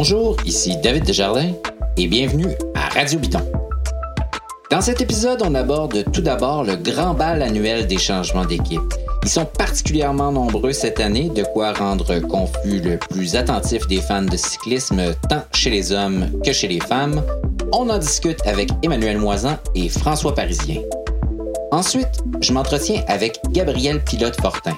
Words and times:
Bonjour, 0.00 0.36
ici 0.46 0.76
David 0.76 1.02
Desjardins 1.02 1.50
et 1.96 2.06
bienvenue 2.06 2.54
à 2.76 2.88
Radio 2.88 3.18
Bidon. 3.18 3.40
Dans 4.70 4.80
cet 4.80 5.00
épisode, 5.00 5.42
on 5.44 5.56
aborde 5.56 6.04
tout 6.12 6.20
d'abord 6.20 6.62
le 6.62 6.76
grand 6.76 7.14
bal 7.14 7.42
annuel 7.42 7.88
des 7.88 7.98
changements 7.98 8.44
d'équipe. 8.44 8.94
Ils 9.24 9.28
sont 9.28 9.44
particulièrement 9.44 10.30
nombreux 10.30 10.70
cette 10.70 11.00
année, 11.00 11.30
de 11.30 11.42
quoi 11.42 11.72
rendre 11.72 12.20
confus 12.20 12.80
le 12.80 12.96
plus 12.96 13.34
attentif 13.34 13.88
des 13.88 14.00
fans 14.00 14.22
de 14.22 14.36
cyclisme 14.36 15.02
tant 15.28 15.42
chez 15.52 15.70
les 15.70 15.90
hommes 15.90 16.30
que 16.44 16.52
chez 16.52 16.68
les 16.68 16.78
femmes. 16.78 17.20
On 17.72 17.90
en 17.90 17.98
discute 17.98 18.46
avec 18.46 18.70
Emmanuel 18.84 19.18
Moisan 19.18 19.56
et 19.74 19.88
François 19.88 20.32
Parisien. 20.32 20.80
Ensuite, 21.72 22.22
je 22.40 22.52
m'entretiens 22.52 23.02
avec 23.08 23.40
Gabrielle 23.50 24.04
Pilote-Fortin. 24.04 24.76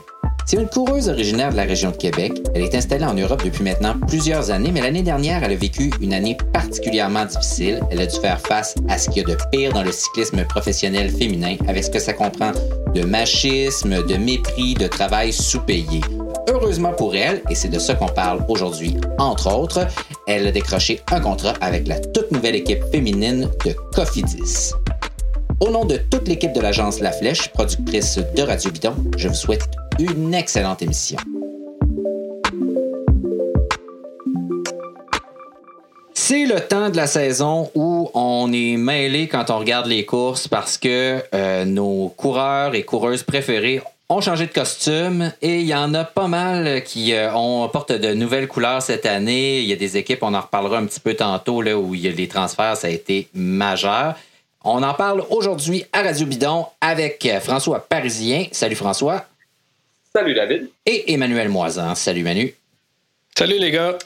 C'est 0.50 0.56
une 0.56 0.68
coureuse 0.68 1.08
originaire 1.08 1.52
de 1.52 1.56
la 1.56 1.62
région 1.62 1.92
de 1.92 1.96
Québec. 1.96 2.32
Elle 2.56 2.62
est 2.62 2.74
installée 2.74 3.04
en 3.04 3.14
Europe 3.14 3.40
depuis 3.44 3.62
maintenant 3.62 3.94
plusieurs 4.08 4.50
années, 4.50 4.72
mais 4.72 4.80
l'année 4.80 5.04
dernière, 5.04 5.44
elle 5.44 5.52
a 5.52 5.54
vécu 5.54 5.92
une 6.00 6.12
année 6.12 6.36
particulièrement 6.52 7.24
difficile. 7.24 7.78
Elle 7.92 8.00
a 8.00 8.06
dû 8.06 8.18
faire 8.18 8.40
face 8.40 8.74
à 8.88 8.98
ce 8.98 9.08
qu'il 9.08 9.22
y 9.22 9.24
a 9.24 9.28
de 9.28 9.38
pire 9.52 9.72
dans 9.72 9.84
le 9.84 9.92
cyclisme 9.92 10.44
professionnel 10.46 11.08
féminin, 11.08 11.54
avec 11.68 11.84
ce 11.84 11.90
que 11.90 12.00
ça 12.00 12.14
comprend 12.14 12.50
de 12.92 13.02
machisme, 13.02 14.04
de 14.04 14.16
mépris, 14.16 14.74
de 14.74 14.88
travail 14.88 15.32
sous-payé. 15.32 16.00
Heureusement 16.48 16.94
pour 16.94 17.14
elle, 17.14 17.42
et 17.48 17.54
c'est 17.54 17.68
de 17.68 17.78
ça 17.78 17.94
qu'on 17.94 18.08
parle 18.08 18.44
aujourd'hui, 18.48 18.96
entre 19.18 19.54
autres, 19.54 19.86
elle 20.26 20.48
a 20.48 20.50
décroché 20.50 21.00
un 21.12 21.20
contrat 21.20 21.54
avec 21.60 21.86
la 21.86 22.00
toute 22.00 22.32
nouvelle 22.32 22.56
équipe 22.56 22.82
féminine 22.90 23.48
de 23.64 23.72
Cofidis. 23.94 24.72
Au 25.60 25.70
nom 25.70 25.84
de 25.84 25.98
toute 26.10 26.26
l'équipe 26.26 26.52
de 26.52 26.60
l'agence 26.60 26.98
La 26.98 27.12
Flèche, 27.12 27.52
productrice 27.52 28.18
de 28.34 28.42
Radio 28.42 28.72
Bidon, 28.72 28.94
je 29.16 29.28
vous 29.28 29.34
souhaite 29.34 29.68
une 30.00 30.32
excellente 30.32 30.80
émission. 30.82 31.18
C'est 36.14 36.46
le 36.46 36.60
temps 36.60 36.90
de 36.90 36.96
la 36.96 37.06
saison 37.06 37.70
où 37.74 38.10
on 38.14 38.50
est 38.52 38.76
mêlé 38.76 39.28
quand 39.28 39.50
on 39.50 39.58
regarde 39.58 39.86
les 39.86 40.06
courses 40.06 40.48
parce 40.48 40.78
que 40.78 41.22
euh, 41.34 41.64
nos 41.64 42.08
coureurs 42.16 42.74
et 42.74 42.84
coureuses 42.84 43.24
préférés 43.24 43.82
ont 44.08 44.20
changé 44.20 44.46
de 44.46 44.52
costume 44.52 45.32
et 45.42 45.60
il 45.60 45.66
y 45.66 45.74
en 45.74 45.92
a 45.94 46.04
pas 46.04 46.28
mal 46.28 46.82
qui 46.82 47.12
euh, 47.12 47.34
ont, 47.34 47.68
portent 47.68 47.92
de 47.92 48.14
nouvelles 48.14 48.48
couleurs 48.48 48.82
cette 48.82 49.06
année. 49.06 49.60
Il 49.60 49.66
y 49.66 49.72
a 49.72 49.76
des 49.76 49.96
équipes, 49.96 50.22
on 50.22 50.34
en 50.34 50.40
reparlera 50.40 50.78
un 50.78 50.86
petit 50.86 51.00
peu 51.00 51.14
tantôt, 51.14 51.62
là, 51.62 51.76
où 51.76 51.94
il 51.94 52.00
y 52.00 52.08
a 52.08 52.10
les 52.10 52.28
transferts, 52.28 52.76
ça 52.76 52.86
a 52.86 52.90
été 52.90 53.28
majeur. 53.34 54.14
On 54.64 54.82
en 54.82 54.94
parle 54.94 55.24
aujourd'hui 55.30 55.84
à 55.92 56.02
Radio 56.02 56.26
Bidon 56.26 56.66
avec 56.80 57.28
François 57.40 57.80
Parisien. 57.80 58.46
Salut 58.52 58.76
François. 58.76 59.24
Salut 60.12 60.34
David. 60.34 60.68
Et 60.86 61.12
Emmanuel 61.12 61.48
Moisan. 61.48 61.94
Salut 61.94 62.24
Manu. 62.24 62.52
Salut 63.36 63.58
les 63.58 63.70
gars. 63.70 63.96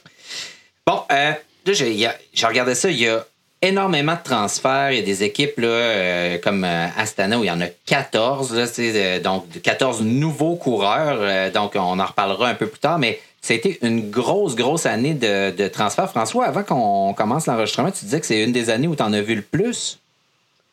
Bon, 0.86 1.00
euh, 1.10 1.32
là, 1.66 1.72
j'ai 1.72 2.46
regardé 2.46 2.74
ça, 2.74 2.90
il 2.90 3.00
y 3.00 3.08
a 3.08 3.24
énormément 3.62 4.12
de 4.12 4.22
transferts. 4.22 4.92
Il 4.92 4.98
y 4.98 5.02
a 5.02 5.04
des 5.04 5.22
équipes 5.22 5.58
là, 5.58 5.66
euh, 5.66 6.38
comme 6.38 6.64
euh, 6.64 6.86
Astana 6.98 7.38
où 7.38 7.44
il 7.44 7.46
y 7.46 7.50
en 7.50 7.60
a 7.62 7.68
14, 7.86 8.54
là, 8.54 8.66
euh, 8.78 9.20
donc 9.20 9.46
14 9.62 10.02
nouveaux 10.02 10.56
coureurs. 10.56 11.18
Euh, 11.20 11.50
donc, 11.50 11.72
on 11.74 11.98
en 11.98 12.04
reparlera 12.04 12.48
un 12.48 12.54
peu 12.54 12.66
plus 12.66 12.80
tard, 12.80 12.98
mais 12.98 13.18
ça 13.40 13.54
a 13.54 13.56
été 13.56 13.78
une 13.80 14.10
grosse, 14.10 14.56
grosse 14.56 14.84
année 14.84 15.14
de, 15.14 15.52
de 15.56 15.68
transferts. 15.68 16.10
François, 16.10 16.44
avant 16.44 16.64
qu'on 16.64 17.14
commence 17.14 17.46
l'enregistrement, 17.46 17.90
tu 17.90 18.04
disais 18.04 18.20
que 18.20 18.26
c'est 18.26 18.42
une 18.44 18.52
des 18.52 18.68
années 18.68 18.88
où 18.88 18.96
tu 18.96 19.02
en 19.02 19.12
as 19.14 19.22
vu 19.22 19.36
le 19.36 19.42
plus? 19.42 19.98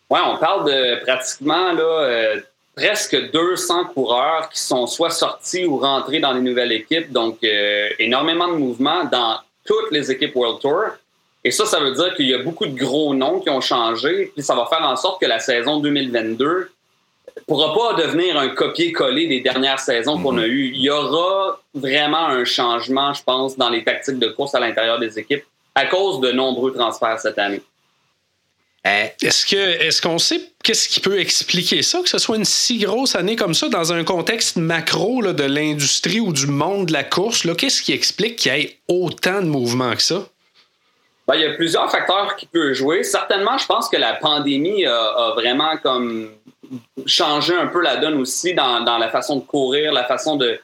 Oui, 0.10 0.20
on 0.26 0.38
parle 0.40 0.66
de 0.66 1.04
pratiquement 1.06 1.72
là, 1.72 1.84
euh, 1.84 2.42
presque 2.76 3.32
200 3.32 3.86
coureurs 3.94 4.50
qui 4.50 4.60
sont 4.60 4.88
soit 4.88 5.10
sortis 5.10 5.66
ou 5.66 5.78
rentrés 5.78 6.20
dans 6.20 6.34
les 6.34 6.42
nouvelles 6.42 6.72
équipes. 6.72 7.12
Donc, 7.12 7.40
euh, 7.44 7.90
énormément 8.00 8.48
de 8.48 8.58
mouvements 8.58 9.04
dans 9.06 9.40
toutes 9.66 9.92
les 9.92 10.12
équipes 10.12 10.36
World 10.36 10.60
Tour. 10.60 10.86
Et 11.44 11.52
ça, 11.52 11.66
ça 11.66 11.80
veut 11.80 11.92
dire 11.92 12.16
qu'il 12.16 12.28
y 12.28 12.34
a 12.34 12.40
beaucoup 12.40 12.66
de 12.66 12.78
gros 12.78 13.14
noms 13.14 13.40
qui 13.40 13.50
ont 13.50 13.62
changé. 13.62 14.32
Puis 14.34 14.44
ça 14.44 14.56
va 14.56 14.66
faire 14.68 14.84
en 14.84 14.96
sorte 14.96 15.20
que 15.20 15.26
la 15.26 15.40
saison 15.40 15.80
2022 15.80 16.72
pourra 17.48 17.74
pas 17.74 18.02
devenir 18.02 18.38
un 18.38 18.50
copier-coller 18.50 19.28
des 19.28 19.42
dernières 19.42 19.80
saisons 19.80 20.22
qu'on 20.22 20.38
a 20.38 20.46
eues. 20.46 20.72
Il 20.74 20.82
y 20.82 20.90
aura 20.90 21.60
vraiment 21.74 22.28
un 22.28 22.46
changement, 22.46 23.14
je 23.14 23.24
pense, 23.24 23.58
dans 23.58 23.70
les 23.70 23.84
tactiques 23.84 24.20
de 24.20 24.28
course 24.28 24.54
à 24.56 24.60
l'intérieur 24.60 25.00
des 25.00 25.18
équipes 25.18 25.44
à 25.74 25.86
cause 25.86 26.20
de 26.20 26.32
nombreux 26.32 26.74
transferts 26.74 27.20
cette 27.20 27.40
année. 27.40 27.62
Euh, 28.88 29.06
est-ce 29.22 29.46
que 29.46 29.56
est-ce 29.56 30.02
qu'on 30.02 30.18
sait 30.18 30.42
qu'est-ce 30.64 30.90
qui 30.90 31.02
peut 31.02 31.20
expliquer 31.20 31.84
ça, 31.84 32.02
que 32.02 32.10
ce 32.10 32.18
soit 32.18 32.38
une 32.38 32.46
si 32.46 32.80
grosse 32.80 33.16
année 33.16 33.36
comme 33.36 33.54
ça 33.54 33.70
dans 33.70 33.94
un 33.94 34.04
contexte 34.04 34.56
macro 34.58 35.22
là, 35.22 35.34
de 35.34 35.44
l'industrie 35.44 36.20
ou 36.20 36.34
du 36.34 36.48
monde 36.48 36.88
de 36.88 36.94
la 36.94 37.04
course? 37.04 37.46
Là, 37.46 37.54
qu'est-ce 37.54 37.84
qui 37.84 37.94
explique 37.94 38.38
qu'il 38.38 38.56
y 38.56 38.60
ait 38.60 38.78
autant 38.88 39.42
de 39.42 39.48
mouvements 39.48 39.94
que 39.94 40.02
ça? 40.02 40.28
Ben, 41.28 41.36
il 41.36 41.42
y 41.42 41.46
a 41.46 41.54
plusieurs 41.54 41.92
facteurs 41.92 42.36
qui 42.36 42.48
peuvent 42.48 42.74
jouer. 42.74 43.04
Certainement, 43.04 43.58
je 43.60 43.68
pense 43.68 43.88
que 43.88 43.98
la 43.98 44.14
pandémie 44.14 44.86
a, 44.86 45.00
a 45.00 45.34
vraiment 45.36 45.78
comme 45.78 46.32
changé 47.06 47.56
un 47.56 47.68
peu 47.68 47.82
la 47.82 47.98
donne 47.98 48.20
aussi 48.20 48.54
dans, 48.54 48.82
dans, 48.82 48.98
la 48.98 49.10
façon 49.10 49.38
de 49.38 49.42
courir, 49.42 49.94
la 49.94 50.06
façon 50.06 50.38
de 50.38 50.60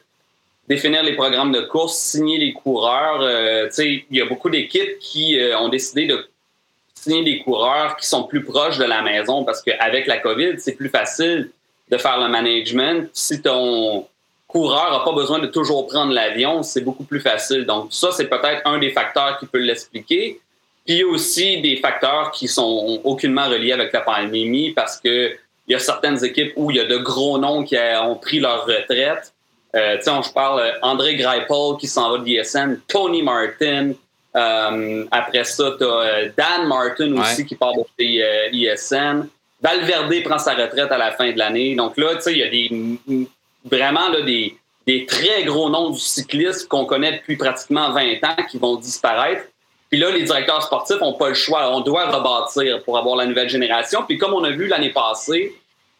définir 0.67 1.03
les 1.03 1.15
programmes 1.15 1.51
de 1.51 1.61
course, 1.61 1.97
signer 1.97 2.37
les 2.37 2.53
coureurs. 2.53 3.21
Euh, 3.21 3.69
il 3.77 4.03
y 4.11 4.21
a 4.21 4.25
beaucoup 4.25 4.49
d'équipes 4.49 4.99
qui 4.99 5.39
euh, 5.39 5.57
ont 5.59 5.69
décidé 5.69 6.07
de 6.07 6.27
des 7.07 7.39
coureurs 7.39 7.95
qui 7.97 8.05
sont 8.05 8.23
plus 8.23 8.43
proches 8.43 8.77
de 8.77 8.85
la 8.85 9.01
maison 9.01 9.43
parce 9.43 9.61
qu'avec 9.61 10.07
la 10.07 10.17
COVID, 10.17 10.59
c'est 10.59 10.75
plus 10.75 10.89
facile 10.89 11.49
de 11.89 11.97
faire 11.97 12.19
le 12.19 12.27
management. 12.27 13.09
Si 13.13 13.41
ton 13.41 14.05
coureur 14.47 14.91
n'a 14.91 14.99
pas 14.99 15.13
besoin 15.13 15.39
de 15.39 15.47
toujours 15.47 15.87
prendre 15.87 16.13
l'avion, 16.13 16.63
c'est 16.63 16.81
beaucoup 16.81 17.03
plus 17.03 17.19
facile. 17.19 17.65
Donc, 17.65 17.87
ça, 17.91 18.11
c'est 18.11 18.27
peut-être 18.27 18.61
un 18.65 18.77
des 18.79 18.91
facteurs 18.91 19.37
qui 19.39 19.45
peut 19.45 19.59
l'expliquer. 19.59 20.39
Puis, 20.85 21.03
aussi 21.03 21.61
des 21.61 21.77
facteurs 21.77 22.31
qui 22.31 22.47
sont 22.47 23.01
aucunement 23.03 23.47
reliés 23.47 23.73
avec 23.73 23.91
la 23.91 24.01
pandémie 24.01 24.71
parce 24.71 24.99
que 24.99 25.35
il 25.67 25.73
y 25.73 25.75
a 25.75 25.79
certaines 25.79 26.23
équipes 26.23 26.53
où 26.55 26.71
il 26.71 26.77
y 26.77 26.79
a 26.79 26.85
de 26.85 26.95
gros 26.97 27.37
noms 27.37 27.63
qui 27.63 27.75
ont 28.01 28.15
pris 28.15 28.39
leur 28.39 28.65
retraite. 28.65 29.33
Euh, 29.75 29.97
tu 29.97 30.03
sais, 30.03 30.11
je 30.25 30.31
parle 30.31 30.63
André 30.81 31.17
Greipel 31.17 31.75
qui 31.77 31.87
s'en 31.87 32.09
va 32.09 32.19
de 32.19 32.23
l'ISN, 32.23 32.79
Tony 32.87 33.21
Martin, 33.21 33.91
euh, 34.37 35.05
après 35.11 35.43
ça, 35.43 35.71
tu 35.77 35.83
as 35.85 36.25
Dan 36.37 36.67
Martin 36.67 37.11
aussi 37.19 37.41
Ouais. 37.41 37.45
qui 37.45 37.55
part 37.55 37.73
de 37.73 37.83
chez 37.99 38.23
euh, 38.23 38.49
ISN. 38.51 39.27
Valverde 39.61 40.13
prend 40.23 40.37
sa 40.37 40.53
retraite 40.53 40.91
à 40.91 40.97
la 40.97 41.11
fin 41.11 41.31
de 41.31 41.37
l'année. 41.37 41.75
Donc 41.75 41.97
là, 41.97 42.15
tu 42.15 42.21
sais, 42.21 42.33
il 42.33 42.37
y 42.39 42.43
a 42.43 42.49
des, 42.49 43.27
vraiment 43.65 44.09
là, 44.09 44.21
des, 44.21 44.55
des 44.85 45.05
très 45.05 45.43
gros 45.43 45.69
noms 45.69 45.89
du 45.89 45.99
cyclisme 45.99 46.67
qu'on 46.67 46.85
connaît 46.85 47.13
depuis 47.17 47.35
pratiquement 47.37 47.91
20 47.91 48.23
ans 48.23 48.43
qui 48.49 48.57
vont 48.59 48.75
disparaître. 48.75 49.43
Puis 49.89 49.99
là, 49.99 50.11
les 50.11 50.23
directeurs 50.23 50.61
sportifs 50.61 50.99
n'ont 51.01 51.13
pas 51.13 51.29
le 51.29 51.33
choix. 51.35 51.71
On 51.75 51.79
doit 51.81 52.05
rebâtir 52.11 52.83
pour 52.83 52.97
avoir 52.97 53.15
la 53.15 53.25
nouvelle 53.25 53.49
génération. 53.49 54.03
Puis 54.07 54.17
comme 54.17 54.33
on 54.33 54.43
a 54.43 54.51
vu 54.51 54.67
l'année 54.67 54.91
passée, 54.91 55.55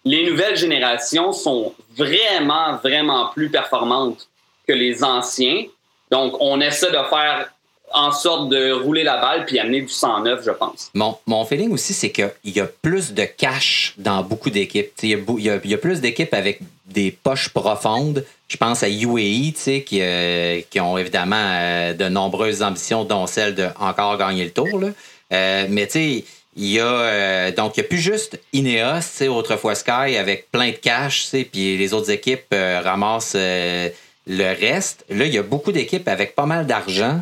les 0.06 0.30
nouvelles 0.30 0.56
générations 0.58 1.32
sont 1.32 1.74
vraiment, 1.96 2.76
vraiment 2.84 3.28
plus 3.34 3.50
performantes 3.50 4.28
que 4.68 4.74
les 4.74 5.04
anciens. 5.04 5.66
Donc, 6.12 6.36
on 6.40 6.62
essaie 6.62 6.92
de 6.92 7.00
faire 7.10 7.50
en 7.94 8.12
sorte 8.12 8.50
de 8.50 8.72
rouler 8.72 9.04
la 9.04 9.18
balle 9.18 9.46
puis 9.46 9.60
amener 9.60 9.82
du 9.82 9.90
109, 9.90 10.44
je 10.46 10.52
pense. 10.52 10.92
Mon, 10.94 11.18
mon 11.26 11.46
feeling 11.46 11.72
aussi, 11.72 11.94
c'est 11.94 12.12
qu'il 12.12 12.32
y 12.46 12.60
a 12.60 12.68
plus 12.82 13.14
de 13.14 13.24
cash 13.24 13.94
dans 13.98 14.24
beaucoup 14.24 14.50
d'équipes. 14.50 14.92
Il 15.04 15.24
y, 15.40 15.74
a 15.74 15.78
plus 15.78 16.02
d'équipes 16.02 16.34
avec 16.34 16.60
des 16.88 17.12
poches 17.12 17.50
profondes. 17.50 18.26
Je 18.48 18.58
pense 18.58 18.84
à 18.84 18.90
UAE, 18.90 19.54
qui, 19.86 20.00
euh, 20.02 20.62
qui 20.70 20.80
ont 20.80 20.98
évidemment 20.98 21.36
euh, 21.38 21.94
de 21.94 22.10
nombreuses 22.10 22.62
ambitions, 22.62 23.04
dont 23.04 23.28
celle 23.28 23.56
de 23.56 23.68
encore 23.80 24.18
gagner 24.18 24.44
le 24.44 24.52
tour. 24.52 24.80
là. 24.80 24.90
Euh, 25.34 25.68
mais 25.70 25.88
tu 25.88 26.24
il 26.60 26.72
y 26.72 26.80
a 26.80 27.52
donc 27.52 27.78
il 27.78 27.82
y 27.82 27.84
a 27.84 27.88
plus 27.88 28.00
juste 28.00 28.40
Ineos, 28.52 29.22
autrefois 29.30 29.76
Sky, 29.76 30.18
avec 30.18 30.50
plein 30.52 30.72
de 30.72 30.76
cash, 30.76 31.30
puis 31.30 31.78
les 31.78 31.94
autres 31.94 32.10
équipes 32.10 32.52
ramassent 32.52 33.36
le 33.36 34.60
reste. 34.60 35.06
Là, 35.12 35.26
il 35.26 35.34
y 35.36 35.38
a 35.38 35.44
beaucoup 35.44 35.72
d'équipes 35.72 36.08
avec 36.08 36.34
pas 36.34 36.48
mal 36.48 36.66
d'argent. 36.66 37.22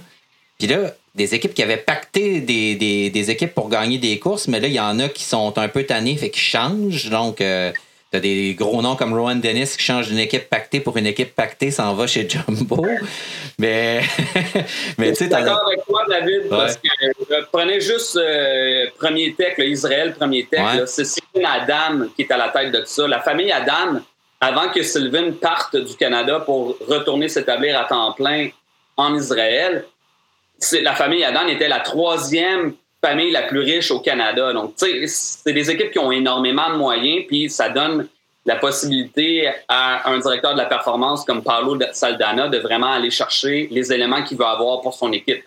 Puis 0.57 0.67
là, 0.67 0.93
des 1.15 1.33
équipes 1.33 1.53
qui 1.53 1.63
avaient 1.63 1.77
pacté 1.77 2.41
des, 2.41 2.75
des, 2.75 3.09
des 3.09 3.31
équipes 3.31 3.53
pour 3.53 3.69
gagner 3.69 3.97
des 3.97 4.19
courses, 4.19 4.47
mais 4.47 4.59
là, 4.59 4.67
il 4.67 4.73
y 4.73 4.79
en 4.79 4.99
a 4.99 5.07
qui 5.09 5.23
sont 5.23 5.57
un 5.57 5.67
peu 5.67 5.83
tannés, 5.83 6.17
fait 6.17 6.29
qu'ils 6.29 6.41
changent. 6.41 7.09
Donc, 7.09 7.39
euh, 7.41 7.71
t'as 8.11 8.19
des 8.19 8.53
gros 8.53 8.81
noms 8.81 8.95
comme 8.95 9.13
Rowan 9.13 9.39
Dennis 9.39 9.75
qui 9.77 9.83
change 9.83 10.09
d'une 10.09 10.19
équipe 10.19 10.49
pactée 10.49 10.81
pour 10.81 10.97
une 10.97 11.07
équipe 11.07 11.33
pactée, 11.33 11.71
s'en 11.71 11.93
va 11.93 12.07
chez 12.07 12.27
Jumbo. 12.29 12.85
Mais, 13.57 14.01
mais 14.97 15.13
tu 15.13 15.15
sais, 15.15 15.27
d'accord 15.29 15.65
avec 15.65 15.85
toi, 15.85 16.03
David, 16.09 16.49
parce 16.49 16.75
que 16.75 16.89
euh, 17.31 17.41
prenez 17.53 17.79
juste 17.79 18.17
euh, 18.17 18.87
Premier 18.99 19.33
Tech, 19.33 19.57
là, 19.57 19.63
Israël 19.63 20.13
Premier 20.13 20.45
Tech. 20.45 20.59
Ouais. 20.59 20.83
C'est 20.87 21.05
Sylvain 21.05 21.49
Adam 21.49 22.07
qui 22.17 22.23
est 22.23 22.31
à 22.31 22.35
la 22.35 22.49
tête 22.49 22.73
de 22.73 22.83
ça. 22.85 23.07
La 23.07 23.21
famille 23.21 23.49
Adam, 23.49 24.01
avant 24.41 24.67
que 24.71 24.83
Sylvain 24.83 25.31
parte 25.31 25.77
du 25.77 25.95
Canada 25.95 26.41
pour 26.41 26.77
retourner 26.85 27.29
s'établir 27.29 27.79
à 27.79 27.85
temps 27.85 28.11
plein 28.11 28.49
en 28.97 29.15
Israël, 29.15 29.85
la 30.81 30.95
famille 30.95 31.23
Adam 31.23 31.47
était 31.47 31.67
la 31.67 31.79
troisième 31.79 32.73
famille 33.01 33.31
la 33.31 33.43
plus 33.43 33.59
riche 33.59 33.91
au 33.91 33.99
Canada. 33.99 34.53
Donc, 34.53 34.75
tu 34.75 34.85
sais, 34.85 35.43
c'est 35.45 35.53
des 35.53 35.69
équipes 35.69 35.91
qui 35.91 35.99
ont 35.99 36.11
énormément 36.11 36.71
de 36.71 36.77
moyens, 36.77 37.25
puis 37.27 37.49
ça 37.49 37.69
donne 37.69 38.07
la 38.45 38.55
possibilité 38.55 39.49
à 39.67 40.09
un 40.09 40.19
directeur 40.19 40.53
de 40.53 40.57
la 40.57 40.65
performance 40.65 41.23
comme 41.25 41.43
Paolo 41.43 41.79
Saldana 41.93 42.47
de 42.47 42.59
vraiment 42.59 42.91
aller 42.91 43.09
chercher 43.09 43.67
les 43.71 43.91
éléments 43.91 44.23
qu'il 44.23 44.37
veut 44.37 44.45
avoir 44.45 44.81
pour 44.81 44.93
son 44.93 45.11
équipe. 45.11 45.43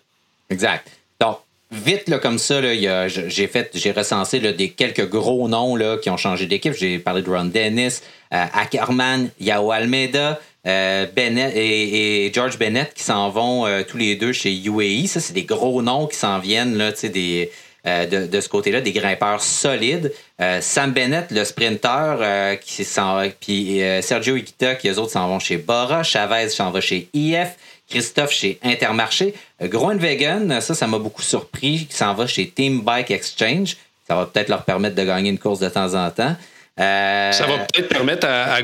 Exact. 0.50 0.88
Donc, 1.20 1.38
vite 1.70 2.08
là, 2.08 2.18
comme 2.18 2.38
ça, 2.38 2.60
j'ai 2.60 3.92
recensé 3.92 4.40
des 4.40 4.70
quelques 4.70 5.08
gros 5.08 5.48
noms 5.48 5.76
là, 5.76 5.96
qui 5.98 6.10
ont 6.10 6.16
changé 6.16 6.46
d'équipe. 6.46 6.72
J'ai 6.72 6.98
parlé 6.98 7.22
de 7.22 7.30
Ron 7.30 7.44
Dennis, 7.44 8.02
euh, 8.32 8.44
Ackerman, 8.52 9.30
Yao 9.40 9.70
Almeida. 9.70 10.40
Euh, 10.66 11.06
Bennett 11.14 11.52
et, 11.54 12.30
George 12.34 12.58
Bennett 12.58 12.92
qui 12.92 13.02
s'en 13.02 13.30
vont 13.30 13.66
euh, 13.66 13.82
tous 13.86 13.96
les 13.96 14.16
deux 14.16 14.32
chez 14.32 14.52
UAE. 14.52 15.06
Ça, 15.06 15.20
c'est 15.20 15.32
des 15.32 15.44
gros 15.44 15.82
noms 15.82 16.06
qui 16.06 16.16
s'en 16.16 16.38
viennent 16.38 16.76
là, 16.76 16.92
des, 16.92 17.50
de, 17.84 18.26
de, 18.26 18.40
ce 18.40 18.48
côté-là, 18.48 18.80
des 18.80 18.92
grimpeurs 18.92 19.42
solides. 19.42 20.12
Sam 20.60 20.92
Bennett, 20.92 21.30
le 21.30 21.44
sprinter, 21.44 22.58
qui 22.60 22.84
s'en 22.84 23.22
puis 23.40 23.80
Sergio 24.02 24.36
Iquita, 24.36 24.74
qui 24.74 24.88
eux 24.88 24.98
autres 24.98 25.12
s'en 25.12 25.28
vont 25.28 25.38
chez 25.38 25.56
Bora. 25.56 26.02
Chavez 26.02 26.48
s'en 26.50 26.70
va 26.70 26.80
chez 26.80 27.08
IF. 27.14 27.56
Christophe 27.88 28.32
chez 28.32 28.58
Intermarché. 28.62 29.32
Groenwegen, 29.62 30.60
ça, 30.60 30.74
ça 30.74 30.86
m'a 30.86 30.98
beaucoup 30.98 31.22
surpris, 31.22 31.86
qui 31.86 31.96
s'en 31.96 32.12
va 32.12 32.26
chez 32.26 32.50
Team 32.50 32.82
Bike 32.82 33.10
Exchange. 33.10 33.78
Ça 34.06 34.14
va 34.14 34.26
peut-être 34.26 34.48
leur 34.48 34.64
permettre 34.64 34.94
de 34.94 35.04
gagner 35.04 35.30
une 35.30 35.38
course 35.38 35.60
de 35.60 35.68
temps 35.68 35.94
en 35.94 36.10
temps. 36.10 36.36
Euh, 36.80 37.32
ça 37.32 37.46
va 37.46 37.58
peut-être 37.58 37.88
permettre 37.88 38.26
à, 38.26 38.54
à 38.54 38.62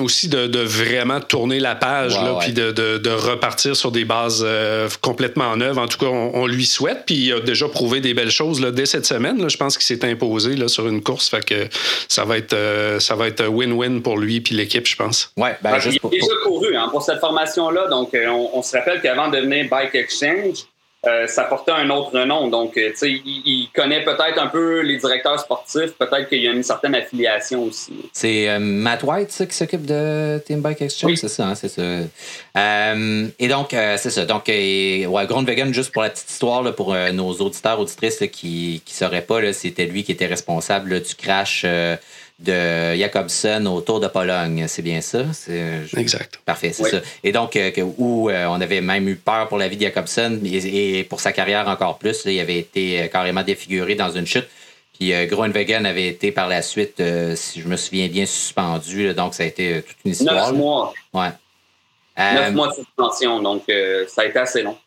aussi 0.00 0.28
de, 0.28 0.60
vraiment 0.60 1.20
tourner 1.20 1.60
la 1.60 1.74
page, 1.74 2.16
puis 2.40 2.52
de, 2.52 3.10
repartir 3.10 3.76
sur 3.76 3.92
des 3.92 4.04
bases 4.04 4.42
euh, 4.44 4.88
complètement 5.00 5.56
neuves. 5.56 5.78
En 5.78 5.86
tout 5.86 5.98
cas, 5.98 6.06
on, 6.06 6.46
lui 6.46 6.66
souhaite, 6.66 7.04
puis 7.06 7.14
il 7.14 7.32
a 7.32 7.40
déjà 7.40 7.68
prouvé 7.68 8.00
des 8.00 8.14
belles 8.14 8.30
choses 8.30 8.60
là, 8.60 8.70
dès 8.70 8.86
cette 8.86 9.06
semaine. 9.06 9.48
je 9.48 9.56
pense 9.56 9.78
qu'il 9.78 9.86
s'est 9.86 10.04
imposé 10.08 10.56
là, 10.56 10.68
sur 10.68 10.86
une 10.88 11.02
course, 11.02 11.28
fait 11.28 11.44
que 11.44 11.68
ça 12.08 12.24
va 12.24 12.38
être 12.38 12.52
euh, 12.52 13.00
ça 13.00 13.14
va 13.14 13.28
être 13.28 13.46
win-win 13.46 14.02
pour 14.02 14.18
lui 14.18 14.40
puis 14.40 14.54
l'équipe, 14.54 14.86
je 14.86 14.96
pense. 14.96 15.32
Ouais, 15.36 15.56
ben, 15.62 15.78
il 15.84 15.98
a 16.02 16.08
déjà 16.08 16.26
couru 16.44 16.76
hein, 16.76 16.88
pour 16.90 17.02
cette 17.02 17.20
formation-là, 17.20 17.88
donc 17.88 18.10
on, 18.14 18.50
on 18.54 18.62
se 18.62 18.76
rappelle 18.76 19.00
qu'avant 19.00 19.28
de 19.28 19.36
devenir 19.36 19.68
Bike 19.68 19.94
Exchange, 19.94 20.66
euh, 21.06 21.26
ça 21.26 21.44
portait 21.44 21.72
un 21.72 21.90
autre 21.90 22.18
nom. 22.24 22.48
Donc, 22.48 22.76
euh, 22.76 22.90
tu 22.90 22.96
sais, 22.96 23.10
il, 23.10 23.68
connaît 23.74 24.04
peut-être 24.04 24.40
un 24.40 24.46
peu 24.46 24.80
les 24.80 24.96
directeurs 24.98 25.38
sportifs. 25.38 25.92
Peut-être 25.98 26.28
qu'il 26.28 26.40
y 26.40 26.48
a 26.48 26.52
une 26.52 26.62
certaine 26.62 26.94
affiliation 26.94 27.64
aussi. 27.64 27.92
C'est 28.12 28.48
euh, 28.48 28.58
Matt 28.58 29.02
White, 29.02 29.30
ça, 29.30 29.46
qui 29.46 29.54
s'occupe 29.54 29.84
de 29.84 30.38
Team 30.46 30.60
Bike 30.60 30.82
Exchange? 30.82 31.16
C'est 31.16 31.28
ça, 31.28 31.48
hein, 31.48 31.54
c'est 31.54 31.68
ça. 31.68 31.82
et 33.38 33.48
donc, 33.48 33.68
c'est 33.70 34.10
ça. 34.10 34.24
Donc, 34.24 34.44
ouais, 34.48 35.26
Grundwagen, 35.26 35.72
juste 35.72 35.92
pour 35.92 36.02
la 36.02 36.10
petite 36.10 36.30
histoire, 36.30 36.62
là, 36.62 36.72
pour 36.72 36.94
nos 37.12 37.32
auditeurs, 37.32 37.80
auditrices 37.80 38.22
qui 38.32 38.82
ne 38.86 38.92
sauraient 38.92 39.22
pas, 39.22 39.52
c'était 39.52 39.86
lui 39.86 40.04
qui 40.04 40.12
était 40.12 40.26
responsable 40.26 41.02
du 41.02 41.14
crash 41.14 41.66
de 42.44 42.94
Jacobson 42.96 43.66
au 43.66 43.80
Tour 43.80 44.00
de 44.00 44.08
Pologne. 44.08 44.66
C'est 44.68 44.82
bien 44.82 45.00
ça? 45.00 45.22
Exact. 45.96 46.40
Parfait, 46.44 46.72
c'est 46.72 46.84
ça. 46.84 46.98
Et 47.22 47.32
donc, 47.32 47.56
euh, 47.56 47.70
où 47.98 48.30
euh, 48.30 48.46
on 48.46 48.60
avait 48.60 48.80
même 48.80 49.08
eu 49.08 49.16
peur 49.16 49.48
pour 49.48 49.58
la 49.58 49.68
vie 49.68 49.76
de 49.76 49.82
Jacobson 49.82 50.38
et, 50.44 51.04
pour 51.08 51.20
sa 51.20 51.32
carrière 51.32 51.68
encore 51.68 51.98
plus. 51.98 52.22
il 52.26 52.38
avait 52.38 52.58
été 52.58 53.02
euh, 53.02 53.06
carrément 53.08 53.42
défiguré 53.42 53.94
dans 53.94 54.10
une 54.10 54.26
chute. 54.26 54.46
Puis 54.98 55.12
Groenwegen 55.26 55.86
avait 55.86 56.06
été 56.06 56.30
par 56.30 56.46
la 56.46 56.62
suite, 56.62 57.02
si 57.34 57.60
je 57.60 57.66
me 57.66 57.76
souviens 57.76 58.06
bien, 58.06 58.26
suspendu. 58.26 59.12
donc, 59.12 59.34
ça 59.34 59.42
a 59.42 59.46
été 59.46 59.82
toute 59.82 59.96
une 60.04 60.12
histoire. 60.12 60.52
Neuf 60.52 60.56
mois. 60.56 60.94
Ouais. 61.12 61.30
Neuf 62.16 62.52
mois 62.52 62.68
de 62.68 62.74
suspension. 62.74 63.42
Donc, 63.42 63.64
ça 64.06 64.22
a 64.22 64.24
été 64.26 64.38
assez 64.38 64.62
long. 64.62 64.78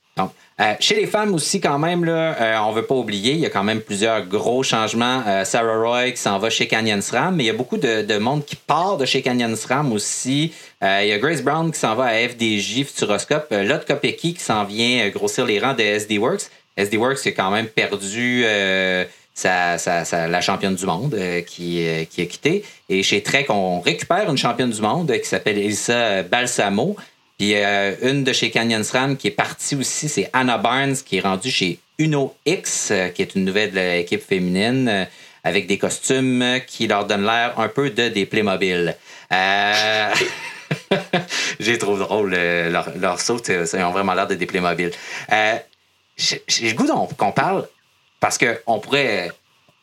Euh, 0.60 0.74
chez 0.80 0.96
les 0.96 1.06
femmes 1.06 1.36
aussi, 1.36 1.62
quand 1.62 1.78
même, 1.78 2.04
là, 2.04 2.36
euh, 2.42 2.58
on 2.62 2.72
ne 2.72 2.76
veut 2.78 2.86
pas 2.86 2.96
oublier, 2.96 3.34
il 3.34 3.40
y 3.40 3.46
a 3.46 3.50
quand 3.52 3.64
même 3.64 3.80
plusieurs 3.80 4.26
gros 4.26 4.64
changements. 4.64 5.22
Euh, 5.28 5.46
Sarah 5.46 5.78
Roy 5.78 6.10
qui 6.12 6.18
s'en 6.18 6.40
va 6.40 6.50
chez 6.50 6.68
Canyon 6.68 7.00
SRAM, 7.00 7.36
mais 7.36 7.44
il 7.44 7.48
y 7.48 7.52
a 7.52 7.54
beaucoup 7.54 7.78
de, 7.78 8.18
monde 8.18 8.44
qui 8.44 8.56
part 8.56 8.98
de 8.98 9.06
chez 9.06 9.22
Canyon 9.22 9.56
SRAM 9.56 9.94
aussi. 9.94 10.54
il 10.82 11.08
y 11.08 11.12
a 11.12 11.18
Grace 11.20 11.44
Brown 11.44 11.72
qui 11.72 11.80
s'en 11.80 11.94
va 11.94 12.06
à 12.06 12.28
FDJ 12.28 12.86
Futuroscope. 12.86 13.48
Lot 13.52 13.86
Kopecky 13.86 14.34
qui 14.34 14.44
s'en 14.44 14.64
vient 14.64 15.08
grossir 15.10 15.46
les 15.46 15.60
rangs 15.60 15.76
de 15.76 15.84
SD 15.84 16.18
Works. 16.18 16.50
SD 16.76 16.98
Works 16.98 17.28
a 17.28 17.32
quand 17.32 17.52
même 17.52 17.68
perdu 17.68 18.44
la 19.44 20.42
championne 20.42 20.76
du 20.76 20.86
monde 20.88 21.16
qui, 21.46 21.86
qui 22.10 22.22
a 22.22 22.26
quitté. 22.26 22.64
Et 22.90 23.04
chez 23.04 23.22
Trek, 23.22 23.46
on 23.50 23.80
récupère 23.80 24.28
une 24.30 24.38
championne 24.38 24.72
du 24.72 24.82
monde 24.82 25.14
qui 25.22 25.28
s'appelle 25.28 25.60
Elisa 25.60 26.24
Balsamo. 26.24 26.96
Puis 27.38 27.54
euh, 27.56 27.96
une 28.02 28.24
de 28.24 28.34
chez 28.34 28.50
Canyon 28.50 28.84
SRAM 28.84 29.16
qui 29.16 29.28
est 29.28 29.32
partie 29.32 29.76
aussi, 29.76 30.10
c'est 30.10 30.30
Anna 30.34 30.58
Barnes 30.58 30.96
qui 30.96 31.18
est 31.18 31.22
rendue 31.22 31.52
chez 31.52 31.80
Uno 32.00 32.36
X, 32.46 32.90
euh, 32.90 33.10
qui 33.10 33.22
est 33.22 33.36
une 33.36 33.46
nouvelle 33.46 33.78
équipe 33.78 34.24
féminine 34.24 34.88
euh, 34.90 35.06
avec 35.44 35.68
des 35.68 35.78
costumes 35.78 36.60
qui 36.66 36.88
leur 36.88 37.06
donnent 37.06 37.26
l'air 37.26 37.60
un 37.60 37.68
peu 37.70 37.92
de 37.92 38.10
des 38.10 38.26
Playmobil. 38.26 38.96
J'ai 41.60 41.78
trouvé 41.78 42.00
drôle 42.00 42.32
leur, 42.34 42.90
leur 42.98 43.22
saut, 43.22 43.42
ils 43.48 43.76
ont 43.84 43.92
vraiment 43.92 44.14
l'air 44.14 44.28
de 44.28 44.36
des 44.36 44.46
Playmobil. 44.46 44.92
J'ai 46.18 46.42
le 46.70 46.74
goût 46.74 46.88
qu'on 47.18 47.32
parle 47.32 47.68
parce 48.20 48.38
qu'on 48.38 48.80
pourrait 48.80 49.32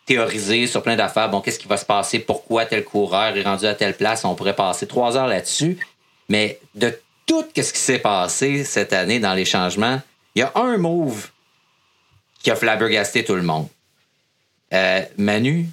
théoriser 0.07 0.67
sur 0.67 0.83
plein 0.83 0.97
d'affaires. 0.97 1.31
Bon, 1.31 1.41
qu'est-ce 1.41 1.59
qui 1.59 1.69
va 1.69 1.77
se 1.77 1.87
passer? 1.87 2.19
Pourquoi 2.19 2.67
tel 2.67 2.85
coureur 2.85 3.37
est 3.37 3.43
rendu 3.43 3.65
à 3.67 3.75
telle 3.75 3.95
place? 3.95 4.25
On 4.25 4.35
pourrait 4.35 4.57
passer 4.57 4.87
trois 4.87 5.17
heures 5.17 5.29
là-dessus. 5.29 5.79
Mais 6.29 6.59
de 6.75 6.99
tout 7.27 7.45
ce 7.57 7.73
qui 7.73 7.79
s'est 7.79 7.99
passé 7.99 8.65
cette 8.65 8.93
année 8.93 9.19
dans 9.19 9.35
les 9.35 9.45
changements, 9.45 10.01
il 10.35 10.41
y 10.41 10.43
a 10.43 10.53
un 10.55 10.77
move 10.77 11.29
qui 12.43 12.51
a 12.51 12.57
flabbergasté 12.57 13.25
tout 13.25 13.35
le 13.35 13.43
monde. 13.43 13.69
Euh, 14.73 15.03
Manu, 15.17 15.67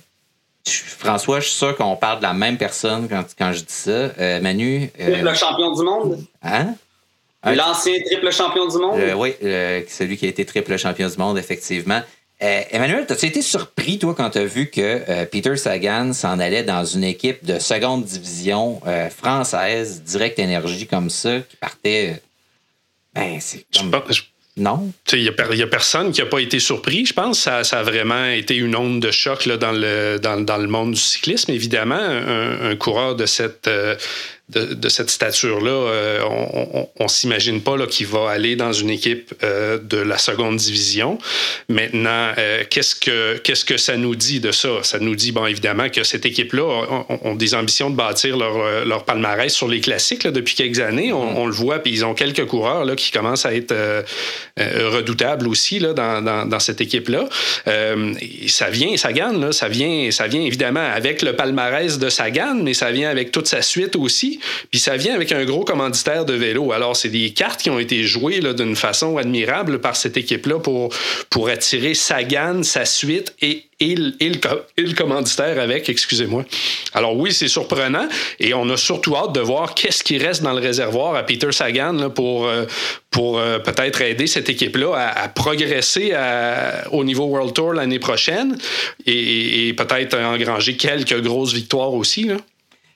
François, 0.66 1.40
je 1.40 1.48
suis 1.48 1.58
sûr 1.58 1.76
qu'on 1.76 1.96
parle 1.96 2.20
de 2.20 2.24
la 2.24 2.34
même 2.34 2.58
personne 2.58 3.10
quand, 3.10 3.26
quand 3.38 3.52
je 3.52 3.60
dis 3.60 3.74
ça. 3.74 3.92
Euh, 3.92 4.40
Manu. 4.40 4.90
Euh, 5.00 5.12
triple 5.12 5.36
champion 5.36 5.72
du 5.74 5.84
monde? 5.84 6.26
Hein? 6.44 6.76
L'ancien 7.44 7.94
triple 8.06 8.32
champion 8.32 8.68
du 8.68 8.78
monde? 8.78 9.00
oui, 9.18 9.36
celui 9.88 10.18
qui 10.18 10.28
a 10.28 10.30
été 10.30 10.46
triple 10.46 10.78
champion 10.78 11.10
du 11.10 11.18
monde, 11.18 11.38
effectivement. 11.38 12.02
Euh, 12.44 12.62
Emmanuel, 12.72 13.06
as-tu 13.08 13.28
été 13.28 13.42
surpris, 13.42 14.00
toi, 14.00 14.16
quand 14.16 14.32
tu 14.32 14.40
as 14.40 14.46
vu 14.46 14.68
que 14.68 14.82
euh, 14.82 15.26
Peter 15.26 15.56
Sagan 15.58 16.12
s'en 16.14 16.40
allait 16.40 16.64
dans 16.64 16.84
une 16.86 17.04
équipe 17.04 17.46
de 17.46 17.60
seconde 17.60 18.04
division 18.04 18.82
euh, 18.88 19.10
française, 19.10 20.02
Direct 20.04 20.40
Énergie, 20.40 20.88
comme 20.88 21.12
ça, 21.12 21.40
qui 21.42 21.56
partait. 21.58 22.22
Ben, 23.14 23.38
c'est 23.40 23.66
comme. 23.78 23.92
Non? 24.58 24.92
Il 25.14 25.22
n'y 25.22 25.30
a, 25.30 25.68
personne 25.68 26.12
qui 26.12 26.20
n'a 26.20 26.28
pas 26.28 26.40
été 26.40 26.60
surpris. 26.60 27.06
Je 27.06 27.14
pense 27.14 27.46
que 27.46 27.64
ça, 27.64 27.80
a 27.80 27.84
vraiment 27.84 28.26
été 28.26 28.56
une 28.58 28.76
onde 28.76 29.00
de 29.00 29.10
choc 29.10 29.46
là, 29.46 29.56
dans, 29.56 29.72
le, 29.72 30.20
dans, 30.20 30.58
le 30.58 30.68
monde 30.68 30.92
du 30.92 31.00
cyclisme. 31.00 31.52
Évidemment, 31.52 31.96
un, 31.96 32.76
coureur 32.76 33.16
de 33.16 33.26
cette, 33.26 33.70
de, 34.52 34.90
cette 34.90 35.10
stature-là, 35.10 35.72
euh, 35.72 36.20
on, 37.00 37.04
ne 37.04 37.08
s'imagine 37.08 37.62
pas 37.62 37.78
qu'il 37.88 38.08
va 38.08 38.30
aller 38.30 38.56
dans 38.56 38.74
une 38.74 38.90
équipe 38.90 39.34
euh, 39.44 39.78
de 39.78 39.98
la 39.98 40.18
seconde 40.18 40.58
division. 40.58 41.18
Maintenant, 41.70 42.32
euh, 42.38 42.64
qu'est-ce 42.70 42.96
que 42.96 43.38
qu'est-ce 43.38 43.66
que 43.66 43.78
ça 43.78 43.98
nous 43.98 44.16
dit 44.16 44.40
de 44.40 44.52
ça? 44.52 44.70
Ça 44.84 45.00
nous 45.00 45.16
dit 45.16 45.32
bon 45.32 45.46
évidemment 45.46 45.90
que 45.90 46.04
cette 46.04 46.26
équipe-là 46.26 47.06
ont, 47.24 47.36
des 47.36 47.56
ambitions 47.56 47.90
de 47.90 47.96
bâtir 47.96 48.38
leur, 48.38 48.86
leur 48.86 49.06
palmarès 49.06 49.54
sur 49.54 49.68
les 49.68 49.80
classiques 49.80 50.28
depuis 50.28 50.56
quelques 50.56 50.80
années. 50.80 51.14
On, 51.14 51.46
le 51.46 51.54
voit, 51.54 51.80
puis 51.80 51.92
ils 51.92 52.06
ont 52.06 52.14
quelques 52.14 52.46
coureurs 52.46 52.86
là, 52.86 52.96
qui 52.96 53.12
commencent 53.12 53.46
à 53.46 53.54
être 53.54 53.74
redoutables 54.58 55.48
aussi 55.48 55.80
là, 55.80 55.94
dans, 55.94 56.22
dans, 56.22 56.46
dans 56.46 56.60
cette 56.60 56.82
équipe-là. 56.82 57.28
ça 58.48 58.70
vient, 58.70 58.98
ça 58.98 59.14
gagne, 59.14 59.52
ça 59.52 59.68
vient, 59.68 60.12
ça 60.12 60.28
vient 60.28 60.42
évidemment 60.42 60.86
avec 60.94 61.22
le 61.22 61.36
palmarès 61.36 61.98
de 61.98 62.10
Sagan, 62.10 62.56
mais 62.56 62.74
ça 62.74 62.92
vient 62.92 63.10
avec 63.10 63.32
toute 63.32 63.48
sa 63.48 63.62
suite 63.62 63.96
aussi. 63.96 64.41
Puis 64.70 64.80
ça 64.80 64.98
vient 64.98 65.16
avec 65.16 65.32
un 65.32 65.46
gros 65.46 65.64
commanditaire 65.64 66.26
de 66.26 66.34
vélo. 66.34 66.72
Alors, 66.72 66.96
c'est 66.96 67.10
des 67.10 67.32
cartes 67.32 67.62
qui 67.62 67.70
ont 67.70 67.80
été 67.80 68.04
jouées 68.04 68.40
d'une 68.54 68.76
façon 68.76 69.18
admirable 69.18 69.80
par 69.80 69.96
cette 69.96 70.18
équipe-là 70.18 70.60
pour, 70.60 70.94
pour 71.30 71.50
attirer 71.50 71.94
Sagan, 71.94 72.64
sa 72.64 72.86
suite 72.86 73.34
et 73.40 73.66
le, 73.82 74.94
commanditaire 74.94 75.60
avec, 75.60 75.90
excusez-moi. 75.90 76.46
Alors 76.94 77.18
oui, 77.18 77.32
c'est 77.32 77.48
surprenant 77.48 78.08
et 78.40 78.54
on 78.54 78.70
a 78.70 78.78
surtout 78.78 79.16
hâte 79.16 79.34
de 79.34 79.40
voir 79.40 79.74
qu'est-ce 79.74 80.04
qui 80.04 80.18
reste 80.18 80.44
dans 80.44 80.54
le 80.54 80.62
réservoir 80.62 81.16
à 81.16 81.24
Peter 81.24 81.52
Sagan 81.52 82.10
pour, 82.10 82.46
euh, 82.46 82.66
pour 83.10 83.40
euh, 83.40 83.60
peut-être 83.60 84.02
aider 84.02 84.28
cette 84.28 84.50
équipe-là 84.50 84.94
à, 85.16 85.28
progresser 85.30 86.14
au 86.92 87.04
niveau 87.04 87.26
World 87.26 87.54
Tour 87.54 87.74
l'année 87.74 88.00
prochaine 88.00 88.58
et, 89.06 89.70
et 89.70 89.74
peut-être 89.74 90.18
engranger 90.18 90.76
quelques 90.76 91.20
grosses 91.22 91.54
victoires 91.54 91.94
aussi. 91.94 92.26
Là. 92.26 92.38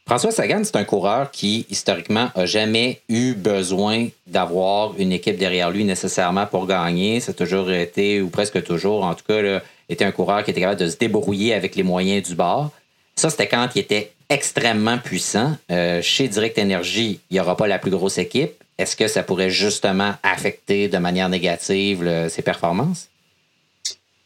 François 0.08 0.30
Sagan, 0.30 0.62
c'est 0.64 0.76
un 0.76 0.84
coureur 0.84 1.32
qui, 1.32 1.66
historiquement, 1.72 2.30
a 2.36 2.46
jamais 2.46 3.02
eu 3.10 3.34
besoin 3.34 4.10
d'avoir 4.28 4.94
une 5.00 5.12
équipe 5.12 5.38
derrière 5.38 5.72
lui 5.72 5.84
nécessairement 5.84 6.46
pour 6.46 6.68
gagner. 6.68 7.20
Ça 7.20 7.32
a 7.32 7.34
toujours 7.34 7.72
été, 7.72 8.22
ou 8.22 8.30
presque 8.30 8.64
toujours, 8.64 9.04
en 9.04 9.16
tout 9.16 9.24
cas, 9.28 9.42
là, 9.42 9.64
était 9.90 10.06
un 10.06 10.12
coureur 10.12 10.44
qui 10.44 10.52
était 10.52 10.62
capable 10.62 10.80
de 10.80 10.90
se 10.90 10.98
débrouiller 10.98 11.56
avec 11.56 11.76
les 11.76 11.82
moyens 11.82 12.28
du 12.28 12.36
bord. 12.36 12.70
Ça, 13.16 13.32
c'était 13.32 13.48
quand 13.48 13.68
il 13.74 13.80
était 13.80 14.12
extrêmement 14.30 15.00
puissant. 15.00 15.58
Euh, 15.72 16.04
chez 16.04 16.28
Direct 16.28 16.60
Energy, 16.60 17.20
il 17.32 17.34
n'y 17.34 17.40
aura 17.40 17.58
pas 17.58 17.66
la 17.66 17.80
plus 17.80 17.90
grosse 17.90 18.20
équipe. 18.20 18.52
Est-ce 18.78 18.96
que 18.96 19.08
ça 19.08 19.24
pourrait 19.24 19.50
justement 19.50 20.14
affecter 20.22 20.88
de 20.88 21.00
manière 21.00 21.30
négative 21.30 22.28
ses 22.30 22.44
performances? 22.44 23.10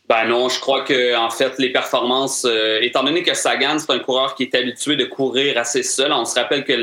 Ben 0.10 0.26
non, 0.26 0.50
je 0.50 0.60
crois 0.60 0.82
que 0.82 1.16
en 1.16 1.30
fait 1.30 1.54
les 1.60 1.72
performances, 1.72 2.44
euh, 2.44 2.80
étant 2.82 3.04
donné 3.04 3.22
que 3.22 3.36
Sagan 3.36 3.78
c'est 3.78 3.92
un 3.92 4.00
coureur 4.00 4.34
qui 4.34 4.44
est 4.44 4.56
habitué 4.56 4.96
de 4.96 5.06
courir 5.06 5.56
assez 5.60 5.84
seul, 5.84 6.12
on 6.12 6.26
se 6.26 6.34
rappelle 6.34 6.66
que 6.66 6.74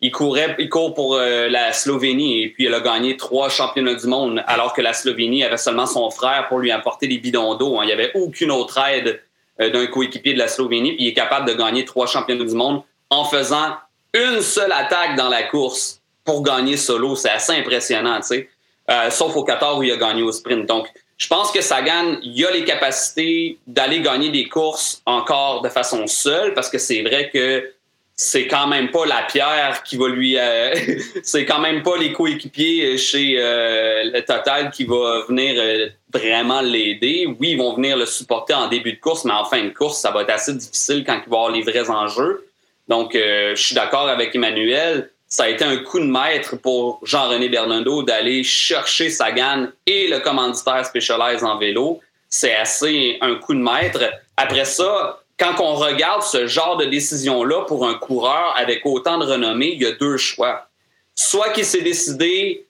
il 0.00 0.12
courait, 0.12 0.54
il 0.60 0.68
court 0.68 0.94
pour 0.94 1.16
euh, 1.16 1.48
la 1.48 1.72
Slovénie 1.72 2.44
et 2.44 2.48
puis 2.50 2.66
il 2.66 2.74
a 2.74 2.78
gagné 2.78 3.16
trois 3.16 3.48
championnats 3.48 3.96
du 3.96 4.06
monde 4.06 4.44
alors 4.46 4.74
que 4.74 4.80
la 4.80 4.92
Slovénie 4.92 5.42
avait 5.42 5.56
seulement 5.56 5.86
son 5.86 6.08
frère 6.10 6.46
pour 6.48 6.60
lui 6.60 6.70
apporter 6.70 7.08
des 7.08 7.18
bidons 7.18 7.56
d'eau. 7.56 7.78
Hein. 7.78 7.82
Il 7.82 7.86
n'y 7.86 7.92
avait 7.92 8.12
aucune 8.14 8.52
autre 8.52 8.78
aide 8.78 9.20
euh, 9.60 9.70
d'un 9.70 9.88
coéquipier 9.88 10.34
de 10.34 10.38
la 10.38 10.46
Slovénie 10.46 10.94
puis 10.94 11.06
il 11.06 11.08
est 11.08 11.14
capable 11.14 11.48
de 11.48 11.54
gagner 11.54 11.84
trois 11.84 12.06
championnats 12.06 12.44
du 12.44 12.54
monde 12.54 12.82
en 13.10 13.24
faisant 13.24 13.74
une 14.14 14.40
seule 14.40 14.70
attaque 14.70 15.16
dans 15.16 15.28
la 15.28 15.42
course 15.42 16.00
pour 16.24 16.44
gagner 16.44 16.76
solo. 16.76 17.16
C'est 17.16 17.30
assez 17.30 17.54
impressionnant, 17.54 18.20
tu 18.20 18.26
sais. 18.28 18.48
Euh, 18.88 19.10
sauf 19.10 19.34
au 19.34 19.42
Qatar 19.42 19.78
où 19.78 19.82
il 19.82 19.90
a 19.90 19.96
gagné 19.96 20.22
au 20.22 20.30
sprint. 20.30 20.66
Donc, 20.66 20.86
je 21.18 21.26
pense 21.26 21.50
que 21.50 21.60
Sagan, 21.60 22.16
il 22.22 22.46
a 22.46 22.52
les 22.52 22.64
capacités 22.64 23.58
d'aller 23.66 24.00
gagner 24.00 24.30
des 24.30 24.48
courses 24.48 25.02
encore 25.04 25.62
de 25.62 25.68
façon 25.68 26.06
seule 26.06 26.54
parce 26.54 26.70
que 26.70 26.78
c'est 26.78 27.02
vrai 27.02 27.28
que 27.28 27.72
c'est 28.14 28.46
quand 28.46 28.68
même 28.68 28.90
pas 28.92 29.04
la 29.04 29.22
pierre 29.22 29.82
qui 29.82 29.96
va 29.96 30.08
lui 30.08 30.38
euh, 30.38 30.74
c'est 31.24 31.44
quand 31.44 31.58
même 31.58 31.82
pas 31.82 31.96
les 31.96 32.12
coéquipiers 32.12 32.96
chez 32.98 33.34
euh, 33.36 34.04
le 34.04 34.20
Total 34.22 34.70
qui 34.70 34.84
va 34.84 35.24
venir 35.28 35.54
euh, 35.56 35.88
vraiment 36.12 36.60
l'aider. 36.60 37.26
Oui, 37.40 37.50
ils 37.50 37.58
vont 37.58 37.74
venir 37.74 37.96
le 37.96 38.06
supporter 38.06 38.54
en 38.54 38.68
début 38.68 38.92
de 38.92 39.00
course, 39.00 39.24
mais 39.24 39.32
en 39.32 39.44
fin 39.44 39.62
de 39.62 39.70
course, 39.70 40.00
ça 40.00 40.12
va 40.12 40.22
être 40.22 40.30
assez 40.30 40.54
difficile 40.54 41.04
quand 41.04 41.20
il 41.26 41.30
va 41.30 41.36
avoir 41.36 41.50
les 41.50 41.62
vrais 41.62 41.90
enjeux. 41.90 42.46
Donc, 42.86 43.12
je 43.12 43.54
suis 43.54 43.74
d'accord 43.74 44.08
avec 44.08 44.34
Emmanuel. 44.34 45.10
Ça 45.28 45.44
a 45.44 45.48
été 45.48 45.62
un 45.62 45.76
coup 45.76 46.00
de 46.00 46.06
maître 46.06 46.56
pour 46.56 47.00
Jean-René 47.02 47.50
Bernardo 47.50 48.02
d'aller 48.02 48.42
chercher 48.42 49.10
Sagan 49.10 49.68
et 49.84 50.08
le 50.08 50.20
commanditaire 50.20 50.86
Specialized 50.86 51.44
en 51.44 51.58
vélo. 51.58 52.00
C'est 52.30 52.54
assez 52.54 53.18
un 53.20 53.34
coup 53.34 53.52
de 53.52 53.60
maître. 53.60 54.00
Après 54.38 54.64
ça, 54.64 55.20
quand 55.38 55.60
on 55.60 55.74
regarde 55.74 56.22
ce 56.22 56.46
genre 56.46 56.78
de 56.78 56.86
décision-là 56.86 57.64
pour 57.66 57.86
un 57.86 57.94
coureur 57.94 58.54
avec 58.56 58.86
autant 58.86 59.18
de 59.18 59.26
renommée, 59.26 59.72
il 59.74 59.82
y 59.82 59.86
a 59.86 59.92
deux 59.92 60.16
choix. 60.16 60.66
Soit 61.14 61.50
qu'il 61.50 61.66
s'est 61.66 61.82
décidé 61.82 62.66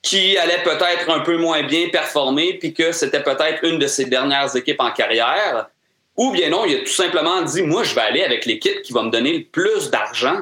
qu'il 0.00 0.38
allait 0.38 0.62
peut-être 0.62 1.10
un 1.10 1.20
peu 1.20 1.36
moins 1.36 1.62
bien 1.64 1.88
performer, 1.90 2.54
puis 2.54 2.72
que 2.72 2.92
c'était 2.92 3.22
peut-être 3.22 3.62
une 3.64 3.78
de 3.78 3.86
ses 3.86 4.06
dernières 4.06 4.56
équipes 4.56 4.80
en 4.80 4.90
carrière, 4.90 5.68
ou 6.16 6.30
bien 6.30 6.48
non, 6.48 6.64
il 6.64 6.76
a 6.76 6.78
tout 6.80 6.86
simplement 6.86 7.42
dit, 7.42 7.62
moi, 7.62 7.84
je 7.84 7.94
vais 7.94 8.00
aller 8.00 8.24
avec 8.24 8.46
l'équipe 8.46 8.80
qui 8.82 8.92
va 8.92 9.02
me 9.02 9.10
donner 9.10 9.38
le 9.38 9.44
plus 9.44 9.90
d'argent, 9.90 10.40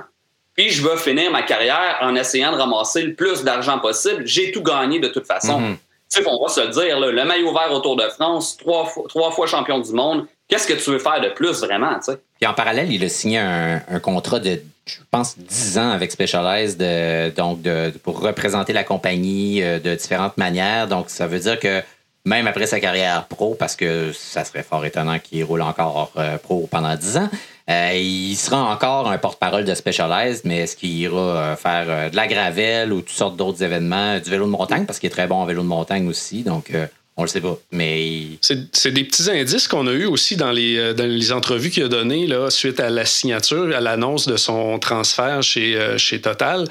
puis 0.56 0.70
je 0.70 0.86
vais 0.86 0.96
finir 0.96 1.30
ma 1.30 1.42
carrière 1.42 1.98
en 2.00 2.14
essayant 2.14 2.52
de 2.52 2.56
ramasser 2.56 3.02
le 3.02 3.14
plus 3.14 3.44
d'argent 3.44 3.78
possible. 3.78 4.26
J'ai 4.26 4.52
tout 4.52 4.62
gagné 4.62 4.98
de 4.98 5.08
toute 5.08 5.26
façon. 5.26 5.60
Mm-hmm. 5.60 5.76
Tu 6.10 6.22
sais, 6.22 6.28
on 6.28 6.42
va 6.42 6.48
se 6.48 6.60
le 6.60 6.68
dire, 6.68 7.00
le 7.00 7.24
maillot 7.24 7.52
vert 7.52 7.72
au 7.72 7.80
Tour 7.80 7.96
de 7.96 8.08
France, 8.08 8.56
trois 8.56 8.88
trois 9.08 9.32
fois 9.32 9.46
champion 9.46 9.80
du 9.80 9.92
monde, 9.92 10.26
Qu'est-ce 10.48 10.68
que 10.68 10.74
tu 10.74 10.90
veux 10.90 10.98
faire 11.00 11.20
de 11.20 11.28
plus 11.28 11.60
vraiment, 11.60 11.94
tu 11.96 12.12
sais? 12.12 12.18
Puis 12.40 12.46
en 12.48 12.54
parallèle, 12.54 12.92
il 12.92 13.02
a 13.04 13.08
signé 13.08 13.38
un, 13.38 13.80
contrat 14.00 14.38
de, 14.38 14.62
je 14.86 14.98
pense, 15.10 15.36
10 15.36 15.78
ans 15.78 15.90
avec 15.90 16.12
Specialized 16.12 16.78
de, 16.78 17.30
donc 17.30 17.62
de, 17.62 17.90
pour 18.04 18.20
représenter 18.20 18.72
la 18.72 18.84
compagnie 18.84 19.62
euh, 19.62 19.80
de 19.80 19.94
différentes 19.96 20.36
manières. 20.36 20.86
Donc, 20.86 21.10
ça 21.10 21.26
veut 21.26 21.40
dire 21.40 21.58
que 21.58 21.82
même 22.24 22.46
après 22.46 22.66
sa 22.66 22.78
carrière 22.78 23.26
pro, 23.26 23.56
parce 23.56 23.74
que 23.74 24.12
ça 24.12 24.44
serait 24.44 24.62
fort 24.62 24.84
étonnant 24.84 25.18
qu'il 25.18 25.42
roule 25.42 25.62
encore 25.62 26.12
euh, 26.16 26.38
pro 26.38 26.68
pendant 26.70 26.94
10 26.94 27.16
ans, 27.16 27.30
euh, 27.70 27.92
il 27.94 28.36
sera 28.36 28.62
encore 28.62 29.10
un 29.10 29.18
porte-parole 29.18 29.64
de 29.64 29.74
Specialized, 29.74 30.42
mais 30.44 30.58
est-ce 30.58 30.76
qu'il 30.76 30.96
ira 30.96 31.56
faire 31.56 32.10
de 32.10 32.16
la 32.16 32.26
gravelle 32.26 32.92
ou 32.92 33.00
toutes 33.00 33.16
sortes 33.16 33.36
d'autres 33.36 33.62
événements, 33.62 34.18
du 34.18 34.30
vélo 34.30 34.46
de 34.46 34.50
montagne, 34.50 34.86
parce 34.86 34.98
qu'il 34.98 35.08
est 35.08 35.10
très 35.10 35.26
bon 35.26 35.36
en 35.36 35.46
vélo 35.46 35.62
de 35.62 35.68
montagne 35.68 36.08
aussi. 36.08 36.42
Donc, 36.42 36.72
on 37.18 37.22
le 37.22 37.28
sait 37.28 37.40
pas, 37.40 37.58
mais... 37.72 38.24
C'est 38.42 38.90
des 38.90 39.04
petits 39.04 39.30
indices 39.30 39.68
qu'on 39.68 39.86
a 39.86 39.92
eu 39.92 40.04
aussi 40.04 40.36
dans 40.36 40.52
les, 40.52 40.76
euh, 40.76 40.92
dans 40.92 41.08
les 41.08 41.32
entrevues 41.32 41.70
qu'il 41.70 41.82
a 41.82 41.88
données 41.88 42.26
là, 42.26 42.50
suite 42.50 42.78
à 42.78 42.90
la 42.90 43.06
signature, 43.06 43.74
à 43.74 43.80
l'annonce 43.80 44.28
de 44.28 44.36
son 44.36 44.78
transfert 44.78 45.42
chez, 45.42 45.76
euh, 45.76 45.96
chez 45.96 46.20
Total, 46.20 46.66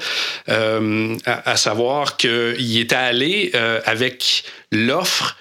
euh, 0.48 1.16
à, 1.24 1.56
savoir 1.56 2.16
qu'il 2.16 2.78
était 2.78 2.94
allé 2.94 3.50
avec 3.86 4.44
l'offre 4.70 5.36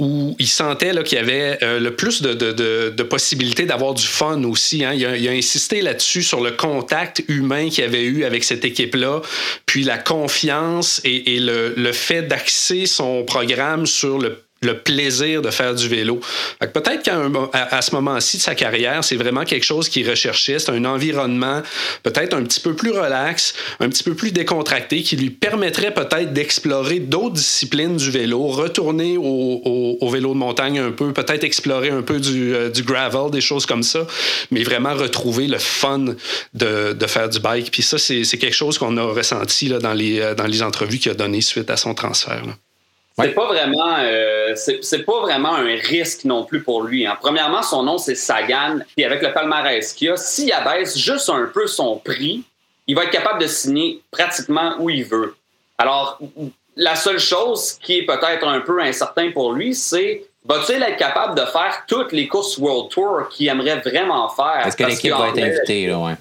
où 0.00 0.34
il 0.38 0.48
sentait 0.48 0.92
qu'il 1.04 1.18
y 1.18 1.20
avait 1.20 1.58
le 1.60 1.90
plus 1.90 2.22
de, 2.22 2.32
de, 2.32 2.52
de, 2.90 3.02
possibilités 3.02 3.66
d'avoir 3.66 3.92
du 3.92 4.06
fun 4.06 4.42
aussi. 4.44 4.82
Hein. 4.82 4.94
Il, 4.94 5.04
a, 5.04 5.16
il, 5.16 5.28
a, 5.28 5.32
insisté 5.32 5.82
là-dessus 5.82 6.22
sur 6.22 6.40
le 6.40 6.52
contact 6.52 7.22
humain 7.28 7.68
qu'il 7.68 7.84
avait 7.84 8.04
eu 8.04 8.24
avec 8.24 8.42
cette 8.42 8.64
équipe-là, 8.64 9.20
puis 9.66 9.84
la 9.84 9.98
confiance 9.98 11.02
et, 11.04 11.36
et 11.36 11.40
le, 11.40 11.74
le 11.76 11.92
fait 11.92 12.22
d'axer 12.22 12.86
son 12.86 13.24
programme 13.24 13.84
sur 13.84 14.18
le 14.18 14.38
le 14.62 14.78
plaisir 14.78 15.40
de 15.40 15.50
faire 15.50 15.74
du 15.74 15.88
vélo. 15.88 16.20
Peut-être 16.58 17.02
qu'à 17.02 17.18
à, 17.52 17.80
ce 17.80 17.94
moment-ci 17.94 18.36
de 18.36 18.42
sa 18.42 18.54
carrière, 18.54 19.02
c'est 19.02 19.16
vraiment 19.16 19.44
quelque 19.44 19.64
chose 19.64 19.88
qu'il 19.88 20.08
recherchait. 20.08 20.58
C'est 20.58 20.70
un 20.70 20.84
environnement 20.84 21.62
peut-être 22.02 22.34
un 22.34 22.42
petit 22.42 22.60
peu 22.60 22.74
plus 22.74 22.90
relax, 22.90 23.54
un 23.80 23.88
petit 23.88 24.02
peu 24.02 24.14
plus 24.14 24.32
décontracté, 24.32 25.02
qui 25.02 25.16
lui 25.16 25.30
permettrait 25.30 25.94
peut-être 25.94 26.34
d'explorer 26.34 26.98
d'autres 26.98 27.34
disciplines 27.34 27.96
du 27.96 28.10
vélo, 28.10 28.48
retourner 28.48 29.16
au, 29.16 30.08
vélo 30.10 30.34
de 30.34 30.38
montagne 30.38 30.78
un 30.78 30.90
peu, 30.90 31.12
peut-être 31.12 31.44
explorer 31.44 31.88
un 31.88 32.02
peu 32.02 32.20
du, 32.20 32.54
euh, 32.54 32.68
du, 32.68 32.82
gravel, 32.82 33.30
des 33.30 33.40
choses 33.40 33.64
comme 33.64 33.82
ça, 33.82 34.06
mais 34.50 34.62
vraiment 34.62 34.94
retrouver 34.94 35.46
le 35.46 35.58
fun 35.58 36.04
de, 36.52 36.92
de 36.92 37.06
faire 37.06 37.30
du 37.30 37.40
bike. 37.40 37.70
Puis 37.70 37.82
ça, 37.82 37.96
c'est 37.96 38.24
quelque 38.24 38.54
chose 38.54 38.76
qu'on 38.76 38.96
a 38.98 39.02
ressenti 39.02 39.68
là, 39.68 39.78
dans, 39.78 39.94
les, 39.94 40.20
euh, 40.20 40.34
dans 40.34 40.46
les 40.46 40.62
entrevues 40.62 40.98
qu'il 40.98 41.12
a 41.12 41.14
données 41.14 41.40
suite 41.40 41.70
à 41.70 41.78
son 41.78 41.94
transfert. 41.94 42.42
C'est 43.18 43.34
pas 43.34 43.46
vraiment, 43.46 43.96
euh, 44.00 44.39
c'est 44.56 45.04
pas 45.04 45.20
vraiment 45.20 45.54
un 45.54 45.76
risque 45.76 46.24
non 46.24 46.44
plus 46.44 46.62
pour 46.62 46.82
lui. 46.82 47.06
Hein. 47.06 47.16
Premièrement, 47.20 47.62
son 47.62 47.82
nom 47.82 47.98
c'est 47.98 48.14
Sagan, 48.14 48.78
puis 48.94 49.04
avec 49.04 49.22
le 49.22 49.32
palmarès 49.32 49.92
qu'il 49.92 50.10
a, 50.10 50.16
s'il 50.16 50.52
abaisse 50.52 50.96
juste 50.96 51.28
un 51.28 51.50
peu 51.52 51.66
son 51.66 51.96
prix, 51.96 52.44
il 52.86 52.96
va 52.96 53.04
être 53.04 53.10
capable 53.10 53.40
de 53.40 53.46
signer 53.46 54.02
pratiquement 54.10 54.74
où 54.78 54.90
il 54.90 55.04
veut. 55.04 55.36
Alors, 55.78 56.18
la 56.76 56.96
seule 56.96 57.18
chose 57.18 57.78
qui 57.82 57.98
est 57.98 58.02
peut-être 58.04 58.46
un 58.46 58.60
peu 58.60 58.80
incertain 58.80 59.30
pour 59.30 59.52
lui, 59.52 59.74
c'est 59.74 60.24
va-t-il 60.44 60.82
être 60.82 60.96
capable 60.96 61.38
de 61.38 61.44
faire 61.44 61.84
toutes 61.86 62.12
les 62.12 62.26
courses 62.26 62.58
World 62.58 62.90
Tour 62.90 63.28
qu'il 63.30 63.48
aimerait 63.48 63.76
vraiment 63.76 64.28
faire? 64.28 64.66
Est-ce 64.66 64.76
que 64.76 64.84
l'équipe 64.84 65.12
va 65.12 65.28
être 65.28 65.38
invitée, 65.38 65.86
là, 65.86 65.98
ouais. 65.98 66.14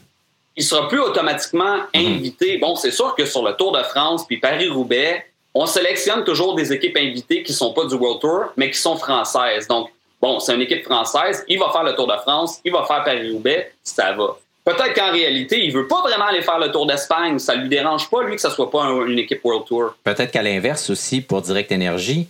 Il 0.56 0.64
sera 0.64 0.90
plus 0.90 1.00
automatiquement 1.00 1.78
mm-hmm. 1.94 2.18
invité. 2.18 2.58
Bon, 2.58 2.76
c'est 2.76 2.92
sûr 2.92 3.16
que 3.16 3.26
sur 3.26 3.44
le 3.44 3.54
Tour 3.54 3.72
de 3.72 3.82
France 3.84 4.28
puis 4.28 4.38
Paris-Roubaix, 4.38 5.26
on 5.54 5.66
sélectionne 5.66 6.24
toujours 6.24 6.56
des 6.56 6.72
équipes 6.72 6.98
invitées 6.98 7.44
qui 7.44 7.52
ne 7.52 7.58
sont 7.58 7.74
pas 7.74 7.86
du 7.86 7.96
World 7.96 8.22
Tour, 8.22 8.46
mais 8.56 8.70
qui 8.70 8.78
sont 8.78 8.98
françaises. 8.98 9.68
Donc, 9.68 9.90
bon, 10.22 10.40
c'est 10.40 10.54
une 10.54 10.62
équipe 10.62 10.84
française, 10.84 11.44
il 11.48 11.60
va 11.60 11.70
faire 11.72 11.84
le 11.84 11.96
Tour 11.96 12.08
de 12.08 12.18
France, 12.18 12.60
il 12.64 12.72
va 12.72 12.86
faire 12.86 13.04
Paris-Roubaix, 13.04 13.72
ça 13.84 14.12
va. 14.14 14.38
Peut-être 14.66 14.94
qu'en 14.94 15.12
réalité, 15.12 15.64
il 15.66 15.72
veut 15.72 15.88
pas 15.88 16.02
vraiment 16.02 16.26
aller 16.26 16.44
faire 16.44 16.60
le 16.60 16.72
Tour 16.72 16.86
d'Espagne. 16.86 17.40
Ça 17.40 17.56
lui 17.56 17.70
dérange 17.70 18.10
pas, 18.10 18.24
lui, 18.24 18.36
que 18.36 18.42
ce 18.42 18.50
soit 18.50 18.70
pas 18.70 18.84
une 19.08 19.18
équipe 19.18 19.44
World 19.44 19.66
Tour. 19.66 19.96
Peut-être 20.04 20.32
qu'à 20.32 20.44
l'inverse 20.44 20.90
aussi, 20.92 21.22
pour 21.22 21.42
Direct 21.42 21.72
Energy, 21.72 22.28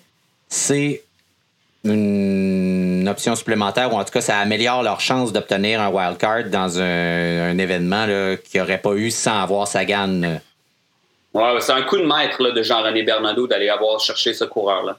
c'est 0.48 1.02
une 1.84 3.08
option 3.10 3.36
supplémentaire, 3.36 3.94
ou 3.94 3.98
en 3.98 4.04
tout 4.04 4.12
cas, 4.12 4.22
ça 4.22 4.38
améliore 4.38 4.84
leur 4.84 5.02
chance 5.02 5.34
d'obtenir 5.34 5.82
un 5.82 5.90
wildcard 5.90 6.46
dans 6.46 6.80
un, 6.80 7.58
événement 7.58 8.06
qui 8.44 8.58
n'aurait 8.58 8.78
pas 8.78 8.94
eu 8.94 9.12
sans 9.12 9.42
avoir 9.42 9.68
Sagan 9.68 10.40
Ouais, 11.34 11.60
c'est 11.60 11.74
un 11.74 11.84
coup 11.84 11.98
de 11.98 12.06
maître 12.06 12.44
de 12.52 12.64
Jean-René 12.64 13.04
Bernardo 13.04 13.46
d'aller 13.48 13.70
avoir 13.70 14.00
cherché 14.00 14.34
ce 14.34 14.46
coureur-là. 14.46 14.98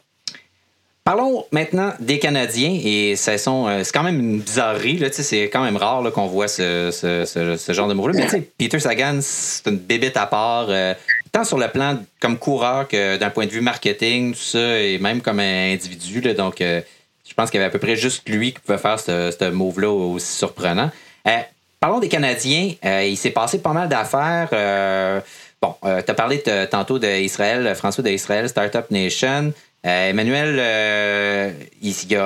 Parlons 1.02 1.44
maintenant 1.50 1.92
des 1.98 2.18
Canadiens 2.18 2.78
et 2.84 3.16
c'est 3.16 3.42
quand 3.44 4.02
même 4.02 4.20
une 4.20 4.40
bizarrerie. 4.40 5.02
C'est 5.10 5.44
quand 5.44 5.64
même 5.64 5.76
rare 5.76 6.04
qu'on 6.12 6.26
voit 6.26 6.46
ce, 6.46 7.64
genre 7.70 7.88
de 7.88 7.94
mouvement. 7.94 8.12
Mais 8.32 8.42
Peter 8.58 8.78
Sagan, 8.78 9.18
c'est 9.20 9.68
une 9.68 9.78
bébête 9.78 10.16
à 10.16 10.26
part, 10.26 10.66
euh, 10.68 10.94
tant 11.32 11.42
sur 11.42 11.58
le 11.58 11.68
plan 11.68 11.98
comme 12.20 12.38
coureur 12.38 12.86
que 12.86 13.16
d'un 13.16 13.30
point 13.30 13.46
de 13.46 13.50
vue 13.50 13.62
marketing, 13.62 14.34
tout 14.34 14.40
ça, 14.40 14.78
et 14.78 14.98
même 14.98 15.22
comme 15.22 15.40
individu. 15.40 16.20
donc, 16.34 16.60
euh, 16.60 16.80
je 17.28 17.34
pense 17.34 17.50
qu'il 17.50 17.58
y 17.58 17.62
avait 17.62 17.70
à 17.70 17.72
peu 17.72 17.78
près 17.78 17.96
juste 17.96 18.28
lui 18.28 18.52
qui 18.52 18.60
pouvait 18.60 18.78
faire 18.78 19.00
ce, 19.00 19.50
move-là 19.50 19.90
aussi 19.90 20.36
surprenant. 20.36 20.90
Euh, 21.26 21.38
parlons 21.80 21.98
des 21.98 22.08
Canadiens. 22.08 22.74
il 22.84 23.16
s'est 23.16 23.30
passé 23.30 23.60
pas 23.60 23.72
mal 23.72 23.88
d'affaires. 23.88 25.22
Bon, 25.62 25.74
euh, 25.84 26.00
tu 26.02 26.10
as 26.10 26.14
parlé 26.14 26.42
tantôt 26.70 26.98
d'Israël, 26.98 27.74
François 27.76 28.02
d'Israël, 28.02 28.48
Startup 28.48 28.90
Nation. 28.90 29.52
Euh, 29.86 30.08
Emmanuel, 30.08 30.56
euh, 30.58 31.50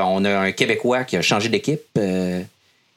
on 0.04 0.24
a 0.24 0.38
un 0.38 0.52
Québécois 0.52 1.02
qui 1.04 1.16
a 1.16 1.22
changé 1.22 1.48
d'équipe, 1.48 1.98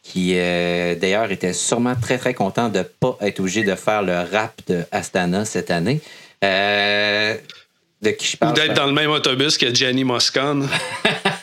qui 0.04 0.36
d'ailleurs 0.36 1.32
était 1.32 1.54
sûrement 1.54 1.96
très 1.96 2.20
très 2.20 2.36
content 2.36 2.70
de 2.70 2.80
ne 2.80 2.84
pas 2.84 3.18
être 3.22 3.40
obligé 3.40 3.64
de 3.64 3.74
faire 3.74 4.04
le 4.04 4.16
rap 4.32 4.54
de 4.68 4.84
Astana 4.92 5.44
cette 5.44 5.72
année. 5.72 6.02
de 6.44 8.10
qui 8.12 8.28
je 8.28 8.38
parle? 8.38 8.52
Ou 8.52 8.56
d'être 8.56 8.76
dans 8.76 8.86
le 8.86 8.94
même 8.94 9.10
autobus 9.10 9.58
que 9.58 9.74
Jenny 9.74 10.04
Moscone. 10.04 10.70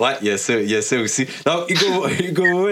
ouais, 0.00 0.12
il 0.22 0.28
y, 0.28 0.30
a 0.30 0.38
ça, 0.38 0.54
il 0.54 0.70
y 0.70 0.76
a 0.76 0.82
ça 0.82 0.96
aussi. 0.98 1.26
Donc, 1.44 1.68
Hugo, 1.68 2.08
Hugo 2.20 2.68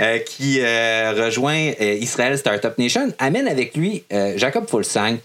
euh, 0.00 0.18
qui 0.18 0.60
euh, 0.60 1.12
rejoint 1.16 1.72
euh, 1.80 1.94
Israel 2.00 2.36
Startup 2.38 2.76
Nation, 2.78 3.12
amène 3.18 3.48
avec 3.48 3.76
lui 3.76 4.04
Jacob 4.36 4.68
Fulsang. 4.68 5.16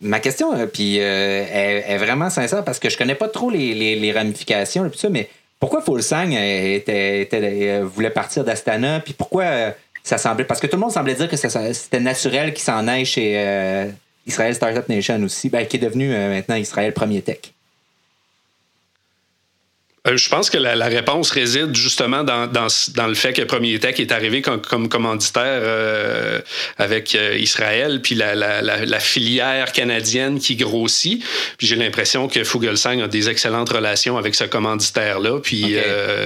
ma 0.00 0.20
question, 0.20 0.52
puis 0.72 0.98
est, 0.98 1.98
vraiment 1.98 2.30
sincère 2.30 2.64
parce 2.64 2.78
que 2.78 2.88
je 2.88 2.96
connais 2.96 3.14
pas 3.14 3.28
trop 3.28 3.50
les, 3.50 3.74
les, 3.96 4.12
ramifications 4.12 4.86
et 4.86 4.90
ça, 4.96 5.08
mais 5.08 5.28
pourquoi 5.60 5.82
Fulsang 5.82 6.30
était, 6.32 7.80
voulait 7.82 8.10
partir 8.10 8.44
d'Astana, 8.44 9.00
puis 9.00 9.14
pourquoi 9.14 9.74
ça 10.04 10.18
semblait. 10.18 10.44
Parce 10.44 10.60
que 10.60 10.66
tout 10.66 10.76
le 10.76 10.80
monde 10.80 10.92
semblait 10.92 11.14
dire 11.14 11.28
que 11.28 11.36
c'était 11.36 12.00
naturel 12.00 12.52
qu'il 12.52 12.62
s'en 12.62 12.86
aille 12.86 13.04
chez 13.04 13.90
Israël 14.26 14.54
Startup 14.54 14.88
Nation 14.88 15.20
aussi, 15.22 15.48
ben, 15.48 15.66
qui 15.66 15.76
est 15.76 15.80
devenu 15.80 16.08
maintenant 16.08 16.56
Israël 16.56 16.92
Premier 16.92 17.22
Tech. 17.22 17.52
Euh, 20.08 20.16
je 20.16 20.28
pense 20.28 20.50
que 20.50 20.58
la, 20.58 20.86
réponse 20.86 21.30
réside 21.30 21.74
justement 21.74 22.24
dans, 22.24 22.46
dans, 22.46 23.06
le 23.06 23.14
fait 23.14 23.32
que 23.32 23.42
Premier 23.42 23.78
Tech 23.78 23.98
est 24.00 24.12
arrivé 24.12 24.42
comme, 24.42 24.60
comme 24.60 24.88
commanditaire 24.88 25.60
euh, 25.62 26.40
avec 26.78 27.14
euh, 27.14 27.36
Israël, 27.38 28.00
puis 28.02 28.14
la, 28.14 28.34
la, 28.34 29.00
filière 29.00 29.72
canadienne 29.72 30.38
qui 30.38 30.56
grossit. 30.56 31.22
Puis 31.56 31.66
j'ai 31.66 31.76
l'impression 31.76 32.28
que 32.28 32.42
Fugelsang 32.44 33.00
a 33.02 33.08
des 33.08 33.28
excellentes 33.28 33.68
relations 33.68 34.16
avec 34.16 34.34
ce 34.34 34.44
commanditaire-là, 34.44 35.40
puis 35.40 35.76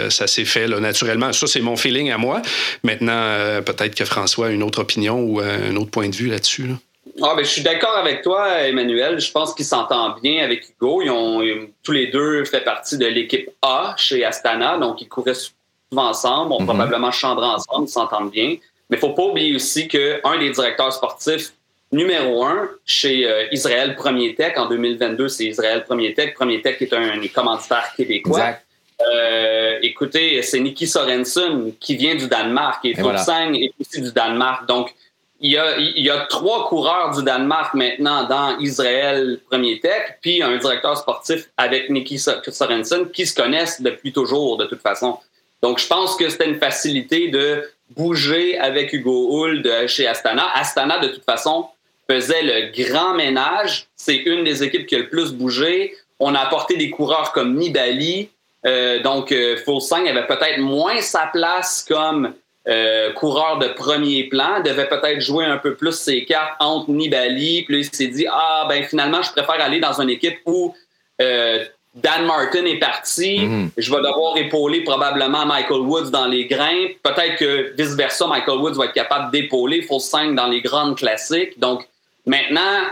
ça 0.08 0.26
s'est 0.26 0.44
fait 0.44 0.66
là, 0.66 0.80
naturellement. 0.80 1.32
Ça, 1.32 1.46
c'est 1.46 1.60
mon 1.60 1.76
feeling 1.76 2.10
à 2.10 2.18
moi. 2.18 2.42
Maintenant, 2.82 3.62
peut-être 3.64 3.94
que 3.94 4.04
François 4.04 4.48
a 4.48 4.50
une 4.50 4.62
autre 4.62 4.80
opinion 4.80 5.20
ou 5.20 5.40
un 5.40 5.76
autre 5.76 5.90
point 5.90 6.08
de 6.08 6.16
vue 6.16 6.28
là-dessus. 6.28 6.66
là 6.66 6.74
dessus 6.74 6.91
ah, 7.20 7.34
ben, 7.36 7.44
je 7.44 7.50
suis 7.50 7.62
d'accord 7.62 7.96
avec 7.96 8.22
toi, 8.22 8.60
Emmanuel. 8.62 9.20
Je 9.20 9.30
pense 9.30 9.54
qu'ils 9.54 9.66
s'entendent 9.66 10.20
bien 10.22 10.42
avec 10.44 10.68
Hugo. 10.70 11.02
Ils 11.02 11.10
ont 11.10 11.42
tous 11.82 11.92
les 11.92 12.06
deux 12.06 12.44
fait 12.44 12.62
partie 12.62 12.96
de 12.96 13.06
l'équipe 13.06 13.50
A 13.60 13.94
chez 13.98 14.24
Astana, 14.24 14.78
donc 14.78 15.02
ils 15.02 15.08
couraient 15.08 15.34
souvent 15.34 16.08
ensemble, 16.08 16.52
ont 16.52 16.60
mhm. 16.60 16.66
probablement 16.66 17.10
chambré 17.10 17.46
ensemble, 17.46 17.86
ils 17.86 17.92
s'entendent 17.92 18.30
bien. 18.30 18.56
Mais 18.88 18.96
il 18.96 19.00
faut 19.00 19.10
pas 19.10 19.24
oublier 19.24 19.54
aussi 19.54 19.88
qu'un 19.88 20.38
des 20.38 20.50
directeurs 20.50 20.92
sportifs 20.92 21.52
numéro 21.92 22.44
un 22.44 22.70
chez 22.86 23.26
euh, 23.26 23.46
Israël 23.52 23.94
Premier 23.94 24.34
Tech 24.34 24.54
en 24.56 24.66
2022, 24.66 25.28
c'est 25.28 25.44
Israël 25.44 25.84
Premier 25.84 26.14
Tech. 26.14 26.34
Premier 26.34 26.62
Tech 26.62 26.80
est 26.80 26.92
un 26.92 27.20
commanditaire 27.32 27.92
québécois. 27.96 28.56
Euh, 29.00 29.78
écoutez, 29.82 30.42
c'est 30.42 30.60
Nicky 30.60 30.86
Sorensen 30.86 31.72
qui 31.78 31.96
vient 31.96 32.14
du 32.14 32.28
Danemark 32.28 32.84
et, 32.84 32.90
et 32.90 33.64
est 33.64 33.72
aussi 33.80 34.00
du 34.00 34.12
Danemark. 34.12 34.66
Donc, 34.66 34.94
il 35.42 35.50
y, 35.50 35.58
a, 35.58 35.76
il 35.76 36.04
y 36.04 36.08
a 36.08 36.20
trois 36.26 36.68
coureurs 36.68 37.10
du 37.16 37.24
Danemark 37.24 37.74
maintenant 37.74 38.28
dans 38.28 38.58
Israël 38.60 39.40
Premier 39.50 39.80
Tech, 39.80 40.18
puis 40.20 40.40
un 40.40 40.56
directeur 40.56 40.96
sportif 40.96 41.50
avec 41.56 41.90
Nicky 41.90 42.18
Sorensen 42.18 43.10
qui 43.10 43.26
se 43.26 43.34
connaissent 43.34 43.82
depuis 43.82 44.12
toujours, 44.12 44.56
de 44.56 44.66
toute 44.66 44.80
façon. 44.80 45.18
Donc, 45.60 45.80
je 45.80 45.86
pense 45.88 46.14
que 46.16 46.28
c'était 46.28 46.48
une 46.48 46.60
facilité 46.60 47.28
de 47.28 47.68
bouger 47.90 48.56
avec 48.58 48.92
Hugo 48.92 49.30
Hull 49.32 49.62
de 49.62 49.88
chez 49.88 50.06
Astana. 50.06 50.46
Astana, 50.54 51.00
de 51.00 51.08
toute 51.08 51.24
façon, 51.24 51.66
faisait 52.08 52.42
le 52.42 52.72
grand 52.72 53.14
ménage. 53.14 53.86
C'est 53.96 54.16
une 54.16 54.44
des 54.44 54.62
équipes 54.62 54.86
qui 54.86 54.94
a 54.94 54.98
le 54.98 55.08
plus 55.08 55.32
bougé. 55.32 55.94
On 56.20 56.36
a 56.36 56.40
apporté 56.40 56.76
des 56.76 56.90
coureurs 56.90 57.32
comme 57.32 57.56
Nibali. 57.56 58.30
Euh, 58.64 59.00
donc, 59.02 59.32
euh, 59.32 59.56
avait 59.66 60.26
peut-être 60.26 60.58
moins 60.58 61.00
sa 61.00 61.26
place 61.32 61.84
comme 61.88 62.32
euh, 62.68 63.12
coureur 63.12 63.58
de 63.58 63.68
premier 63.68 64.24
plan, 64.24 64.60
devait 64.60 64.88
peut-être 64.88 65.20
jouer 65.20 65.44
un 65.44 65.58
peu 65.58 65.74
plus 65.74 65.92
ses 65.92 66.24
cartes 66.24 66.54
entre 66.60 66.90
Nibali. 66.90 67.64
Puis 67.64 67.80
il 67.80 67.84
s'est 67.84 68.06
dit 68.06 68.26
Ah, 68.30 68.66
ben 68.68 68.84
finalement, 68.84 69.22
je 69.22 69.32
préfère 69.32 69.60
aller 69.60 69.80
dans 69.80 70.00
une 70.00 70.10
équipe 70.10 70.38
où 70.46 70.74
euh, 71.20 71.64
Dan 71.94 72.24
Martin 72.24 72.64
est 72.64 72.78
parti. 72.78 73.40
Mhm. 73.40 73.70
Je 73.76 73.90
vais 73.90 73.98
devoir 73.98 74.36
épauler 74.36 74.82
probablement 74.82 75.44
Michael 75.44 75.80
Woods 75.80 76.10
dans 76.10 76.26
les 76.26 76.46
grains. 76.46 76.86
Peut-être 77.02 77.36
que 77.36 77.74
vice-versa, 77.76 78.26
Michael 78.26 78.58
Woods 78.58 78.74
va 78.74 78.86
être 78.86 78.94
capable 78.94 79.30
d'épauler 79.30 79.82
Full 79.82 80.00
5 80.00 80.34
dans 80.34 80.46
les 80.46 80.62
grandes 80.62 80.96
classiques. 80.96 81.58
Donc 81.58 81.86
maintenant, 82.24 82.84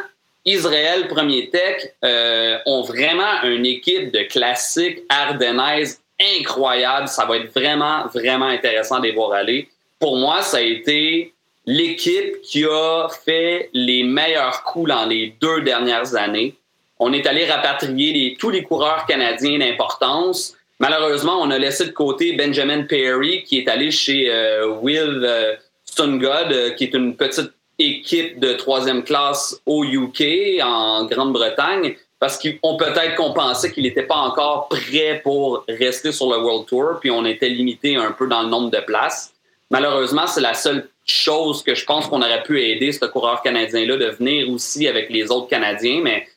Israël 0.45 1.09
Premier 1.09 1.49
Tech 1.51 1.93
euh, 2.05 2.59
ont 2.67 2.83
vraiment 2.83 3.43
une 3.45 3.67
équipe 3.67 4.13
de 4.13 4.23
classiques 4.23 5.03
ardennaises 5.09 6.01
incroyable. 6.39 7.09
Ça 7.09 7.25
va 7.25 7.37
être 7.37 7.53
vraiment, 7.53 8.07
vraiment 8.13 8.47
intéressant 8.47 8.99
de 8.99 9.05
les 9.05 9.13
voir 9.13 9.33
aller. 9.33 9.69
Pour 9.99 10.17
moi, 10.17 10.43
ça 10.43 10.59
a 10.59 10.61
été 10.61 11.33
l'équipe 11.67 12.41
qui 12.43 12.65
a 12.65 13.09
fait 13.25 13.71
les 13.73 14.03
meilleurs 14.03 14.63
coups 14.65 14.89
dans 14.89 15.07
les 15.07 15.35
deux 15.41 15.61
dernières 15.63 16.15
années. 16.15 16.55
On 16.99 17.13
est 17.13 17.27
allé 17.27 17.47
rapatrier 17.47 18.37
tous 18.39 18.51
les 18.51 18.63
coureurs 18.63 19.07
canadiens 19.07 19.59
d'importance. 19.59 20.57
Malheureusement, 20.79 21.41
on 21.41 21.51
a 21.51 21.59
laissé 21.59 21.87
de 21.87 21.91
côté 21.93 22.33
Benjamin 22.33 22.83
Perry, 22.83 23.45
qui 23.45 23.59
est 23.59 23.69
allé 23.69 23.91
chez 23.91 24.31
euh, 24.31 24.69
Will 24.81 25.23
euh, 25.25 25.55
Stungod, 25.85 26.53
euh, 26.53 26.71
qui 26.71 26.85
est 26.85 26.95
une 26.95 27.17
petite 27.17 27.53
équipe 27.79 28.39
de 28.39 28.53
troisième 28.55 29.03
classe 29.03 29.61
au 29.67 29.85
UK, 29.85 30.63
en 30.63 31.05
Grande-Bretagne 31.05 31.97
parce 32.21 32.39
qu'on 32.39 32.77
peut-être 32.77 33.17
qu'on 33.17 33.33
pensait 33.33 33.73
qu'il 33.73 33.85
n'était 33.85 34.05
pas 34.05 34.17
encore 34.17 34.69
prêt 34.69 35.21
pour 35.25 35.65
rester 35.67 36.13
sur 36.13 36.31
le 36.31 36.39
World 36.39 36.67
Tour, 36.67 36.99
puis 37.01 37.11
on 37.11 37.25
était 37.25 37.49
limité 37.49 37.97
un 37.97 38.13
peu 38.13 38.29
dans 38.29 38.43
le 38.43 38.49
nombre 38.49 38.71
de 38.71 38.79
places. 38.79 39.33
Malheureusement, 39.71 40.27
c'est 40.27 40.43
la 40.43 40.53
seule 40.53 40.89
chose 41.07 41.63
que 41.63 41.75
je 41.75 41.85
pense 41.85 42.07
qu'on 42.07 42.21
aurait 42.21 42.43
pu 42.43 42.63
aider 42.63 42.93
ce 42.93 43.07
coureur 43.07 43.41
canadien-là 43.41 43.97
de 43.97 44.07
venir 44.11 44.51
aussi 44.51 44.87
avec 44.87 45.09
les 45.09 45.31
autres 45.31 45.49
Canadiens, 45.49 46.01
mais 46.03 46.29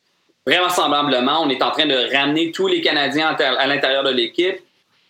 vraiment 0.47 0.69
semblablement, 0.69 1.41
on 1.43 1.49
est 1.49 1.61
en 1.61 1.71
train 1.71 1.85
de 1.85 2.15
ramener 2.15 2.51
tous 2.51 2.67
les 2.67 2.79
Canadiens 2.79 3.35
à 3.37 3.67
l'intérieur 3.67 4.03
de 4.03 4.11
l'équipe. 4.11 4.59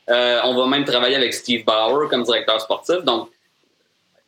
Euh, 0.09 0.39
on 0.43 0.55
va 0.55 0.65
même 0.65 0.85
travailler 0.85 1.15
avec 1.15 1.33
Steve 1.33 1.63
Bauer 1.63 2.09
comme 2.09 2.23
directeur 2.23 2.59
sportif. 2.59 3.03
Donc, 3.03 3.29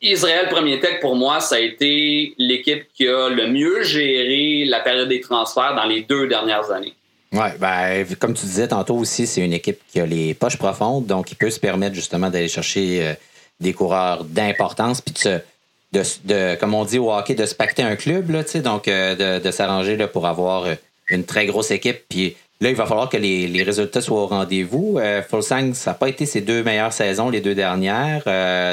Israël 0.02 0.48
Premier 0.50 0.78
Tech, 0.78 1.00
pour 1.00 1.16
moi, 1.16 1.40
ça 1.40 1.56
a 1.56 1.58
été 1.58 2.34
l'équipe 2.38 2.84
qui 2.94 3.08
a 3.08 3.28
le 3.30 3.48
mieux 3.48 3.82
géré 3.82 4.64
la 4.66 4.80
période 4.80 5.08
des 5.08 5.20
transferts 5.20 5.74
dans 5.74 5.86
les 5.86 6.02
deux 6.02 6.26
dernières 6.26 6.70
années. 6.70 6.94
Oui, 7.32 7.48
ben, 7.58 8.06
comme 8.18 8.34
tu 8.34 8.46
disais 8.46 8.68
tantôt 8.68 8.94
aussi, 8.96 9.26
c'est 9.26 9.40
une 9.40 9.52
équipe 9.52 9.80
qui 9.90 10.00
a 10.00 10.06
les 10.06 10.34
poches 10.34 10.58
profondes, 10.58 11.06
donc 11.06 11.26
qui 11.26 11.34
peut 11.34 11.50
se 11.50 11.58
permettre 11.58 11.94
justement 11.94 12.30
d'aller 12.30 12.48
chercher 12.48 13.06
euh, 13.06 13.14
des 13.60 13.72
coureurs 13.72 14.24
d'importance, 14.24 15.00
puis 15.00 15.14
de, 15.24 16.02
de, 16.24 16.54
comme 16.56 16.74
on 16.74 16.84
dit 16.84 16.98
au 16.98 17.12
hockey, 17.12 17.34
de 17.34 17.46
se 17.46 17.54
pacter 17.54 17.82
un 17.82 17.96
club, 17.96 18.30
là, 18.30 18.42
donc 18.62 18.88
euh, 18.88 19.40
de, 19.40 19.50
s'arranger 19.50 19.96
pour 20.06 20.26
avoir 20.26 20.66
euh, 20.66 20.74
une 21.08 21.24
très 21.24 21.46
grosse 21.46 21.70
équipe. 21.72 22.04
Puis 22.08 22.36
là, 22.60 22.70
il 22.70 22.76
va 22.76 22.86
falloir 22.86 23.08
que 23.08 23.16
les, 23.16 23.62
résultats 23.62 24.00
soient 24.00 24.22
au 24.22 24.26
rendez-vous. 24.26 24.98
Fulsang, 25.28 25.74
ça 25.74 25.90
n'a 25.90 25.94
pas 25.94 26.08
été 26.08 26.26
ses 26.26 26.42
deux 26.42 26.62
meilleures 26.62 26.92
saisons, 26.92 27.28
les 27.28 27.40
deux 27.40 27.54
dernières. 27.54 28.24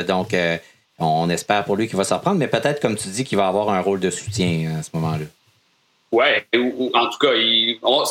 donc, 0.06 0.34
on 1.00 1.30
espère 1.30 1.66
pour 1.66 1.76
lui 1.76 1.88
qu'il 1.88 1.98
va 1.98 2.04
s'en 2.04 2.18
reprendre, 2.18 2.38
mais 2.38 2.48
peut-être, 2.48 2.82
comme 2.82 2.96
tu 2.96 3.08
dis, 3.08 3.24
qu'il 3.24 3.38
va 3.38 3.48
avoir 3.48 3.70
un 3.70 3.82
rôle 3.82 4.00
de 4.00 4.10
soutien 4.10 4.78
à 4.80 4.84
ce 4.84 4.90
moment-là. 4.94 5.26
Oui, 6.12 6.26
en 6.94 7.10
tout 7.10 7.18
cas, 7.18 7.34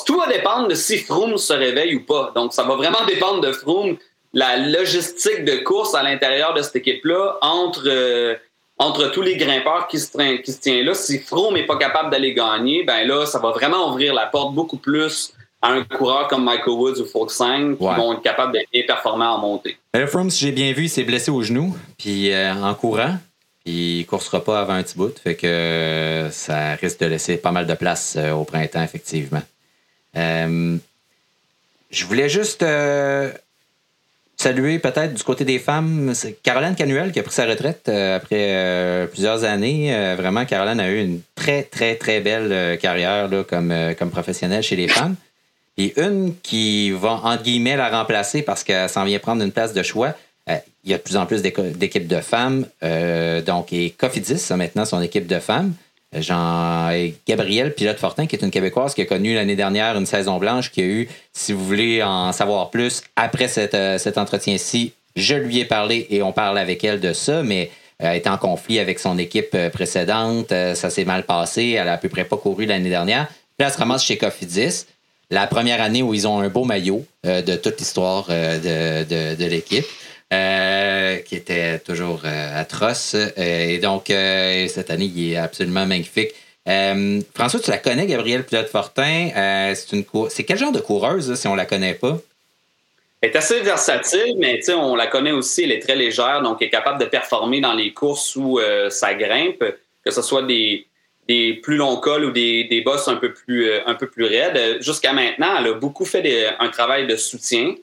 tout 0.04 0.18
va 0.18 0.26
dépendre 0.26 0.66
de 0.68 0.74
si 0.74 0.98
Froome 0.98 1.36
se 1.38 1.52
réveille 1.52 1.94
ou 1.94 2.04
pas. 2.04 2.32
Donc, 2.34 2.52
ça 2.52 2.64
va 2.64 2.74
vraiment 2.74 3.04
dépendre 3.06 3.40
de 3.40 3.52
Froome, 3.52 3.96
la 4.32 4.56
logistique 4.56 5.44
de 5.44 5.58
course 5.62 5.94
à 5.94 6.02
l'intérieur 6.02 6.52
de 6.54 6.62
cette 6.62 6.76
équipe-là, 6.76 7.36
entre, 7.42 7.84
euh, 7.86 8.34
entre 8.78 9.12
tous 9.12 9.22
les 9.22 9.36
grimpeurs 9.36 9.86
qui 9.86 10.00
se, 10.00 10.36
qui 10.38 10.52
se 10.52 10.60
tiennent 10.60 10.84
là. 10.84 10.94
Si 10.94 11.20
Froome 11.20 11.54
n'est 11.54 11.66
pas 11.66 11.76
capable 11.76 12.10
d'aller 12.10 12.34
gagner, 12.34 12.82
ben 12.82 13.06
là, 13.06 13.24
ça 13.24 13.38
va 13.38 13.50
vraiment 13.50 13.90
ouvrir 13.90 14.14
la 14.14 14.26
porte 14.26 14.52
beaucoup 14.52 14.78
plus 14.78 15.32
à 15.62 15.70
un 15.70 15.84
coureur 15.84 16.26
comme 16.26 16.44
Michael 16.44 16.74
Woods 16.74 17.00
ou 17.00 17.06
Folksang 17.06 17.76
qui 17.76 17.84
vont 17.84 18.14
être 18.14 18.22
capables 18.22 18.52
d'être 18.52 18.86
performants 18.86 19.36
en 19.36 19.38
montée. 19.38 19.76
Le 19.94 20.06
Froome, 20.06 20.28
si 20.28 20.44
j'ai 20.44 20.52
bien 20.52 20.72
vu, 20.72 20.84
il 20.84 20.88
s'est 20.88 21.04
blessé 21.04 21.30
au 21.30 21.40
genou, 21.42 21.76
puis 21.96 22.32
euh, 22.32 22.52
en 22.52 22.74
courant, 22.74 23.16
puis 23.64 23.98
il 23.98 24.00
ne 24.00 24.04
coursera 24.04 24.42
pas 24.42 24.60
avant 24.60 24.74
un 24.74 24.82
petit 24.82 24.96
bout, 24.96 25.16
fait 25.18 25.36
que 25.36 25.46
euh, 25.46 26.30
ça 26.30 26.74
risque 26.74 26.98
de 27.00 27.06
laisser 27.06 27.36
pas 27.36 27.52
mal 27.52 27.66
de 27.66 27.74
place 27.74 28.16
euh, 28.18 28.32
au 28.32 28.44
printemps, 28.44 28.82
effectivement. 28.82 29.42
je 30.14 30.78
voulais 32.06 32.28
juste 32.28 32.64
saluer 34.36 34.80
peut-être 34.80 35.14
du 35.14 35.22
côté 35.22 35.44
des 35.44 35.60
femmes, 35.60 36.12
Caroline 36.42 36.74
Canuel 36.74 37.12
qui 37.12 37.20
a 37.20 37.22
pris 37.22 37.34
sa 37.34 37.46
retraite 37.46 37.88
après 37.88 39.06
plusieurs 39.12 39.44
années. 39.44 40.16
vraiment, 40.16 40.44
Caroline 40.44 40.80
a 40.80 40.90
eu 40.90 41.00
une 41.00 41.20
très, 41.36 41.62
très, 41.62 41.94
très 41.94 42.20
belle 42.20 42.78
carrière 42.78 43.28
là, 43.28 43.44
comme, 43.44 43.72
comme 43.96 44.10
professionnelle 44.10 44.64
chez 44.64 44.74
les 44.74 44.88
femmes. 44.88 45.14
Et 45.78 45.98
une 46.00 46.34
qui 46.42 46.90
va, 46.90 47.20
entre 47.24 47.42
guillemets, 47.42 47.76
la 47.76 47.88
remplacer 47.88 48.42
parce 48.42 48.62
qu'elle 48.62 48.88
s'en 48.88 49.04
vient 49.04 49.18
prendre 49.18 49.42
une 49.42 49.52
place 49.52 49.72
de 49.72 49.82
choix. 49.82 50.14
Euh, 50.50 50.56
il 50.84 50.90
y 50.90 50.94
a 50.94 50.98
de 50.98 51.02
plus 51.02 51.16
en 51.16 51.26
plus 51.26 51.42
d'équipes 51.42 52.08
de 52.08 52.20
femmes. 52.20 52.66
Euh, 52.82 53.40
donc, 53.40 53.72
et 53.72 53.90
Cofidis 53.90 54.52
a 54.52 54.56
maintenant 54.56 54.84
son 54.84 55.00
équipe 55.00 55.26
de 55.26 55.38
femmes. 55.38 55.72
Jean 56.14 56.90
Gabrielle 57.26 57.74
Pilote 57.74 57.98
Fortin, 57.98 58.26
qui 58.26 58.36
est 58.36 58.42
une 58.42 58.50
Québécoise 58.50 58.92
qui 58.92 59.00
a 59.00 59.06
connu 59.06 59.34
l'année 59.34 59.56
dernière 59.56 59.96
une 59.96 60.04
saison 60.04 60.36
blanche, 60.36 60.70
qui 60.70 60.82
a 60.82 60.84
eu, 60.84 61.08
si 61.32 61.54
vous 61.54 61.64
voulez 61.64 62.02
en 62.02 62.32
savoir 62.32 62.68
plus, 62.68 63.02
après 63.16 63.46
euh, 63.56 63.96
cet 63.96 64.18
entretien-ci, 64.18 64.92
je 65.16 65.34
lui 65.34 65.60
ai 65.60 65.64
parlé 65.64 66.06
et 66.10 66.22
on 66.22 66.32
parle 66.32 66.58
avec 66.58 66.84
elle 66.84 67.00
de 67.00 67.14
ça, 67.14 67.42
mais 67.42 67.70
elle 67.98 68.16
est 68.16 68.26
en 68.26 68.36
conflit 68.36 68.78
avec 68.78 68.98
son 68.98 69.16
équipe 69.16 69.56
précédente, 69.72 70.48
ça 70.50 70.90
s'est 70.90 71.04
mal 71.04 71.22
passé, 71.22 71.76
elle 71.78 71.88
a 71.88 71.94
à 71.94 71.98
peu 71.98 72.10
près 72.10 72.24
pas 72.24 72.36
couru 72.36 72.66
l'année 72.66 72.90
dernière. 72.90 73.28
Puis 73.56 73.66
elle 73.66 73.72
se 73.72 73.78
ramasse 73.78 74.04
chez 74.04 74.18
Cofidis 74.18 74.86
la 75.32 75.46
première 75.46 75.80
année 75.80 76.02
où 76.02 76.12
ils 76.12 76.28
ont 76.28 76.40
un 76.40 76.48
beau 76.50 76.64
maillot 76.64 77.04
euh, 77.26 77.40
de 77.40 77.56
toute 77.56 77.78
l'histoire 77.78 78.26
euh, 78.28 79.34
de, 79.34 79.44
l'équipe. 79.46 79.86
Euh, 80.32 81.18
qui 81.18 81.36
était 81.36 81.78
toujours 81.78 82.22
atroce. 82.24 83.14
et 83.36 83.78
donc, 83.80 84.04
cette 84.06 84.90
année, 84.90 85.04
il 85.14 85.32
est 85.32 85.36
absolument 85.36 85.84
magnifique. 85.84 86.30
François, 87.34 87.60
tu 87.60 87.70
la 87.70 87.76
connais, 87.76 88.06
Gabrielle 88.06 88.44
Pilote-Fortin? 88.44 89.74
c'est 89.74 90.44
quel 90.44 90.56
genre 90.56 90.72
de 90.72 90.80
coureuse, 90.80 91.34
si 91.34 91.46
on 91.48 91.54
la 91.54 91.66
connaît 91.66 91.92
pas? 91.92 92.18
est 93.20 93.36
assez 93.36 93.60
versatile, 93.60 94.36
mais 94.38 94.58
on 94.70 94.96
la 94.96 95.06
connaît 95.06 95.32
aussi, 95.32 95.64
elle 95.64 95.72
est 95.72 95.80
très 95.82 95.96
légère, 95.96 96.40
donc 96.40 96.62
elle 96.62 96.68
est 96.68 96.70
capable 96.70 96.98
de 96.98 97.04
performer 97.04 97.60
dans 97.60 97.74
les 97.74 97.92
courses 97.92 98.34
où 98.34 98.58
ça 98.88 99.12
grimpe, 99.12 99.62
que 100.02 100.10
ce 100.10 100.22
soit 100.22 100.44
des, 100.44 100.86
des 101.28 101.54
plus 101.54 101.76
longs 101.76 101.96
cols 101.96 102.24
ou 102.24 102.30
des, 102.30 102.64
des 102.64 102.80
bosses 102.80 103.08
un 103.08 103.16
peu 103.16 103.32
plus, 103.32 103.70
un 103.86 103.94
peu 103.94 104.08
plus 104.08 104.24
raides. 104.24 104.82
Jusqu'à 104.82 105.12
maintenant, 105.12 105.56
elle 105.58 105.68
a 105.68 105.72
beaucoup 105.74 106.04
fait 106.04 106.48
un 106.58 106.68
travail 106.68 107.06
de 107.06 107.16
soutien. 107.16 107.74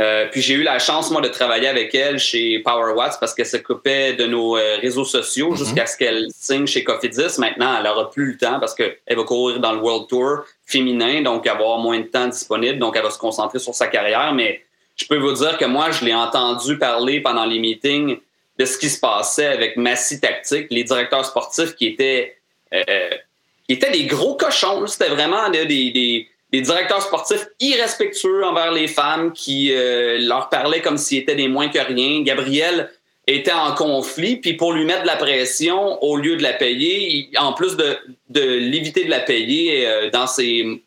Euh, 0.00 0.26
puis 0.30 0.40
j'ai 0.40 0.54
eu 0.54 0.62
la 0.62 0.78
chance, 0.78 1.10
moi, 1.10 1.20
de 1.20 1.28
travailler 1.28 1.68
avec 1.68 1.94
elle 1.94 2.18
chez 2.18 2.60
Power 2.60 2.94
Watts 2.94 3.18
parce 3.20 3.34
qu'elle 3.34 3.46
s'occupait 3.46 4.14
de 4.14 4.24
nos 4.24 4.56
euh, 4.56 4.78
réseaux 4.80 5.04
sociaux 5.04 5.50
mhm. 5.50 5.56
jusqu'à 5.58 5.86
ce 5.86 5.96
qu'elle 5.98 6.28
signe 6.34 6.66
chez 6.66 6.82
Cofidis. 6.82 7.38
Maintenant, 7.38 7.76
elle 7.76 7.84
n'aura 7.84 8.10
plus 8.10 8.32
le 8.32 8.36
temps 8.38 8.58
parce 8.58 8.74
qu'elle 8.74 8.96
va 9.08 9.22
courir 9.24 9.60
dans 9.60 9.72
le 9.72 9.78
World 9.78 10.08
Tour 10.08 10.44
féminin, 10.64 11.20
donc 11.22 11.46
avoir 11.46 11.78
moins 11.78 12.00
de 12.00 12.06
temps 12.06 12.26
disponible. 12.26 12.78
Donc, 12.78 12.96
elle 12.96 13.02
va 13.02 13.10
se 13.10 13.18
concentrer 13.18 13.58
sur 13.58 13.74
sa 13.74 13.86
carrière. 13.86 14.32
Mais 14.34 14.62
je 14.96 15.06
peux 15.06 15.18
vous 15.18 15.32
dire 15.32 15.58
que 15.58 15.66
moi, 15.66 15.90
je 15.90 16.04
l'ai 16.04 16.14
entendu 16.14 16.78
parler 16.78 17.20
pendant 17.20 17.44
les 17.44 17.58
meetings 17.58 18.18
de 18.58 18.64
ce 18.64 18.78
qui 18.78 18.88
se 18.88 18.98
passait 18.98 19.46
avec 19.46 19.76
Massy 19.76 20.20
Tactique, 20.20 20.68
les 20.70 20.84
directeurs 20.84 21.24
sportifs 21.24 21.74
qui 21.74 21.86
étaient, 21.86 22.36
euh, 22.74 23.10
qui 23.68 23.74
étaient 23.74 23.90
des 23.90 24.06
gros 24.06 24.34
cochons. 24.34 24.86
C'était 24.86 25.10
vraiment 25.10 25.48
des, 25.50 25.66
des 25.66 26.28
des 26.52 26.60
directeurs 26.60 27.02
sportifs 27.02 27.48
irrespectueux 27.60 28.44
envers 28.44 28.72
les 28.72 28.86
femmes 28.86 29.32
qui 29.32 29.72
euh, 29.72 30.18
leur 30.18 30.50
parlaient 30.50 30.82
comme 30.82 30.98
s'ils 30.98 31.18
étaient 31.18 31.34
des 31.34 31.48
moins 31.48 31.68
que 31.68 31.78
rien. 31.78 32.22
Gabriel 32.22 32.90
était 33.26 33.52
en 33.52 33.72
conflit, 33.74 34.36
puis 34.36 34.54
pour 34.54 34.72
lui 34.72 34.84
mettre 34.84 35.02
de 35.02 35.06
la 35.06 35.16
pression, 35.16 36.02
au 36.02 36.16
lieu 36.16 36.36
de 36.36 36.42
la 36.42 36.52
payer, 36.52 37.30
en 37.38 37.54
plus 37.54 37.76
de, 37.76 37.96
de 38.28 38.42
l'éviter 38.42 39.04
de 39.04 39.10
la 39.10 39.20
payer 39.20 39.86
euh, 39.86 40.10
dans 40.10 40.26
ses 40.26 40.82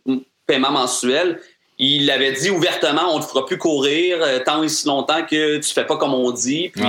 paiements 0.46 0.72
mensuels, 0.72 1.40
il 1.80 2.10
avait 2.12 2.34
dit 2.34 2.52
ouvertement 2.52 3.14
on 3.16 3.18
ne 3.18 3.24
te 3.24 3.28
fera 3.28 3.46
plus 3.46 3.58
courir 3.58 4.20
euh, 4.22 4.40
tant 4.40 4.62
et 4.64 4.70
si 4.70 4.86
longtemps 4.88 5.26
que 5.26 5.58
tu 5.58 5.74
fais 5.74 5.86
pas 5.86 5.98
comme 5.98 6.14
on 6.14 6.32
dit. 6.32 6.70
Puis 6.70 6.84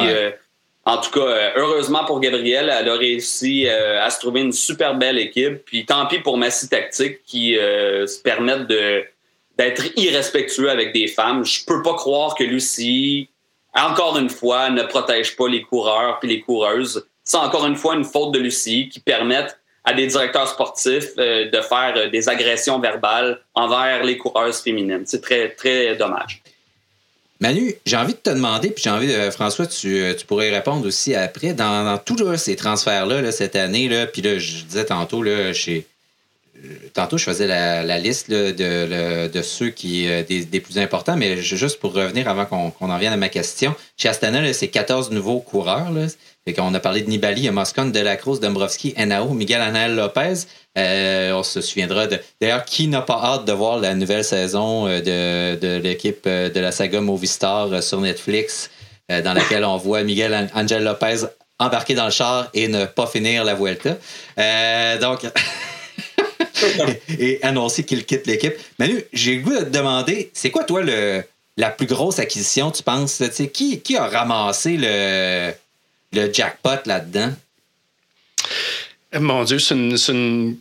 en 0.87 0.99
tout 0.99 1.11
cas, 1.11 1.27
euh, 1.27 1.51
heureusement 1.57 2.05
pour 2.05 2.20
Gabriel, 2.20 2.72
elle 2.72 2.88
a 2.88 2.94
réussi 2.94 3.66
euh, 3.66 4.01
à 4.01 4.09
se 4.09 4.20
trouver 4.20 4.42
une 4.42 4.53
super 4.53 4.94
belle 4.94 5.18
équipe. 5.18 5.64
Puis 5.64 5.85
tant 5.85 6.07
pis 6.07 6.20
pour 6.20 6.38
Massy 6.38 6.68
Tactique 6.68 7.25
qui 7.25 7.59
euh, 7.59 8.07
se 8.07 8.20
permettent 8.22 8.68
d'être 8.68 9.85
irrespectueux 9.96 10.70
avec 10.70 10.94
des 10.94 11.09
femmes. 11.09 11.44
Je 11.44 11.64
peux 11.64 11.83
pas 11.83 11.94
croire 11.94 12.37
que 12.37 12.44
Lucie, 12.44 13.29
encore 13.75 14.16
une 14.16 14.31
fois, 14.31 14.70
ne 14.70 14.85
protège 14.85 15.35
pas 15.35 15.49
les 15.49 15.62
coureurs 15.62 16.20
puis 16.20 16.29
les 16.29 16.40
coureuses. 16.40 17.05
C'est 17.25 17.38
encore 17.38 17.66
une 17.66 17.77
fois 17.77 17.96
une 17.96 18.05
faute 18.05 18.31
de 18.33 18.38
Lucie 18.38 18.88
qui 18.88 19.01
permettent 19.01 19.59
à 19.83 19.92
des 19.92 20.07
directeurs 20.07 20.46
sportifs 20.46 21.16
de 21.16 21.61
faire 21.62 22.11
des 22.11 22.29
agressions 22.29 22.79
verbales 22.79 23.40
envers 23.55 24.05
les 24.05 24.18
coureuses 24.18 24.61
féminines. 24.61 25.03
C'est 25.05 25.20
très, 25.20 25.51
très 25.51 25.96
dommage. 25.96 26.42
Manu, 27.40 27.75
j'ai 27.85 27.96
envie 27.96 28.14
de 28.14 28.18
te 28.18 28.31
demander, 28.31 28.70
puis 28.70 28.83
j'ai 28.85 28.90
envie 28.90 29.09
de, 29.09 29.31
François, 29.31 29.66
tu, 29.66 29.99
euh, 29.99 30.14
pourrais 30.27 30.51
répondre 30.51 30.87
aussi 30.87 31.14
après, 31.14 31.53
dans, 31.53 31.99
tous 31.99 32.37
ces 32.37 32.57
transferts-là, 32.57 33.31
cette 33.31 33.57
année, 33.57 33.88
là, 33.88 34.07
puis 34.07 34.22
là, 34.22 34.38
je 34.38 34.64
disais 34.64 34.87
tantôt, 34.87 35.22
là, 35.22 35.53
chez, 35.53 35.87
euh, 36.64 36.68
tantôt, 36.94 37.18
je 37.18 37.25
faisais 37.25 37.46
la, 37.46 37.99
liste 37.99 38.31
de, 38.31 39.29
de, 39.29 39.42
ceux 39.42 39.68
qui 39.68 40.09
euh, 40.09 40.22
des, 40.22 40.61
plus 40.61 40.79
importants, 40.79 41.16
mais 41.16 41.37
juste 41.37 41.79
pour 41.79 41.92
revenir 41.92 42.29
avant 42.29 42.46
qu'on 42.46 42.72
en 42.90 42.99
vienne 42.99 43.12
à 43.12 43.18
ma 43.18 43.29
question, 43.29 43.75
chez 43.96 44.09
Astana, 44.09 44.53
c'est 44.53 44.68
14 44.68 45.11
nouveaux 45.11 45.40
coureurs. 45.40 45.90
On 46.59 46.75
a 46.75 46.81
parlé 46.81 47.03
de 47.03 47.09
Nibali, 47.09 47.51
Moscon, 47.51 47.87
Delacruz, 47.87 48.39
Dombrovski, 48.39 48.95
Enao, 48.97 49.31
Miguel 49.31 49.61
Anel 49.61 49.97
Lopez. 49.97 50.47
Euh, 50.79 51.33
on 51.33 51.43
se 51.43 51.61
souviendra 51.61 52.07
de. 52.07 52.21
D'ailleurs, 52.41 52.65
qui 52.65 52.87
n'a 52.87 53.03
pas 53.03 53.21
hâte 53.21 53.45
de 53.47 53.53
voir 53.53 53.81
la 53.81 53.95
nouvelle 53.95 54.25
saison 54.25 54.87
de, 54.87 55.57
de 55.57 55.77
l'équipe 55.79 56.29
de 56.29 56.61
la 56.61 56.71
saga 56.71 57.01
Movistar 57.01 57.83
sur 57.83 58.01
Netflix, 58.01 58.71
dans 59.09 59.35
laquelle 59.35 59.65
on 59.65 59.77
voit 59.77 60.05
Miguel 60.05 60.49
Angel 60.55 60.85
Lopez 60.85 61.27
embarquer 61.59 61.95
dans 61.95 62.05
le 62.05 62.11
char 62.11 62.49
et 62.55 62.69
ne 62.69 62.85
pas 62.85 63.07
finir 63.07 63.43
la 63.43 63.55
Vuelta. 63.55 63.97
donc. 65.01 65.27
et, 67.19 67.39
annoncer 67.43 67.85
qu'il 67.85 68.05
quitte 68.05 68.27
l'équipe. 68.27 68.55
Manu, 68.79 69.05
j'ai 69.13 69.37
le 69.37 69.43
goût 69.43 69.53
de 69.53 69.65
te 69.65 69.71
demander, 69.71 70.31
c'est 70.33 70.51
quoi, 70.51 70.65
toi, 70.65 70.83
le, 70.83 71.23
la 71.57 71.71
plus 71.71 71.87
grosse 71.87 72.19
acquisition, 72.19 72.71
tu 72.71 72.83
penses? 72.83 73.23
Qui, 73.53 73.81
qui 73.81 73.97
a 73.97 74.07
ramassé 74.07 74.77
le, 74.79 75.53
le 76.17 76.33
jackpot 76.33 76.85
là-dedans? 76.87 77.33
Mon 79.15 79.45
Dieu, 79.45 79.59
c'est 79.59 79.75
une, 79.75 80.57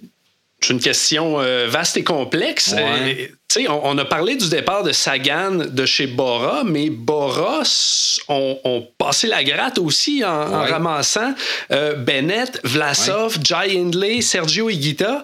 une 0.69 0.79
question 0.79 1.41
euh, 1.41 1.67
vaste 1.67 1.97
et 1.97 2.03
complexe. 2.03 2.73
Euh, 3.57 3.67
on, 3.83 3.97
a 3.97 4.05
parlé 4.05 4.35
du 4.35 4.49
départ 4.49 4.83
de 4.83 4.91
Sagan 4.91 5.51
de 5.69 5.85
chez 5.85 6.07
Bora, 6.07 6.63
mais 6.65 6.89
Bora 6.89 7.61
ont, 8.27 8.87
passé 8.97 9.27
la 9.27 9.43
gratte 9.43 9.77
aussi 9.77 10.23
en, 10.23 10.63
ramassant 10.63 11.33
euh, 11.71 11.95
Bennett, 11.95 12.59
Vlasov, 12.63 13.37
Jai 13.43 13.77
Hindley, 13.77 14.21
Sergio 14.21 14.69
Higuita. 14.69 15.23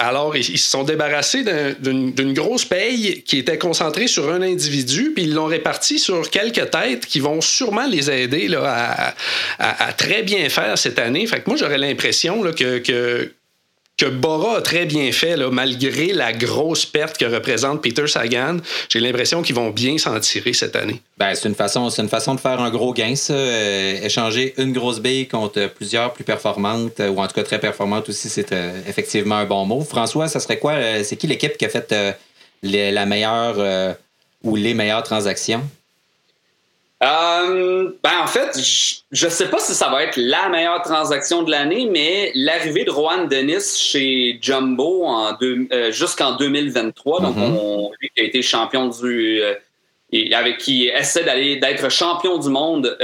alors, 0.00 0.36
ils, 0.36 0.58
se 0.58 0.70
sont 0.70 0.84
débarrassés 0.84 1.44
d'une 1.80 2.32
grosse 2.32 2.64
paye 2.64 3.22
qui 3.22 3.38
était 3.38 3.58
concentrée 3.58 4.06
sur 4.06 4.30
un 4.30 4.42
individu, 4.42 5.12
puis 5.14 5.24
ils 5.24 5.34
l'ont 5.34 5.46
réparti 5.46 5.98
sur 5.98 6.28
quelques 6.30 6.70
têtes 6.70 7.06
qui 7.06 7.20
vont 7.20 7.40
sûrement 7.40 7.86
les 7.86 8.10
aider 8.10 8.48
là, 8.48 9.14
à, 9.58 9.92
très 9.92 10.22
bien 10.22 10.48
faire 10.48 10.76
cette 10.78 10.98
année. 10.98 11.26
Fait 11.26 11.40
que 11.40 11.50
moi, 11.50 11.56
j'aurais 11.56 11.78
l'impression 11.78 12.42
que, 12.52 12.78
que 12.78 13.32
que 13.96 14.06
Bora 14.06 14.56
a 14.56 14.60
très 14.60 14.86
bien 14.86 15.12
fait, 15.12 15.36
malgré 15.36 16.12
la 16.12 16.32
grosse 16.32 16.84
perte 16.84 17.16
que 17.16 17.24
représente 17.24 17.82
Peter 17.82 18.06
Sagan. 18.06 18.56
J'ai 18.88 19.00
l'impression 19.00 19.42
qu'ils 19.42 19.54
vont 19.54 19.70
bien 19.70 19.98
s'en 19.98 20.18
tirer 20.18 20.52
cette 20.52 20.74
année. 20.74 21.00
Ben, 21.16 21.34
c'est 21.34 21.48
une 21.48 21.54
façon, 21.54 21.88
une 21.90 22.08
façon 22.08 22.34
de 22.34 22.40
faire 22.40 22.60
un 22.60 22.70
gros 22.70 22.92
gain, 22.92 23.14
ça. 23.14 23.34
Euh, 23.34 24.02
échanger 24.02 24.54
une 24.58 24.72
grosse 24.72 25.00
bille 25.00 25.28
contre 25.28 25.68
plusieurs 25.68 26.12
plus 26.12 26.24
performantes, 26.24 27.00
ou 27.00 27.20
en 27.20 27.26
tout 27.28 27.34
cas 27.34 27.44
très 27.44 27.60
performantes 27.60 28.08
aussi, 28.08 28.28
c'est 28.28 28.52
euh, 28.52 28.80
effectivement 28.88 29.36
un 29.36 29.46
bon 29.46 29.64
mot. 29.64 29.80
François, 29.82 30.26
ça 30.28 30.40
serait 30.40 30.58
quoi? 30.58 30.72
Euh, 30.72 31.02
c'est 31.04 31.16
qui 31.16 31.28
l'équipe 31.28 31.56
qui 31.56 31.64
a 31.64 31.68
fait 31.68 31.94
la 32.62 33.06
meilleure 33.06 33.96
ou 34.42 34.56
les 34.56 34.74
meilleures 34.74 35.02
transactions? 35.04 35.62
Euh, 37.02 37.90
ben 38.02 38.10
en 38.22 38.26
fait, 38.26 38.56
je 39.10 39.26
ne 39.26 39.30
sais 39.30 39.50
pas 39.50 39.58
si 39.58 39.74
ça 39.74 39.88
va 39.88 40.04
être 40.04 40.16
la 40.16 40.48
meilleure 40.48 40.80
transaction 40.82 41.42
de 41.42 41.50
l'année, 41.50 41.88
mais 41.90 42.30
l'arrivée 42.34 42.84
de 42.84 42.90
Rohan 42.90 43.24
Dennis 43.24 43.76
chez 43.76 44.38
Jumbo 44.40 45.04
en 45.04 45.36
euh, 45.42 45.90
jusqu'en 45.90 46.36
2023, 46.36 47.20
donc 47.20 47.36
mm-hmm. 47.36 47.58
on, 47.58 47.90
lui 48.00 48.10
qui 48.14 48.22
a 48.22 48.24
été 48.24 48.42
champion 48.42 48.88
du, 48.88 49.42
euh, 49.42 49.54
avec 50.32 50.58
qui 50.58 50.86
essaie 50.86 51.24
d'aller 51.24 51.56
d'être 51.56 51.90
champion 51.90 52.38
du 52.38 52.48
monde 52.48 52.96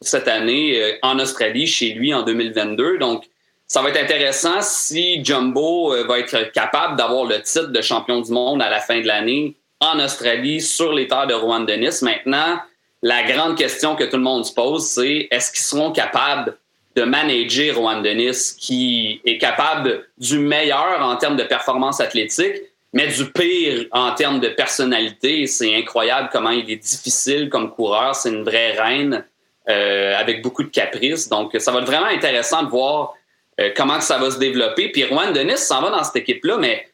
cette 0.00 0.26
année 0.26 0.98
en 1.02 1.20
Australie 1.20 1.68
chez 1.68 1.90
lui 1.90 2.12
en 2.12 2.22
2022. 2.22 2.98
Donc 2.98 3.24
ça 3.68 3.80
va 3.80 3.90
être 3.90 4.02
intéressant 4.02 4.60
si 4.60 5.24
Jumbo 5.24 5.94
va 6.06 6.18
être 6.18 6.50
capable 6.50 6.96
d'avoir 6.96 7.24
le 7.24 7.40
titre 7.40 7.68
de 7.68 7.80
champion 7.80 8.20
du 8.20 8.32
monde 8.32 8.60
à 8.60 8.68
la 8.68 8.80
fin 8.80 9.00
de 9.00 9.06
l'année 9.06 9.54
en 9.82 9.98
Australie 9.98 10.60
sur 10.60 10.92
les 10.92 11.08
terres 11.08 11.26
de 11.26 11.34
Rouen 11.34 11.60
Dennis. 11.60 12.02
Maintenant, 12.02 12.60
la 13.02 13.24
grande 13.24 13.58
question 13.58 13.96
que 13.96 14.04
tout 14.04 14.16
le 14.16 14.22
monde 14.22 14.46
se 14.46 14.54
pose, 14.54 14.86
c'est 14.86 15.26
est-ce 15.30 15.50
qu'ils 15.50 15.64
seront 15.64 15.90
capables 15.90 16.56
de 16.94 17.02
manager 17.02 17.76
Rouen 17.76 18.00
Dennis, 18.00 18.54
qui 18.58 19.20
est 19.24 19.38
capable 19.38 20.06
du 20.18 20.38
meilleur 20.38 21.02
en 21.02 21.16
termes 21.16 21.36
de 21.36 21.42
performance 21.42 22.00
athlétique, 22.00 22.54
mais 22.92 23.08
du 23.08 23.30
pire 23.32 23.86
en 23.90 24.12
termes 24.14 24.38
de 24.38 24.48
personnalité? 24.48 25.48
C'est 25.48 25.74
incroyable 25.74 26.28
comment 26.32 26.50
il 26.50 26.70
est 26.70 26.76
difficile 26.76 27.48
comme 27.48 27.72
coureur. 27.72 28.14
C'est 28.14 28.28
une 28.28 28.44
vraie 28.44 28.72
reine 28.80 29.24
euh, 29.68 30.16
avec 30.16 30.42
beaucoup 30.42 30.62
de 30.62 30.68
caprices. 30.68 31.28
Donc, 31.28 31.56
ça 31.58 31.72
va 31.72 31.80
être 31.80 31.86
vraiment 31.86 32.06
intéressant 32.06 32.62
de 32.62 32.68
voir 32.68 33.14
euh, 33.58 33.70
comment 33.76 34.00
ça 34.00 34.18
va 34.18 34.30
se 34.30 34.38
développer. 34.38 34.90
Puis 34.90 35.04
Rouen 35.04 35.32
Dennis 35.32 35.58
s'en 35.58 35.82
va 35.82 35.90
dans 35.90 36.04
cette 36.04 36.16
équipe-là, 36.16 36.56
mais 36.58 36.88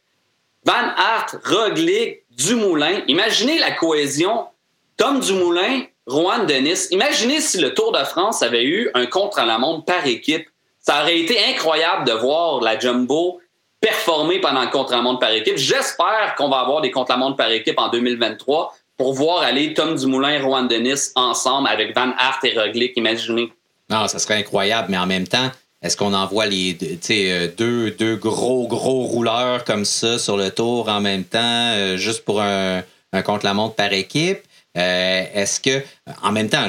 Van 0.64 0.72
Aert, 0.96 1.36
Roglic, 1.44 2.22
Dumoulin. 2.38 3.02
Imaginez 3.08 3.58
la 3.58 3.72
cohésion. 3.72 4.46
Tom 4.96 5.20
Dumoulin, 5.20 5.82
Rouen 6.06 6.44
Denis. 6.44 6.88
Imaginez 6.90 7.40
si 7.40 7.58
le 7.58 7.74
Tour 7.74 7.92
de 7.92 8.04
France 8.04 8.42
avait 8.42 8.64
eu 8.64 8.90
un 8.94 9.06
contre-la-montre 9.06 9.84
par 9.84 10.06
équipe. 10.06 10.48
Ça 10.80 11.02
aurait 11.02 11.18
été 11.18 11.38
incroyable 11.50 12.06
de 12.06 12.12
voir 12.12 12.60
la 12.60 12.78
Jumbo 12.78 13.40
performer 13.80 14.40
pendant 14.40 14.62
le 14.62 14.70
contre-la-montre 14.70 15.20
par 15.20 15.32
équipe. 15.32 15.56
J'espère 15.56 16.34
qu'on 16.36 16.48
va 16.48 16.60
avoir 16.60 16.80
des 16.80 16.90
contre-la-montre 16.90 17.36
par 17.36 17.50
équipe 17.50 17.78
en 17.78 17.88
2023 17.88 18.74
pour 18.96 19.14
voir 19.14 19.42
aller 19.42 19.74
Tom 19.74 19.94
Dumoulin 19.94 20.30
et 20.30 20.40
Rouen 20.40 20.62
Denis 20.62 21.12
ensemble 21.14 21.68
avec 21.68 21.94
Van 21.94 22.12
Aert 22.18 22.40
et 22.42 22.58
Roglic. 22.58 22.96
Imaginez. 22.96 23.52
Non, 23.88 24.08
ça 24.08 24.18
serait 24.18 24.34
incroyable, 24.34 24.88
mais 24.90 24.98
en 24.98 25.06
même 25.06 25.26
temps, 25.26 25.50
est-ce 25.80 25.96
qu'on 25.96 26.12
envoie 26.12 26.46
les 26.46 26.76
euh, 27.10 27.48
deux, 27.56 27.92
deux 27.92 28.16
gros, 28.16 28.66
gros 28.66 29.04
rouleurs 29.04 29.62
comme 29.62 29.84
ça 29.84 30.18
sur 30.18 30.36
le 30.36 30.50
tour 30.50 30.88
en 30.88 31.00
même 31.00 31.22
temps, 31.22 31.38
euh, 31.40 31.96
juste 31.96 32.24
pour 32.24 32.42
un, 32.42 32.82
un 33.12 33.22
contre-la-montre 33.22 33.76
par 33.76 33.92
équipe? 33.92 34.40
Euh, 34.76 35.24
est-ce 35.34 35.60
que, 35.60 35.82
en 36.22 36.32
même 36.32 36.48
temps, 36.48 36.66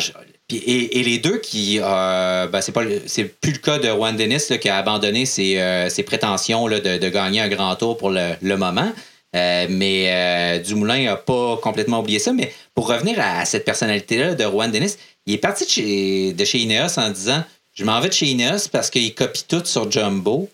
et, 0.51 1.03
les 1.03 1.17
deux 1.17 1.37
qui, 1.39 1.79
ben 1.79 2.61
c'est 2.61 2.71
pas, 2.71 2.81
c'est 3.07 3.25
plus 3.25 3.53
le 3.53 3.57
cas 3.59 3.79
de 3.79 3.87
Juan 3.87 4.15
Dennis 4.15 4.47
qui 4.59 4.69
a 4.69 4.77
abandonné 4.77 5.25
ses, 5.25 5.87
ses 5.89 6.01
prétentions 6.01 6.65
là, 6.67 6.79
de, 6.79 6.97
de, 6.97 7.09
gagner 7.09 7.39
un 7.39 7.49
grand 7.49 7.75
tour 7.75 7.97
pour 7.97 8.09
le, 8.09 8.31
le 8.41 8.57
moment. 8.57 8.91
mais 9.33 10.59
Dumoulin 10.65 11.03
n'a 11.03 11.17
pas 11.17 11.57
complètement 11.57 11.99
oublié 11.99 12.17
ça. 12.17 12.33
Mais 12.33 12.51
pour 12.73 12.87
revenir 12.87 13.19
à, 13.19 13.45
cette 13.45 13.63
personnalité-là 13.63 14.33
de 14.33 14.43
Juan 14.43 14.71
Dennis, 14.71 14.97
il 15.27 15.35
est 15.35 15.37
parti 15.37 15.65
de 15.65 15.69
chez, 15.69 16.33
de 16.33 16.45
chez 16.45 16.57
Ineos 16.59 16.97
en 16.97 17.11
disant 17.11 17.43
Je 17.79 17.85
m'en 17.85 18.01
vais 18.01 18.09
de 18.09 18.13
chez 18.13 18.25
Ineos 18.25 18.67
parce 18.69 18.89
qu'il 18.89 19.15
copie 19.15 19.45
tout 19.47 19.63
sur 19.63 19.89
Jumbo. 19.89 20.49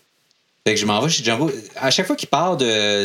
Fait 0.64 0.74
que 0.74 0.80
je 0.80 0.86
m'en 0.86 1.00
vais 1.00 1.08
chez 1.08 1.24
Jumbo. 1.24 1.50
À 1.74 1.90
chaque 1.90 2.06
fois 2.06 2.14
qu'il 2.14 2.28
parle 2.28 2.56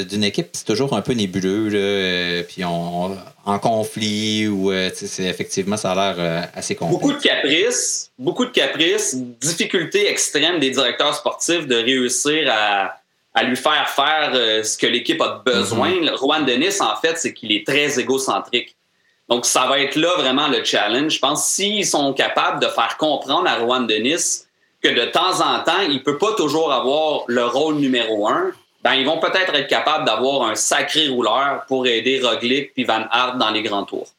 d'une 0.05 0.23
équipe, 0.23 0.49
c'est 0.53 0.65
toujours 0.65 0.95
un 0.95 1.01
peu 1.01 1.13
nébuleux, 1.13 1.69
là, 1.69 1.79
euh, 1.79 2.43
puis 2.43 2.63
on, 2.63 3.17
en 3.45 3.59
conflit, 3.59 4.47
ou 4.47 4.71
euh, 4.71 4.91
c'est, 4.93 5.23
effectivement, 5.23 5.75
ça 5.75 5.93
a 5.93 5.95
l'air 5.95 6.15
euh, 6.19 6.41
assez 6.53 6.75
compliqué. 6.75 7.01
Beaucoup 7.01 7.13
de 7.13 7.23
caprices, 7.23 8.11
beaucoup 8.19 8.45
de 8.45 8.51
caprices, 8.51 9.15
difficulté 9.15 10.07
extrême 10.07 10.59
des 10.59 10.69
directeurs 10.69 11.15
sportifs 11.15 11.65
de 11.65 11.77
réussir 11.77 12.47
à, 12.51 12.99
à 13.33 13.43
lui 13.43 13.55
faire 13.55 13.89
faire 13.89 14.63
ce 14.63 14.77
que 14.77 14.85
l'équipe 14.85 15.19
a 15.19 15.41
besoin. 15.43 15.89
Mm-hmm. 15.89 16.17
Juan 16.19 16.45
Denis, 16.45 16.79
en 16.79 16.95
fait, 16.95 17.17
c'est 17.17 17.33
qu'il 17.33 17.51
est 17.51 17.65
très 17.65 17.99
égocentrique. 17.99 18.75
Donc, 19.31 19.45
ça 19.45 19.65
va 19.65 19.79
être 19.79 19.95
là 19.95 20.09
vraiment 20.17 20.49
le 20.49 20.61
challenge. 20.61 21.13
Je 21.13 21.19
pense 21.19 21.47
s'ils 21.47 21.85
sont 21.85 22.11
capables 22.11 22.61
de 22.61 22.67
faire 22.67 22.97
comprendre 22.97 23.47
à 23.47 23.59
Juan 23.59 23.87
Denis 23.87 24.41
que 24.83 24.89
de 24.89 25.05
temps 25.05 25.39
en 25.39 25.63
temps, 25.63 25.79
il 25.89 26.03
peut 26.03 26.17
pas 26.17 26.33
toujours 26.33 26.73
avoir 26.73 27.21
le 27.27 27.45
rôle 27.45 27.75
numéro 27.75 28.27
un, 28.27 28.51
ben, 28.83 28.95
ils 28.95 29.05
vont 29.05 29.19
peut-être 29.19 29.55
être 29.55 29.69
capables 29.69 30.03
d'avoir 30.03 30.49
un 30.49 30.55
sacré 30.55 31.07
rouleur 31.07 31.63
pour 31.69 31.87
aider 31.87 32.19
Roglic 32.21 32.73
puis 32.73 32.83
Van 32.83 33.05
Aert 33.09 33.37
dans 33.37 33.51
les 33.51 33.61
grands 33.61 33.85
tours. 33.85 34.09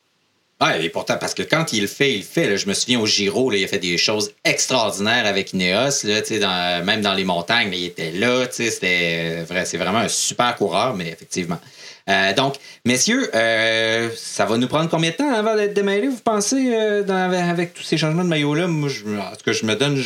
Ah, 0.60 0.78
et 0.78 0.88
pourtant, 0.88 1.18
parce 1.20 1.34
que 1.34 1.42
quand 1.42 1.74
il 1.74 1.82
le 1.82 1.88
fait, 1.88 2.12
il 2.12 2.18
le 2.20 2.24
fait. 2.24 2.56
je 2.56 2.66
me 2.66 2.72
souviens 2.72 2.98
au 2.98 3.04
Giro, 3.04 3.52
il 3.52 3.62
a 3.64 3.68
fait 3.68 3.80
des 3.80 3.98
choses 3.98 4.32
extraordinaires 4.44 5.26
avec 5.26 5.52
Ineos, 5.52 6.04
là, 6.04 6.80
même 6.82 7.02
dans 7.02 7.12
les 7.12 7.24
montagnes, 7.24 7.70
il 7.74 7.84
était 7.84 8.12
là. 8.12 8.46
Vrai, 8.46 9.64
c'est 9.66 9.76
vraiment 9.76 9.98
un 9.98 10.08
super 10.08 10.56
coureur, 10.56 10.94
mais 10.94 11.08
effectivement. 11.08 11.58
Euh, 12.08 12.32
donc, 12.34 12.56
messieurs, 12.84 13.30
euh, 13.34 14.10
ça 14.16 14.44
va 14.44 14.56
nous 14.58 14.68
prendre 14.68 14.90
combien 14.90 15.10
de 15.10 15.16
temps 15.16 15.32
avant 15.32 15.54
d'être 15.54 15.74
démêlés, 15.74 16.08
vous 16.08 16.20
pensez, 16.20 16.74
euh, 16.74 17.04
avec 17.08 17.74
tous 17.74 17.82
ces 17.82 17.96
changements 17.96 18.24
de 18.24 18.28
maillot-là? 18.28 18.66
Moi, 18.66 18.88
je, 18.88 19.04
en 19.04 19.36
tout 19.36 19.44
cas, 19.44 19.52
je 19.52 19.64
me 19.64 19.74
donne 19.76 19.96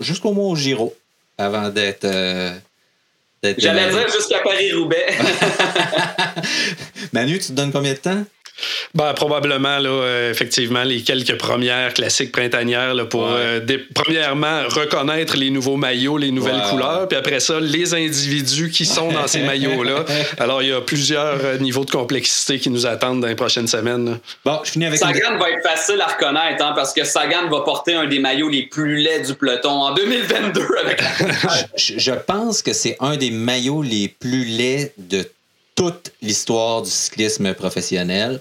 jusqu'au 0.00 0.32
mois 0.32 0.46
au 0.46 0.56
Giro 0.56 0.94
avant 1.38 1.68
d'être. 1.68 2.06
J'allais 3.42 3.90
dire 3.90 4.08
jusqu'à 4.12 4.38
Paris-Roubaix. 4.40 5.06
Manu, 7.12 7.38
tu 7.38 7.48
te 7.48 7.52
donnes 7.52 7.72
combien 7.72 7.92
de 7.92 7.98
temps? 7.98 8.24
Ben, 8.94 9.12
probablement, 9.14 9.78
là, 9.78 9.90
euh, 9.90 10.30
effectivement, 10.30 10.82
les 10.82 11.02
quelques 11.02 11.36
premières 11.38 11.94
classiques 11.94 12.32
printanières 12.32 12.94
là, 12.94 13.04
pour, 13.04 13.26
euh, 13.28 13.60
premièrement, 13.94 14.62
reconnaître 14.68 15.36
les 15.36 15.50
nouveaux 15.50 15.76
maillots, 15.76 16.18
les 16.18 16.30
nouvelles 16.30 16.62
couleurs, 16.70 17.08
puis 17.08 17.16
après 17.16 17.40
ça, 17.40 17.58
les 17.60 17.94
individus 17.94 18.70
qui 18.70 18.84
sont 18.84 19.10
dans 19.12 19.26
ces 19.26 19.42
maillots-là. 19.42 20.04
Alors, 20.38 20.62
il 20.62 20.68
y 20.68 20.72
a 20.72 20.80
plusieurs 20.80 21.44
euh, 21.44 21.58
niveaux 21.58 21.84
de 21.84 21.90
complexité 21.90 22.58
qui 22.58 22.70
nous 22.70 22.86
attendent 22.86 23.20
dans 23.20 23.28
les 23.28 23.34
prochaines 23.34 23.68
semaines. 23.68 24.18
Bon, 24.44 24.60
je 24.64 24.72
finis 24.72 24.86
avec 24.86 24.98
Sagan 24.98 25.38
va 25.38 25.50
être 25.50 25.62
facile 25.62 26.00
à 26.00 26.06
reconnaître, 26.06 26.64
hein, 26.64 26.72
parce 26.74 26.92
que 26.92 27.04
Sagan 27.04 27.48
va 27.48 27.60
porter 27.60 27.94
un 27.94 28.06
des 28.06 28.18
maillots 28.18 28.48
les 28.48 28.64
plus 28.66 28.96
laids 28.96 29.20
du 29.20 29.34
peloton 29.34 29.70
en 29.70 29.94
2022 29.94 30.66
avec 30.80 31.02
je, 31.76 31.98
je 31.98 32.12
pense 32.12 32.62
que 32.62 32.72
c'est 32.72 32.96
un 33.00 33.16
des 33.16 33.30
maillots 33.30 33.82
les 33.82 34.08
plus 34.08 34.44
laids 34.44 34.92
de 34.98 35.28
toute 35.74 36.12
l'histoire 36.20 36.82
du 36.82 36.90
cyclisme 36.90 37.54
professionnel. 37.54 38.40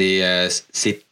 Euh, 0.00 0.48
c'est 0.72 1.02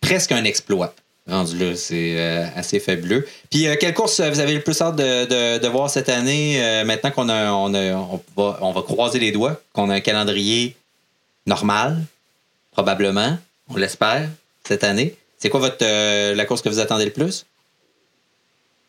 presque 0.00 0.32
un 0.32 0.44
exploit 0.44 0.94
rendu 1.28 1.58
là. 1.58 1.76
C'est 1.76 2.18
euh, 2.18 2.46
assez 2.56 2.80
fabuleux. 2.80 3.26
Puis, 3.50 3.66
euh, 3.66 3.76
quelle 3.78 3.94
course 3.94 4.20
vous 4.20 4.40
avez 4.40 4.54
le 4.54 4.60
plus 4.60 4.80
hâte 4.80 4.96
de, 4.96 5.58
de, 5.58 5.68
voir 5.68 5.90
cette 5.90 6.08
année, 6.08 6.60
maintenant 6.84 7.10
qu'on 7.10 7.28
a, 7.28 7.52
on, 7.52 8.20
va, 8.36 8.58
on 8.62 8.72
va 8.72 8.82
croiser 8.82 9.18
les 9.18 9.32
doigts, 9.32 9.60
qu'on 9.72 9.90
a 9.90 9.94
un 9.94 10.00
calendrier 10.00 10.74
normal, 11.46 11.98
probablement, 12.72 13.38
on 13.68 13.76
l'espère, 13.76 14.28
cette 14.64 14.84
année? 14.84 15.14
C'est 15.38 15.50
quoi 15.50 15.60
votre, 15.60 15.84
la 16.34 16.44
course 16.46 16.62
que 16.62 16.68
vous 16.68 16.80
attendez 16.80 17.04
le 17.04 17.12
plus? 17.12 17.44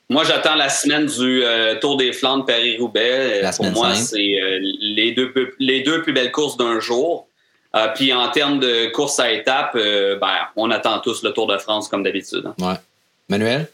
Moi, 0.10 0.24
j'attends 0.24 0.56
la 0.56 0.70
semaine 0.70 1.06
du 1.06 1.44
Tour 1.82 1.98
des 1.98 2.14
Flandres 2.14 2.46
Paris-Roubaix. 2.46 3.42
Pour 3.58 3.70
moi, 3.72 3.94
c'est 3.96 4.18
les, 4.18 5.12
deux, 5.12 5.32
les 5.60 5.82
deux 5.82 6.02
plus 6.02 6.14
belles 6.14 6.32
courses 6.32 6.58
d'un 6.58 6.80
jour. 6.80 7.29
Euh, 7.76 7.88
puis 7.94 8.14
en 8.14 8.30
termes 8.30 8.60
de 8.60 8.92
course 8.92 9.20
à 9.20 9.32
étapes, 9.32 9.76
euh, 9.76 10.18
ben, 10.18 10.34
on 10.56 10.72
attend 10.72 11.00
tous 11.00 11.22
le 11.24 11.32
Tour 11.32 11.48
de 11.48 11.58
France 11.58 11.88
comme 11.88 12.04
d'habitude. 12.04 12.46
Hein. 12.46 12.56
Ouais. 12.60 12.76
Manuel? 13.30 13.68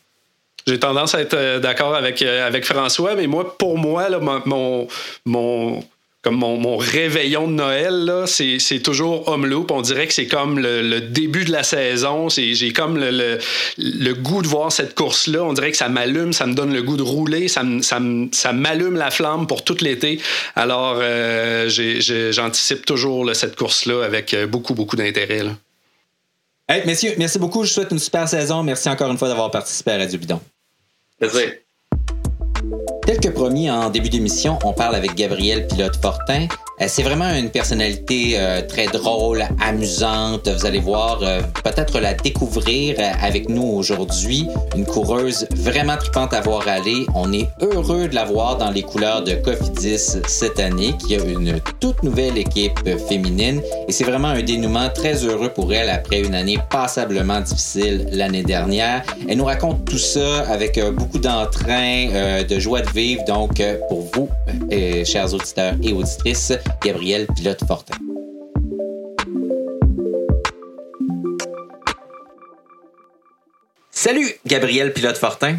J'ai 0.67 0.79
tendance 0.79 1.15
à 1.15 1.21
être 1.21 1.35
euh, 1.35 1.59
d'accord 1.59 1.95
avec, 1.95 2.21
avec 2.21 2.65
François, 2.65 3.15
mais 3.15 3.27
moi, 3.27 3.57
pour 3.57 3.77
moi, 3.77 4.09
là, 4.09 4.19
mon, 4.19 4.87
mon, 5.25 5.79
comme 6.25 6.37
mon, 6.37 6.77
réveillon 6.77 7.47
de 7.47 7.53
Noël, 7.53 8.23
c'est, 8.25 8.79
toujours 8.79 9.27
Home 9.27 9.45
Loop. 9.45 9.69
On 9.69 9.83
dirait 9.83 10.07
que 10.07 10.13
c'est 10.13 10.25
comme 10.25 10.57
le, 10.57 10.99
début 10.99 11.45
de 11.45 11.51
la 11.51 11.61
saison. 11.61 12.29
j'ai 12.29 12.73
comme 12.73 12.97
le, 12.97 14.13
goût 14.13 14.41
de 14.41 14.47
voir 14.47 14.71
cette 14.71 14.95
course-là. 14.95 15.43
On 15.43 15.53
dirait 15.53 15.69
que 15.69 15.77
ça 15.77 15.87
m'allume, 15.87 16.33
ça 16.33 16.47
me 16.47 16.55
donne 16.55 16.73
le 16.73 16.81
goût 16.81 16.97
de 16.97 17.03
rouler, 17.03 17.47
ça, 17.47 17.61
m'allume 17.61 18.95
la 18.95 19.11
flamme 19.11 19.45
pour 19.45 19.63
tout 19.63 19.77
l'été. 19.81 20.19
Alors, 20.55 20.97
euh, 20.99 21.69
j'anticipe 21.69 22.87
toujours 22.87 23.29
cette 23.35 23.55
course-là 23.55 24.03
avec 24.03 24.33
euh, 24.33 24.47
beaucoup, 24.47 24.73
beaucoup 24.73 24.95
d'intérêt. 24.95 25.43
Hey, 26.67 26.87
messieurs, 26.87 27.13
merci 27.19 27.37
beaucoup. 27.37 27.63
Je 27.63 27.69
vous 27.69 27.73
souhaite 27.75 27.91
une 27.91 27.99
super 27.99 28.27
saison. 28.27 28.63
Merci 28.63 28.89
encore 28.89 29.11
une 29.11 29.19
fois 29.19 29.27
d'avoir 29.27 29.51
participé 29.51 29.91
à 29.91 29.97
Radio 29.99 30.17
Bidon. 30.17 30.41
Plaisir. 31.19 31.51
Que 33.25 33.31
promis 33.31 33.71
en 33.71 33.89
début 33.89 34.09
d'émission, 34.09 34.59
on 34.63 34.71
parle 34.71 34.93
avec 34.93 35.15
Gabriel 35.15 35.65
Pilote-Fortin. 35.65 36.45
Euh, 36.81 36.85
c'est 36.89 37.03
vraiment 37.03 37.33
une 37.33 37.49
personnalité 37.49 38.33
euh, 38.35 38.61
très 38.61 38.87
drôle, 38.87 39.45
amusante. 39.61 40.49
Vous 40.49 40.65
allez 40.65 40.79
voir, 40.79 41.19
euh, 41.23 41.41
peut-être 41.63 41.99
la 42.01 42.13
découvrir 42.13 42.97
avec 43.21 43.47
nous 43.47 43.63
aujourd'hui. 43.63 44.47
Une 44.75 44.85
coureuse 44.85 45.47
vraiment 45.55 45.95
tripante 45.95 46.33
à 46.33 46.41
voir 46.41 46.67
aller. 46.67 47.05
On 47.15 47.31
est 47.31 47.47
heureux 47.61 48.09
de 48.09 48.15
la 48.15 48.25
voir 48.25 48.57
dans 48.57 48.71
les 48.71 48.81
couleurs 48.81 49.23
de 49.23 49.35
Cofidis 49.35 50.17
cette 50.27 50.59
année, 50.59 50.95
qui 50.97 51.15
a 51.15 51.23
une 51.23 51.61
toute 51.79 52.03
nouvelle 52.03 52.37
équipe 52.37 52.79
féminine. 53.07 53.61
Et 53.87 53.91
c'est 53.93 54.03
vraiment 54.03 54.29
un 54.29 54.43
dénouement 54.43 54.89
très 54.89 55.23
heureux 55.23 55.49
pour 55.49 55.73
elle 55.73 55.89
après 55.89 56.19
une 56.19 56.35
année 56.35 56.57
passablement 56.69 57.39
difficile 57.39 58.07
l'année 58.11 58.43
dernière. 58.43 59.03
Elle 59.29 59.37
nous 59.37 59.45
raconte 59.45 59.85
tout 59.85 59.97
ça 59.97 60.41
avec 60.49 60.79
beaucoup 60.93 61.19
d'entrain, 61.19 62.43
de 62.47 62.59
joie 62.59 62.81
de 62.81 62.89
vivre. 62.89 63.23
Donc, 63.25 63.63
pour 63.87 64.09
vous, 64.13 64.29
chers 65.05 65.33
auditeurs 65.33 65.75
et 65.81 65.93
auditrices, 65.93 66.53
Gabriel 66.83 67.27
Pilote-Fortin. 67.27 67.95
Salut, 73.91 74.31
Gabriel 74.45 74.93
Pilote-Fortin. 74.93 75.57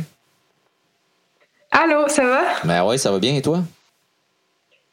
Allô, 1.70 2.08
ça 2.08 2.24
va? 2.24 2.42
Ben 2.64 2.84
oui, 2.86 2.98
ça 2.98 3.10
va 3.10 3.18
bien 3.18 3.34
et 3.34 3.42
toi? 3.42 3.62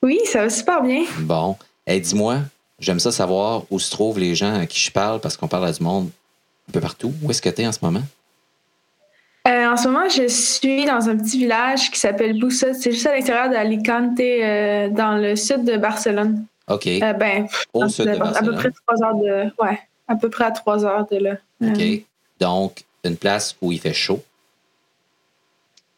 Oui, 0.02 0.20
ça 0.26 0.42
va 0.44 0.50
super 0.50 0.82
bien. 0.82 1.04
Bon. 1.20 1.56
et 1.88 2.00
dis-moi, 2.00 2.40
j'aime 2.80 3.00
ça 3.00 3.12
savoir 3.12 3.64
où 3.70 3.80
se 3.80 3.92
trouvent 3.92 4.20
les 4.20 4.36
gens 4.36 4.60
à 4.60 4.66
qui 4.66 4.80
je 4.80 4.92
parle 4.92 5.20
parce 5.20 5.38
qu'on 5.38 5.48
parle 5.48 5.68
à 5.68 5.72
du 5.72 5.84
monde 5.84 6.10
un 6.70 6.72
peu 6.72 6.80
partout. 6.82 7.14
Où 7.22 7.32
est-ce 7.32 7.42
que 7.42 7.50
tu 7.50 7.62
es 7.62 7.68
en 7.68 7.72
ce 7.72 7.80
moment? 7.82 8.04
Euh, 9.46 9.68
en 9.68 9.76
ce 9.76 9.90
moment, 9.90 10.08
je 10.08 10.28
suis 10.28 10.86
dans 10.86 11.10
un 11.10 11.18
petit 11.18 11.38
village 11.38 11.92
qui 11.92 12.00
s'appelle 12.00 12.40
Boussat. 12.40 12.74
C'est 12.74 12.92
juste 12.92 13.08
à 13.08 13.14
l'extérieur 13.14 13.50
d'Alicante, 13.50 14.18
euh, 14.20 14.90
dans 14.90 15.18
le 15.18 15.36
sud 15.36 15.66
de 15.66 15.76
Barcelone. 15.76 16.46
OK. 16.70 16.88
Euh, 16.88 17.14
ben, 17.14 17.48
Au 17.74 17.88
sud 17.90 18.06
de 18.06 18.18
Barcelone. 18.18 18.38
À 18.38 18.52
peu 18.52 18.56
près 18.56 18.72
trois 18.72 19.04
heures 19.04 19.16
de. 19.16 19.52
Ouais, 19.62 19.80
à 20.08 20.16
peu 20.16 20.30
près 20.30 20.46
à 20.46 20.52
trois 20.52 20.86
heures 20.86 21.06
de 21.12 21.18
là. 21.18 21.38
OK. 21.62 21.84
Donc, 22.40 22.84
une 23.04 23.18
place 23.18 23.56
où 23.62 23.72
il 23.74 23.80
fait 23.80 23.94
chaud. 23.94 24.24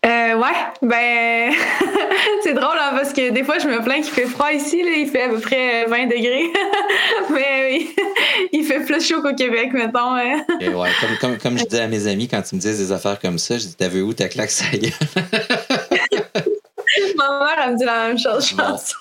Euh, 0.06 0.36
ouais, 0.36 0.54
ben 0.84 1.52
c'est 2.44 2.54
drôle 2.54 2.78
hein, 2.80 2.91
parce 2.96 3.12
que 3.12 3.32
des 3.32 3.44
fois 3.44 3.58
je 3.58 3.68
me 3.68 3.82
plains 3.82 4.02
qu'il 4.02 4.13
fait 4.13 4.28
froid 4.28 4.52
ici, 4.52 4.84
là, 4.84 4.91
il 4.98 5.08
fait 5.08 5.24
à 5.24 5.30
peu 5.30 5.39
près 5.39 5.86
20 5.86 6.06
degrés, 6.06 6.52
mais 7.32 7.88
il 8.54 8.63
fait 8.65 8.82
plus 8.82 9.04
chaud 9.04 9.24
qu'au 9.24 9.34
Québec, 9.34 9.74
mettons. 9.74 10.13
Hein. 10.13 10.44
ouais, 10.62 10.89
comme, 11.02 11.18
comme, 11.20 11.38
comme, 11.39 11.58
je 11.58 11.63
disais 11.63 11.82
à 11.82 11.88
mes 11.88 12.06
amis 12.06 12.28
quand 12.28 12.44
ils 12.52 12.56
me 12.56 12.62
disent 12.62 12.78
des 12.78 12.91
affaires 12.91 13.20
comme 13.20 13.39
ça, 13.39 13.58
je 13.58 13.65
dis 13.65 13.76
T'avais 13.76 14.02
où 14.02 14.13
ta 14.13 14.28
claque 14.28 14.52
ça 14.52 14.65
y 14.74 14.86
est? 14.86 16.52
Ma 17.18 17.40
mère, 17.40 17.64
elle 17.64 17.74
me 17.74 17.78
dit 17.78 17.86
la 17.86 18.08
même 18.08 18.18
chose, 18.18 18.50
je 18.50 18.56
pense. 18.56 18.96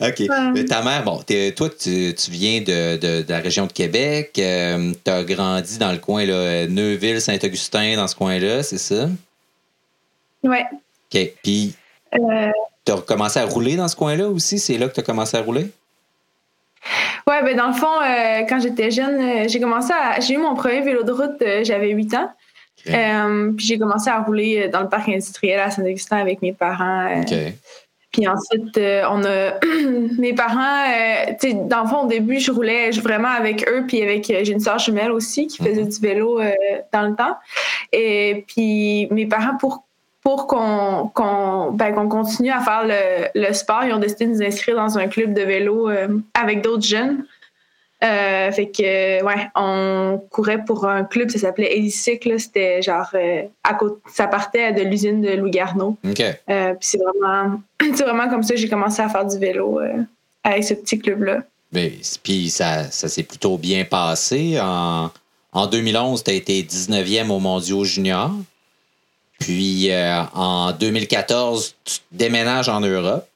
OK. 0.00 0.66
Ta 0.68 0.82
mère, 0.82 1.04
bon, 1.04 1.22
toi, 1.56 1.68
tu, 1.70 2.14
tu 2.14 2.30
viens 2.30 2.60
de, 2.60 2.96
de, 2.96 3.22
de, 3.22 3.30
la 3.30 3.38
région 3.38 3.66
de 3.66 3.72
Québec. 3.72 4.32
Euh, 4.38 4.92
tu 5.04 5.10
as 5.10 5.24
grandi 5.24 5.78
dans 5.78 5.92
le 5.92 5.98
coin, 5.98 6.24
là, 6.24 6.66
Neuville, 6.66 7.20
Saint-Augustin, 7.20 7.96
dans 7.96 8.08
ce 8.08 8.14
coin-là, 8.14 8.62
c'est 8.62 8.78
ça? 8.78 9.08
Oui. 10.42 10.58
OK. 11.12 11.30
Puis, 11.42 11.74
euh... 12.14 12.50
tu 12.84 12.92
as 12.92 13.00
commencé 13.02 13.38
à 13.38 13.44
rouler 13.44 13.76
dans 13.76 13.88
ce 13.88 13.96
coin-là 13.96 14.28
aussi? 14.28 14.58
C'est 14.58 14.78
là 14.78 14.88
que 14.88 14.94
tu 14.94 15.00
as 15.00 15.04
commencé 15.04 15.36
à 15.36 15.42
rouler? 15.42 15.70
Oui, 17.28 17.34
ben 17.42 17.56
dans 17.56 17.68
le 17.68 17.74
fond, 17.74 18.00
euh, 18.02 18.42
quand 18.48 18.60
j'étais 18.60 18.92
jeune, 18.92 19.20
euh, 19.20 19.48
j'ai 19.48 19.58
commencé 19.58 19.92
à. 19.92 20.20
J'ai 20.20 20.34
eu 20.34 20.38
mon 20.38 20.54
premier 20.54 20.80
vélo 20.82 21.02
de 21.02 21.10
route, 21.10 21.42
j'avais 21.64 21.90
8 21.90 22.14
ans. 22.14 22.30
Puis 22.86 23.66
j'ai 23.66 23.78
commencé 23.78 24.08
à 24.10 24.20
rouler 24.20 24.68
dans 24.68 24.80
le 24.80 24.88
parc 24.88 25.08
industriel 25.08 25.60
à 25.60 25.70
Saint-Augustin 25.70 26.18
avec 26.18 26.42
mes 26.42 26.52
parents. 26.52 27.20
OK. 27.20 27.34
Puis 28.12 28.26
ensuite, 28.26 28.78
euh, 28.78 29.02
on 29.10 29.22
a 29.24 29.58
mes 30.18 30.32
parents, 30.32 30.84
euh, 30.88 31.32
tu 31.38 31.50
sais, 31.50 31.54
dans 31.54 31.82
le 31.82 31.88
fond, 31.88 32.04
au 32.04 32.06
début, 32.06 32.40
je 32.40 32.50
roulais 32.50 32.90
vraiment 32.92 33.28
avec 33.28 33.68
eux, 33.68 33.84
puis 33.86 34.02
avec, 34.02 34.24
j'ai 34.24 34.52
une 34.52 34.60
soeur 34.60 34.78
jumelle 34.78 35.10
aussi 35.10 35.46
qui 35.48 35.62
faisait 35.62 35.84
du 35.84 36.00
vélo 36.00 36.40
dans 36.92 37.02
le 37.02 37.14
temps. 37.14 37.36
Et 37.92 38.44
puis 38.48 39.06
mes 39.10 39.26
parents, 39.26 39.56
pour 39.58 39.84
pour 40.22 40.46
qu'on 40.46 41.10
qu'on 41.14 41.72
ben, 41.72 41.94
qu'on 41.94 42.08
continue 42.08 42.50
à 42.50 42.60
faire 42.60 42.84
le, 42.84 43.28
le, 43.34 43.52
sport, 43.52 43.84
ils 43.84 43.92
ont 43.92 43.98
décidé 43.98 44.26
de 44.26 44.30
nous 44.30 44.42
inscrire 44.42 44.76
dans 44.76 44.98
un 44.98 45.08
club 45.08 45.34
de 45.34 45.42
vélo 45.42 45.90
avec 46.34 46.62
d'autres 46.62 46.86
jeunes. 46.86 47.24
Euh, 48.04 48.52
fait 48.52 48.66
que, 48.66 49.24
ouais, 49.24 49.48
on 49.54 50.22
courait 50.30 50.62
pour 50.62 50.86
un 50.86 51.04
club, 51.04 51.30
ça 51.30 51.38
s'appelait 51.38 51.76
Hélicycle. 51.76 52.38
C'était 52.38 52.82
genre, 52.82 53.08
euh, 53.14 53.42
à 53.64 53.74
côté, 53.74 53.96
ça 54.12 54.26
partait 54.26 54.72
de 54.72 54.82
l'usine 54.82 55.22
de 55.22 55.30
Louis 55.30 55.50
Garneau. 55.50 55.96
OK. 56.06 56.20
Euh, 56.20 56.74
puis 56.74 56.78
c'est 56.80 56.98
vraiment, 56.98 57.60
vraiment 57.96 58.28
comme 58.28 58.42
ça 58.42 58.54
que 58.54 58.60
j'ai 58.60 58.68
commencé 58.68 59.00
à 59.00 59.08
faire 59.08 59.24
du 59.24 59.38
vélo 59.38 59.80
avec 60.44 60.64
ce 60.64 60.74
petit 60.74 60.98
club-là. 60.98 61.42
Puis 62.22 62.50
ça, 62.50 62.84
ça 62.84 63.08
s'est 63.08 63.22
plutôt 63.22 63.56
bien 63.56 63.84
passé. 63.84 64.58
En, 64.60 65.10
en 65.52 65.66
2011, 65.66 66.22
tu 66.22 66.30
as 66.30 66.34
été 66.34 66.62
19e 66.62 67.30
au 67.30 67.38
Mondiaux 67.38 67.84
Junior. 67.84 68.30
Puis 69.38 69.90
en 70.34 70.72
2014, 70.72 71.76
tu 71.84 71.96
déménages 72.12 72.68
en 72.68 72.80
Europe. 72.80 73.26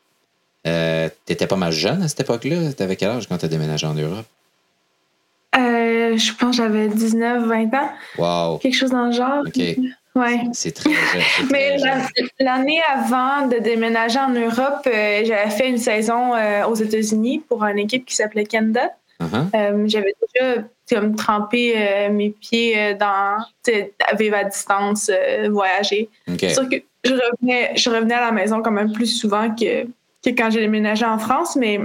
tu 0.65 1.33
étais 1.33 1.47
pas 1.47 1.57
mal 1.57 1.73
jeune 1.73 2.03
à 2.03 2.09
cette 2.09 2.21
époque-là. 2.21 2.73
Tu 2.75 2.83
avais 2.83 2.97
quel 2.97 3.09
âge 3.09 3.27
quand 3.27 3.39
tu 3.39 3.47
as 3.47 3.49
déménagé 3.49 3.87
en 3.87 3.95
Europe? 3.95 4.27
Euh, 6.11 6.17
je 6.17 6.33
pense 6.35 6.57
que 6.57 6.63
j'avais 6.63 6.89
19, 6.89 7.45
20 7.45 7.75
ans. 7.75 7.91
Wow. 8.19 8.59
Quelque 8.59 8.75
chose 8.75 8.91
dans 8.91 9.07
le 9.07 9.13
genre. 9.13 9.43
Ouais. 10.17 10.41
C'est 10.53 10.73
très 10.73 10.91
jeune. 10.91 11.49
Mais 11.53 11.77
l'année 12.41 12.81
avant 12.93 13.47
de 13.47 13.59
déménager 13.59 14.19
en 14.19 14.31
Europe, 14.31 14.87
euh, 14.87 15.23
j'avais 15.25 15.51
fait 15.51 15.69
une 15.69 15.79
saison 15.79 16.35
euh, 16.35 16.67
aux 16.67 16.75
États-Unis 16.75 17.45
pour 17.49 17.65
une 17.65 17.79
équipe 17.79 18.05
qui 18.07 18.15
s'appelait 18.15 18.45
Kenda. 18.45 18.91
Uh-huh. 19.21 19.87
j'avais 19.87 20.15
déjà 20.35 20.63
comme 20.89 21.15
trempé 21.15 22.09
mes 22.11 22.31
pieds 22.31 22.95
dans 22.95 23.37
vivre 24.19 24.37
à 24.37 24.45
distance, 24.45 25.11
voyager. 25.51 26.09
C'est 26.39 26.55
sûr 26.55 26.67
que 26.71 26.77
je 27.05 27.13
revenais, 27.13 27.73
je 27.77 27.91
revenais 27.91 28.15
à 28.15 28.23
la 28.23 28.33
maison 28.33 28.63
quand 28.63 28.71
même 28.71 28.93
plus 28.93 29.07
souvent 29.07 29.55
que, 29.55 29.85
que 29.85 30.31
quand 30.31 30.49
j'ai 30.49 30.61
déménagé 30.61 31.05
en 31.05 31.19
France, 31.19 31.55
mais 31.55 31.79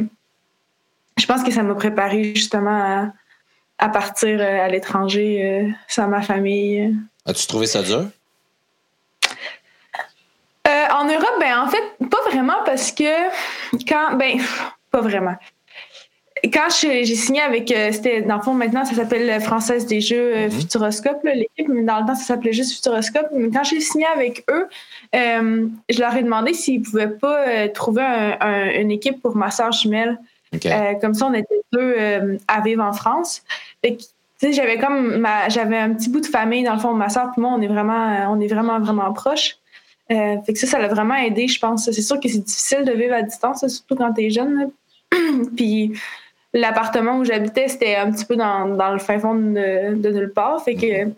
je 1.17 1.25
pense 1.25 1.43
que 1.43 1.51
ça 1.51 1.61
m'a 1.61 1.75
préparé 1.75 2.33
justement 2.35 2.71
à 2.71 3.13
à 3.77 3.89
partir 3.89 4.39
euh, 4.39 4.65
à 4.65 4.67
l'étranger 4.67 5.41
euh, 5.43 5.69
sans 5.87 6.07
ma 6.07 6.21
famille. 6.21 6.95
As-tu 7.25 7.47
trouvé 7.47 7.65
ça 7.65 7.81
dur? 7.81 8.05
Euh, 10.67 10.85
en 10.93 11.05
Europe, 11.05 11.35
ben 11.39 11.59
en 11.59 11.67
fait, 11.67 11.83
pas 12.09 12.29
vraiment 12.31 12.63
parce 12.65 12.91
que 12.91 13.29
quand 13.87 14.15
ben 14.17 14.39
pas 14.91 15.01
vraiment. 15.01 15.35
Quand 16.53 16.67
j'ai 16.79 17.05
signé 17.05 17.41
avec 17.41 17.69
c'était 17.69 18.21
dans 18.21 18.35
le 18.35 18.41
fond 18.41 18.53
maintenant 18.53 18.85
ça 18.85 18.93
s'appelle 18.93 19.41
Française 19.41 19.87
des 19.87 19.99
Jeux 19.99 20.35
mm-hmm. 20.35 20.51
Futuroscope 20.51 21.23
l'équipe, 21.23 21.67
mais 21.69 21.81
dans 21.81 22.01
le 22.01 22.05
temps 22.05 22.13
ça 22.13 22.23
s'appelait 22.23 22.53
juste 22.53 22.75
Futuroscope. 22.75 23.27
Mais 23.31 23.49
quand 23.49 23.63
j'ai 23.63 23.79
signé 23.79 24.05
avec 24.05 24.43
eux, 24.51 24.67
je 25.13 25.99
leur 25.99 26.15
ai 26.15 26.21
demandé 26.21 26.53
s'ils 26.53 26.83
pouvaient 26.83 27.09
pas 27.09 27.67
trouver 27.69 28.03
une 28.75 28.91
équipe 28.91 29.21
pour 29.23 29.35
ma 29.35 29.49
soeur 29.49 29.71
jumelle. 29.71 30.19
Euh, 30.65 30.93
comme 30.95 31.13
ça, 31.13 31.27
on 31.27 31.33
était 31.33 31.61
deux 31.71 31.95
euh, 31.97 32.37
à 32.47 32.61
vivre 32.61 32.83
en 32.83 32.93
France. 32.93 33.43
j'avais 34.41 34.77
comme 34.77 35.25
j'avais 35.49 35.77
un 35.77 35.93
petit 35.93 36.09
bout 36.09 36.21
de 36.21 36.25
famille 36.25 36.63
dans 36.63 36.73
le 36.73 36.79
fond. 36.79 36.93
Ma 36.93 37.09
soeur 37.09 37.31
et 37.35 37.41
moi, 37.41 37.51
on 37.57 37.61
est 37.61 37.67
vraiment, 37.67 38.11
euh, 38.11 38.25
on 38.29 38.39
est 38.39 38.47
vraiment, 38.47 38.79
vraiment 38.79 39.11
proches. 39.13 39.57
fait 40.09 40.41
que 40.47 40.59
ça, 40.59 40.67
ça 40.67 40.79
l'a 40.79 40.87
vraiment 40.87 41.15
aidé, 41.15 41.47
je 41.47 41.59
pense. 41.59 41.89
C'est 41.91 42.01
sûr 42.01 42.19
que 42.19 42.29
c'est 42.29 42.39
difficile 42.43 42.85
de 42.85 42.91
vivre 42.93 43.13
à 43.13 43.21
distance, 43.21 43.65
surtout 43.67 43.95
quand 43.95 44.13
tu 44.13 44.25
es 44.25 44.29
jeune. 44.29 44.71
puis 45.55 45.93
l'appartement 46.53 47.17
où 47.17 47.25
j'habitais, 47.25 47.67
c'était 47.67 47.95
un 47.95 48.11
petit 48.11 48.25
peu 48.25 48.35
dans, 48.35 48.91
le 48.91 48.99
fin 48.99 49.19
fond 49.19 49.35
de, 49.35 50.09
nulle 50.09 50.31
part. 50.33 50.63
Fait 50.63 50.75
que, 50.75 51.11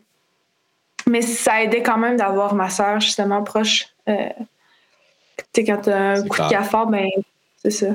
mais 1.09 1.21
ça 1.21 1.63
aidait 1.63 1.83
quand 1.83 1.97
même 1.97 2.17
d'avoir 2.17 2.55
ma 2.55 2.69
soeur 2.69 2.99
justement 2.99 3.43
proche. 3.43 3.87
tu 4.05 4.13
sais, 5.53 5.63
quand 5.63 5.81
tu 5.83 5.89
as 5.89 6.09
un 6.11 6.21
coup 6.21 6.41
de 6.41 6.49
cafard, 6.49 6.87
ben, 6.87 7.07
c'est 7.57 7.71
ça. 7.71 7.87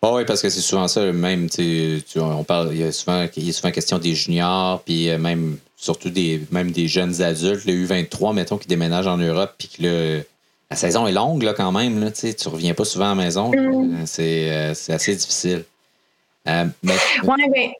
Oh 0.00 0.12
oui, 0.14 0.24
parce 0.24 0.42
que 0.42 0.48
c'est 0.48 0.60
souvent 0.60 0.86
ça, 0.86 1.12
même, 1.12 1.50
tu, 1.50 2.00
on 2.16 2.44
parle, 2.44 2.68
il 2.72 2.78
y 2.78 2.84
a 2.84 2.92
souvent, 2.92 3.26
il 3.36 3.46
y 3.46 3.50
a 3.50 3.52
souvent 3.52 3.72
question 3.72 3.98
des 3.98 4.14
juniors, 4.14 4.80
puis 4.82 5.10
euh, 5.10 5.18
même, 5.18 5.58
surtout 5.76 6.10
des, 6.10 6.40
même 6.52 6.70
des 6.70 6.86
jeunes 6.86 7.20
adultes, 7.20 7.64
le 7.64 7.72
U23, 7.72 8.32
mettons, 8.32 8.58
qui 8.58 8.68
déménagent 8.68 9.08
en 9.08 9.16
Europe, 9.16 9.54
puis 9.58 9.68
que 9.68 10.24
la 10.70 10.76
saison 10.76 11.08
est 11.08 11.12
longue, 11.12 11.42
là, 11.42 11.52
quand 11.52 11.72
même, 11.72 12.00
là, 12.00 12.12
tu 12.12 12.48
reviens 12.48 12.74
pas 12.74 12.84
souvent 12.84 13.06
à 13.06 13.14
la 13.16 13.24
maison, 13.24 13.50
mm. 13.50 14.04
euh, 14.20 14.74
c'est 14.74 14.92
assez 14.92 15.16
difficile. 15.16 15.64
Euh, 16.46 16.66
mais, 16.84 16.94
ouais, 17.24 17.48
ben, 17.52 17.70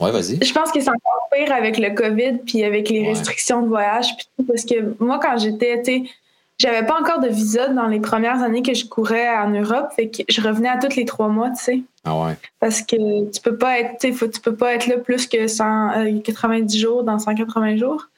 ouais, 0.00 0.12
vas-y. 0.12 0.44
Je 0.44 0.52
pense 0.52 0.70
que 0.70 0.80
c'est 0.80 0.90
encore 0.90 1.28
pire 1.32 1.50
avec 1.50 1.78
le 1.78 1.94
COVID, 1.94 2.40
puis 2.44 2.62
avec 2.62 2.90
les 2.90 3.08
restrictions 3.08 3.62
de 3.62 3.68
voyage, 3.68 4.14
puis 4.16 4.26
tout, 4.36 4.44
parce 4.44 4.66
que 4.66 4.94
moi, 5.02 5.18
quand 5.22 5.38
j'étais, 5.38 5.80
tu 5.82 6.10
j'avais 6.58 6.86
pas 6.86 6.98
encore 7.00 7.20
de 7.20 7.28
visa 7.28 7.68
dans 7.68 7.86
les 7.86 8.00
premières 8.00 8.42
années 8.42 8.62
que 8.62 8.74
je 8.74 8.86
courais 8.86 9.28
en 9.28 9.50
Europe, 9.50 9.88
fait 9.94 10.08
que 10.08 10.22
je 10.28 10.40
revenais 10.40 10.68
à 10.68 10.78
tous 10.78 10.96
les 10.96 11.04
trois 11.04 11.28
mois, 11.28 11.50
tu 11.50 11.62
sais. 11.62 11.82
Ah 12.04 12.18
ouais. 12.18 12.34
Parce 12.60 12.82
que 12.82 13.30
tu 13.30 13.40
peux 13.40 13.56
pas 13.56 13.80
être, 13.80 14.10
faut, 14.12 14.28
tu 14.28 14.40
peux 14.40 14.54
pas 14.54 14.74
être 14.74 14.86
là 14.86 14.98
plus 14.98 15.26
que 15.26 15.46
190 15.48 16.76
euh, 16.76 16.80
jours 16.80 17.02
dans 17.02 17.18
180 17.18 17.76
jours. 17.76 18.08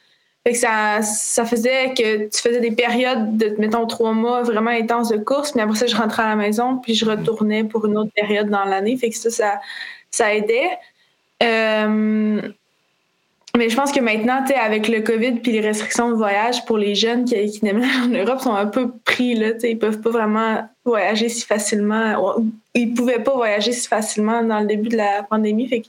Fait 0.47 0.53
que 0.53 0.59
ça, 0.59 1.03
ça 1.03 1.45
faisait 1.45 1.95
que 1.95 2.29
tu 2.29 2.41
faisais 2.41 2.61
des 2.61 2.71
périodes 2.71 3.37
de, 3.37 3.57
mettons, 3.59 3.87
trois 3.87 4.13
mois 4.13 4.43
vraiment 4.43 4.71
intenses 4.71 5.09
de 5.09 5.19
course, 5.19 5.55
mais 5.55 5.63
après 5.63 5.77
ça, 5.77 5.87
je 5.87 5.97
rentrais 5.97 6.23
à 6.23 6.29
la 6.29 6.37
maison, 6.37 6.79
puis 6.79 6.95
je 6.95 7.05
retournais 7.05 7.65
pour 7.65 7.87
une 7.87 7.99
autre 7.99 8.13
période 8.15 8.49
dans 8.49 8.65
l'année. 8.65 8.97
Fait 8.97 9.11
que 9.11 9.17
ça, 9.17 9.31
ça, 9.31 9.61
ça 10.11 10.35
aidait. 10.35 10.71
Euh, 11.43 12.41
mais 13.57 13.69
je 13.69 13.77
pense 13.77 13.93
que 13.93 14.01
maintenant, 14.01 14.45
avec 14.61 14.89
le 14.89 15.01
COVID 15.01 15.41
puis 15.41 15.53
les 15.53 15.61
restrictions 15.61 16.11
de 16.11 16.15
voyage 16.15 16.65
pour 16.65 16.79
les 16.79 16.95
jeunes 16.95 17.25
qui, 17.25 17.35
qui 17.51 17.61
déménagent 17.61 18.07
en 18.07 18.09
Europe 18.09 18.41
sont 18.41 18.55
un 18.55 18.67
peu 18.67 18.91
pris. 19.05 19.35
Là, 19.35 19.53
ils 19.63 19.79
peuvent 19.79 20.01
pas 20.01 20.11
vraiment 20.11 20.69
voyager 20.85 21.29
si 21.29 21.45
facilement. 21.45 22.37
Ils 22.75 22.95
pouvaient 22.95 23.23
pas 23.23 23.35
voyager 23.35 23.73
si 23.73 23.89
facilement 23.89 24.43
dans 24.43 24.61
le 24.61 24.67
début 24.67 24.89
de 24.89 24.97
la 24.97 25.23
pandémie. 25.23 25.69
Fait 25.69 25.81
que 25.81 25.87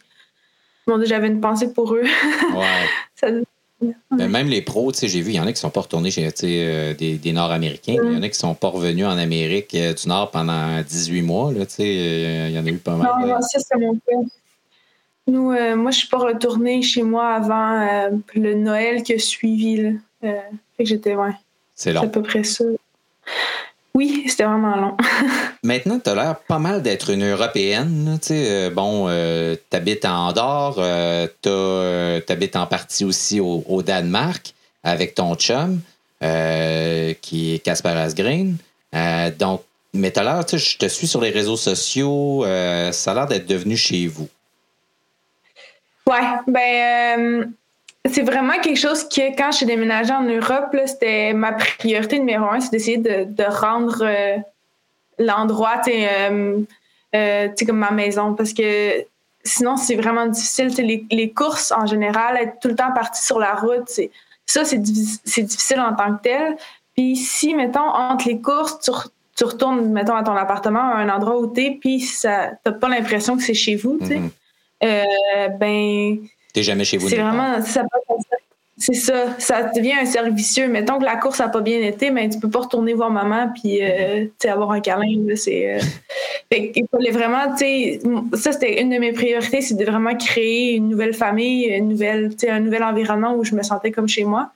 bon, 0.87 1.03
j'avais 1.05 1.27
une 1.27 1.41
pensée 1.41 1.73
pour 1.73 1.93
eux. 1.93 2.03
Ben, 4.11 4.27
même 4.27 4.47
les 4.47 4.61
pros, 4.61 4.91
j'ai 4.91 5.21
vu, 5.21 5.31
il 5.31 5.35
y 5.35 5.39
en 5.39 5.47
a 5.47 5.53
qui 5.53 5.59
sont 5.59 5.69
pas 5.69 5.79
retournés 5.79 6.11
chez 6.11 6.27
euh, 6.43 6.93
des, 6.93 7.17
des 7.17 7.31
Nord-Américains. 7.31 7.95
Il 8.03 8.13
y 8.13 8.17
en 8.17 8.21
a 8.21 8.27
qui 8.27 8.37
sont 8.37 8.53
pas 8.53 8.67
revenus 8.67 9.05
en 9.05 9.17
Amérique 9.17 9.73
euh, 9.73 9.93
du 9.93 10.09
Nord 10.09 10.31
pendant 10.31 10.81
18 10.81 11.21
mois. 11.21 11.53
Là, 11.53 11.61
euh, 11.79 12.47
il 12.49 12.53
y 12.53 12.59
en 12.59 12.65
a 12.65 12.69
eu 12.69 12.77
pas 12.77 12.95
mal. 12.95 13.07
Non, 13.25 13.41
ça, 13.41 13.59
c'est 13.59 13.79
mon 13.79 13.93
cas. 13.93 14.17
Nous, 15.29 15.51
euh, 15.51 15.75
moi, 15.75 15.91
je 15.91 15.99
suis 15.99 16.07
pas 16.07 16.17
retournée 16.17 16.81
chez 16.81 17.03
moi 17.03 17.35
avant 17.35 17.81
euh, 17.81 18.09
le 18.33 18.55
Noël 18.55 19.03
qui 19.03 19.13
a 19.13 19.19
suivi. 19.19 19.77
Là. 19.77 19.89
Euh, 20.23 20.39
fait 20.75 20.83
que 20.83 20.89
j'étais, 20.89 21.15
ouais. 21.15 21.33
C'est 21.75 21.93
long. 21.93 22.01
à 22.01 22.07
peu 22.07 22.23
près 22.23 22.43
ça. 22.43 22.65
Oui, 23.93 24.23
c'était 24.27 24.45
vraiment 24.45 24.75
long. 24.75 24.97
Maintenant, 25.63 25.99
tu 25.99 26.09
as 26.09 26.15
l'air 26.15 26.39
pas 26.47 26.57
mal 26.57 26.81
d'être 26.81 27.11
une 27.11 27.23
Européenne. 27.29 28.17
sais, 28.21 28.69
bon, 28.71 29.07
tu 29.07 29.77
habites 29.77 30.05
en 30.05 30.29
Andorre, 30.29 30.75
tu 31.41 31.49
habites 32.33 32.55
en 32.55 32.65
partie 32.65 33.05
aussi 33.05 33.39
au, 33.39 33.81
Danemark 33.83 34.53
avec 34.83 35.15
ton 35.15 35.35
chum, 35.35 35.81
qui 36.21 37.53
est 37.53 37.59
Casper 37.63 37.89
Asgreen. 37.89 38.57
donc, 39.37 39.63
mais 39.93 40.11
tu 40.11 40.19
as 40.19 40.23
l'air, 40.23 40.45
je 40.47 40.77
te 40.77 40.85
suis 40.87 41.07
sur 41.07 41.21
les 41.21 41.31
réseaux 41.31 41.57
sociaux, 41.57 42.43
ça 42.91 43.11
a 43.11 43.13
l'air 43.13 43.27
d'être 43.27 43.47
devenu 43.47 43.75
chez 43.75 44.07
vous. 44.07 44.29
Ouais, 46.09 46.25
ben 46.47 47.19
euh, 47.19 47.45
c'est 48.11 48.23
vraiment 48.23 48.59
quelque 48.63 48.79
chose 48.79 49.07
que 49.07 49.35
quand 49.37 49.51
j'ai 49.51 49.67
déménagé 49.67 50.11
en 50.11 50.23
Europe, 50.23 50.75
c'était 50.87 51.33
ma 51.33 51.51
priorité 51.53 52.17
numéro 52.17 52.45
un, 52.45 52.59
c'est 52.59 52.71
d'essayer 52.71 52.97
de, 52.97 53.43
rendre 53.43 54.01
euh, 54.01 54.37
l'endroit 55.19 55.81
euh, 55.87 57.49
comme 57.63 57.77
ma 57.77 57.91
maison 57.91 58.33
parce 58.33 58.53
que 58.53 59.05
sinon 59.43 59.77
c'est 59.77 59.95
vraiment 59.95 60.25
difficile. 60.25 60.73
Les, 60.79 61.05
les, 61.11 61.29
courses 61.29 61.71
en 61.71 61.85
général, 61.85 62.37
être 62.37 62.59
tout 62.59 62.69
le 62.69 62.75
temps 62.75 62.91
parti 62.91 63.23
sur 63.23 63.37
la 63.37 63.53
route, 63.53 63.87
ça 64.47 64.65
c'est 64.65 64.81
difficile 64.81 65.79
en 65.79 65.93
tant 65.93 66.15
que 66.15 66.23
tel. 66.23 66.57
Puis 66.95 67.17
si, 67.17 67.53
mettons, 67.53 67.87
entre 67.87 68.27
les 68.27 68.41
courses, 68.41 68.79
tu, 68.79 69.43
retournes, 69.43 69.91
mettons, 69.91 70.15
à 70.15 70.23
ton 70.23 70.35
appartement, 70.35 70.91
à 70.91 70.95
un 70.95 71.09
endroit 71.09 71.37
où 71.37 71.53
tu 71.53 71.61
es, 71.61 71.77
puis 71.79 72.01
ça 72.01 72.49
t'as 72.63 72.71
pas 72.71 72.89
l'impression 72.89 73.37
que 73.37 73.43
c'est 73.43 73.53
chez 73.53 73.75
vous, 73.75 73.99
tu 74.01 74.07
sais. 74.07 74.15
Mm-hmm. 74.15 74.29
Euh, 74.29 74.38
ben. 74.81 76.17
T'es 76.53 76.63
jamais 76.63 76.83
chez 76.83 76.97
vous. 76.97 77.09
C'est 77.09 77.17
vraiment. 77.17 77.57
c'est 78.79 78.93
ça, 78.93 79.37
ça 79.37 79.63
devient 79.63 79.93
un 80.01 80.05
servicieux. 80.05 80.67
Mettons 80.67 80.99
que 80.99 81.03
la 81.03 81.17
course 81.17 81.39
n'a 81.39 81.49
pas 81.49 81.59
bien 81.59 81.81
été, 81.81 82.11
mais 82.11 82.29
tu 82.29 82.39
peux 82.39 82.49
pas 82.49 82.59
retourner 82.59 82.93
voir 82.93 83.11
maman 83.11 83.51
puis 83.53 83.79
euh, 83.81 84.25
avoir 84.45 84.71
un 84.71 84.79
câlin. 84.79 85.35
C'est, 85.35 85.75
euh... 85.75 85.79
il 86.51 86.85
fallait 86.89 87.11
vraiment, 87.11 87.55
ça 87.57 88.51
c'était 88.53 88.81
une 88.81 88.89
de 88.89 88.97
mes 88.97 89.11
priorités, 89.11 89.61
c'est 89.61 89.75
de 89.75 89.85
vraiment 89.85 90.15
créer 90.15 90.75
une 90.75 90.87
nouvelle 90.87 91.13
famille, 91.13 91.65
une 91.65 91.89
nouvelle, 91.89 92.31
un 92.47 92.59
nouvel 92.61 92.83
environnement 92.83 93.35
où 93.35 93.43
je 93.43 93.53
me 93.53 93.63
sentais 93.63 93.91
comme 93.91 94.07
chez 94.07 94.23
moi. 94.23 94.51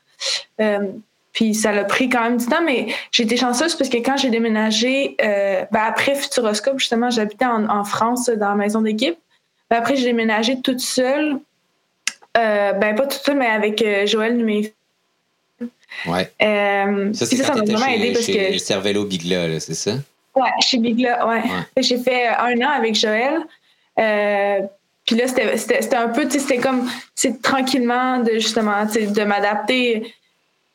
Euh, 0.62 0.88
Puis 1.34 1.54
ça 1.54 1.72
l'a 1.74 1.84
pris 1.84 2.10
quand 2.10 2.22
même 2.22 2.38
du 2.38 2.46
temps, 2.46 2.64
mais 2.64 2.88
j'ai 3.12 3.24
été 3.24 3.36
chanceuse 3.36 3.76
parce 3.76 3.90
que 3.90 3.98
quand 3.98 4.18
j'ai 4.18 4.30
déménagé, 4.30 5.16
euh, 5.22 5.66
ben 5.72 5.82
après 5.86 6.16
Futuroscope, 6.16 6.80
justement, 6.80 7.10
j'habitais 7.10 7.46
en, 7.46 7.84
France 7.84 8.30
dans 8.30 8.50
la 8.50 8.56
maison 8.56 8.82
d'équipe. 8.82 9.18
Ben 9.70 9.78
après, 9.78 9.95
j'ai 9.95 10.05
déménagé 10.05 10.61
toute 10.61 10.80
seule. 10.80 11.39
Euh, 12.38 12.74
ben 12.74 12.95
pas 12.95 13.07
toute 13.07 13.22
seule, 13.22 13.38
mais 13.38 13.47
avec 13.47 13.82
euh, 13.82 14.05
Joël 14.05 14.36
Numé. 14.36 14.74
Ouais. 16.07 16.32
Euh, 16.41 17.14
Ça, 17.14 17.26
c'est 17.26 17.38
quand 17.38 17.43
ça 17.43 17.55
m'a 17.55 17.64
vraiment 17.64 17.86
aidé 17.88 18.14
parce 18.14 18.26
chez 18.26 18.51
que. 18.53 18.57
Cervelo 18.57 19.05
Bigla, 19.05 19.59
c'est 19.59 19.76
ça? 19.76 19.93
Ouais, 20.36 20.49
chez 20.61 20.80
Bigla, 20.80 21.28
ouais. 21.28 21.41
Ouais. 21.43 21.84
J'ai 21.84 21.97
fait 21.99 22.28
un 22.28 22.59
an 22.61 22.70
avec 22.76 22.95
Joël. 22.95 23.39
Euh, 23.99 24.61
puis 25.05 25.16
là, 25.16 25.28
c'était- 25.28 25.95
un 25.95 26.07
peu, 26.09 26.24
tu 26.26 26.32
sais, 26.32 26.39
c'était 26.39 26.57
comme, 26.57 26.89
c'est 27.14 27.41
tranquillement 27.41 28.18
de 28.20 28.34
justement, 28.34 28.86
tu 28.88 28.93
sais, 28.93 29.07
de 29.07 29.24
m'adapter. 29.24 30.14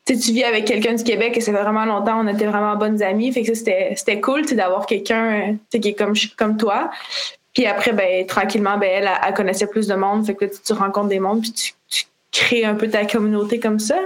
Tu 0.05 0.13
vis 0.15 0.43
avec 0.43 0.65
quelqu'un 0.65 0.93
du 0.93 1.03
Québec 1.03 1.37
et 1.37 1.41
ça 1.41 1.51
fait 1.51 1.61
vraiment 1.61 1.85
longtemps, 1.85 2.19
on 2.23 2.27
était 2.27 2.45
vraiment 2.47 2.75
bonnes 2.77 3.03
amies. 3.03 3.31
Fait 3.31 3.43
que 3.43 3.53
ça, 3.53 3.63
c'était 3.95 4.21
cool, 4.21 4.45
d'avoir 4.45 4.85
quelqu'un, 4.85 5.51
euh, 5.73 5.79
qui 5.79 5.89
est 5.89 5.93
comme, 5.93 6.13
comme 6.37 6.57
toi. 6.57 6.89
Puis 7.59 7.67
après, 7.67 7.91
ben, 7.91 8.25
tranquillement, 8.25 8.77
ben, 8.77 8.89
elle, 8.89 9.03
elle, 9.03 9.19
elle 9.27 9.33
connaissait 9.33 9.67
plus 9.67 9.85
de 9.85 9.93
monde. 9.93 10.25
Fait 10.25 10.33
que 10.33 10.45
là, 10.45 10.51
tu, 10.51 10.59
tu 10.65 10.71
rencontres 10.71 11.09
des 11.09 11.19
mondes, 11.19 11.41
puis 11.41 11.51
tu, 11.51 11.73
tu 11.89 12.05
crées 12.31 12.63
un 12.63 12.73
peu 12.73 12.87
ta 12.89 13.03
communauté 13.05 13.59
comme 13.59 13.79
ça. 13.79 13.97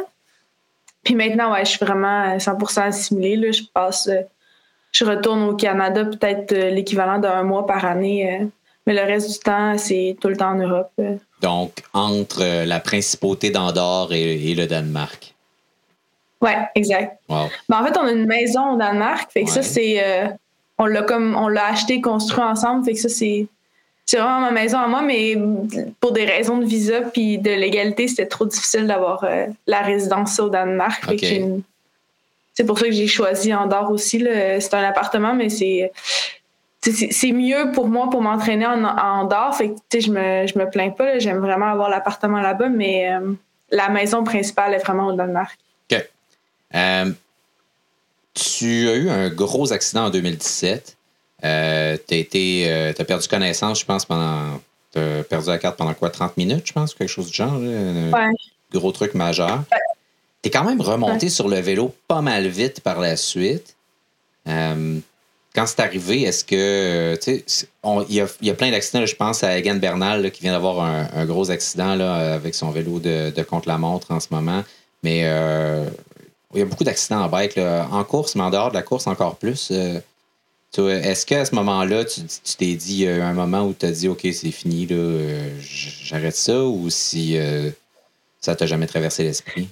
Puis 1.03 1.13
maintenant, 1.13 1.53
ouais, 1.53 1.63
je 1.63 1.69
suis 1.69 1.85
vraiment 1.85 2.35
100% 2.35 2.81
assimilée. 2.81 3.35
Là. 3.35 3.51
Je 3.51 3.61
passe, 3.71 4.07
euh, 4.07 4.21
je 4.91 5.05
retourne 5.05 5.43
au 5.43 5.55
Canada 5.55 6.03
peut-être 6.03 6.51
euh, 6.51 6.71
l'équivalent 6.71 7.19
d'un 7.19 7.43
mois 7.43 7.67
par 7.67 7.85
année. 7.85 8.39
euh, 8.41 8.45
mais 8.87 8.95
le 8.95 9.01
reste 9.03 9.29
du 9.31 9.37
temps, 9.37 9.77
c'est 9.77 10.17
tout 10.19 10.29
le 10.29 10.35
temps 10.35 10.49
en 10.49 10.55
Europe. 10.55 10.91
Donc, 11.43 11.73
entre 11.93 12.65
la 12.65 12.79
principauté 12.79 13.51
d'Andorre 13.51 14.13
et, 14.13 14.49
et 14.49 14.55
le 14.55 14.65
Danemark. 14.65 15.35
Ouais, 16.41 16.57
exact. 16.73 17.19
Wow. 17.29 17.49
Mais 17.69 17.75
en 17.75 17.85
fait, 17.85 17.95
on 17.99 18.07
a 18.07 18.11
une 18.13 18.25
maison 18.25 18.73
au 18.73 18.77
Danemark. 18.77 19.31
Fait 19.31 19.43
que 19.43 19.49
ça, 19.51 19.61
c'est. 19.61 20.03
euh, 20.03 20.27
on 20.83 20.85
l'a 20.85 21.01
comme 21.03 21.35
on 21.35 21.47
l'a 21.47 21.65
acheté, 21.67 22.01
construit 22.01 22.43
ensemble. 22.43 22.85
Fait 22.85 22.93
que 22.93 22.99
ça, 22.99 23.09
c'est. 23.09 23.47
C'est 24.05 24.17
vraiment 24.17 24.41
ma 24.41 24.51
maison 24.51 24.79
à 24.79 24.87
moi, 24.87 25.01
mais 25.01 25.37
pour 26.01 26.11
des 26.11 26.25
raisons 26.25 26.57
de 26.57 26.65
visa 26.65 26.99
puis 27.13 27.37
de 27.37 27.51
légalité, 27.51 28.09
c'était 28.09 28.25
trop 28.25 28.45
difficile 28.45 28.85
d'avoir 28.85 29.23
euh, 29.23 29.45
la 29.65 29.79
résidence 29.81 30.39
au 30.41 30.49
Danemark. 30.49 31.05
Une- 31.37 31.61
C'est 32.53 32.65
pour 32.65 32.77
ça 32.77 32.85
que 32.85 32.91
j'ai 32.91 33.07
choisi 33.07 33.53
Andorre 33.53 33.89
aussi. 33.91 34.19
C'est 34.59 34.73
un 34.73 34.83
appartement, 34.83 35.33
mais 35.33 35.47
c'est. 35.49 35.91
c'est- 36.81 37.31
mieux 37.31 37.71
pour 37.73 37.87
moi 37.87 38.09
pour 38.09 38.21
m'entraîner 38.21 38.65
en, 38.65 38.83
en 38.83 39.21
Andorre. 39.21 39.55
Fait 39.55 39.69
que, 39.89 39.99
je 40.01 40.11
me, 40.11 40.45
je 40.47 40.59
me 40.59 40.69
plains 40.69 40.89
pas. 40.89 41.17
J'aime 41.19 41.37
vraiment 41.39 41.67
avoir 41.71 41.89
l'appartement 41.89 42.41
là-bas, 42.41 42.67
mais 42.67 43.09
euh, 43.13 43.31
la 43.71 43.87
maison 43.87 44.23
principale 44.25 44.73
est 44.73 44.79
vraiment 44.85 45.07
au 45.07 45.13
Danemark. 45.13 45.57
OK. 45.89 46.05
Euh, 46.75 47.05
tu 48.33 48.87
as 48.89 48.95
eu 48.95 49.09
un 49.09 49.29
gros 49.29 49.71
accident 49.73 50.05
en 50.05 50.09
2017. 50.09 50.97
Euh, 51.43 51.97
tu 52.07 52.65
as 52.65 53.05
perdu 53.05 53.27
connaissance, 53.27 53.79
je 53.81 53.85
pense, 53.85 54.05
pendant. 54.05 54.59
Tu 54.93 54.99
as 54.99 55.23
perdu 55.23 55.47
la 55.49 55.57
carte 55.57 55.77
pendant 55.77 55.93
quoi 55.93 56.09
30 56.09 56.37
minutes, 56.37 56.67
je 56.67 56.73
pense, 56.73 56.93
quelque 56.93 57.09
chose 57.09 57.27
du 57.27 57.33
genre. 57.33 57.53
Un 57.53 58.11
Ouais. 58.11 58.31
Gros 58.71 58.91
truc 58.91 59.13
majeur. 59.13 59.63
Tu 60.41 60.47
es 60.47 60.51
quand 60.51 60.63
même 60.63 60.81
remonté 60.81 61.29
sur 61.29 61.47
le 61.47 61.59
vélo 61.59 61.93
pas 62.07 62.21
mal 62.21 62.47
vite 62.47 62.79
par 62.81 62.99
la 62.99 63.15
suite. 63.17 63.75
Euh, 64.47 64.99
quand 65.55 65.67
c'est 65.67 65.79
arrivé, 65.79 66.23
est-ce 66.23 66.43
que. 66.43 66.55
euh, 66.55 68.03
Il 68.09 68.15
y 68.15 68.45
y 68.45 68.49
a 68.49 68.53
plein 68.55 68.71
d'accidents. 68.71 69.05
Je 69.05 69.15
pense 69.15 69.43
à 69.43 69.57
Egan 69.59 69.75
Bernal 69.75 70.23
là, 70.23 70.29
qui 70.31 70.41
vient 70.41 70.53
d'avoir 70.53 70.81
un, 70.83 71.07
un 71.13 71.25
gros 71.25 71.51
accident 71.51 71.93
là, 71.95 72.33
avec 72.33 72.55
son 72.55 72.71
vélo 72.71 72.99
de, 72.99 73.29
de 73.29 73.43
contre-la-montre 73.43 74.07
en 74.11 74.19
ce 74.19 74.27
moment. 74.31 74.63
Mais 75.03 75.21
euh, 75.25 75.85
il 76.53 76.59
y 76.59 76.61
a 76.61 76.65
beaucoup 76.65 76.83
d'accidents 76.83 77.21
en 77.21 77.29
bike, 77.29 77.55
là, 77.55 77.87
en 77.91 78.03
course, 78.03 78.35
mais 78.35 78.43
en 78.43 78.49
dehors 78.49 78.69
de 78.69 78.75
la 78.75 78.81
course 78.83 79.07
encore 79.07 79.35
plus. 79.35 79.71
euh, 79.71 79.99
Est-ce 80.77 81.25
qu'à 81.25 81.45
ce 81.45 81.53
moment-là, 81.55 82.05
tu 82.05 82.21
t'es 82.57 82.73
dit, 82.75 82.93
il 82.93 82.99
y 83.01 83.07
a 83.07 83.17
eu 83.17 83.21
un 83.21 83.33
moment 83.33 83.63
où 83.63 83.73
tu 83.73 83.85
as 83.85 83.91
dit, 83.91 84.07
OK, 84.07 84.21
c'est 84.21 84.51
fini, 84.51 84.85
là, 84.87 84.95
euh, 84.95 85.49
j'arrête 85.59 86.35
ça, 86.35 86.63
ou 86.63 86.89
si 86.89 87.37
euh, 87.37 87.69
ça 88.41 88.55
t'a 88.55 88.65
jamais 88.65 88.87
traversé 88.87 89.23
l'esprit? 89.23 89.69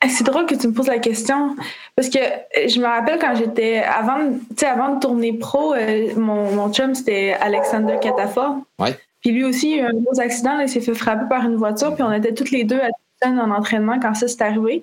Ah, 0.00 0.08
C'est 0.08 0.24
drôle 0.24 0.46
que 0.46 0.54
tu 0.54 0.66
me 0.68 0.72
poses 0.72 0.86
la 0.86 0.98
question 0.98 1.54
parce 1.94 2.08
que 2.08 2.18
euh, 2.18 2.68
je 2.68 2.80
me 2.80 2.86
rappelle 2.86 3.18
quand 3.18 3.34
j'étais 3.36 3.78
avant, 3.78 4.32
avant 4.62 4.94
de 4.94 5.00
tourner 5.00 5.34
pro, 5.34 5.74
mon, 6.16 6.52
mon 6.52 6.72
chum 6.72 6.94
c'était 6.94 7.34
Alexander 7.38 7.98
Catafort. 8.00 8.56
Ouais. 8.78 8.98
Puis 9.20 9.32
lui 9.32 9.44
aussi, 9.44 9.72
il 9.72 9.80
a 9.80 9.82
eu 9.82 9.86
un 9.88 9.92
gros 9.92 10.18
accident, 10.18 10.56
là, 10.56 10.62
il 10.62 10.68
s'est 10.70 10.80
fait 10.80 10.94
frapper 10.94 11.28
par 11.28 11.44
une 11.44 11.56
voiture, 11.56 11.94
puis 11.94 12.02
on 12.02 12.12
était 12.12 12.32
toutes 12.32 12.50
les 12.50 12.64
deux 12.64 12.80
à 12.80 12.88
en 13.28 13.50
entraînement 13.50 14.00
quand 14.00 14.14
ça 14.14 14.28
s'est 14.28 14.42
arrivé. 14.42 14.82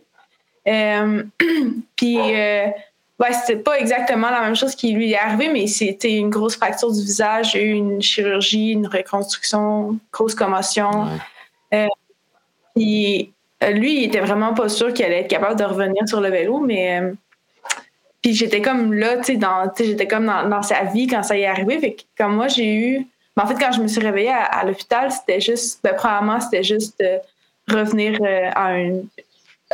Euh, 0.68 1.24
puis 1.95 2.18
euh, 2.20 2.68
ouais, 3.20 3.34
c'était 3.34 3.61
pas 3.61 3.80
exactement 3.80 4.30
la 4.30 4.41
même 4.41 4.55
chose 4.55 4.76
qui 4.76 4.91
lui 4.91 5.11
est 5.11 5.18
arrivé, 5.18 5.49
mais 5.49 5.68
c'était 5.68 6.13
une 6.13 6.30
grosse 6.30 6.55
fracture 6.55 6.91
du 6.91 7.01
visage, 7.01 7.55
eu 7.55 7.72
une 7.72 8.01
chirurgie, 8.01 8.72
une 8.72 8.88
reconstruction, 8.88 9.97
grosse 10.11 10.36
commotion. 10.36 11.07
Ouais. 11.72 11.88
Puis 12.76 13.34
euh, 13.63 13.72
lui, 13.72 14.01
il 14.01 14.03
était 14.05 14.20
vraiment 14.20 14.53
pas 14.53 14.70
sûr 14.70 14.93
qu'il 14.93 15.05
allait 15.05 15.22
être 15.22 15.30
capable 15.30 15.59
de 15.59 15.63
revenir 15.63 16.07
sur 16.07 16.22
le 16.22 16.30
vélo, 16.30 16.59
mais 16.59 16.99
euh, 17.01 17.13
puis 18.22 18.34
j'étais 18.34 18.61
comme 18.61 18.93
là, 18.93 19.18
tu 19.18 19.24
sais, 19.24 19.36
dans, 19.36 19.72
j'étais 19.76 20.07
comme 20.07 20.28
dans, 20.28 20.47
dans 20.47 20.61
sa 20.61 20.84
vie 20.84 21.07
quand 21.07 21.24
ça 21.24 21.38
y 21.38 21.41
est 21.41 21.47
arrivé. 21.47 21.80
Fait 21.80 21.93
que 21.93 22.03
comme 22.18 22.36
moi, 22.36 22.47
j'ai 22.47 22.76
eu, 22.76 23.07
mais 23.36 23.43
en 23.43 23.47
fait, 23.47 23.55
quand 23.55 23.72
je 23.72 23.82
me 23.82 23.88
suis 23.88 24.01
réveillée 24.01 24.30
à, 24.30 24.43
à 24.43 24.63
l'hôpital, 24.63 25.11
c'était 25.11 25.41
juste, 25.41 25.80
ben, 25.84 25.95
premièrement, 25.95 26.39
c'était 26.39 26.63
juste 26.63 26.99
de 26.99 27.20
revenir 27.76 28.20
euh, 28.22 28.49
à 28.53 28.74
un, 28.74 29.01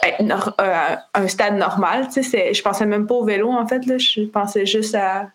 euh, 0.04 0.96
un 1.14 1.28
stade 1.28 1.56
normal. 1.58 2.08
Tu 2.14 2.24
sais, 2.24 2.54
je 2.54 2.62
pensais 2.62 2.86
même 2.86 3.06
pas 3.08 3.16
au 3.16 3.26
vélo 3.26 3.50
en 3.52 3.68
fait 3.68 3.86
là, 3.86 3.98
je 3.98 4.22
pensais 4.22 4.66
juste 4.66 4.96
à, 4.96 5.30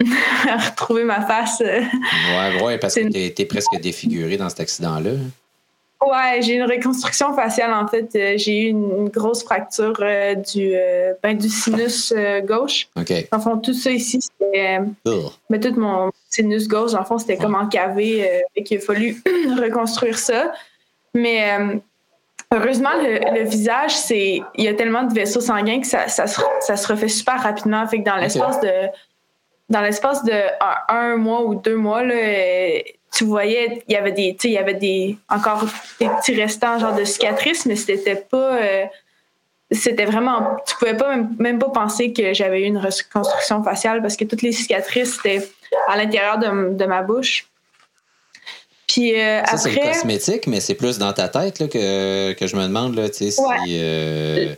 à 0.48 0.56
retrouver 0.56 1.04
ma 1.04 1.20
face. 1.26 1.60
euh, 1.60 1.80
Ouais, 2.30 2.62
ouais, 2.62 2.78
parce 2.78 2.94
que 2.94 3.16
été 3.16 3.44
presque 3.44 3.78
défiguré 3.80 4.36
dans 4.36 4.48
cet 4.48 4.60
accident-là. 4.60 5.10
Ouais, 6.00 6.40
j'ai 6.42 6.54
une 6.54 6.62
reconstruction 6.62 7.34
faciale 7.34 7.72
en 7.74 7.88
fait. 7.88 8.08
Euh, 8.14 8.34
j'ai 8.36 8.62
eu 8.62 8.66
une, 8.68 8.88
une 8.96 9.08
grosse 9.08 9.42
fracture 9.42 9.96
euh, 10.00 10.36
du, 10.36 10.70
euh, 10.72 11.12
ben, 11.22 11.36
du 11.36 11.48
sinus 11.48 12.14
gauche. 12.44 12.88
OK. 12.96 13.12
En 13.32 13.40
fond, 13.40 13.58
tout 13.58 13.74
ça 13.74 13.90
ici, 13.90 14.20
c'était. 14.22 14.78
mais 15.50 15.58
tout 15.58 15.74
mon 15.74 16.12
sinus 16.30 16.68
gauche, 16.68 16.94
en 16.94 17.04
fond, 17.04 17.18
c'était 17.18 17.36
comme 17.36 17.56
encavé 17.56 18.44
et 18.54 18.62
qu'il 18.62 18.78
a 18.78 18.80
fallu 18.80 19.20
reconstruire 19.60 20.18
ça. 20.18 20.52
Mais 21.14 21.80
heureusement, 22.52 22.94
le, 23.02 23.40
le 23.40 23.48
visage, 23.48 23.96
c'est. 23.96 24.40
Il 24.54 24.64
y 24.64 24.68
a 24.68 24.74
tellement 24.74 25.04
de 25.04 25.14
vaisseaux 25.14 25.40
sanguins 25.40 25.80
que 25.80 25.86
ça, 25.86 26.08
ça, 26.08 26.26
se, 26.26 26.40
ça 26.60 26.76
se 26.76 26.86
refait 26.86 27.08
super 27.08 27.42
rapidement. 27.42 27.86
Fait 27.86 27.98
que 27.98 28.04
dans 28.04 28.16
l'espace 28.16 28.60
de. 28.60 28.72
Dans 29.68 29.82
l'espace 29.82 30.24
de 30.24 30.32
un, 30.32 30.76
un 30.88 31.16
mois 31.16 31.42
ou 31.42 31.54
deux 31.54 31.76
mois, 31.76 32.02
là, 32.02 32.14
euh, 32.14 32.78
tu 33.12 33.24
voyais, 33.24 33.82
il 33.86 33.92
y 33.92 33.96
avait 33.96 34.12
des, 34.12 34.36
il 34.44 34.50
y 34.50 34.58
avait 34.58 34.74
des, 34.74 35.18
encore 35.28 35.66
des 36.00 36.08
petits 36.08 36.34
restants, 36.40 36.78
genre 36.78 36.94
de 36.94 37.04
cicatrices, 37.04 37.66
mais 37.66 37.76
c'était 37.76 38.16
pas, 38.16 38.56
euh, 38.56 38.84
c'était 39.70 40.06
vraiment, 40.06 40.56
tu 40.66 40.74
pouvais 40.76 40.96
pas 40.96 41.14
même, 41.14 41.34
même 41.38 41.58
pas 41.58 41.68
penser 41.68 42.12
que 42.14 42.32
j'avais 42.32 42.62
eu 42.62 42.64
une 42.64 42.78
reconstruction 42.78 43.62
faciale 43.62 44.00
parce 44.00 44.16
que 44.16 44.24
toutes 44.24 44.40
les 44.40 44.52
cicatrices 44.52 45.18
étaient 45.18 45.46
à 45.86 45.96
l'intérieur 45.96 46.38
de, 46.38 46.74
de 46.74 46.84
ma 46.86 47.02
bouche. 47.02 47.46
Puis 48.88 49.20
euh, 49.20 49.44
Ça, 49.44 49.56
c'est 49.58 49.70
le 49.70 49.80
cosmétique, 49.80 50.46
mais 50.48 50.60
c'est 50.60 50.74
plus 50.74 50.98
dans 50.98 51.12
ta 51.12 51.28
tête 51.28 51.60
là, 51.60 51.68
que, 51.68 52.32
que 52.32 52.46
je 52.46 52.56
me 52.56 52.62
demande 52.62 52.94
là, 52.96 53.06
si, 53.12 53.32
Ouais. 53.38 53.56
euh, 53.68 54.54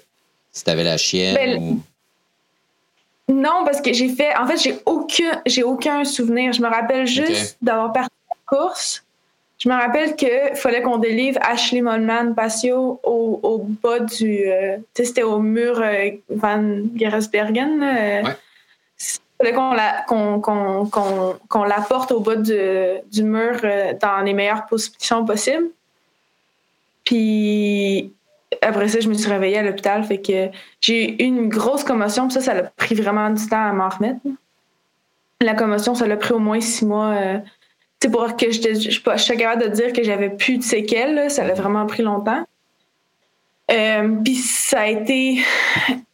si 0.52 0.64
t'avais 0.64 0.84
la 0.84 0.96
chienne 0.96 1.34
Ben, 1.34 1.56
ou. 1.58 1.80
Non, 3.28 3.64
parce 3.64 3.80
que 3.80 3.92
j'ai 3.92 4.08
fait. 4.08 4.34
En 4.36 4.46
fait, 4.46 4.56
j'ai 4.56 4.76
aucun, 4.86 5.40
j'ai 5.46 5.62
aucun 5.62 6.04
souvenir. 6.04 6.52
Je 6.52 6.62
me 6.62 6.68
rappelle 6.68 7.06
juste 7.06 7.56
d'avoir 7.62 7.92
parti 7.92 8.10
à 8.30 8.34
la 8.34 8.56
course. 8.58 9.04
Je 9.62 9.68
me 9.68 9.74
rappelle 9.74 10.16
qu'il 10.16 10.30
fallait 10.54 10.80
qu'on 10.82 10.96
délivre 10.98 11.38
Ashley 11.42 11.80
Molman 11.82 12.32
Patio 12.34 12.98
au, 13.04 13.38
au 13.42 13.58
bas 13.82 14.00
du. 14.00 14.44
euh, 14.50 14.76
tu 14.78 14.82
sais, 14.94 15.04
c'était 15.04 15.22
au 15.22 15.38
mur 15.38 15.80
euh, 15.80 16.10
Van 16.30 16.64
Geresbergen. 16.96 17.80
Ouais. 17.80 18.22
Qu'on 19.42 19.72
la, 19.72 20.02
qu'on, 20.06 20.40
qu'on, 20.40 20.86
qu'on, 20.86 21.36
qu'on 21.48 21.64
la 21.64 21.80
porte 21.80 22.12
au 22.12 22.20
bas 22.20 22.36
du, 22.36 23.22
mur 23.22 23.58
euh, 23.64 23.94
dans 24.00 24.20
les 24.20 24.34
meilleures 24.34 24.66
positions 24.66 25.24
possibles. 25.24 25.68
Puis 27.04 28.12
après 28.60 28.88
ça, 28.88 29.00
je 29.00 29.08
me 29.08 29.14
suis 29.14 29.30
réveillée 29.30 29.58
à 29.58 29.62
l'hôpital. 29.62 30.04
Fait 30.04 30.20
que 30.20 30.48
j'ai 30.80 31.22
eu 31.22 31.26
une 31.26 31.48
grosse 31.48 31.84
commotion. 31.84 32.28
Puis 32.28 32.34
ça, 32.34 32.40
ça 32.40 32.52
a 32.52 32.62
pris 32.64 32.94
vraiment 32.94 33.30
du 33.30 33.46
temps 33.48 33.68
à 33.68 33.72
m'en 33.72 33.88
remettre. 33.88 34.20
La 35.40 35.54
commotion, 35.54 35.94
ça 35.94 36.06
l'a 36.06 36.18
pris 36.18 36.34
au 36.34 36.38
moins 36.38 36.60
six 36.60 36.84
mois. 36.84 37.14
euh, 37.14 37.38
sais, 38.02 38.10
pour 38.10 38.36
que 38.36 38.50
je, 38.50 38.60
je, 38.60 38.90
je 38.90 39.32
capable 39.34 39.62
de 39.62 39.68
dire 39.68 39.92
que 39.92 40.02
j'avais 40.02 40.30
plus 40.30 40.58
de 40.58 40.62
séquelles, 40.62 41.30
ça 41.30 41.44
l'a 41.44 41.54
vraiment 41.54 41.86
pris 41.86 42.02
longtemps. 42.02 42.44
Euh, 43.70 44.08
Puis 44.22 44.34
ça 44.36 44.80
a 44.80 44.86
été. 44.88 45.38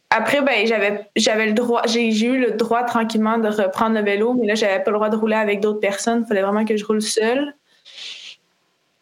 Après, 0.09 0.41
ben, 0.41 0.65
j'avais, 0.65 1.05
j'avais 1.15 1.47
le 1.47 1.53
droit, 1.53 1.81
j'ai, 1.85 2.11
j'ai 2.11 2.27
eu 2.27 2.39
le 2.39 2.51
droit 2.51 2.83
tranquillement 2.83 3.37
de 3.37 3.49
reprendre 3.49 3.95
le 3.95 4.03
vélo, 4.03 4.33
mais 4.33 4.47
là, 4.47 4.55
j'avais 4.55 4.81
pas 4.81 4.91
le 4.91 4.97
droit 4.97 5.09
de 5.09 5.17
rouler 5.17 5.35
avec 5.35 5.59
d'autres 5.59 5.81
personnes. 5.81 6.23
Il 6.25 6.27
fallait 6.27 6.41
vraiment 6.41 6.63
que 6.63 6.77
je 6.77 6.85
roule 6.85 7.01
seule. 7.01 7.53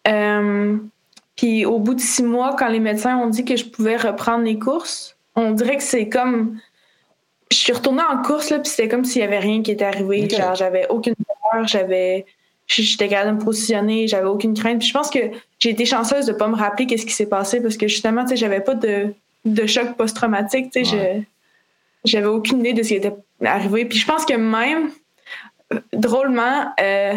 Euh, 0.07 0.77
puis 1.35 1.65
au 1.65 1.79
bout 1.79 1.93
de 1.93 2.01
six 2.01 2.23
mois, 2.23 2.55
quand 2.57 2.69
les 2.69 2.79
médecins 2.79 3.17
ont 3.17 3.27
dit 3.27 3.45
que 3.45 3.55
je 3.55 3.65
pouvais 3.65 3.97
reprendre 3.97 4.45
les 4.45 4.57
courses, 4.57 5.15
on 5.35 5.51
dirait 5.51 5.77
que 5.77 5.83
c'est 5.83 6.09
comme. 6.09 6.59
Je 7.51 7.57
suis 7.57 7.73
retournée 7.73 8.01
en 8.09 8.21
course, 8.23 8.49
là, 8.49 8.57
puis 8.57 8.69
c'était 8.69 8.87
comme 8.87 9.05
s'il 9.05 9.21
y 9.21 9.25
avait 9.25 9.39
rien 9.39 9.61
qui 9.61 9.71
était 9.71 9.85
arrivé. 9.85 10.27
Genre, 10.27 10.55
j'avais 10.55 10.87
aucune 10.89 11.13
peur, 11.15 11.67
j'avais. 11.67 12.25
J'étais 12.67 13.07
capable 13.07 13.37
de 13.37 13.41
me 13.41 13.45
positionner, 13.45 14.07
j'avais 14.07 14.27
aucune 14.27 14.55
crainte. 14.55 14.79
Puis 14.79 14.87
je 14.87 14.93
pense 14.93 15.11
que 15.11 15.19
j'ai 15.59 15.69
été 15.69 15.85
chanceuse 15.85 16.25
de 16.25 16.33
pas 16.33 16.47
me 16.47 16.55
rappeler 16.55 16.87
qu'est-ce 16.87 17.05
qui 17.05 17.13
s'est 17.13 17.29
passé 17.29 17.61
parce 17.61 17.77
que 17.77 17.87
justement, 17.87 18.23
tu 18.23 18.29
sais, 18.29 18.37
j'avais 18.37 18.61
pas 18.61 18.73
de, 18.73 19.13
de 19.45 19.65
choc 19.67 19.95
post-traumatique, 19.95 20.71
tu 20.71 20.83
sais, 20.85 20.95
Ouais. 20.97 21.23
j'avais 22.03 22.27
aucune 22.27 22.59
idée 22.59 22.73
de 22.73 22.83
ce 22.83 22.89
qui 22.89 22.95
était 22.95 23.13
arrivé. 23.43 23.85
Puis 23.85 23.97
je 23.99 24.05
pense 24.05 24.25
que 24.25 24.33
même, 24.33 24.89
euh, 25.73 25.79
drôlement, 25.93 26.71
euh, 26.81 27.13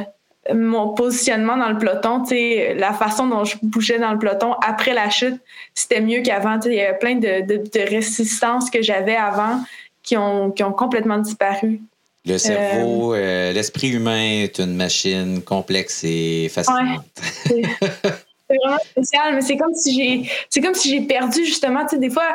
mon 0.55 0.95
positionnement 0.95 1.57
dans 1.57 1.69
le 1.69 1.79
peloton, 1.79 2.23
tu 2.23 2.31
sais, 2.31 2.75
la 2.75 2.93
façon 2.93 3.27
dont 3.27 3.45
je 3.45 3.57
bougeais 3.63 3.99
dans 3.99 4.13
le 4.13 4.19
peloton 4.19 4.53
après 4.67 4.95
la 4.95 5.11
chute, 5.11 5.41
c'était 5.75 6.01
mieux 6.01 6.23
qu'avant. 6.23 6.59
Tu 6.59 6.69
sais, 6.69 6.75
Il 6.75 6.79
y 6.79 6.81
avait 6.81 6.99
plein 6.99 7.17
de, 7.17 7.47
de, 7.47 7.57
de 7.57 7.89
résistances 7.89 8.71
que 8.71 8.81
j'avais 8.83 9.17
avant 9.17 9.61
qui 10.03 10.17
ont, 10.17 10.51
qui 10.51 10.63
ont 10.63 10.73
complètement 10.73 11.19
disparu. 11.19 11.81
Le 12.25 12.37
cerveau, 12.39 13.15
euh, 13.15 13.53
l'esprit 13.53 13.89
humain 13.91 14.43
est 14.43 14.59
une 14.59 14.75
machine 14.75 15.41
complexe 15.43 16.03
et 16.05 16.49
fascinante. 16.51 17.05
C'est 18.51 18.57
vraiment 18.65 18.79
spécial, 18.79 19.35
mais 19.35 19.41
c'est 19.43 19.57
comme 19.57 19.75
si 19.75 19.95
j'ai 19.95 20.31
c'est 20.49 20.61
comme 20.61 20.75
si 20.75 20.91
j'ai 20.91 21.01
perdu 21.03 21.45
justement, 21.45 21.83
tu 21.83 21.91
sais, 21.91 21.99
des 21.99 22.11
fois 22.11 22.35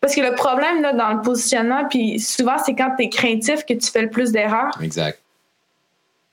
parce 0.00 0.14
que 0.14 0.20
le 0.20 0.34
problème 0.34 0.82
là, 0.82 0.92
dans 0.92 1.12
le 1.14 1.22
positionnement, 1.22 1.84
puis 1.88 2.18
souvent 2.20 2.56
c'est 2.64 2.74
quand 2.74 2.94
tu 2.98 3.04
es 3.04 3.08
craintif 3.08 3.64
que 3.64 3.74
tu 3.74 3.90
fais 3.90 4.02
le 4.02 4.10
plus 4.10 4.32
d'erreurs. 4.32 4.76
Exact. 4.82 5.18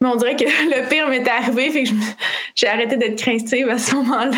Mais 0.02 0.08
on 0.10 0.16
dirait 0.16 0.36
que 0.36 0.44
le 0.46 0.90
pire 0.90 1.08
m'est 1.08 1.28
arrivé, 1.30 1.70
fait 1.70 1.84
que 1.84 1.90
j'ai 2.56 2.68
arrêté 2.68 2.98
d'être 2.98 3.18
craintive 3.22 3.70
à 3.70 3.78
ce 3.78 3.94
moment-là. 3.96 4.38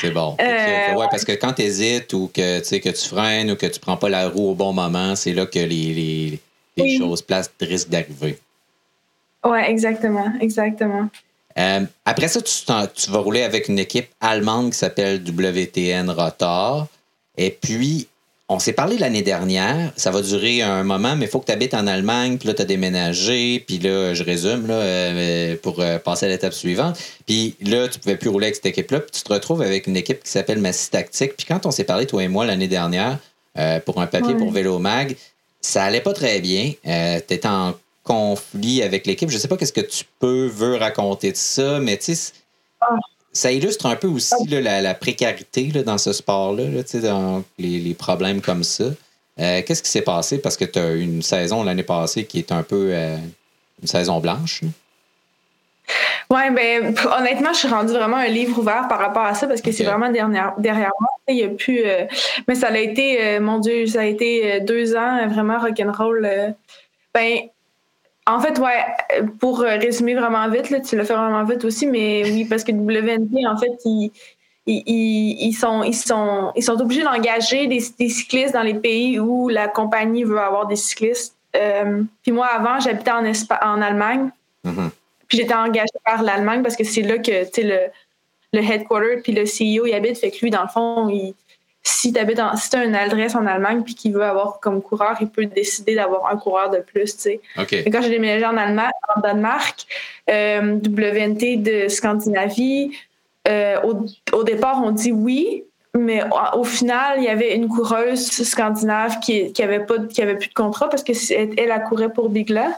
C'est 0.00 0.10
bon. 0.10 0.34
Euh, 0.40 0.94
ouais, 0.94 1.06
parce 1.10 1.24
que 1.24 1.32
quand 1.32 1.52
tu 1.52 1.62
hésites 1.62 2.12
ou 2.14 2.30
que, 2.34 2.60
tu 2.60 2.64
sais, 2.64 2.80
que 2.80 2.88
tu 2.88 3.06
freines 3.08 3.50
ou 3.50 3.56
que 3.56 3.66
tu 3.66 3.78
prends 3.78 3.98
pas 3.98 4.08
la 4.08 4.28
roue 4.30 4.50
au 4.50 4.54
bon 4.54 4.72
moment, 4.72 5.14
c'est 5.14 5.34
là 5.34 5.44
que 5.44 5.58
les, 5.58 5.66
les, 5.66 6.40
les 6.78 6.82
Oui. 6.82 6.98
choses 6.98 7.20
places 7.20 7.50
risquent 7.60 7.90
d'arriver. 7.90 8.38
Ouais, 9.44 9.70
exactement, 9.70 10.32
exactement. 10.40 11.08
Euh, 11.58 11.80
après 12.04 12.28
ça, 12.28 12.40
tu, 12.42 13.10
vas 13.10 13.18
rouler 13.18 13.42
avec 13.42 13.68
une 13.68 13.78
équipe 13.78 14.08
allemande 14.20 14.72
qui 14.72 14.78
s'appelle 14.78 15.22
WTN 15.26 16.10
Rotor. 16.10 16.86
Et 17.38 17.50
puis, 17.50 18.08
on 18.48 18.58
s'est 18.58 18.74
parlé 18.74 18.98
l'année 18.98 19.22
dernière. 19.22 19.92
Ça 19.96 20.10
va 20.10 20.20
durer 20.20 20.62
un 20.62 20.84
moment, 20.84 21.16
mais 21.16 21.24
il 21.24 21.28
faut 21.28 21.40
que 21.40 21.46
tu 21.46 21.52
habites 21.52 21.74
en 21.74 21.86
Allemagne. 21.86 22.36
Puis 22.36 22.48
là, 22.48 22.54
tu 22.54 22.62
as 22.62 22.66
déménagé. 22.66 23.64
Puis 23.66 23.78
là, 23.78 24.12
je 24.12 24.22
résume 24.22 24.66
là, 24.66 24.74
euh, 24.74 25.56
pour 25.62 25.80
euh, 25.80 25.98
passer 25.98 26.26
à 26.26 26.28
l'étape 26.28 26.52
suivante. 26.52 26.98
Puis 27.26 27.56
là, 27.62 27.88
tu 27.88 27.98
pouvais 27.98 28.16
plus 28.16 28.28
rouler 28.28 28.46
avec 28.46 28.56
cette 28.56 28.66
équipe-là. 28.66 29.00
Puis 29.00 29.12
tu 29.12 29.22
te 29.22 29.32
retrouves 29.32 29.62
avec 29.62 29.86
une 29.86 29.96
équipe 29.96 30.22
qui 30.22 30.30
s'appelle 30.30 30.58
Massy 30.58 30.90
Tactique. 30.90 31.36
Puis 31.36 31.46
quand 31.46 31.64
on 31.64 31.70
s'est 31.70 31.84
parlé, 31.84 32.06
toi 32.06 32.22
et 32.22 32.28
moi, 32.28 32.44
l'année 32.44 32.68
dernière, 32.68 33.18
pour 33.86 34.02
un 34.02 34.06
papier 34.06 34.34
Ouais. 34.34 34.38
pour 34.38 34.52
Vélo 34.52 34.78
Mag, 34.78 35.16
ça 35.62 35.84
allait 35.84 36.02
pas 36.02 36.12
très 36.12 36.40
bien. 36.40 36.72
Tu 36.84 37.34
étais 37.34 37.48
en 37.48 37.74
conflit 38.06 38.82
avec 38.82 39.06
l'équipe. 39.06 39.28
Je 39.30 39.36
sais 39.38 39.48
pas 39.48 39.56
qu'est-ce 39.56 39.72
que 39.72 39.80
tu 39.80 40.04
peux, 40.20 40.46
veux 40.46 40.76
raconter 40.76 41.32
de 41.32 41.36
ça, 41.36 41.80
mais 41.80 41.96
tu 41.98 42.14
sais, 42.14 42.32
Ah. 42.80 42.94
ça 43.32 43.50
illustre 43.52 43.86
un 43.86 43.96
peu 43.96 44.06
aussi 44.08 44.46
là, 44.48 44.60
la, 44.60 44.80
la 44.80 44.94
précarité 44.94 45.66
là, 45.74 45.82
dans 45.82 45.98
ce 45.98 46.12
sport-là, 46.12 46.64
là, 46.64 46.82
tu 46.84 46.90
sais, 46.90 47.00
dans 47.00 47.42
les, 47.58 47.78
les 47.80 47.94
problèmes 47.94 48.40
comme 48.40 48.64
ça. 48.64 48.84
Euh, 49.38 49.60
Qu'est-ce 49.66 49.82
qui 49.82 49.90
s'est 49.90 50.02
passé? 50.02 50.38
Parce 50.38 50.56
que 50.56 50.64
tu 50.64 50.78
as 50.78 50.92
eu 50.92 51.02
une 51.02 51.20
saison 51.22 51.62
l'année 51.62 51.82
passée 51.82 52.24
qui 52.24 52.38
est 52.38 52.52
un 52.52 52.62
peu 52.62 52.88
euh, 52.92 53.16
une 53.82 53.88
saison 53.88 54.18
blanche. 54.20 54.62
Ouais, 56.30 56.50
ben 56.50 56.94
honnêtement, 57.18 57.52
je 57.52 57.58
suis 57.58 57.68
rendue 57.68 57.92
vraiment 57.92 58.16
un 58.16 58.26
livre 58.26 58.58
ouvert 58.58 58.88
par 58.88 58.98
rapport 58.98 59.22
à 59.22 59.34
ça 59.34 59.46
parce 59.46 59.60
que 59.60 59.70
c'est 59.70 59.84
vraiment 59.84 60.10
derrière, 60.10 60.54
derrière 60.58 60.90
moi. 60.98 61.10
Il 61.28 61.36
y 61.36 61.44
a 61.44 61.48
plus. 61.48 61.82
euh, 61.84 62.06
mais 62.48 62.54
ça 62.56 62.68
a 62.68 62.78
été, 62.78 63.22
euh, 63.24 63.40
mon 63.40 63.58
Dieu, 63.60 63.86
ça 63.86 64.00
a 64.00 64.04
été 64.04 64.60
deux 64.60 64.96
ans 64.96 65.28
vraiment 65.28 65.58
rock'n'roll. 65.60 66.24
euh. 66.24 66.50
ben, 67.14 67.38
en 68.26 68.40
fait, 68.40 68.58
ouais, 68.58 68.84
pour 69.40 69.60
euh, 69.60 69.76
résumer 69.76 70.14
vraiment 70.14 70.48
vite, 70.48 70.70
là, 70.70 70.80
tu 70.80 70.96
l'as 70.96 71.04
fait 71.04 71.14
vraiment 71.14 71.44
vite 71.44 71.64
aussi, 71.64 71.86
mais 71.86 72.22
oui, 72.24 72.44
parce 72.44 72.64
que 72.64 72.72
WNT, 72.72 73.46
en 73.46 73.56
fait, 73.56 73.72
ils, 73.84 74.10
ils, 74.66 75.36
ils- 75.46 75.52
sont, 75.52 75.82
ils, 75.84 75.94
sont, 75.94 76.52
ils 76.56 76.62
sont 76.62 76.80
obligés 76.80 77.02
d'engager 77.04 77.66
des, 77.68 77.82
des 77.98 78.08
cyclistes 78.08 78.54
dans 78.54 78.62
les 78.62 78.74
pays 78.74 79.18
où 79.20 79.48
la 79.48 79.68
compagnie 79.68 80.24
veut 80.24 80.40
avoir 80.40 80.66
des 80.66 80.74
cyclistes. 80.76 81.36
Euh, 81.54 82.02
puis 82.22 82.32
moi, 82.32 82.46
avant, 82.46 82.80
j'habitais 82.80 83.12
en, 83.12 83.24
Espa- 83.24 83.64
en 83.64 83.80
Allemagne. 83.80 84.30
Mhm. 84.64 84.90
Puis 85.28 85.38
j'étais 85.38 85.54
engagée 85.54 85.86
par 86.04 86.22
l'Allemagne 86.22 86.62
parce 86.62 86.76
que 86.76 86.84
c'est 86.84 87.02
là 87.02 87.18
que 87.18 87.30
le, 87.62 87.78
le 88.52 88.60
headquarter 88.60 89.20
puis 89.22 89.32
le 89.32 89.44
CEO 89.44 89.86
il 89.86 89.94
habite. 89.94 90.18
Fait 90.18 90.30
que 90.30 90.38
lui, 90.40 90.50
dans 90.50 90.62
le 90.62 90.68
fond, 90.68 91.08
il, 91.08 91.34
si 91.88 92.12
tu 92.12 92.18
habites 92.18 92.40
si 92.56 92.74
as 92.76 92.84
une 92.84 92.96
adresse 92.96 93.34
en 93.36 93.46
Allemagne 93.46 93.82
puis 93.82 93.94
qu'il 93.94 94.12
veut 94.12 94.24
avoir 94.24 94.58
comme 94.60 94.82
coureur, 94.82 95.16
il 95.20 95.28
peut 95.28 95.46
décider 95.46 95.94
d'avoir 95.94 96.26
un 96.32 96.36
coureur 96.36 96.68
de 96.70 96.78
plus. 96.78 97.14
tu 97.16 97.22
sais. 97.22 97.40
Quand 97.90 98.02
j'ai 98.02 98.10
déménagé 98.10 98.44
en, 98.44 98.56
Allemagne, 98.56 98.90
en 99.16 99.20
Danemark, 99.20 99.86
euh, 100.28 100.78
WNT 100.84 101.56
de 101.58 101.88
Scandinavie, 101.88 102.90
euh, 103.48 103.80
au, 103.82 104.04
au 104.36 104.42
départ, 104.42 104.80
on 104.84 104.90
dit 104.90 105.12
oui, 105.12 105.62
mais 105.94 106.22
au, 106.24 106.58
au 106.60 106.64
final, 106.64 107.18
il 107.18 107.24
y 107.24 107.28
avait 107.28 107.54
une 107.54 107.68
coureuse 107.68 108.26
scandinave 108.30 109.20
qui, 109.20 109.52
qui 109.52 109.62
avait 109.62 109.84
pas, 109.86 109.98
qui 110.00 110.20
avait 110.22 110.34
plus 110.36 110.48
de 110.48 110.54
contrat 110.54 110.88
parce 110.90 111.04
que 111.04 111.12
elle, 111.32 111.54
elle 111.56 111.82
courait 111.84 112.12
pour 112.12 112.28
Bigla. 112.30 112.68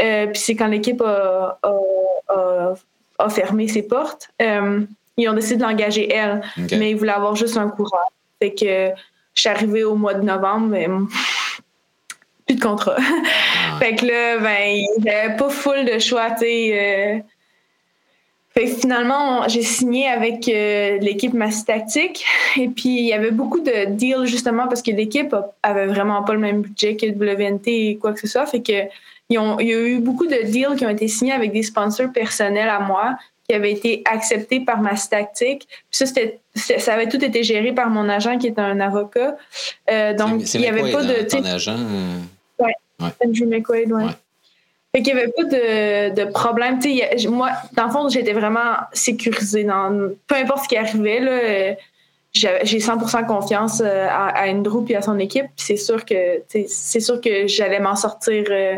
Euh, 0.00 0.26
puis 0.26 0.38
c'est 0.40 0.54
quand 0.54 0.66
l'équipe 0.66 1.00
a, 1.00 1.58
a- 1.62 2.32
a- 2.34 2.74
a 3.18 3.28
fermé 3.30 3.68
ses 3.68 3.82
portes, 3.82 4.28
euh, 4.42 4.82
ils 5.16 5.28
ont 5.28 5.34
décidé 5.34 5.56
de 5.56 5.62
l'engager 5.62 6.12
elle, 6.12 6.42
mais 6.78 6.90
ils 6.90 6.96
voulaient 6.96 7.12
avoir 7.12 7.36
juste 7.36 7.56
un 7.56 7.68
coureur. 7.68 8.04
Fait 8.40 8.52
que 8.54 8.90
je 9.34 9.40
suis 9.40 9.48
arrivée 9.48 9.84
au 9.84 9.94
mois 9.96 10.14
de 10.14 10.22
novembre, 10.22 10.66
mais 10.68 10.86
plus 12.46 12.56
de 12.56 12.60
contrat. 12.60 12.96
Ah. 12.98 13.78
Fait 13.78 13.94
que 13.96 14.04
là, 14.06 14.38
ben, 14.38 14.76
il 14.76 15.02
n'y 15.02 15.10
avait 15.10 15.36
pas 15.36 15.48
full 15.48 15.84
de 15.84 15.98
choix, 15.98 16.30
tu 16.32 16.40
sais. 16.40 16.78
euh. 17.18 17.18
Fait 18.56 18.66
que 18.66 18.76
finalement, 18.76 19.48
j'ai 19.48 19.62
signé 19.62 20.06
avec 20.06 20.48
euh, 20.48 20.98
l'équipe 21.00 21.34
Massy 21.34 21.64
Tactique. 21.64 22.24
Et 22.56 22.68
puis, 22.68 22.98
il 23.00 23.04
y 23.06 23.12
avait 23.12 23.32
beaucoup 23.32 23.58
de 23.60 23.86
deals, 23.86 24.26
justement, 24.26 24.68
parce 24.68 24.80
que 24.80 24.92
l'équipe 24.92 25.34
avait 25.64 25.86
vraiment 25.86 26.22
pas 26.22 26.34
le 26.34 26.38
même 26.38 26.62
budget 26.62 26.94
que 26.96 27.06
WNT 27.06 27.66
et 27.90 27.96
quoi 27.96 28.12
que 28.12 28.20
ce 28.20 28.28
soit. 28.28 28.46
Fait 28.46 28.62
que 28.62 28.88
ils 29.30 29.38
ont- 29.40 29.58
il 29.58 29.66
y 29.68 29.74
a 29.74 29.78
eu 29.80 29.98
beaucoup 29.98 30.26
de 30.26 30.36
deals 30.44 30.76
qui 30.76 30.86
ont 30.86 30.90
été 30.90 31.08
signés 31.08 31.32
avec 31.32 31.50
des 31.50 31.62
sponsors 31.64 32.12
personnels 32.12 32.68
à 32.68 32.78
moi 32.78 33.16
qui 33.48 33.54
avaient 33.54 33.72
été 33.72 34.02
acceptés 34.04 34.60
par 34.60 34.80
Massy 34.80 35.10
Tactique. 35.10 35.66
Puis 35.68 35.84
ça, 35.90 36.06
c'était, 36.06 36.40
ça 36.54 36.94
avait 36.94 37.08
tout 37.08 37.22
été 37.22 37.42
géré 37.42 37.72
par 37.72 37.90
mon 37.90 38.08
agent 38.08 38.38
qui 38.38 38.46
est 38.46 38.58
un 38.58 38.80
avocat. 38.80 39.36
Euh, 39.90 40.14
donc, 40.14 40.52
il 40.54 40.60
n'y 40.60 40.66
avait 40.66 40.92
pas 40.92 41.02
de... 41.02 41.22
ton 41.28 41.44
agent. 41.44 41.76
euh, 41.76 42.18
Andrew 43.24 43.46
McQuaid, 43.46 43.92
ouais. 43.92 44.04
Ouais. 44.04 44.10
Fait 44.94 45.02
qu'il 45.02 45.14
n'y 45.14 45.20
avait 45.20 45.32
pas 45.32 45.42
de, 45.42 46.14
de 46.14 46.24
problème. 46.30 46.78
Moi, 47.28 47.50
dans 47.72 47.86
le 47.86 47.90
fond, 47.90 48.08
j'étais 48.08 48.32
vraiment 48.32 48.76
sécurisée. 48.92 49.64
Dans, 49.64 50.10
peu 50.28 50.36
importe 50.36 50.64
ce 50.64 50.68
qui 50.68 50.76
arrivait, 50.76 51.18
là, 51.18 51.32
euh, 51.32 51.74
j'ai 52.32 52.78
100% 52.78 53.26
confiance 53.26 53.80
euh, 53.84 54.06
à, 54.08 54.28
à 54.28 54.48
Andrew 54.48 54.84
et 54.88 54.96
à 54.96 55.02
son 55.02 55.18
équipe. 55.18 55.46
Puis 55.56 55.66
c'est 55.66 55.76
sûr 55.76 56.04
que, 56.04 56.42
c'est 56.48 57.00
sûr 57.00 57.20
que 57.20 57.48
j'allais 57.48 57.80
m'en 57.80 57.96
sortir 57.96 58.44
euh, 58.50 58.76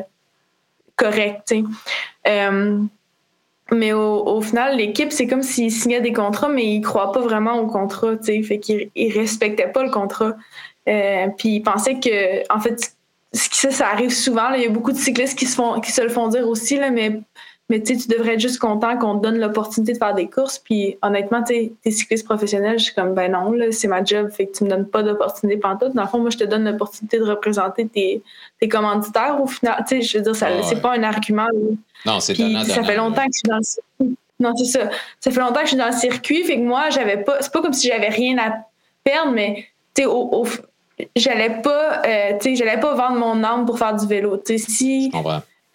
correct. 0.97 1.55
Mais 3.73 3.93
au, 3.93 4.25
au 4.27 4.41
final, 4.41 4.77
l'équipe, 4.77 5.11
c'est 5.11 5.27
comme 5.27 5.43
s'ils 5.43 5.73
signaient 5.73 6.01
des 6.01 6.13
contrats, 6.13 6.49
mais 6.49 6.65
ils 6.65 6.79
ne 6.81 6.85
croient 6.85 7.11
pas 7.13 7.21
vraiment 7.21 7.59
au 7.61 7.67
contrat. 7.67 8.17
tu 8.17 8.25
sais. 8.27 8.43
Fait 8.43 8.59
qu'ils 8.59 8.91
ne 8.97 9.13
respectaient 9.13 9.73
pas 9.73 9.83
le 9.83 9.91
contrat. 9.91 10.37
Euh, 10.89 11.27
puis 11.37 11.49
ils 11.57 11.63
pensaient 11.63 11.99
que, 11.99 12.53
en 12.55 12.61
fait, 12.61 12.93
ce 13.33 13.49
qui- 13.49 13.59
ça, 13.59 13.71
ça 13.73 13.89
arrive 13.89 14.13
souvent. 14.13 14.51
Il 14.55 14.63
y 14.63 14.67
a 14.67 14.71
beaucoup 14.71 14.93
de 14.93 14.97
cyclistes 14.99 15.37
qui 15.39 15.47
se, 15.47 15.57
font, 15.57 15.81
qui 15.81 15.91
se 15.91 16.01
le 16.01 16.09
font 16.11 16.29
dire 16.29 16.49
aussi, 16.49 16.77
là, 16.79 16.91
mais, 16.91 17.21
mais 17.69 17.83
tu 17.83 17.97
devrais 18.09 18.35
être 18.35 18.41
juste 18.41 18.59
content 18.61 18.97
qu'on 18.97 19.19
te 19.19 19.23
donne 19.25 19.39
l'opportunité 19.41 19.93
de 19.93 19.99
faire 19.99 20.15
des 20.15 20.29
courses. 20.29 20.59
Puis 20.59 20.97
honnêtement, 21.03 21.43
tu 21.43 21.73
t'es 21.83 21.91
cycliste 21.91 22.25
professionnel, 22.25 22.79
je 22.79 22.85
suis 22.85 22.95
comme, 22.95 23.13
ben 23.15 23.33
non, 23.33 23.51
là, 23.53 23.73
c'est 23.73 23.89
ma 23.89 24.05
job, 24.05 24.31
fait 24.31 24.47
que 24.47 24.57
tu 24.57 24.65
me 24.65 24.71
donnes 24.71 24.87
pas 24.87 25.03
d'opportunité 25.03 25.59
pantoute. 25.59 25.93
Dans 25.95 26.03
le 26.03 26.09
fond, 26.09 26.19
moi, 26.21 26.31
je 26.31 26.39
te 26.39 26.45
donne 26.45 26.65
l'opportunité 26.65 27.19
de 27.19 27.25
représenter 27.25 27.87
tes, 27.89 28.23
tes 28.61 28.69
commanditaires 28.69 29.41
au 29.43 29.47
final. 29.47 29.85
Tu 29.89 29.97
sais, 29.97 30.03
je 30.03 30.19
veux 30.19 30.25
dire, 30.25 30.37
ça, 30.37 30.47
ouais. 30.51 30.63
c'est 30.63 30.81
pas 30.81 30.93
un 30.93 31.03
argument. 31.03 31.49
Non, 32.05 32.21
c'est 32.21 32.35
ça 32.75 32.83
fait 32.85 32.97
longtemps 32.97 33.27
que 33.27 33.33
je 33.33 33.39
suis 33.39 33.49
dans 33.49 33.57
le 33.57 33.63
circuit. 33.63 34.17
Non, 34.39 34.55
c'est 34.57 34.65
ça. 34.67 34.91
Ça 35.19 35.31
fait 35.31 35.41
longtemps 35.41 35.55
que 35.61 35.63
je 35.63 35.69
suis 35.69 35.77
dans 35.77 35.87
le 35.87 35.93
circuit, 35.93 36.45
fait 36.45 36.57
que 36.57 36.63
moi, 36.63 36.91
j'avais 36.91 37.17
pas. 37.25 37.39
C'est 37.41 37.53
pas 37.53 37.63
comme 37.63 37.73
si 37.73 37.89
j'avais 37.89 38.11
rien 38.11 38.37
à 38.39 38.53
perdre, 39.03 39.33
mais 39.33 39.67
tu 39.95 40.03
sais, 40.03 40.07
au, 40.07 40.29
au- 40.43 40.47
j'allais 41.17 41.63
pas, 41.63 42.03
euh, 42.07 42.33
tu 42.41 42.51
sais, 42.51 42.57
j'allais 42.57 42.79
pas 42.79 42.95
vendre 42.95 43.19
mon 43.19 43.43
âme 43.43 43.65
pour 43.67 43.79
faire 43.79 43.97
du 43.97 44.07
vélo. 44.07 44.37
Tu 44.37 44.59
sais, 44.59 44.71
si. 44.71 45.11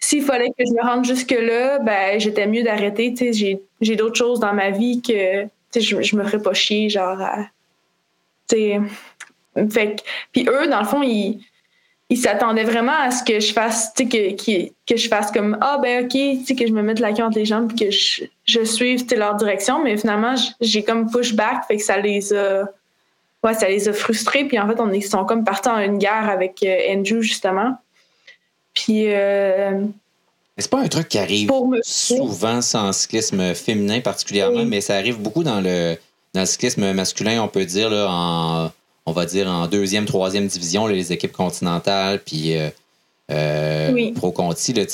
S'il 0.04 0.22
fallait 0.24 0.50
que 0.50 0.64
je 0.66 0.72
me 0.72 0.82
rende 0.82 1.04
jusque 1.04 1.30
là, 1.30 1.78
ben 1.78 2.18
j'étais 2.18 2.46
mieux 2.46 2.62
d'arrêter. 2.64 3.14
J'ai 3.32 3.62
j'ai 3.80 3.96
d'autres 3.96 4.16
choses 4.16 4.40
dans 4.40 4.52
ma 4.52 4.70
vie 4.70 5.00
que 5.00 5.46
je, 5.74 6.02
je 6.02 6.16
me 6.16 6.24
ferais 6.24 6.42
pas 6.42 6.52
chier, 6.54 6.88
genre. 6.90 7.20
à- 7.20 7.46
fait 9.70 9.96
que- 9.96 10.02
puis 10.32 10.46
eux, 10.48 10.66
dans 10.68 10.80
le 10.80 10.86
fond, 10.86 11.02
ils 11.02 11.40
ils 12.10 12.18
s'attendaient 12.18 12.64
vraiment 12.64 12.92
à 12.92 13.10
ce 13.10 13.24
que 13.24 13.40
je 13.40 13.54
fasse, 13.54 13.92
sais, 13.96 14.04
que, 14.06 14.32
que, 14.86 14.96
je 14.98 15.08
fasse 15.08 15.30
comme 15.32 15.56
ah 15.62 15.78
ben 15.82 16.04
ok, 16.04 16.10
tu 16.10 16.44
sais, 16.44 16.54
que 16.54 16.66
je 16.66 16.72
me 16.72 16.82
mette 16.82 16.98
la 17.00 17.14
queue 17.14 17.22
entre 17.22 17.38
les 17.38 17.46
jambes, 17.46 17.72
que 17.78 17.90
je, 17.90 18.24
je 18.44 18.64
suive 18.64 19.06
leur 19.16 19.34
direction. 19.36 19.82
Mais 19.82 19.96
finalement, 19.96 20.34
j'ai 20.60 20.82
comme 20.82 21.10
push 21.10 21.32
back, 21.34 21.64
fait 21.66 21.78
que 21.78 21.82
ça 21.82 21.96
les 21.96 22.34
a, 22.34 22.64
ouais, 23.44 23.54
ça 23.54 23.66
les 23.68 23.88
a 23.88 23.94
frustrés. 23.94 24.44
Puis 24.44 24.58
en 24.58 24.68
fait, 24.68 24.78
on 24.80 24.92
ils 24.92 25.02
sont 25.02 25.24
comme 25.24 25.42
partis 25.44 25.70
en 25.70 25.78
une 25.78 25.96
guerre 25.96 26.28
avec 26.28 26.62
euh, 26.64 26.76
Andrew 26.90 27.22
justement. 27.22 27.78
Puis 28.74 29.12
euh, 29.12 29.84
c'est 30.58 30.70
pas 30.70 30.80
un 30.80 30.88
truc 30.88 31.08
qui 31.08 31.18
arrive 31.18 31.50
souvent 31.82 32.60
sans 32.62 32.92
cyclisme 32.92 33.54
féminin 33.54 34.00
particulièrement, 34.00 34.64
mais 34.64 34.80
ça 34.80 34.96
arrive 34.96 35.18
beaucoup 35.18 35.44
dans 35.44 35.60
le, 35.60 35.96
dans 36.34 36.40
le 36.40 36.46
cyclisme 36.46 36.92
masculin, 36.92 37.42
on 37.42 37.48
peut 37.48 37.64
dire, 37.64 37.90
là, 37.90 38.06
en, 38.10 38.72
on 39.06 39.12
va 39.12 39.26
dire 39.26 39.48
en 39.48 39.66
deuxième, 39.66 40.04
troisième 40.04 40.46
division, 40.46 40.86
les 40.86 41.12
équipes 41.12 41.32
continentales, 41.32 42.20
puis 42.24 42.56
euh, 42.56 42.68
euh 43.30 44.12
Pro 44.14 44.30
Conti, 44.32 44.72
là, 44.72 44.84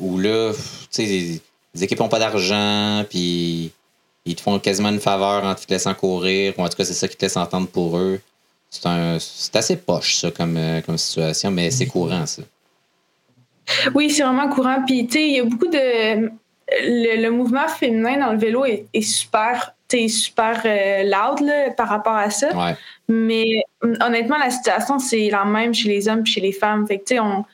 où 0.00 0.18
là, 0.18 0.52
les, 0.98 1.40
les 1.74 1.84
équipes 1.84 2.00
n'ont 2.00 2.08
pas 2.08 2.18
d'argent, 2.18 3.04
puis 3.08 3.72
ils 4.24 4.34
te 4.34 4.40
font 4.40 4.58
quasiment 4.58 4.90
une 4.90 5.00
faveur 5.00 5.44
en 5.44 5.54
te 5.54 5.62
laissant 5.68 5.94
courir, 5.94 6.54
ou 6.58 6.62
en 6.62 6.68
tout 6.68 6.76
cas, 6.76 6.84
c'est 6.84 6.94
ça 6.94 7.08
qui 7.08 7.16
te 7.16 7.24
laisse 7.24 7.36
entendre 7.36 7.68
pour 7.68 7.96
eux. 7.98 8.20
C'est 8.70 9.56
assez 9.56 9.76
poche, 9.76 10.16
ça, 10.16 10.30
comme, 10.30 10.56
euh, 10.56 10.80
comme 10.82 10.98
situation, 10.98 11.50
mais 11.50 11.70
c'est 11.70 11.86
courant, 11.86 12.26
ça. 12.26 12.42
Oui, 13.94 14.10
c'est 14.10 14.22
vraiment 14.22 14.48
courant. 14.48 14.82
Puis, 14.86 15.06
tu 15.06 15.12
sais, 15.14 15.28
il 15.28 15.36
y 15.36 15.40
a 15.40 15.44
beaucoup 15.44 15.68
de. 15.68 16.30
Le, 16.70 17.30
mouvement 17.30 17.66
féminin 17.66 18.18
dans 18.18 18.32
le 18.32 18.38
vélo 18.38 18.64
est, 18.66 19.00
super, 19.00 19.74
super 19.90 20.60
euh, 20.66 21.02
loud 21.04 21.40
là, 21.40 21.70
par 21.70 21.88
rapport 21.88 22.16
à 22.16 22.28
ça. 22.28 22.48
Mais 23.08 23.62
honnêtement, 23.82 24.36
la 24.36 24.50
situation, 24.50 24.98
c'est 24.98 25.30
la 25.30 25.44
même 25.46 25.72
chez 25.72 25.88
les 25.88 26.08
hommes 26.08 26.20
et 26.20 26.26
chez 26.26 26.40
les 26.40 26.52
femmes. 26.52 26.86
Fait 26.86 26.98
que, 26.98 27.04
tu 27.04 27.14
sais, 27.14 27.20
on. 27.20 27.44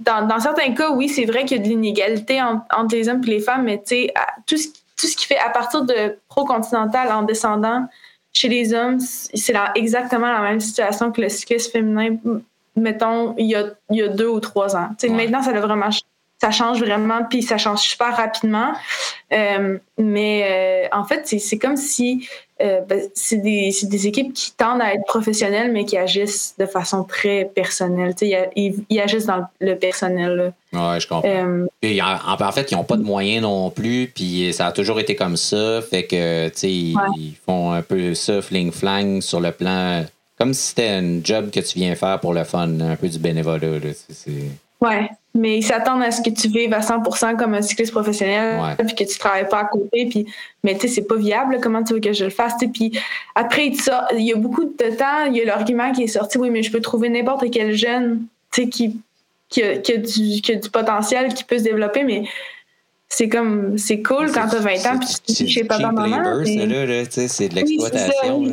Dans, 0.00 0.26
dans, 0.26 0.40
certains 0.40 0.72
cas, 0.74 0.90
oui, 0.90 1.08
c'est 1.08 1.26
vrai 1.26 1.44
qu'il 1.44 1.58
y 1.58 1.60
a 1.60 1.62
de 1.62 1.68
l'inégalité 1.68 2.42
entre 2.42 2.96
les 2.96 3.08
hommes 3.08 3.22
et 3.22 3.30
les 3.30 3.40
femmes, 3.40 3.62
mais 3.62 3.78
tu 3.78 3.84
sais, 3.86 4.14
tout 4.46 4.56
ce, 4.56 4.66
tout 4.96 5.06
ce 5.06 5.16
qui 5.16 5.26
fait 5.26 5.38
à 5.38 5.50
partir 5.50 5.84
de 5.84 6.18
pro-continental 6.28 7.12
en 7.12 7.22
descendant 7.22 7.86
chez 8.32 8.48
les 8.48 8.74
hommes, 8.74 8.98
c'est 8.98 9.54
exactement 9.76 10.30
la 10.30 10.40
même 10.40 10.60
situation 10.60 11.12
que 11.12 11.20
le 11.20 11.28
cyclisme 11.28 11.70
féminin 11.70 12.16
mettons, 12.76 13.34
il 13.38 13.46
y 13.46 13.54
a, 13.54 13.66
il 13.90 13.96
y 13.96 14.02
a 14.02 14.08
deux 14.08 14.28
ou 14.28 14.40
trois 14.40 14.76
ans. 14.76 14.90
Maintenant, 15.08 15.42
ça 15.42 15.52
vraiment 15.52 15.90
ça 16.44 16.50
change 16.50 16.80
vraiment, 16.80 17.24
puis 17.28 17.42
ça 17.42 17.56
change 17.56 17.80
super 17.80 18.16
rapidement. 18.16 18.72
Euh, 19.32 19.78
mais 19.96 20.86
euh, 20.92 20.96
en 20.96 21.04
fait, 21.04 21.22
c'est 21.26 21.58
comme 21.58 21.76
si 21.76 22.28
euh, 22.60 22.80
ben, 22.82 23.00
c'est 23.14 23.38
des, 23.38 23.72
des, 23.84 24.06
équipes 24.06 24.32
qui 24.32 24.52
tendent 24.52 24.82
à 24.82 24.94
être 24.94 25.04
professionnelles, 25.06 25.72
mais 25.72 25.84
qui 25.86 25.96
agissent 25.96 26.54
de 26.58 26.66
façon 26.66 27.02
très 27.02 27.50
personnelle. 27.52 28.14
Ils, 28.20 28.84
ils, 28.88 29.00
agissent 29.00 29.26
dans 29.26 29.44
le 29.60 29.74
personnel. 29.74 30.52
Oui, 30.72 31.00
je 31.00 31.08
comprends. 31.08 32.46
en, 32.46 32.52
fait, 32.52 32.70
ils 32.70 32.74
n'ont 32.74 32.84
pas 32.84 32.96
de 32.96 33.02
moyens 33.02 33.42
non 33.42 33.70
plus, 33.70 34.12
puis 34.14 34.52
ça 34.52 34.66
a 34.66 34.72
toujours 34.72 35.00
été 35.00 35.16
comme 35.16 35.36
ça. 35.36 35.80
Fait 35.82 36.04
que, 36.04 36.48
ils, 36.62 36.94
ils 37.16 37.34
font 37.44 37.72
un 37.72 37.82
peu 37.82 38.14
ça, 38.14 38.40
fling-flang, 38.40 39.20
sur 39.20 39.40
le 39.40 39.50
plan 39.50 40.04
comme 40.38 40.52
si 40.52 40.68
c'était 40.68 40.88
un 40.88 41.22
job 41.22 41.50
que 41.50 41.60
tu 41.60 41.78
viens 41.78 41.94
faire 41.94 42.20
pour 42.20 42.34
le 42.34 42.44
fun, 42.44 42.80
un 42.80 42.96
peu 42.96 43.08
du 43.08 43.18
bénévolat. 43.18 43.68
Oui, 44.80 44.94
mais 45.34 45.58
ils 45.58 45.62
s'attendent 45.62 46.02
à 46.02 46.10
ce 46.10 46.20
que 46.20 46.30
tu 46.30 46.48
vives 46.48 46.72
à 46.74 46.80
100% 46.80 47.36
comme 47.36 47.54
un 47.54 47.62
cycliste 47.62 47.92
professionnel, 47.92 48.76
puis 48.78 48.94
que 48.94 49.04
tu 49.04 49.18
travailles 49.18 49.48
pas 49.48 49.60
à 49.60 49.64
côté. 49.64 50.06
Puis, 50.06 50.26
mais 50.62 50.74
tu 50.74 50.82
sais, 50.82 50.88
c'est 50.88 51.06
pas 51.06 51.16
viable. 51.16 51.58
Comment 51.62 51.82
tu 51.82 51.94
veux 51.94 52.00
que 52.00 52.12
je 52.12 52.24
le 52.24 52.30
fasse? 52.30 52.54
Puis 52.72 52.98
après, 53.34 53.68
il 53.68 54.22
y 54.22 54.32
a 54.32 54.36
beaucoup 54.36 54.64
de 54.64 54.96
temps, 54.96 55.24
il 55.26 55.36
y 55.36 55.40
a 55.40 55.44
l'argument 55.44 55.92
qui 55.92 56.04
est 56.04 56.08
sorti 56.08 56.38
oui, 56.38 56.50
mais 56.50 56.62
je 56.62 56.70
peux 56.70 56.80
trouver 56.80 57.08
n'importe 57.08 57.50
quel 57.50 57.74
jeune 57.74 58.26
qui, 58.52 58.68
qui, 59.48 59.62
a, 59.62 59.78
qui, 59.78 59.92
a 59.92 59.96
du, 59.96 60.40
qui 60.42 60.52
a 60.52 60.56
du 60.56 60.70
potentiel, 60.70 61.32
qui 61.32 61.44
peut 61.44 61.58
se 61.58 61.64
développer, 61.64 62.04
mais 62.04 62.24
c'est 63.08 63.28
comme 63.28 63.78
c'est 63.78 64.02
cool 64.02 64.32
quand 64.32 64.48
tu 64.48 64.56
as 64.56 64.60
20 64.60 64.86
ans 64.86 64.98
puis 64.98 65.34
tu 65.34 65.48
sais 65.48 65.64
pas 65.64 65.78
maman 65.78 66.42
c'est 66.44 67.48
de 67.48 67.54
l'exploitation 67.54 68.44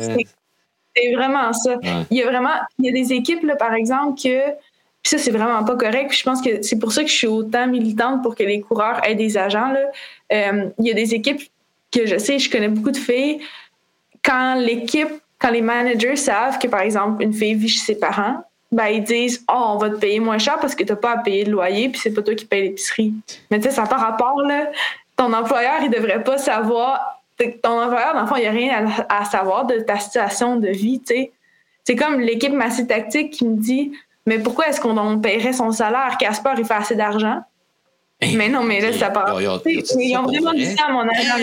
c'est 0.94 1.12
vraiment 1.14 1.52
ça. 1.52 1.76
Il 2.10 2.16
y 2.16 2.22
a 2.22 2.26
vraiment, 2.26 2.54
il 2.78 2.86
y 2.86 2.88
a 2.88 2.92
des 2.92 3.12
équipes, 3.12 3.42
là, 3.44 3.56
par 3.56 3.74
exemple, 3.74 4.20
que. 4.20 4.50
Puis 5.02 5.10
ça, 5.10 5.18
c'est 5.18 5.32
vraiment 5.32 5.64
pas 5.64 5.74
correct. 5.74 6.12
je 6.16 6.22
pense 6.22 6.40
que 6.40 6.62
c'est 6.62 6.78
pour 6.78 6.92
ça 6.92 7.02
que 7.02 7.08
je 7.08 7.14
suis 7.14 7.26
autant 7.26 7.66
militante 7.66 8.22
pour 8.22 8.36
que 8.36 8.44
les 8.44 8.60
coureurs 8.60 9.04
aient 9.04 9.16
des 9.16 9.36
agents. 9.36 9.72
Là. 9.72 9.80
Euh, 10.32 10.68
il 10.78 10.86
y 10.86 10.90
a 10.92 10.94
des 10.94 11.12
équipes 11.12 11.42
que 11.90 12.06
je 12.06 12.18
sais, 12.18 12.38
je 12.38 12.48
connais 12.48 12.68
beaucoup 12.68 12.92
de 12.92 12.96
filles. 12.96 13.40
Quand 14.22 14.54
l'équipe, 14.54 15.08
quand 15.40 15.50
les 15.50 15.60
managers 15.60 16.14
savent 16.14 16.58
que, 16.60 16.68
par 16.68 16.82
exemple, 16.82 17.20
une 17.20 17.32
fille 17.32 17.54
vit 17.54 17.68
chez 17.68 17.80
ses 17.80 17.98
parents, 17.98 18.44
ben, 18.70 18.86
ils 18.86 19.02
disent 19.02 19.44
Oh, 19.52 19.72
on 19.74 19.78
va 19.78 19.90
te 19.90 19.96
payer 19.96 20.20
moins 20.20 20.38
cher 20.38 20.58
parce 20.60 20.76
que 20.76 20.84
tu 20.84 20.92
n'as 20.92 20.96
pas 20.96 21.12
à 21.12 21.18
payer 21.18 21.42
de 21.44 21.50
loyer, 21.50 21.88
puis 21.88 22.00
c'est 22.00 22.14
pas 22.14 22.22
toi 22.22 22.36
qui 22.36 22.44
payes 22.44 22.62
l'épicerie. 22.62 23.12
Mais 23.50 23.58
tu 23.58 23.64
sais, 23.64 23.70
ça 23.72 23.82
pas 23.86 23.96
rapport, 23.96 24.40
là. 24.42 24.70
Ton 25.16 25.32
employeur, 25.32 25.82
il 25.82 25.90
devrait 25.90 26.22
pas 26.22 26.38
savoir 26.38 27.21
ton 27.50 27.80
employeur, 27.80 28.14
dans 28.14 28.22
le 28.22 28.26
fond, 28.26 28.36
il 28.36 28.42
n'y 28.42 28.46
a 28.46 28.50
rien 28.50 28.86
à, 29.08 29.24
savoir 29.24 29.66
de 29.66 29.78
ta 29.80 29.98
situation 29.98 30.56
de 30.56 30.68
vie, 30.68 31.00
tu 31.00 31.14
sais. 31.14 31.32
C'est 31.84 31.96
comme 31.96 32.20
l'équipe 32.20 32.52
Massé 32.52 32.86
Tactique 32.86 33.32
qui 33.32 33.44
me 33.44 33.56
dit 33.56 33.92
Mais 34.26 34.38
pourquoi 34.38 34.68
est-ce 34.68 34.80
qu'on 34.80 35.18
paierait 35.18 35.52
son 35.52 35.72
salaire? 35.72 36.16
Casper, 36.18 36.52
il 36.58 36.64
fait 36.64 36.74
assez 36.74 36.94
d'argent. 36.94 37.42
Mais 38.34 38.48
non, 38.48 38.62
mais 38.62 38.80
là, 38.80 38.92
ça 38.92 39.10
part. 39.10 39.40
Ils, 39.40 39.48
ont 40.16 40.22
vraiment 40.22 40.52
dit 40.52 40.66
ça 40.66 40.84
à 40.88 40.92
mon 40.92 41.00
agent. 41.00 41.38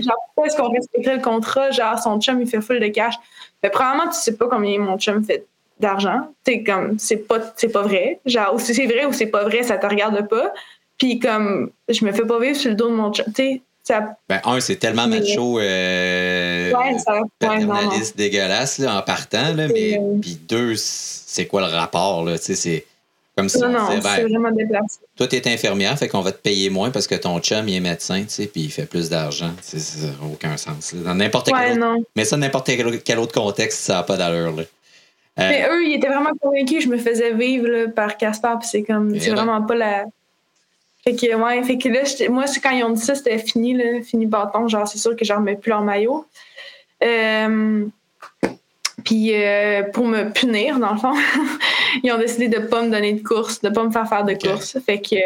Genre, 0.00 0.16
pourquoi 0.26 0.46
est-ce 0.46 0.56
qu'on 0.56 0.70
respecterait 0.70 1.16
le 1.16 1.22
contrat? 1.22 1.70
Genre, 1.70 1.98
son 1.98 2.20
chum, 2.20 2.40
il 2.40 2.46
fait 2.46 2.60
full 2.60 2.80
de 2.80 2.88
cash. 2.88 3.14
Mais 3.62 3.70
probablement, 3.70 4.08
tu 4.10 4.18
sais 4.18 4.36
pas 4.36 4.46
combien 4.48 4.78
mon 4.78 4.98
chum 4.98 5.22
fait 5.22 5.44
d'argent. 5.78 6.28
C'est 6.44 6.62
comme, 6.62 6.98
c'est 6.98 7.28
pas, 7.28 7.40
pas 7.40 7.82
vrai. 7.82 8.20
Genre, 8.24 8.54
ou 8.54 8.58
c'est 8.58 8.86
vrai 8.86 9.04
ou 9.04 9.12
c'est 9.12 9.26
pas 9.26 9.44
vrai, 9.44 9.62
ça 9.62 9.76
te 9.76 9.86
regarde 9.86 10.26
pas. 10.28 10.52
Puis 10.98 11.18
comme, 11.18 11.70
je 11.88 12.04
me 12.04 12.12
fais 12.12 12.24
pas 12.24 12.38
vivre 12.38 12.56
sur 12.56 12.70
le 12.70 12.76
dos 12.76 12.88
de 12.88 12.94
mon 12.94 13.12
chum. 13.12 13.26
Tu 13.34 13.60
ben, 13.88 14.40
un, 14.44 14.60
c'est 14.60 14.76
tellement 14.76 15.08
macho, 15.08 15.58
euh, 15.58 16.72
paternaliste 17.38 18.16
dégueulasse 18.16 18.78
là, 18.78 18.96
en 18.96 19.02
partant, 19.02 19.54
là, 19.54 19.68
mais 19.68 20.00
puis 20.20 20.38
deux, 20.48 20.74
c'est 20.76 21.46
quoi 21.46 21.62
le 21.62 21.74
rapport? 21.74 22.24
Là, 22.24 22.36
c'est 22.38 22.86
comme 23.36 23.48
si 23.48 23.58
non, 23.58 23.68
on 23.68 23.96
disait, 23.96 24.00
ben, 24.02 24.28
vraiment 24.28 24.50
déplacé. 24.50 24.98
Toi, 25.16 25.26
tu 25.26 25.36
es 25.36 25.48
infirmière, 25.48 25.98
fait 25.98 26.08
qu'on 26.08 26.20
va 26.20 26.32
te 26.32 26.38
payer 26.38 26.68
moins 26.70 26.90
parce 26.90 27.06
que 27.06 27.14
ton 27.14 27.40
chum 27.40 27.66
il 27.66 27.76
est 27.76 27.80
médecin, 27.80 28.24
puis 28.26 28.50
il 28.56 28.70
fait 28.70 28.86
plus 28.86 29.08
d'argent. 29.08 29.50
Ça 29.60 29.78
n'a 30.06 30.12
aucun 30.32 30.56
sens. 30.56 30.94
Dans 30.94 31.14
n'importe 31.14 31.50
quel 31.50 31.82
autre, 31.82 32.04
mais 32.14 32.24
ça, 32.24 32.36
n'importe 32.36 32.70
quel, 33.04 33.18
autre 33.18 33.34
contexte, 33.34 33.80
ça 33.80 33.94
n'a 33.94 34.02
pas 34.02 34.16
d'allure. 34.16 34.54
Euh, 34.58 34.64
mais 35.48 35.66
eux, 35.66 35.86
ils 35.86 35.94
étaient 35.94 36.08
vraiment 36.08 36.32
convaincus 36.40 36.84
je 36.84 36.88
me 36.88 36.98
faisais 36.98 37.32
vivre 37.32 37.66
là, 37.66 37.88
par 37.88 38.18
Caspar, 38.18 38.58
puis 38.58 38.68
c'est 38.70 38.82
comme, 38.82 39.18
c'est 39.18 39.30
vraiment 39.30 39.62
pas 39.62 39.74
la 39.74 40.04
fait 41.04 41.16
que, 41.16 41.34
ouais, 41.34 41.62
fait 41.64 41.78
que 41.78 41.88
là, 41.88 42.02
moi, 42.30 42.44
quand 42.62 42.70
ils 42.70 42.84
ont 42.84 42.90
dit 42.90 43.00
ça, 43.00 43.14
c'était 43.14 43.38
fini, 43.38 43.74
là, 43.74 44.02
fini 44.02 44.26
bâton. 44.26 44.68
Genre, 44.68 44.86
c'est 44.86 44.98
sûr 44.98 45.16
que 45.16 45.24
je 45.24 45.32
remets 45.32 45.56
plus 45.56 45.70
leur 45.70 45.82
maillot. 45.82 46.24
Euh, 47.02 47.84
puis 49.04 49.34
euh, 49.34 49.82
pour 49.92 50.06
me 50.06 50.32
punir, 50.32 50.78
dans 50.78 50.92
le 50.92 50.98
fond, 50.98 51.14
ils 52.04 52.12
ont 52.12 52.18
décidé 52.18 52.46
de 52.46 52.58
pas 52.58 52.82
me 52.82 52.90
donner 52.90 53.14
de 53.14 53.22
course, 53.22 53.60
de 53.60 53.68
pas 53.68 53.82
me 53.82 53.90
faire 53.90 54.08
faire 54.08 54.24
de 54.24 54.34
course. 54.34 54.78
Fait 54.86 55.00
que 55.00 55.16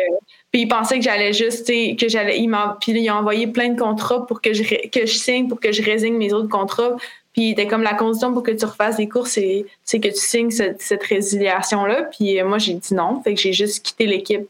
puis 0.51 0.63
ils 0.63 0.69
pensaient 0.69 0.97
que 0.97 1.05
j'allais 1.05 1.35
juste, 1.35 1.67
que 1.67 2.09
j'allais, 2.09 2.39
ils 2.39 2.49
m'ont, 2.49 2.75
puis 2.81 2.93
ils 2.93 3.11
ont 3.11 3.17
envoyé 3.17 3.47
plein 3.47 3.69
de 3.69 3.79
contrats 3.79 4.27
pour 4.27 4.41
que 4.41 4.55
je 4.55 4.63
que 4.63 5.05
je 5.05 5.15
signe, 5.19 5.49
pour 5.49 5.61
que 5.61 5.73
je 5.73 5.83
résigne 5.83 6.17
mes 6.17 6.33
autres 6.33 6.49
contrats. 6.49 6.97
Puis 7.35 7.51
c'était 7.51 7.67
comme 7.67 7.83
la 7.83 7.93
condition 7.93 8.33
pour 8.33 8.43
que 8.43 8.53
tu 8.53 8.65
refasses 8.65 8.97
des 8.97 9.09
courses, 9.09 9.33
c'est, 9.33 10.01
que 10.01 10.09
tu 10.09 10.15
signes 10.15 10.51
cette, 10.51 10.81
cette 10.81 11.03
résiliation 11.03 11.85
là. 11.85 12.05
Puis 12.05 12.41
euh, 12.41 12.49
moi 12.49 12.57
j'ai 12.57 12.73
dit 12.73 12.95
non, 12.95 13.21
fait 13.23 13.35
que 13.35 13.41
j'ai 13.41 13.53
juste 13.53 13.85
quitté 13.85 14.07
l'équipe 14.07 14.49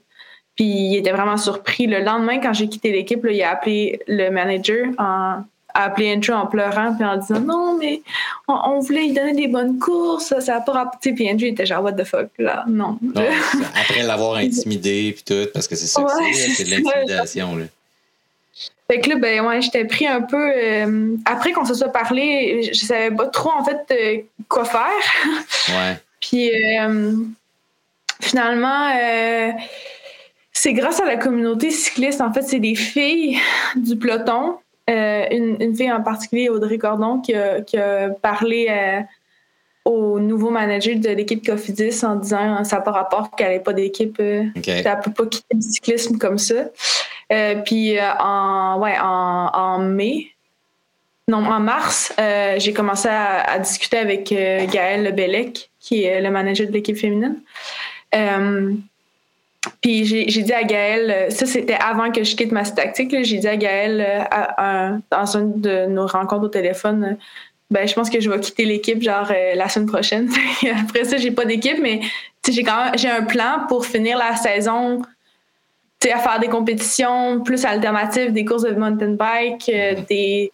puis 0.57 0.65
il 0.65 0.97
était 0.97 1.13
vraiment 1.13 1.37
surpris. 1.37 1.87
Le 1.87 2.01
lendemain, 2.01 2.41
quand 2.41 2.53
j'ai 2.53 2.69
quitté 2.69 2.91
l'équipe, 2.91 3.25
il 3.31 3.43
a 3.43 3.51
appelé 3.51 4.01
le 4.09 4.31
manager 4.31 4.89
en 4.99 5.45
a 5.77 5.85
appelé 5.85 6.15
Andrew 6.15 6.33
en 6.33 6.47
pleurant 6.47 6.95
puis 6.95 7.05
en 7.05 7.19
disant 7.19 7.41
non 7.41 7.77
mais 7.77 8.01
on, 8.49 8.81
voulait 8.81 9.03
lui 9.03 9.13
donner 9.13 9.35
des 9.35 9.47
bonnes 9.47 9.79
courses 9.79 10.33
ça 10.41 10.55
n'a 10.55 10.61
pas 10.63 10.73
rapporté 10.73 11.13
puis 11.13 11.31
Andrew 11.31 11.45
était 11.45 11.67
genre 11.67 11.83
what 11.85 11.93
the 11.93 12.05
fuck 12.05 12.29
là 12.39 12.65
non, 12.67 12.99
après 13.75 14.03
l'avoir 14.03 14.37
intimidé 14.37 15.15
puis 15.15 15.23
tout 15.23 15.51
parce 15.53 15.69
que 15.69 15.77
c'est 15.77 15.87
ça 15.87 16.03
c'est 16.33 16.65
de 16.65 16.71
l'intimidation 16.71 17.57
là 17.57 17.65
fait 18.89 19.01
que 19.01 19.11
là, 19.11 19.17
ben 19.17 19.45
ouais, 19.45 19.61
j'étais 19.61 19.85
pris 19.85 20.07
un 20.07 20.23
peu. 20.23 20.53
Euh, 20.55 21.17
après 21.25 21.51
qu'on 21.51 21.65
se 21.65 21.75
soit 21.75 21.89
parlé, 21.89 22.71
je 22.73 22.87
savais 22.87 23.11
pas 23.11 23.27
trop 23.27 23.51
en 23.51 23.65
fait 23.65 23.81
euh, 23.91 24.23
quoi 24.49 24.65
faire. 24.65 24.87
Ouais. 25.71 26.01
puis 26.21 26.51
euh, 26.79 27.17
finalement, 28.21 28.93
c'est 30.57 30.73
grâce 30.73 31.01
à 31.01 31.05
la 31.05 31.19
communauté 31.19 31.71
cycliste. 31.71 32.23
En 32.23 32.33
fait, 32.33 32.41
c'est 32.41 32.61
des 32.61 32.75
filles 32.75 33.39
du 33.77 33.95
peloton. 33.97 34.57
Euh, 34.89 35.27
une, 35.31 35.77
fille 35.77 35.93
en 35.93 36.03
particulier, 36.03 36.49
Audrey 36.49 36.79
Cordon, 36.79 37.21
qui 37.21 37.35
a, 37.35 38.09
parlé 38.23 38.67
euh, 38.71 39.01
au 39.85 40.19
nouveau 40.19 40.49
manager 40.49 40.97
de 40.97 41.11
l'équipe 41.11 41.45
Cofidis 41.45 42.03
en 42.05 42.17
disant 42.17 42.65
ça 42.65 42.77
n'a 42.77 42.83
pas 42.83 42.93
rapport 42.93 43.33
qu'elle 43.33 43.51
n'ait 43.51 43.61
pas 43.61 43.75
d'équipe. 43.75 44.17
Euh, 44.19 44.45
okay. 44.57 44.83
Elle 44.83 44.97
ne 44.97 45.03
peut 45.03 45.11
pas 45.11 45.27
quitter 45.27 45.55
le 45.55 45.61
cyclisme 45.61 46.17
comme 46.17 46.39
ça. 46.39 46.71
puis 47.67 47.99
en, 48.19 48.81
ouais, 48.81 48.97
en, 48.99 49.79
mai, 49.81 50.29
non, 51.29 51.45
en 51.45 51.61
mars, 51.61 52.15
j'ai 52.57 52.73
commencé 52.73 53.09
à, 53.11 53.59
discuter 53.59 53.99
avec 53.99 54.31
Gaël 54.31 55.05
Lebellec, 55.05 55.71
qui 55.81 56.05
est 56.05 56.23
le 56.23 56.31
manager 56.31 56.67
de 56.67 56.73
l'équipe 56.73 56.97
féminine. 56.97 57.43
Puis 59.87 60.05
j'ai 60.05 60.43
dit 60.43 60.53
à 60.53 60.65
Gaël, 60.65 61.31
ça 61.31 61.47
c'était 61.47 61.75
avant 61.75 62.11
que 62.11 62.25
je 62.25 62.35
quitte 62.35 62.51
ma 62.51 62.65
tactique, 62.65 63.15
j'ai 63.23 63.39
dit 63.39 63.47
à 63.47 63.57
Gaël 63.57 64.27
dans 65.13 65.37
une 65.37 65.61
de 65.61 65.87
nos 65.87 66.09
rencontres 66.09 66.47
au 66.47 66.49
téléphone, 66.49 67.17
ben 67.71 67.87
je 67.87 67.95
pense 67.95 68.11
que 68.11 68.19
je 68.19 68.29
vais 68.29 68.41
quitter 68.41 68.65
l'équipe 68.65 69.01
genre 69.01 69.31
la 69.55 69.69
semaine 69.69 69.87
prochaine. 69.87 70.29
Après 70.83 71.05
ça, 71.05 71.19
j'ai 71.19 71.31
pas 71.31 71.45
d'équipe, 71.45 71.79
mais 71.81 72.01
j'ai 72.49 72.65
quand 72.65 72.93
j'ai 72.97 73.09
un 73.09 73.23
plan 73.23 73.67
pour 73.69 73.87
finir 73.87 74.19
la 74.19 74.35
saison 74.35 75.03
à 76.13 76.19
faire 76.19 76.41
des 76.41 76.49
compétitions 76.49 77.41
plus 77.41 77.65
alternatives, 77.65 78.33
des 78.33 78.45
courses 78.45 78.63
de 78.63 78.73
mountain 78.73 79.13
bike, 79.13 79.69
euh, 79.69 79.95
mm-hmm. 79.95 80.07
des, 80.09 80.53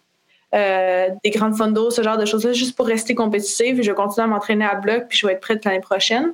euh, 0.53 1.09
des 1.23 1.29
grandes 1.29 1.55
fondos, 1.55 1.91
ce 1.91 2.01
genre 2.01 2.17
de 2.17 2.25
choses-là, 2.25 2.53
juste 2.53 2.75
pour 2.75 2.87
rester 2.87 3.15
compétitive. 3.15 3.81
Je 3.81 3.91
continue 3.91 4.25
à 4.25 4.27
m'entraîner 4.27 4.65
à 4.65 4.75
bloc, 4.75 5.05
puis 5.09 5.17
je 5.17 5.27
vais 5.27 5.33
être 5.33 5.41
prête 5.41 5.65
l'année 5.65 5.79
prochaine. 5.79 6.33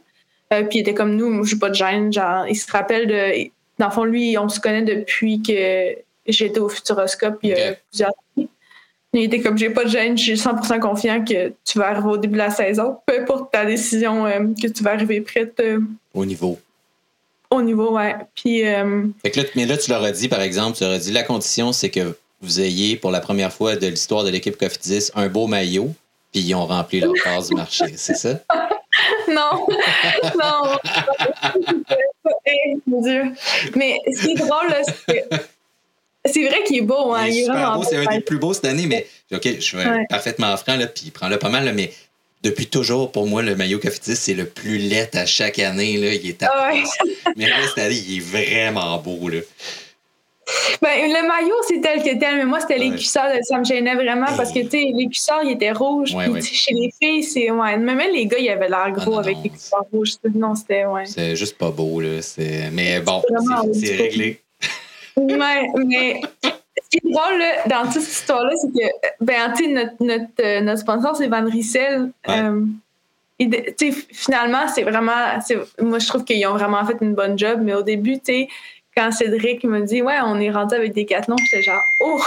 Euh, 0.54 0.64
puis 0.64 0.80
il 0.80 0.82
était 0.82 0.94
comme 0.94 1.16
nous, 1.16 1.44
je 1.44 1.56
pas 1.56 1.70
de 1.70 1.76
gêne. 1.76 2.12
Genre, 2.12 2.48
il 2.48 2.56
se 2.56 2.70
rappelle 2.72 3.08
de. 3.08 3.50
Dans 3.78 3.88
le 3.88 3.92
fond, 3.92 4.04
lui, 4.04 4.38
on 4.38 4.50
se 4.50 4.60
connaît 4.60 4.82
depuis 4.82 5.42
que 5.42 5.96
j'étais 6.28 6.60
au 6.60 6.70
Futuroscope 6.70 7.40
il 7.44 7.50
y 7.50 7.54
a 7.54 7.76
plusieurs 7.90 8.12
années. 8.38 8.50
Il 9.14 9.24
était 9.24 9.40
comme 9.40 9.58
j'ai 9.58 9.70
pas 9.70 9.86
de 9.86 9.90
gêne, 9.90 10.18
je 10.18 10.24
suis 10.24 10.34
100% 10.34 10.80
confiant 10.80 11.24
que 11.24 11.54
tu 11.66 11.80
vas 11.80 11.88
arriver 11.88 12.10
au 12.10 12.18
début 12.18 12.34
de 12.34 12.40
la 12.40 12.52
saison, 12.52 12.98
peu 13.08 13.20
importe 13.20 13.52
ta 13.52 13.66
décision, 13.66 14.26
que 14.62 14.68
tu 14.68 14.84
vas 14.84 14.92
arriver 14.92 15.22
prête. 15.22 15.60
au 16.14 16.26
niveau. 16.26 16.60
Au 17.52 17.62
niveau, 17.64 17.94
ouais. 17.96 18.16
Puis. 18.36 18.68
Euh, 18.68 19.08
mais 19.56 19.66
là, 19.66 19.78
tu 19.78 19.90
leur 19.90 20.04
as 20.04 20.12
dit, 20.12 20.28
par 20.28 20.42
exemple, 20.42 20.78
tu 20.78 20.84
leur 20.84 20.94
as 20.94 21.00
dit 21.00 21.12
la 21.12 21.24
condition, 21.24 21.72
c'est 21.72 21.90
que 21.90 22.16
vous 22.42 22.62
ayez, 22.62 22.96
pour 22.96 23.12
la 23.12 23.20
première 23.20 23.52
fois 23.52 23.76
de 23.76 23.88
l'histoire 23.88 24.24
de 24.24 24.30
l'équipe 24.30 24.58
Cofidis, 24.58 25.10
un 25.16 25.28
beau 25.28 25.48
maillot, 25.48 25.90
puis 26.32 26.42
ils 26.42 26.56
ont 26.56 26.66
rempli 26.66 27.00
leur 27.00 27.14
phase 27.24 27.50
du 27.50 27.56
marché, 27.56 27.86
c'est 27.96 28.16
ça? 28.16 28.42
non, 29.34 29.68
non. 30.36 30.78
Mon 32.88 33.02
Dieu. 33.02 33.24
Mais 33.76 34.00
ce 34.14 34.26
qui 34.26 34.32
est 34.32 34.36
drôle, 34.36 34.74
c'est 35.08 35.30
c'est 36.26 36.48
vrai 36.48 36.64
qu'il 36.64 36.78
est 36.78 36.82
beau, 36.82 37.14
hein. 37.14 37.28
Il 37.28 37.40
est, 37.40 37.46
super 37.46 37.76
beau, 37.76 37.84
c'est 37.84 37.96
un 37.96 38.06
des 38.06 38.20
plus 38.20 38.38
beaux 38.38 38.54
cette 38.54 38.66
année, 38.66 38.88
mais 38.88 39.08
OK, 39.32 39.44
je 39.46 39.60
suis 39.62 39.78
parfaitement 40.10 40.56
franc, 40.58 40.76
là, 40.76 40.88
puis 40.88 41.12
prends-le 41.12 41.40
pas 41.40 41.50
mal, 41.50 41.64
là, 41.64 41.72
mais 41.72 41.92
depuis 42.42 42.68
toujours, 42.68 43.12
pour 43.12 43.28
moi, 43.28 43.42
le 43.42 43.56
maillot 43.56 43.80
Cofidis, 43.80 44.16
c'est 44.16 44.34
le 44.34 44.46
plus 44.46 44.78
laid 44.78 45.10
à 45.14 45.26
chaque 45.26 45.60
année. 45.60 45.98
Là. 45.98 46.14
Il 46.14 46.30
est 46.30 46.44
à 46.44 46.72
Mais 47.36 47.50
là, 47.50 47.56
cette 47.68 47.84
année, 47.84 47.96
il 47.96 48.18
est 48.18 48.22
vraiment 48.22 48.98
beau. 48.98 49.28
Là. 49.28 49.40
Ben, 50.82 51.12
le 51.12 51.28
maillot, 51.28 51.56
c'est 51.68 51.82
tel 51.82 52.02
que 52.02 52.20
tel, 52.20 52.38
mais 52.38 52.46
moi, 52.46 52.60
c'était 52.60 52.80
ouais. 52.80 52.90
l'écusseur. 52.90 53.26
Ça 53.44 53.60
me 53.60 53.64
gênait 53.64 53.96
vraiment 53.96 54.28
parce 54.38 54.52
que, 54.52 54.60
tu 54.60 54.70
sais, 54.70 54.92
l'écusseur, 54.94 55.42
il 55.44 55.52
était 55.52 55.72
rouge. 55.72 56.16
puis, 56.16 56.44
chez 56.44 56.74
les 56.74 56.92
filles, 57.02 57.24
c'est. 57.24 57.52
Ouais. 57.52 57.78
Même 57.78 58.00
les 58.12 58.26
gars, 58.26 58.38
ils 58.40 58.50
avaient 58.50 58.70
l'air 58.70 58.92
gros 58.92 59.18
ah, 59.18 59.20
avec 59.20 59.38
l'écusseur 59.44 59.86
rouge. 59.92 60.14
Non, 60.34 60.56
c'était. 60.56 60.86
Ouais. 60.86 61.06
C'est 61.06 61.36
juste 61.36 61.58
pas 61.58 61.72
beau, 61.72 62.00
là. 62.00 62.20
Mais 62.72 63.00
bon, 63.00 63.22
c'est 63.74 63.96
réglé. 63.96 64.42
mais, 65.18 65.68
mais 65.86 66.22
ce 66.44 66.90
qui 66.90 66.98
est 66.98 67.12
drôle 67.12 67.42
dans 67.68 67.84
toute 67.92 68.02
cette 68.02 68.14
histoire-là, 68.14 68.52
c'est 68.56 68.72
que 68.72 68.88
ben, 69.22 69.54
notre, 69.74 69.94
notre, 70.00 70.26
euh, 70.42 70.62
notre 70.62 70.80
sponsor, 70.80 71.16
c'est 71.16 71.28
Van 71.28 71.46
Riesel. 71.46 72.12
Euh, 72.30 72.66
finalement, 74.12 74.68
c'est 74.74 74.84
vraiment. 74.84 75.40
Moi, 75.82 76.00
je 76.00 76.08
trouve 76.08 76.24
qu'ils 76.24 76.46
ont 76.48 76.54
vraiment 76.54 76.86
fait 76.86 76.98
une 77.02 77.16
bonne 77.16 77.38
job, 77.38 77.60
mais 77.62 77.74
au 77.74 77.84
début, 77.84 78.18
quand 78.96 79.12
Cédric 79.12 79.64
me 79.64 79.82
dit 79.82 80.02
Ouais, 80.02 80.18
on 80.24 80.40
est 80.40 80.52
rendu 80.52 80.76
avec 80.76 80.94
des 80.94 81.06
quatre 81.06 81.28
noms, 81.28 81.38
j'étais 81.38 81.64
genre 81.64 81.82
Oh 82.02 82.22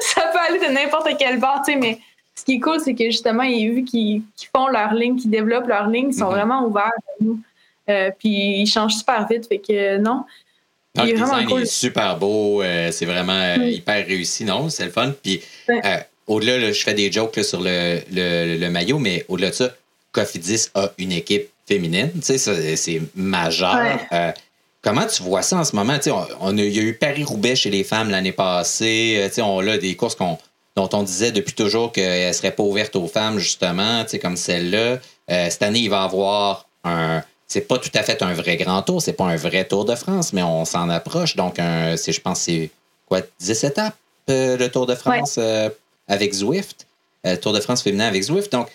Ça 0.00 0.22
peut 0.32 0.38
aller 0.48 0.58
de 0.58 0.72
n'importe 0.72 1.08
quelle 1.18 1.38
part, 1.40 1.62
mais 1.80 1.98
ce 2.34 2.44
qui 2.44 2.54
est 2.54 2.60
cool, 2.60 2.80
c'est 2.80 2.94
que 2.94 3.04
justement, 3.04 3.42
ils, 3.42 3.72
vu 3.72 3.84
qu'ils 3.84 4.22
font 4.54 4.68
leur 4.68 4.92
ligne, 4.94 5.16
qu'ils 5.16 5.30
développent 5.30 5.68
leur 5.68 5.88
ligne, 5.88 6.08
ils 6.10 6.14
sont 6.14 6.26
mm-hmm. 6.26 6.30
vraiment 6.30 6.66
ouverts 6.66 6.84
à 6.84 7.24
nous. 7.24 7.40
Euh, 7.88 8.10
puis 8.18 8.60
ils 8.60 8.66
changent 8.66 8.94
super 8.94 9.26
vite. 9.28 9.46
Fait 9.48 9.58
que 9.58 9.98
non, 9.98 10.24
le 11.04 11.12
design 11.12 11.58
est 11.58 11.66
super 11.66 12.16
beau, 12.16 12.62
euh, 12.62 12.90
c'est 12.92 13.06
vraiment 13.06 13.32
euh, 13.32 13.68
hyper 13.68 14.06
réussi, 14.06 14.44
non? 14.44 14.68
C'est 14.68 14.84
le 14.84 14.90
fun. 14.90 15.12
Puis 15.22 15.42
euh, 15.68 15.98
au-delà, 16.26 16.72
je 16.72 16.82
fais 16.82 16.94
des 16.94 17.10
jokes 17.10 17.42
sur 17.42 17.60
le, 17.60 18.00
le, 18.10 18.68
maillot, 18.68 18.98
mais 18.98 19.24
au-delà 19.28 19.50
de 19.50 19.54
ça, 19.54 19.70
Cofidis 20.12 20.68
a 20.74 20.90
une 20.98 21.12
équipe 21.12 21.50
féminine, 21.66 22.10
tu 22.14 22.38
sais, 22.38 22.76
c'est 22.76 23.02
majeur. 23.14 23.98
Comment 24.86 25.06
tu 25.06 25.22
vois 25.22 25.42
ça 25.42 25.58
en 25.58 25.64
ce 25.64 25.74
moment? 25.74 25.98
On, 26.40 26.56
il 26.56 26.74
y 26.74 26.78
a 26.78 26.82
eu 26.82 26.94
Paris-Roubaix 26.94 27.56
chez 27.56 27.70
les 27.70 27.84
femmes 27.84 28.10
l'année 28.10 28.32
passée. 28.32 29.28
On 29.38 29.66
a 29.66 29.76
des 29.76 29.96
courses 29.96 30.16
dont 30.16 30.88
on 30.92 31.02
disait 31.02 31.32
depuis 31.32 31.54
toujours 31.54 31.90
qu'elles 31.90 32.28
ne 32.28 32.32
seraient 32.32 32.52
pas 32.52 32.62
ouvertes 32.62 32.94
aux 32.96 33.08
femmes, 33.08 33.38
justement, 33.38 34.04
comme 34.22 34.36
celle-là. 34.36 34.98
cette 35.28 35.62
année, 35.62 35.80
il 35.80 35.90
va 35.90 36.02
y 36.02 36.04
avoir 36.04 36.66
un 36.84 37.22
c'est 37.48 37.60
pas 37.60 37.78
tout 37.78 37.90
à 37.94 38.02
fait 38.02 38.22
un 38.22 38.32
vrai 38.32 38.56
grand 38.56 38.82
tour, 38.82 39.00
c'est 39.00 39.12
pas 39.12 39.24
un 39.24 39.36
vrai 39.36 39.64
Tour 39.64 39.84
de 39.84 39.94
France, 39.94 40.32
mais 40.32 40.42
on 40.42 40.64
s'en 40.64 40.88
approche. 40.88 41.36
Donc, 41.36 41.56
c'est, 41.96 42.12
je 42.12 42.20
pense 42.20 42.40
c'est 42.40 42.70
quoi, 43.06 43.20
10 43.38 43.64
étapes, 43.64 43.94
euh, 44.28 44.56
le 44.56 44.68
Tour 44.68 44.86
de 44.86 44.94
France 44.94 45.36
euh, 45.38 45.70
avec 46.08 46.34
Zwift, 46.34 46.86
euh, 47.26 47.36
Tour 47.36 47.52
de 47.52 47.60
France 47.60 47.82
féminin 47.82 48.06
avec 48.06 48.22
Zwift. 48.22 48.50
Donc, 48.50 48.68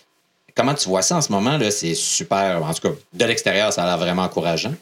comment 0.55 0.73
tu 0.73 0.87
vois 0.87 1.01
ça 1.01 1.17
en 1.17 1.21
ce 1.21 1.31
moment? 1.31 1.57
là? 1.57 1.71
C'est 1.71 1.95
super. 1.95 2.63
En 2.63 2.73
tout 2.73 2.81
cas, 2.81 2.95
de 3.13 3.25
l'extérieur, 3.25 3.73
ça 3.73 3.83
a 3.83 3.85
l'air 3.85 3.97
vraiment 3.97 4.23
encourageant. 4.23 4.73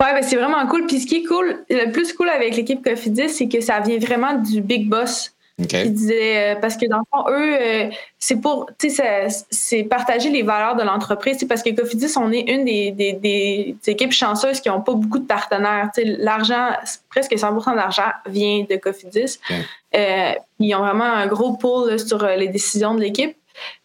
Ouais, 0.00 0.12
ben 0.12 0.22
c'est 0.22 0.36
vraiment 0.36 0.66
cool. 0.66 0.86
Puis 0.86 1.00
ce 1.00 1.06
qui 1.06 1.16
est 1.16 1.24
cool, 1.24 1.64
le 1.68 1.90
plus 1.92 2.12
cool 2.12 2.28
avec 2.28 2.56
l'équipe 2.56 2.82
Cofidis, 2.82 3.28
c'est 3.28 3.48
que 3.48 3.60
ça 3.60 3.80
vient 3.80 3.98
vraiment 3.98 4.34
du 4.34 4.60
big 4.60 4.88
boss 4.88 5.34
il 5.60 5.94
disait, 5.94 6.54
euh, 6.54 6.60
parce 6.60 6.76
que 6.76 6.86
dans 6.86 6.98
le 6.98 7.04
fond, 7.12 7.24
eux, 7.30 7.58
euh, 7.60 7.90
c'est 8.18 8.36
pour, 8.36 8.70
tu 8.78 8.90
sais, 8.90 9.26
c'est 9.50 9.82
partager 9.84 10.30
les 10.30 10.42
valeurs 10.42 10.76
de 10.76 10.82
l'entreprise. 10.82 11.44
Parce 11.48 11.62
que 11.62 11.70
Cofidis, 11.70 12.16
on 12.16 12.32
est 12.32 12.48
une 12.50 12.64
des, 12.64 12.92
des, 12.92 13.12
des 13.12 13.76
équipes 13.86 14.12
chanceuses 14.12 14.60
qui 14.60 14.68
n'ont 14.68 14.80
pas 14.80 14.94
beaucoup 14.94 15.18
de 15.18 15.26
partenaires. 15.26 15.90
L'argent, 15.96 16.70
presque 17.10 17.38
100 17.38 17.52
de 17.52 17.76
l'argent 17.76 18.10
vient 18.26 18.64
de 18.68 18.76
Cofidis. 18.76 19.38
Euh, 19.94 20.32
ils 20.58 20.74
ont 20.74 20.80
vraiment 20.80 21.04
un 21.04 21.26
gros 21.26 21.54
pool 21.54 21.98
sur 21.98 22.24
les 22.24 22.48
décisions 22.48 22.94
de 22.94 23.00
l'équipe. 23.00 23.36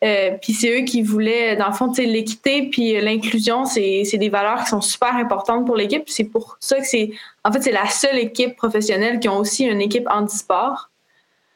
Puis 0.01 0.53
c'est 0.53 0.81
eux 0.81 0.85
qui 0.85 1.01
voulaient, 1.01 1.55
dans 1.55 1.67
le 1.67 1.73
fond, 1.73 1.91
l'équité 1.97 2.69
puis 2.71 2.99
l'inclusion, 3.01 3.65
c'est 3.65 4.17
des 4.17 4.29
valeurs 4.29 4.63
qui 4.63 4.69
sont 4.69 4.81
super 4.81 5.15
importantes 5.15 5.65
pour 5.65 5.75
l'équipe. 5.75 6.03
C'est 6.07 6.25
pour 6.25 6.57
ça 6.59 6.79
que 6.79 6.85
c'est, 6.85 7.11
en 7.43 7.51
fait, 7.51 7.61
c'est 7.61 7.71
la 7.71 7.87
seule 7.87 8.17
équipe 8.17 8.55
professionnelle 8.55 9.19
qui 9.19 9.29
ont 9.29 9.37
aussi 9.37 9.65
une 9.65 9.81
équipe 9.81 10.07
handisport. 10.09 10.89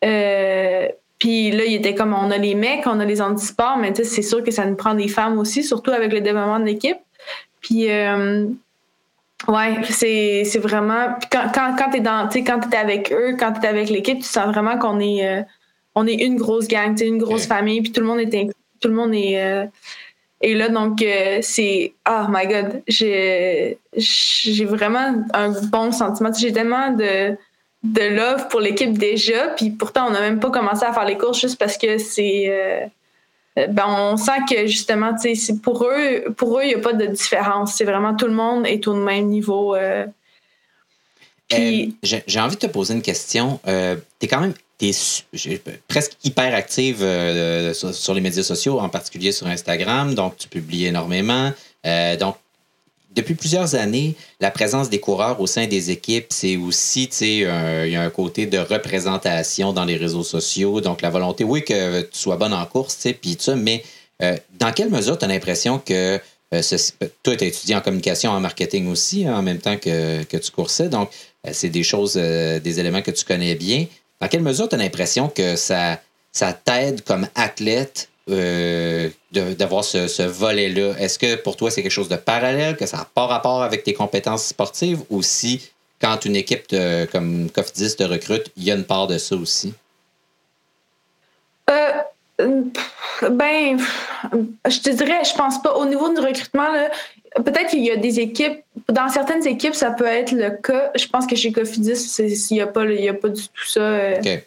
Euh, 0.04 0.88
puis 1.18 1.52
là, 1.52 1.66
il 1.66 1.76
était 1.76 1.94
comme 1.96 2.14
on 2.14 2.32
a 2.32 2.38
les 2.38 2.56
mecs, 2.56 2.88
on 2.88 3.00
a 3.00 3.06
les 3.06 3.22
handisports, 3.22 3.78
mais 3.78 3.94
c'est 3.94 4.22
sûr 4.22 4.44
que 4.44 4.52
ça 4.52 4.66
nous 4.66 4.76
prend 4.76 4.94
des 4.94 5.10
femmes 5.10 5.38
aussi, 5.38 5.64
surtout 5.64 5.92
avec 5.92 6.14
le 6.14 6.22
développement 6.22 6.60
de 6.60 6.66
l'équipe. 6.66 6.98
Puis 7.62 7.92
euh, 7.92 8.48
c'est, 9.90 10.60
vraiment. 10.60 11.16
quand, 11.30 11.52
quand, 11.54 11.76
quand 11.78 11.92
quand 11.92 12.60
t'es 12.70 12.78
avec 12.78 13.12
eux, 13.12 13.36
quand 13.38 13.54
t'es 13.54 13.68
avec 13.68 13.90
l'équipe, 13.90 14.20
tu 14.20 14.26
sens 14.26 14.48
vraiment 14.48 14.78
qu'on 14.78 15.00
est 15.00 15.28
euh, 15.28 15.42
on 15.96 16.08
est 16.08 16.16
une 16.16 16.38
grosse 16.38 16.68
gang, 16.68 17.00
une 17.02 17.18
grosse 17.18 17.46
famille, 17.46 17.82
puis 17.82 17.92
tout 17.92 18.02
le 18.02 18.08
monde 18.08 18.20
est 18.20 18.50
tout 18.80 18.88
le 18.88 18.94
monde 18.94 19.14
est 19.14 19.68
et 20.42 20.54
là, 20.54 20.70
donc, 20.70 21.04
c'est. 21.42 21.94
Oh 22.10 22.26
my 22.30 22.48
God, 22.48 22.82
j'ai, 22.88 23.78
j'ai 23.96 24.66
vraiment 24.66 25.26
un 25.34 25.50
bon 25.50 25.92
sentiment. 25.92 26.32
J'ai 26.34 26.54
tellement 26.54 26.92
de, 26.92 27.36
de 27.84 28.02
love 28.16 28.48
pour 28.48 28.62
l'équipe 28.62 28.98
déjà. 28.98 29.50
Puis 29.50 29.72
pourtant, 29.72 30.08
on 30.08 30.12
n'a 30.12 30.22
même 30.22 30.40
pas 30.40 30.50
commencé 30.50 30.86
à 30.86 30.94
faire 30.94 31.06
les 31.06 31.18
courses 31.18 31.42
juste 31.42 31.60
parce 31.60 31.78
que 31.78 31.98
c'est. 31.98 32.46
Euh, 32.48 33.68
ben, 33.68 33.86
on 33.88 34.16
sent 34.16 34.40
que 34.50 34.66
justement, 34.68 35.14
pour 35.62 35.84
eux, 35.86 36.32
pour 36.38 36.60
eux, 36.60 36.64
il 36.64 36.68
n'y 36.70 36.76
a 36.76 36.80
pas 36.80 36.94
de 36.94 37.06
différence. 37.06 37.74
C'est 37.74 37.84
vraiment 37.84 38.16
tout 38.16 38.28
le 38.28 38.34
monde 38.34 38.66
est 38.66 38.88
au 38.88 38.94
même 38.94 39.28
niveau. 39.28 39.76
Euh. 39.76 40.06
Puis... 41.50 41.98
Euh, 42.06 42.20
j'ai 42.28 42.40
envie 42.40 42.56
de 42.56 42.62
te 42.62 42.68
poser 42.68 42.94
une 42.94 43.02
question. 43.02 43.60
tu 43.66 43.72
es 43.72 44.28
quand 44.28 44.40
même 44.40 44.54
es 44.82 45.62
presque 45.88 46.14
hyper 46.24 46.54
active 46.56 47.00
sur, 47.74 47.94
sur, 47.94 48.14
les 48.14 48.22
médias 48.22 48.44
sociaux, 48.44 48.80
en 48.80 48.90
particulier 48.90 49.32
sur 49.32 49.48
Instagram. 49.48 50.16
Donc, 50.16 50.38
tu 50.38 50.48
publies 50.48 50.86
énormément. 50.86 51.52
donc, 52.20 52.36
depuis 53.16 53.34
plusieurs 53.34 53.76
années, 53.76 54.16
la 54.40 54.52
présence 54.52 54.90
des 54.90 55.00
coureurs 55.00 55.42
au 55.42 55.48
sein 55.48 55.66
des 55.66 55.90
équipes, 55.90 56.28
c'est 56.30 56.58
aussi, 56.58 57.10
tu 57.10 57.16
sais, 57.16 57.38
il 57.38 57.92
y 57.92 57.96
a 57.96 58.04
un 58.04 58.10
côté 58.10 58.46
de 58.46 58.60
représentation 58.60 59.74
dans 59.74 59.86
les 59.86 59.98
réseaux 59.98 60.24
sociaux. 60.24 60.80
Donc, 60.80 61.02
la 61.02 61.10
volonté, 61.10 61.44
oui, 61.44 61.66
que 61.66 62.02
tu 62.02 62.20
sois 62.20 62.38
bonne 62.38 62.54
en 62.54 62.66
course, 62.66 62.96
tu 62.96 63.02
sais, 63.02 63.14
puis 63.14 63.36
ça, 63.40 63.56
mais 63.56 63.84
euh, 64.22 64.36
dans 64.60 64.72
quelle 64.72 64.90
mesure 64.90 65.18
tu 65.18 65.26
as 65.26 65.28
l'impression 65.28 65.80
que 65.80 66.20
euh, 66.54 66.62
toi, 67.24 67.36
tu 67.36 67.46
étudié 67.46 67.76
en 67.76 67.82
communication, 67.82 68.32
en 68.32 68.40
marketing 68.40 68.88
aussi, 68.88 69.26
hein, 69.26 69.38
en 69.38 69.42
même 69.42 69.60
temps 69.60 69.78
que, 69.78 70.24
que 70.24 70.38
tu 70.38 70.52
coursais. 70.52 70.90
Donc, 70.90 71.10
euh, 71.48 71.52
c'est 71.54 71.70
des 71.70 71.84
choses, 71.84 72.16
des 72.16 72.80
éléments 72.80 73.02
que 73.02 73.12
tu 73.12 73.24
connais 73.24 73.56
bien. 73.56 73.86
Dans 74.22 74.28
quelle 74.28 74.42
mesure 74.42 74.68
tu 74.68 74.76
as 74.76 74.78
l'impression 74.78 75.30
que 75.30 75.56
ça, 75.56 76.00
ça 76.32 76.54
t'aide 76.54 77.04
comme 77.04 77.28
athlète 77.36 78.10
euh, 78.30 79.10
d'avoir 79.32 79.84
ce, 79.84 80.24
volet-là? 80.24 80.96
Est-ce 81.00 81.18
que 81.18 81.36
pour 81.36 81.56
toi, 81.56 81.72
c'est 81.72 81.82
quelque 81.82 81.92
chose 81.92 82.10
de 82.10 82.16
parallèle, 82.16 82.76
que 82.76 82.86
ça 82.86 82.98
n'a 82.98 83.06
pas 83.06 83.28
rapport 83.28 83.64
avec 83.64 83.84
tes 83.84 83.94
compétences 83.94 84.48
sportives 84.48 85.02
ou 85.10 85.24
si 85.24 85.72
quand 86.02 86.26
une 86.26 86.36
équipe 86.36 86.74
comme 87.12 87.50
Cofidis 87.50 87.96
te 87.96 88.04
recrute, 88.04 88.52
il 88.56 88.64
y 88.64 88.72
a 88.72 88.76
une 88.76 88.86
part 88.86 89.08
de 89.08 89.18
ça 89.18 89.36
aussi? 89.36 89.74
Euh, 91.70 92.02
ben, 93.28 93.80
je 94.68 94.80
te 94.80 94.90
dirais, 94.90 95.24
je 95.24 95.36
pense 95.36 95.62
pas. 95.62 95.74
Au 95.76 95.86
niveau 95.86 96.14
du 96.14 96.20
recrutement, 96.20 96.68
peut-être 97.36 97.70
qu'il 97.70 97.84
y 97.84 97.92
a 97.92 97.98
des 97.98 98.20
équipes, 98.20 98.60
dans 98.88 99.10
certaines 99.10 99.46
équipes, 99.48 99.76
ça 99.76 99.92
peut 99.92 100.06
être 100.06 100.32
le 100.32 100.52
cas. 100.52 100.92
Je 100.96 101.08
pense 101.08 101.28
que 101.28 101.36
chez 101.36 101.52
Cofidis, 101.52 102.18
il 102.20 102.56
n'y 102.56 102.62
a, 102.62 102.68
pas, 102.68 102.84
a 102.84 103.14
pas 103.14 103.30
du 103.30 103.42
tout 103.42 103.66
ça. 103.66 103.82
Euh, 103.82 104.38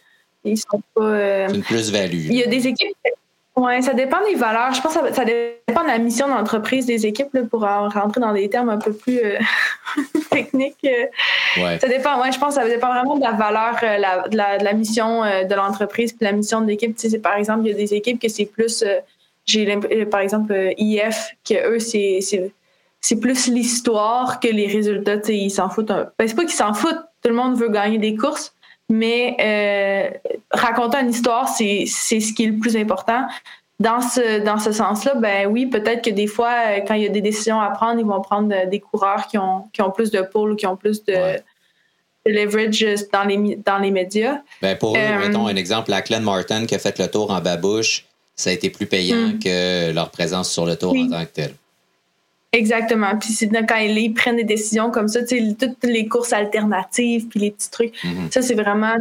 ils 0.44 0.58
sont 0.58 0.82
pas. 0.94 1.02
Euh, 1.02 1.46
C'est 1.48 1.56
une 1.56 1.62
plus-value. 1.62 2.26
Il 2.30 2.34
y 2.34 2.42
a 2.42 2.46
des 2.46 2.66
équipes 2.66 2.96
oui, 3.55 3.82
ça 3.82 3.92
dépend 3.92 4.24
des 4.24 4.34
valeurs. 4.34 4.72
Je 4.72 4.80
pense 4.80 4.94
que 4.96 5.12
ça, 5.12 5.24
dépend 5.26 5.82
de 5.82 5.88
la 5.88 5.98
mission 5.98 6.26
d'entreprise 6.26 6.86
des 6.86 7.05
équipes 7.05 7.38
pour 7.50 7.61
rentrer 7.61 8.20
dans 8.20 8.32
des 8.32 8.48
termes 8.48 8.70
un 8.70 8.78
peu 8.78 8.94
plus 8.94 9.18
euh, 9.18 9.38
techniques. 10.30 10.76
Ouais. 11.59 11.78
Ça 11.78 11.86
dépend, 11.86 12.18
ouais, 12.22 12.32
je 12.32 12.38
pense 12.38 12.55
que 12.55 12.62
ça 12.62 12.66
dépend 12.66 12.88
vraiment 12.88 13.16
de 13.16 13.20
la 13.20 13.32
valeur, 13.32 13.76
euh, 13.82 14.28
de, 14.28 14.64
la, 14.64 14.72
mission 14.72 15.22
euh, 15.22 15.44
de 15.44 15.55
l'entreprise 15.55 16.14
puis 16.14 16.24
la 16.24 16.32
mission 16.32 16.62
de 16.62 16.66
l'équipe. 16.66 16.96
Tu 16.96 17.11
sais, 17.11 17.18
par 17.18 17.36
exemple, 17.36 17.66
il 17.66 17.72
y 17.72 17.74
a 17.74 17.76
des 17.76 17.92
équipes 17.92 18.18
que 18.18 18.28
c'est 18.28 18.46
plus, 18.46 18.82
j'ai 19.44 20.07
par 20.07 20.20
exemple 20.20 20.72
IF, 20.78 21.36
que 21.46 21.74
eux, 21.74 21.78
c'est, 21.78 22.20
c'est, 23.03 23.20
plus 23.20 23.48
l'histoire 23.48 24.40
que 24.40 24.48
les 24.48 24.66
résultats. 24.66 25.18
Tu 25.18 25.26
sais, 25.26 25.36
ils 25.36 25.50
s'en 25.50 25.68
foutent. 25.68 25.90
Un... 25.90 26.09
Ben, 26.18 26.26
c'est 26.26 26.34
pas 26.34 26.44
qu'ils 26.44 26.53
s'en 26.53 26.72
foutent, 26.72 27.03
tout 27.22 27.28
le 27.28 27.34
monde 27.34 27.59
veut 27.59 27.68
gagner 27.68 27.98
des 27.98 28.16
courses, 28.16 28.55
mais 28.91 29.37
euh, 29.41 30.30
raconter 30.51 30.99
une 30.99 31.11
histoire, 31.11 31.49
c'est 31.49 31.87
ce 31.87 32.33
qui 32.33 32.45
est 32.45 32.49
le 32.49 32.59
plus 32.59 32.76
important. 32.76 33.26
Dans 33.80 34.01
ce, 34.01 34.45
dans 34.45 34.59
ce 34.59 34.70
sens-là, 34.70 35.14
ben 35.16 35.49
oui, 35.49 35.66
peut-être 35.66 36.05
que 36.05 36.11
des 36.11 36.28
fois, 36.28 36.53
euh, 36.66 36.80
quand 36.87 36.95
il 36.95 37.03
y 37.03 37.07
a 37.07 37.09
des 37.09 37.20
décisions 37.20 37.61
à 37.61 37.70
prendre, 37.70 37.99
ils 37.99 38.07
vont 38.07 38.20
prendre 38.20 38.55
euh, 38.55 38.66
des 38.66 38.78
coureurs 38.78 39.26
qui 39.26 39.39
ont, 39.39 39.64
qui 39.72 39.83
ont 39.83 39.91
plus 39.91 40.11
de 40.12 40.20
pôles 40.20 40.53
ou 40.53 40.57
qui 40.57 40.66
ont 40.66 40.76
plus 40.76 41.03
de, 41.05 41.37
leverage 42.24 42.85
dans 43.12 43.24
les, 43.24 43.59
dans 43.64 43.78
les 43.78 43.91
médias. 43.91 44.39
Ben 44.61 44.76
pour 44.78 44.97
eux, 44.97 45.18
mettons 45.18 45.49
un 45.49 45.57
exemple, 45.57 45.91
la 45.91 46.03
Clan 46.03 46.20
Martin 46.20 46.66
qui 46.66 46.76
a 46.76 46.78
fait 46.78 46.97
le 47.01 47.09
tour 47.09 47.33
en 47.33 47.41
babouche, 47.41 48.05
ça 48.37 48.51
a 48.51 48.53
été 48.53 48.70
plus 48.70 48.87
payant 48.87 49.16
hmm. 49.16 49.39
que 49.41 49.93
leur 49.93 50.11
présence 50.11 50.51
sur 50.51 50.64
le 50.64 50.76
tour 50.76 50.95
en 50.97 51.09
tant 51.09 51.24
que 51.24 51.30
tel. 51.30 51.55
Exactement. 52.55 53.16
Puis 53.18 53.30
c'est 53.32 53.48
quand 53.48 53.76
ils 53.76 54.12
prennent 54.12 54.36
des 54.36 54.44
décisions 54.44 54.90
comme 54.90 55.09
ça, 55.09 55.20
toutes 55.22 55.84
les 55.84 56.07
courses 56.07 56.34
alternatives, 56.34 57.26
puis 57.28 57.40
les 57.40 57.50
petits 57.50 57.70
trucs. 57.70 57.94
Mm-hmm. 58.05 58.30
Ça, 58.30 58.42
c'est 58.42 58.55
vraiment, 58.55 58.94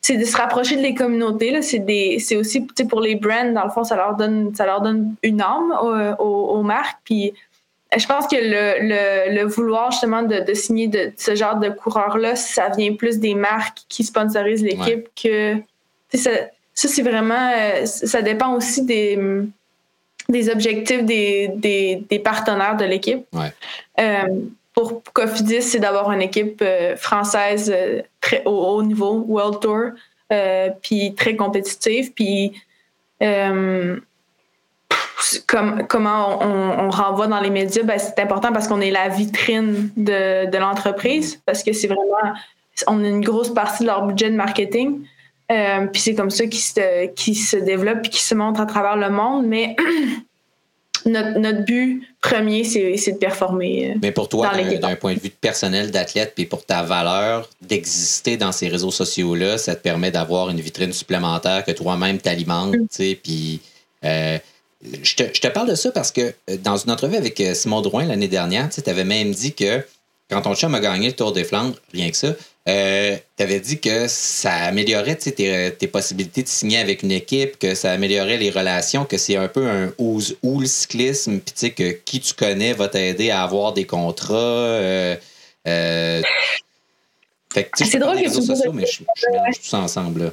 c'est 0.00 0.16
de 0.16 0.24
se 0.24 0.36
rapprocher 0.36 0.76
de 0.76 0.82
les 0.82 0.94
communautés. 0.94 1.62
C'est 1.62 2.36
aussi 2.36 2.66
pour 2.88 3.00
les 3.00 3.14
brands, 3.14 3.52
dans 3.52 3.62
le 3.62 3.70
fond, 3.70 3.84
ça 3.84 3.94
leur 3.94 4.16
donne, 4.16 4.52
ça 4.56 4.66
leur 4.66 4.80
donne 4.80 5.14
une 5.22 5.40
âme 5.40 5.72
aux, 6.18 6.62
marques. 6.62 6.98
Puis 7.04 7.32
je 7.96 8.06
pense 8.06 8.26
que 8.26 8.34
le, 8.34 9.36
le, 9.36 9.44
vouloir 9.44 9.92
justement 9.92 10.22
de, 10.22 10.40
de, 10.40 10.54
signer 10.54 10.88
de, 10.88 11.12
ce 11.16 11.36
genre 11.36 11.60
de 11.60 11.68
coureurs-là, 11.68 12.34
ça 12.34 12.70
vient 12.76 12.94
plus 12.94 13.20
des 13.20 13.36
marques 13.36 13.82
qui 13.88 14.02
sponsorisent 14.02 14.64
l'équipe 14.64 15.08
que. 15.14 15.58
Ça, 16.12 16.30
ça 16.74 16.88
c'est 16.88 17.02
vraiment. 17.02 17.52
Euh, 17.56 17.86
ça 17.86 18.20
dépend 18.20 18.54
aussi 18.54 18.82
des 18.82 19.16
des 20.28 20.50
objectifs 20.50 21.04
des, 21.04 21.48
des, 22.08 22.18
partenaires 22.18 22.76
de 22.76 22.84
l'équipe. 22.84 23.26
Euh, 24.00 24.22
pour 24.72 25.02
Cofidis, 25.12 25.62
c'est 25.62 25.78
d'avoir 25.78 26.10
une 26.12 26.22
équipe 26.22 26.60
euh, 26.62 26.96
française 26.96 27.72
euh, 27.74 28.02
très 28.20 28.42
au 28.44 28.50
haut 28.50 28.82
niveau, 28.82 29.24
World 29.28 29.60
Tour, 29.60 29.90
puis 30.82 31.14
très 31.14 31.36
compétitive. 31.36 32.12
Puis 32.12 32.52
comme, 35.46 35.86
comment 35.88 36.42
on, 36.42 36.90
renvoie 36.90 37.28
dans 37.28 37.40
les 37.40 37.50
médias, 37.50 37.82
ben, 37.82 37.98
c'est 37.98 38.18
important 38.18 38.52
parce 38.52 38.68
qu'on 38.68 38.80
est 38.80 38.90
la 38.90 39.08
vitrine 39.08 39.90
de, 39.96 40.50
de 40.50 40.58
l'entreprise, 40.58 41.40
parce 41.46 41.62
que 41.62 41.72
c'est 41.72 41.86
vraiment, 41.86 42.34
on 42.88 43.02
a 43.04 43.08
une 43.08 43.24
grosse 43.24 43.52
partie 43.52 43.84
de 43.84 43.88
leur 43.88 44.06
budget 44.06 44.30
de 44.30 44.36
marketing. 44.36 45.06
Euh, 45.52 45.86
puis 45.86 46.00
c'est 46.00 46.14
comme 46.14 46.30
ça 46.30 46.46
qu'ils 46.46 46.60
se, 46.60 47.06
qui 47.14 47.34
se 47.34 47.56
développe 47.56 48.06
et 48.06 48.08
qui 48.08 48.22
se 48.22 48.34
montre 48.34 48.60
à 48.60 48.66
travers 48.66 48.96
le 48.96 49.10
monde. 49.10 49.46
Mais 49.46 49.76
notre, 51.06 51.38
notre, 51.38 51.64
but 51.64 52.02
premier, 52.22 52.64
c'est, 52.64 53.12
de 53.12 53.18
performer. 53.18 53.90
Euh, 53.90 53.98
mais 54.02 54.10
pour 54.10 54.28
toi, 54.28 54.50
d'un, 54.80 54.96
point 54.96 55.14
de 55.14 55.20
vue 55.20 55.30
personnel 55.30 55.90
d'athlète, 55.90 56.32
puis 56.34 56.46
pour 56.46 56.64
ta 56.64 56.82
valeur 56.82 57.48
d'exister 57.60 58.36
dans 58.36 58.52
ces 58.52 58.68
réseaux 58.68 58.90
sociaux-là, 58.90 59.58
ça 59.58 59.74
te 59.74 59.82
permet 59.82 60.10
d'avoir 60.10 60.48
une 60.48 60.60
vitrine 60.60 60.92
supplémentaire 60.92 61.64
que 61.64 61.72
toi-même 61.72 62.18
t'alimentes. 62.18 62.76
Mm. 62.76 63.14
Puis. 63.22 63.60
Euh, 64.04 64.38
je 65.02 65.14
te, 65.14 65.22
je 65.32 65.40
te, 65.40 65.48
parle 65.48 65.70
de 65.70 65.76
ça 65.76 65.90
parce 65.92 66.12
que 66.12 66.34
dans 66.62 66.76
une 66.76 66.90
entrevue 66.90 67.16
avec 67.16 67.42
Simon 67.54 67.80
Drouin 67.80 68.04
l'année 68.04 68.28
dernière, 68.28 68.68
tu 68.68 68.82
avais 68.90 69.04
même 69.04 69.30
dit 69.30 69.54
que 69.54 69.82
quand 70.28 70.42
ton 70.42 70.54
chum 70.54 70.74
a 70.74 70.80
gagné 70.80 71.08
le 71.08 71.14
Tour 71.14 71.32
des 71.32 71.44
Flandres, 71.44 71.76
rien 71.94 72.10
que 72.10 72.16
ça, 72.18 72.34
euh, 72.66 73.16
tu 73.36 73.42
avais 73.42 73.60
dit 73.60 73.78
que 73.78 74.08
ça 74.08 74.52
améliorait 74.52 75.16
tes, 75.16 75.72
tes, 75.78 75.86
possibilités 75.86 76.42
de 76.42 76.48
signer 76.48 76.78
avec 76.78 77.02
une 77.02 77.12
équipe, 77.12 77.58
que 77.58 77.74
ça 77.74 77.92
améliorait 77.92 78.38
les 78.38 78.50
relations, 78.50 79.04
que 79.04 79.18
c'est 79.18 79.36
un 79.36 79.48
peu 79.48 79.68
un 79.68 79.92
who's 79.98 80.34
who 80.42 80.60
le 80.60 80.66
cyclisme, 80.66 81.40
puis 81.40 81.74
que 81.74 81.90
qui 81.90 82.20
tu 82.20 82.32
connais 82.32 82.72
va 82.72 82.88
t'aider 82.88 83.30
à 83.30 83.42
avoir 83.42 83.74
des 83.74 83.84
contrats. 83.84 84.34
Euh, 84.34 85.16
euh, 85.68 86.22
c'est 87.74 87.98
drôle 87.98 88.16
que 88.16 88.30
tu 88.30 88.40
me 88.40 88.46
poses 88.46 88.62
mais 88.72 88.86
je, 88.86 88.98
tout 88.98 89.62
ça 89.62 89.78
ensemble. 89.78 90.32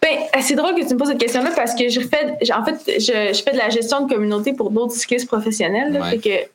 Ben, 0.00 0.18
c'est 0.40 0.54
drôle 0.54 0.76
que 0.76 0.86
tu 0.86 0.94
me 0.94 0.98
poses 0.98 1.08
cette 1.08 1.18
question-là 1.18 1.50
parce 1.56 1.74
que 1.74 1.88
je 1.88 2.00
fais, 2.00 2.52
en 2.52 2.64
fait, 2.64 3.00
je, 3.00 3.42
fais 3.42 3.52
de 3.52 3.58
la 3.58 3.68
gestion 3.68 4.06
de 4.06 4.12
communauté 4.12 4.52
pour 4.52 4.70
d'autres 4.70 4.94
cyclistes 4.94 5.26
professionnels. 5.26 6.00
que 6.22 6.48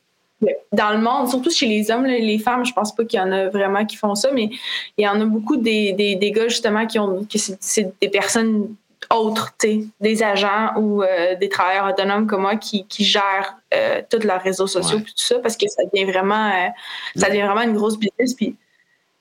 dans 0.71 0.91
le 0.91 0.99
monde, 0.99 1.29
surtout 1.29 1.49
chez 1.49 1.65
les 1.65 1.91
hommes, 1.91 2.05
les 2.05 2.39
femmes, 2.39 2.65
je 2.65 2.73
pense 2.73 2.95
pas 2.95 3.03
qu'il 3.03 3.19
y 3.19 3.23
en 3.23 3.31
a 3.31 3.49
vraiment 3.49 3.85
qui 3.85 3.97
font 3.97 4.15
ça, 4.15 4.31
mais 4.31 4.49
il 4.97 5.05
y 5.05 5.07
en 5.07 5.19
a 5.19 5.25
beaucoup 5.25 5.57
des, 5.57 5.93
des, 5.93 6.31
gars 6.31 6.47
justement 6.47 6.85
qui 6.85 6.99
ont 6.99 7.25
que 7.25 7.37
c'est 7.37 7.93
des 8.01 8.09
personnes 8.09 8.75
autres, 9.11 9.55
des 9.99 10.23
agents 10.23 10.73
ou 10.77 11.01
euh, 11.01 11.35
des 11.35 11.49
travailleurs 11.49 11.87
autonomes 11.87 12.27
comme 12.27 12.41
moi 12.41 12.55
qui, 12.57 12.85
qui 12.85 13.03
gèrent 13.03 13.55
euh, 13.73 14.01
tous 14.09 14.23
leurs 14.25 14.41
réseaux 14.41 14.67
sociaux 14.67 14.99
et 14.99 15.03
tout 15.03 15.13
ça 15.15 15.39
parce 15.39 15.57
que 15.57 15.67
ça 15.67 15.83
devient 15.91 16.11
vraiment 16.11 16.49
euh, 16.49 16.67
ça 17.15 17.29
devient 17.29 17.41
vraiment 17.41 17.63
une 17.63 17.73
grosse 17.73 17.97
business 17.97 18.35
puis 18.35 18.55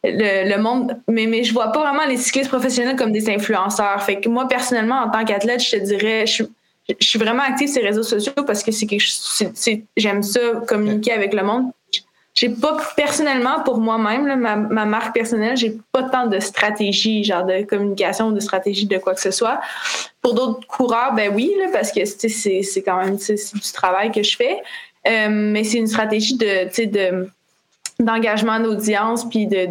le, 0.04 0.48
le, 0.48 0.62
monde 0.62 0.96
mais 1.08 1.26
mais 1.26 1.42
je 1.42 1.54
vois 1.54 1.72
pas 1.72 1.80
vraiment 1.80 2.06
les 2.06 2.18
cyclistes 2.18 2.50
professionnels 2.50 2.96
comme 2.96 3.12
des 3.12 3.30
influenceurs. 3.30 4.02
Fait 4.02 4.20
que 4.20 4.28
moi 4.28 4.46
personnellement 4.46 5.00
en 5.00 5.10
tant 5.10 5.24
qu'athlète 5.24 5.64
je 5.64 5.70
te 5.70 5.76
dirais 5.76 6.26
je 6.26 6.44
je 6.88 7.06
suis 7.06 7.18
vraiment 7.18 7.42
active 7.42 7.68
sur 7.68 7.82
les 7.82 7.88
réseaux 7.88 8.02
sociaux 8.02 8.32
parce 8.46 8.62
que 8.62 8.72
c'est 8.72 8.86
quelque 8.86 9.04
j'aime 9.96 10.22
ça 10.22 10.40
communiquer 10.66 11.12
avec 11.12 11.34
le 11.34 11.42
monde. 11.42 11.66
J'ai 12.34 12.50
pas 12.50 12.76
personnellement 12.96 13.62
pour 13.64 13.78
moi-même 13.78 14.38
ma, 14.38 14.54
ma, 14.54 14.84
marque 14.84 15.12
personnelle, 15.12 15.56
j'ai 15.56 15.76
pas 15.90 16.04
tant 16.04 16.28
de 16.28 16.38
stratégie 16.38 17.24
genre 17.24 17.44
de 17.44 17.64
communication 17.64 18.28
ou 18.28 18.32
de 18.32 18.38
stratégie 18.38 18.86
de 18.86 18.96
quoi 18.98 19.14
que 19.14 19.20
ce 19.20 19.32
soit. 19.32 19.60
Pour 20.22 20.34
d'autres 20.34 20.66
coureurs, 20.68 21.14
ben 21.14 21.34
oui 21.34 21.52
parce 21.72 21.90
que 21.90 22.04
c'est 22.04 22.82
quand 22.84 23.04
même 23.04 23.16
du 23.16 23.72
travail 23.72 24.12
que 24.12 24.22
je 24.22 24.36
fais, 24.36 24.62
euh, 25.08 25.28
mais 25.30 25.64
c'est 25.64 25.78
une 25.78 25.88
stratégie 25.88 26.36
de 26.36 26.68
de 26.86 27.28
d'engagement 27.98 28.60
d'audience 28.60 29.28
puis 29.28 29.48
de, 29.48 29.66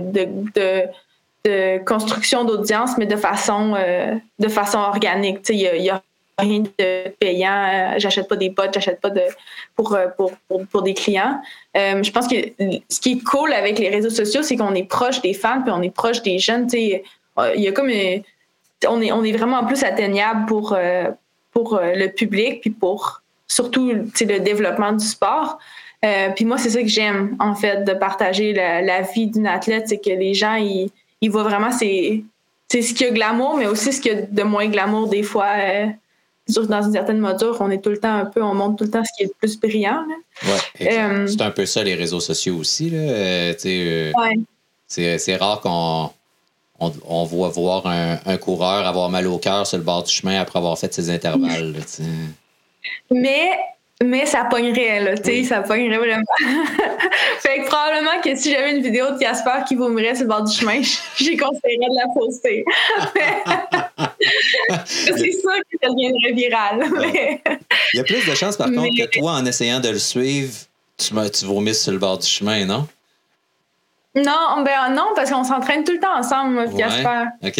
de, 1.45 1.77
construction 1.85 2.43
d'audience, 2.43 2.97
mais 2.97 3.05
de 3.05 3.15
façon 3.15 3.73
euh, 3.77 4.15
de 4.39 4.47
façon 4.49 4.79
organique. 4.79 5.39
Il 5.47 5.55
y 5.55 5.89
a 5.89 6.01
rien 6.37 6.59
de 6.59 7.09
payant. 7.19 7.51
Euh, 7.51 7.93
j'achète 7.97 8.27
pas 8.27 8.35
des 8.35 8.49
potes, 8.49 8.73
j'achète 8.73 9.01
pas 9.01 9.09
de 9.09 9.21
pour, 9.75 9.93
euh, 9.93 10.07
pour, 10.15 10.31
pour, 10.69 10.81
des 10.83 10.93
clients. 10.93 11.41
Euh, 11.75 12.03
je 12.03 12.11
pense 12.11 12.27
que 12.27 12.35
ce 12.89 12.99
qui 12.99 13.13
est 13.13 13.23
cool 13.23 13.53
avec 13.53 13.79
les 13.79 13.89
réseaux 13.89 14.09
sociaux, 14.09 14.43
c'est 14.43 14.55
qu'on 14.55 14.75
est 14.75 14.83
proche 14.83 15.21
des 15.21 15.33
fans 15.33 15.61
puis 15.61 15.71
on 15.71 15.81
est 15.81 15.93
proche 15.93 16.21
des 16.21 16.39
jeunes. 16.39 16.67
il 16.73 17.01
y 17.37 17.67
a 17.67 17.71
comme 17.71 17.87
on 17.87 19.01
est 19.01 19.11
on 19.11 19.23
est 19.23 19.31
vraiment 19.31 19.65
plus 19.65 19.83
atteignable 19.83 20.45
pour 20.45 20.77
pour 21.51 21.79
le 21.81 22.07
public 22.07 22.61
puis 22.61 22.69
pour 22.69 23.21
surtout 23.47 23.91
le 23.91 24.39
développement 24.39 24.93
du 24.93 25.05
sport. 25.05 25.57
puis 26.35 26.45
moi, 26.45 26.57
c'est 26.57 26.69
ça 26.69 26.81
que 26.81 26.87
j'aime, 26.87 27.35
en 27.39 27.55
fait, 27.55 27.83
de 27.83 27.93
partager 27.93 28.53
la, 28.53 29.01
vie 29.01 29.27
d'une 29.27 29.47
athlète, 29.47 29.87
c'est 29.87 29.97
que 29.97 30.09
les 30.09 30.33
gens, 30.33 30.55
ils, 30.55 30.91
voient 31.29 31.43
vraiment 31.43 31.71
c'est 31.71 32.23
ce 32.69 32.93
qu'il 32.93 33.07
y 33.07 33.09
a 33.09 33.13
glamour, 33.13 33.55
mais 33.57 33.65
aussi 33.65 33.93
ce 33.93 34.01
qu'il 34.01 34.11
y 34.11 34.15
a 34.15 34.21
de 34.21 34.43
moins 34.43 34.67
glamour 34.67 35.07
des 35.07 35.23
fois 35.23 35.53
dans 36.47 36.81
une 36.81 36.91
certaine 36.91 37.19
mesure, 37.19 37.57
on 37.59 37.69
est 37.69 37.83
tout 37.83 37.89
le 37.89 37.99
temps 37.99 38.13
un 38.13 38.25
peu, 38.25 38.41
on 38.41 38.53
montre 38.53 38.77
tout 38.77 38.83
le 38.85 38.91
temps 38.91 39.03
ce 39.03 39.11
qui 39.17 39.23
est 39.23 39.27
le 39.27 39.33
plus 39.37 39.59
brillant. 39.59 40.05
Ouais, 40.43 40.87
euh, 40.91 41.27
c'est 41.27 41.41
un 41.41 41.51
peu 41.51 41.65
ça 41.65 41.83
les 41.83 41.95
réseaux 41.95 42.19
sociaux 42.19 42.55
aussi. 42.55 42.91
Euh, 42.93 43.53
euh, 43.65 44.11
c'est 44.87 45.35
rare 45.35 45.61
qu'on 45.61 46.11
on, 46.79 47.23
voit 47.25 47.49
voir 47.49 47.85
un, 47.87 48.37
coureur 48.37 48.85
avoir 48.85 49.09
mal 49.09 49.27
au 49.27 49.37
cœur 49.37 49.67
sur 49.67 49.77
le 49.77 49.83
bord 49.83 50.03
du 50.03 50.13
chemin 50.13 50.39
après 50.39 50.59
avoir 50.59 50.77
fait 50.77 50.93
ses 50.93 51.09
intervalles. 51.09 51.73
Mais 53.11 53.51
mais 54.03 54.27
ça 54.27 54.45
pognerait, 54.45 54.99
là, 55.01 55.17
tu 55.17 55.23
sais, 55.23 55.43
ça 55.43 55.61
pognerait 55.61 55.97
vraiment. 55.97 56.23
fait 57.39 57.61
que 57.61 57.65
probablement 57.65 58.21
que 58.23 58.35
si 58.35 58.51
j'avais 58.51 58.75
une 58.75 58.83
vidéo 58.83 59.11
de 59.11 59.17
Casper 59.17 59.63
qui 59.67 59.73
vommerait 59.73 60.13
sur 60.13 60.25
le 60.25 60.29
bord 60.29 60.43
du 60.43 60.53
chemin, 60.55 60.81
j'ai 61.15 61.35
conseillerais 61.35 61.89
de 61.89 61.95
la 61.95 62.13
poster. 62.13 62.63
c'est 64.85 65.31
sûr 65.31 65.51
que 65.71 65.77
ça 65.81 65.89
deviendrait 65.89 66.33
viral. 66.33 66.83
Il 67.93 67.97
y 67.97 67.99
a 67.99 68.03
plus 68.03 68.25
de 68.25 68.35
chances, 68.35 68.57
par 68.57 68.67
contre, 68.67 68.95
que 68.97 69.19
toi, 69.19 69.33
en 69.33 69.45
essayant 69.45 69.79
de 69.79 69.89
le 69.89 69.99
suivre, 69.99 70.53
tu, 70.97 71.13
tu 71.31 71.45
vomisses 71.45 71.83
sur 71.83 71.91
le 71.91 71.99
bord 71.99 72.17
du 72.17 72.27
chemin, 72.27 72.65
non? 72.65 72.87
Non, 74.15 74.63
ben 74.65 74.89
non, 74.95 75.09
parce 75.15 75.29
qu'on 75.29 75.43
s'entraîne 75.43 75.83
tout 75.83 75.91
le 75.93 75.99
temps 75.99 76.17
ensemble, 76.17 76.53
moi, 76.53 76.63
Ouais. 76.65 77.49
OK. 77.49 77.59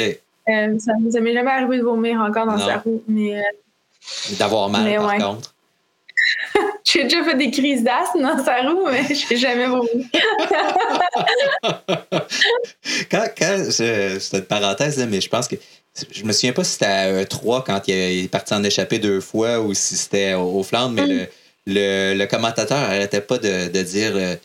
Euh, 0.49 0.79
ça 0.79 0.93
ça 1.11 1.19
m'est 1.19 1.33
jamais 1.33 1.51
arrivé 1.51 1.77
de 1.77 1.83
vomir 1.83 2.19
encore 2.21 2.45
dans 2.47 2.57
sa 2.57 2.77
roue. 2.77 3.03
Mais 3.07 3.37
euh, 3.37 3.41
D'avoir 4.39 4.69
mal, 4.69 4.83
Mais 4.85 4.95
par 4.95 5.07
ouais. 5.07 5.17
contre. 5.19 5.53
j'ai 6.83 7.03
déjà 7.03 7.23
fait 7.23 7.35
des 7.35 7.51
crises 7.51 7.83
d'asthme 7.83 8.21
dans 8.21 8.43
sa 8.43 8.61
roue, 8.63 8.87
mais 8.89 9.03
j'ai 9.13 9.37
jamais 9.37 9.67
vomi. 9.67 10.09
Quand, 13.11 13.25
quand 13.37 13.57
je- 13.65 14.17
c'est 14.19 14.37
une 14.37 14.45
parenthèse, 14.45 15.05
mais 15.09 15.21
je 15.21 15.29
pense 15.29 15.47
que 15.47 15.55
je 16.11 16.23
me 16.23 16.31
souviens 16.31 16.53
pas 16.53 16.63
si 16.63 16.71
c'était 16.73 16.85
à 16.85 17.23
E3 17.23 17.63
quand 17.65 17.81
il 17.87 17.93
est 18.25 18.27
parti 18.31 18.53
en 18.53 18.63
échapper 18.63 18.99
deux 18.99 19.21
fois 19.21 19.59
ou 19.59 19.73
si 19.73 19.95
c'était 19.97 20.33
au, 20.33 20.59
au 20.59 20.63
Flandre, 20.63 20.91
mais 20.91 21.05
le, 21.07 21.27
le, 21.65 22.13
le 22.15 22.25
commentateur 22.27 22.77
arrêtait 22.77 23.21
pas 23.21 23.37
de, 23.37 23.67
de 23.69 23.81
dire. 23.81 24.11
euh, 24.15 24.35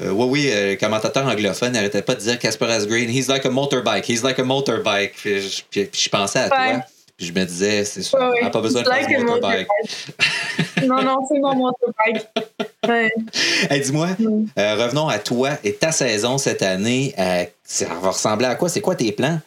euh, 0.00 0.10
oui, 0.10 0.26
oui, 0.30 0.50
euh, 0.50 0.70
le 0.70 0.76
commentateur 0.76 1.26
anglophone 1.26 1.72
n'arrêtait 1.72 2.00
pas 2.02 2.14
de 2.14 2.20
dire 2.20 2.38
Casper 2.38 2.64
Asgreen, 2.64 3.10
he's 3.10 3.28
like 3.28 3.44
a 3.44 3.50
motorbike, 3.50 4.08
he's 4.08 4.22
like 4.22 4.38
a 4.38 4.44
motorbike. 4.44 5.12
Puis 5.16 5.40
je, 5.42 5.62
puis- 5.70 5.84
puis 5.84 6.00
je 6.00 6.08
pensais 6.08 6.38
à 6.38 6.42
Ouais. 6.44 6.48
toi, 6.74 6.84
puis 7.18 7.26
je 7.26 7.32
me 7.32 7.44
disais, 7.44 7.84
c'est 7.84 8.02
sûr, 8.02 8.18
Ouais, 8.18 8.24
on 8.24 8.30
ouais. 8.30 8.42
n'a 8.42 8.50
pas 8.50 8.60
besoin 8.62 8.82
de 8.82 8.88
faire 8.88 9.06
a 9.06 9.22
motorbike. 9.22 9.68
non, 10.86 11.02
non, 11.02 11.18
c'est 11.30 11.38
mon 11.38 11.54
motorbike. 11.54 12.26
Ouais. 12.88 13.10
Hey, 13.70 13.80
Dis-moi, 13.82 14.08
Mm. 14.18 14.46
revenons 14.56 15.08
à 15.08 15.18
toi 15.18 15.50
et 15.62 15.74
ta 15.74 15.92
saison 15.92 16.38
cette 16.38 16.62
année. 16.62 17.14
ça 17.64 17.84
va 18.02 18.10
ressembler 18.10 18.46
à 18.46 18.54
quoi? 18.54 18.68
C'est 18.70 18.80
quoi 18.80 18.94
tes 18.96 19.12
plans? 19.12 19.38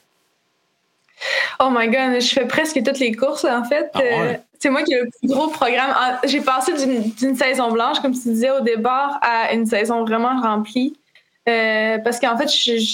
Oh 1.59 1.69
my 1.71 1.87
god, 1.87 2.21
je 2.21 2.27
fais 2.27 2.45
presque 2.45 2.81
toutes 2.83 2.99
les 2.99 3.13
courses 3.13 3.45
en 3.45 3.63
fait. 3.63 3.89
Ah 3.93 3.99
ouais? 3.99 4.19
Euh, 4.19 4.33
c'est 4.59 4.69
moi 4.69 4.83
qui 4.83 4.93
ai 4.93 5.01
le 5.01 5.09
plus 5.19 5.27
gros 5.29 5.47
programme. 5.47 5.91
Ah, 5.95 6.19
J'ai 6.25 6.41
passé 6.41 6.73
d'une 6.73 7.35
saison 7.35 7.71
blanche, 7.71 7.99
comme 8.01 8.13
tu 8.13 8.29
disais 8.29 8.49
au 8.51 8.61
départ, 8.61 9.19
à 9.21 9.53
une 9.53 9.65
saison 9.65 10.03
vraiment 10.03 10.39
remplie. 10.41 10.95
Euh, 11.47 11.99
parce 11.99 12.19
qu'en 12.19 12.35
fait, 12.37 12.49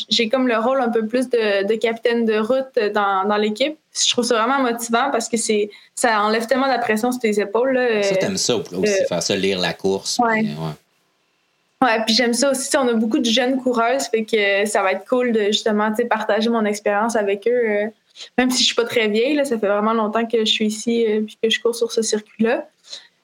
j'ai 0.09 0.27
comme 0.27 0.47
le 0.49 0.57
rôle 0.57 0.81
un 0.81 0.89
peu 0.89 1.05
plus 1.07 1.29
de, 1.29 1.65
de 1.65 1.75
capitaine 1.75 2.25
de 2.25 2.37
route 2.37 2.77
dans, 2.93 3.23
dans 3.25 3.37
l'équipe. 3.37 3.77
Je 3.97 4.11
trouve 4.11 4.25
ça 4.25 4.35
vraiment 4.43 4.59
motivant 4.61 5.09
parce 5.09 5.29
que 5.29 5.37
c'est 5.37 5.69
ça 5.95 6.21
enlève 6.21 6.47
tellement 6.47 6.67
de 6.67 6.73
la 6.73 6.79
pression 6.79 7.11
sur 7.13 7.21
tes 7.21 7.39
épaules. 7.39 7.71
Là. 7.73 8.03
Ça, 8.03 8.13
Euh, 8.13 8.17
t'aimes 8.19 8.37
ça 8.37 8.57
aussi, 8.57 8.75
euh, 8.75 9.05
faire 9.07 9.23
ça, 9.23 9.35
lire 9.37 9.57
la 9.59 9.71
course. 9.73 10.19
ouais. 10.19 10.39
puis, 10.43 10.49
ouais. 10.49 11.87
Ouais, 11.87 12.03
puis 12.05 12.13
j'aime 12.13 12.33
ça 12.33 12.51
aussi. 12.51 12.75
On 12.77 12.87
a 12.89 12.93
beaucoup 12.93 13.19
de 13.19 13.25
jeunes 13.25 13.57
coureuses, 13.57 14.07
fait 14.07 14.23
que 14.25 14.65
ça 14.69 14.83
va 14.83 14.91
être 14.91 15.05
cool 15.07 15.31
de 15.31 15.45
justement 15.45 15.89
partager 16.09 16.49
mon 16.49 16.65
expérience 16.65 17.15
avec 17.15 17.47
eux. 17.47 17.89
Euh, 18.11 18.29
même 18.37 18.51
si 18.51 18.59
je 18.61 18.67
suis 18.67 18.75
pas 18.75 18.85
très 18.85 19.07
vieille, 19.07 19.35
là, 19.35 19.45
ça 19.45 19.57
fait 19.57 19.67
vraiment 19.67 19.93
longtemps 19.93 20.25
que 20.25 20.39
je 20.39 20.51
suis 20.51 20.65
ici 20.65 21.01
et 21.01 21.25
que 21.41 21.49
je 21.49 21.59
cours 21.59 21.75
sur 21.75 21.91
ce 21.91 22.01
circuit-là. 22.01 22.67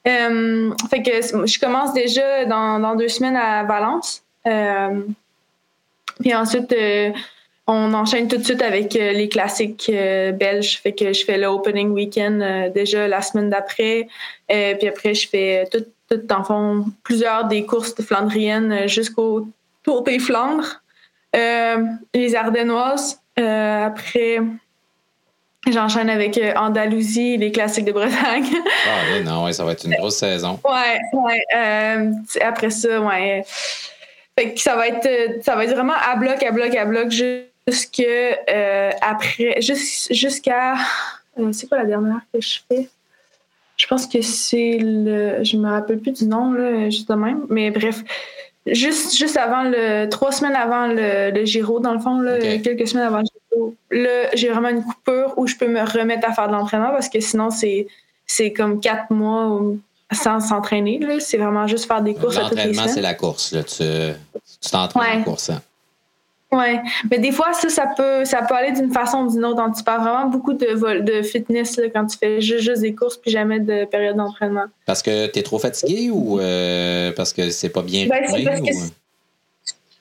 Euh, 0.08 0.72
je 0.94 1.60
commence 1.60 1.94
déjà 1.94 2.46
dans, 2.46 2.80
dans 2.80 2.96
deux 2.96 3.10
semaines 3.10 3.36
à 3.36 3.64
Valence. 3.64 4.24
Euh, 4.46 5.02
puis 6.20 6.34
ensuite, 6.34 6.72
euh, 6.72 7.12
on 7.68 7.94
enchaîne 7.94 8.30
tout 8.30 8.38
de 8.38 8.44
suite 8.44 8.62
avec 8.62 8.96
euh, 8.96 9.12
les 9.12 9.28
classiques 9.28 9.92
euh, 9.94 10.32
belges. 10.32 10.82
Je 10.86 11.24
fais 11.26 11.38
le 11.38 11.48
opening 11.48 11.90
weekend 11.92 12.42
euh, 12.42 12.70
déjà 12.70 13.08
la 13.08 13.22
semaine 13.22 13.50
d'après. 13.50 14.08
Euh, 14.50 14.76
puis 14.76 14.88
après, 14.88 15.14
je 15.14 15.28
fais 15.28 15.68
tout, 15.70 15.86
tout 16.10 16.34
en 16.34 16.44
fond, 16.44 16.86
plusieurs 17.04 17.46
des 17.46 17.66
courses 17.66 17.94
de 17.94 18.02
flandriennes 18.02 18.72
euh, 18.72 18.88
jusqu'au 18.88 19.48
Tour 19.84 20.04
des 20.04 20.20
Flandres. 20.20 20.82
Euh, 21.36 21.84
les 22.14 22.36
Ardennoises. 22.36 23.20
Euh, 23.38 23.86
après, 23.86 24.40
j'enchaîne 25.72 26.10
avec 26.10 26.38
euh, 26.38 26.54
Andalousie, 26.56 27.38
les 27.38 27.52
classiques 27.52 27.86
de 27.86 27.92
Bretagne. 27.92 28.46
Ah 28.88 28.90
oui, 29.14 29.24
non, 29.24 29.46
ouais, 29.46 29.54
ça 29.54 29.64
va 29.64 29.72
être 29.74 29.86
une 29.86 29.96
grosse 29.96 30.18
saison. 30.18 30.60
Ouais, 30.64 31.00
ouais. 31.14 31.44
euh, 31.56 32.12
après 32.42 32.70
ça, 32.70 33.02
ouais. 33.02 33.44
Fait 34.38 34.54
que 34.54 34.60
ça 34.60 34.76
va 34.76 34.88
être, 34.88 35.06
euh, 35.06 35.40
ça 35.42 35.56
va 35.56 35.66
être 35.66 35.74
vraiment 35.74 35.94
à 35.94 36.16
bloc, 36.16 36.44
à 36.44 36.52
bloc, 36.52 36.76
à 36.76 36.86
bloc, 36.86 37.10
jusque 37.10 38.00
euh, 38.00 38.92
après, 39.02 39.62
jus- 39.62 40.08
jusqu'à. 40.12 40.76
euh, 41.40 41.52
c'est 41.52 41.68
quoi 41.68 41.80
la 41.80 41.86
dernière 41.86 42.22
que 42.34 42.40
je 42.40 42.60
fais? 42.68 42.88
Je 43.78 43.86
pense 43.86 44.08
que 44.08 44.22
c'est 44.22 44.80
le. 44.82 45.44
Je 45.44 45.56
me 45.58 45.70
rappelle 45.70 46.00
plus 46.00 46.12
du 46.12 46.26
nom, 46.26 46.52
là, 46.52 46.90
juste 46.90 47.10
de 47.10 47.16
même. 47.16 47.46
Mais 47.50 47.70
bref, 47.70 48.04
juste, 48.66 49.16
juste 49.16 49.38
avant 49.38 49.64
le. 49.64 50.08
Trois 50.10 50.32
semaines 50.32 50.56
avant 50.56 50.88
le, 50.88 51.30
le 51.32 51.46
Giro, 51.46 51.80
dans 51.80 51.94
le 51.94 52.00
fond, 52.00 52.20
là, 52.20 52.40
quelques 52.40 52.88
semaines 52.88 53.06
avant 53.06 53.20
le 53.20 53.26
Giro, 53.26 53.37
là, 53.92 54.30
j'ai 54.34 54.50
vraiment 54.50 54.70
une 54.70 54.84
coupure 54.84 55.34
où 55.38 55.48
je 55.48 55.56
peux 55.56 55.68
me 55.68 55.82
remettre 55.82 56.28
à 56.30 56.34
faire 56.34 56.48
de 56.48 56.54
l'entraînement 56.54 56.92
parce 56.92 57.10
que 57.10 57.20
sinon, 57.20 57.50
c'est 57.50 57.88
c'est 58.26 58.52
comme 58.52 58.80
quatre 58.82 59.10
mois 59.12 59.62
sans 60.12 60.40
s'entraîner. 60.40 61.00
là. 61.00 61.20
C'est 61.20 61.38
vraiment 61.38 61.68
juste 61.68 61.86
faire 61.86 62.02
des 62.02 62.14
courses 62.14 62.38
à 62.38 62.42
L'entraînement, 62.42 62.88
c'est 62.88 63.02
la 63.02 63.14
course. 63.14 63.52
Là. 63.54 63.64
Tu 63.64 63.84
tu 64.62 64.70
t'entraînes 64.70 65.22
en 65.22 65.24
course. 65.24 65.50
hein. 65.50 65.62
Ouais. 66.50 66.80
Mais 67.12 67.20
des 67.20 67.34
fois, 67.34 67.52
ça, 67.52 67.68
ça 67.68 67.88
peut, 67.98 68.24
ça 68.24 68.42
peut 68.42 68.56
aller 68.56 68.72
d'une 68.72 68.90
façon 68.92 69.26
ou 69.26 69.32
d'une 69.34 69.44
autre. 69.44 69.58
Donc, 69.58 69.76
tu 69.76 69.84
parles 69.84 70.02
vraiment 70.02 70.30
beaucoup 70.30 70.54
de, 70.54 70.68
vol- 70.76 71.04
de 71.04 71.22
fitness 71.22 71.76
là, 71.76 71.90
quand 71.94 72.06
tu 72.06 72.18
fais 72.18 72.40
juste, 72.40 72.62
juste 72.62 72.82
des 72.82 72.96
courses 72.96 73.18
puis 73.18 73.32
jamais 73.32 73.60
de 73.60 73.84
période 73.84 74.16
d'entraînement. 74.16 74.64
Parce 74.86 75.02
que 75.02 75.28
tu 75.28 75.40
es 75.40 75.44
trop 75.44 75.60
fatigué 75.60 76.10
ou 76.10 76.40
euh, 76.40 77.12
parce 77.18 77.34
que 77.34 77.50
c'est 77.50 77.68
pas 77.68 77.82
bien 77.82 78.08
Ben, 78.08 78.24
c'est 78.34 78.44
parce 78.46 78.62
ou- 78.62 78.92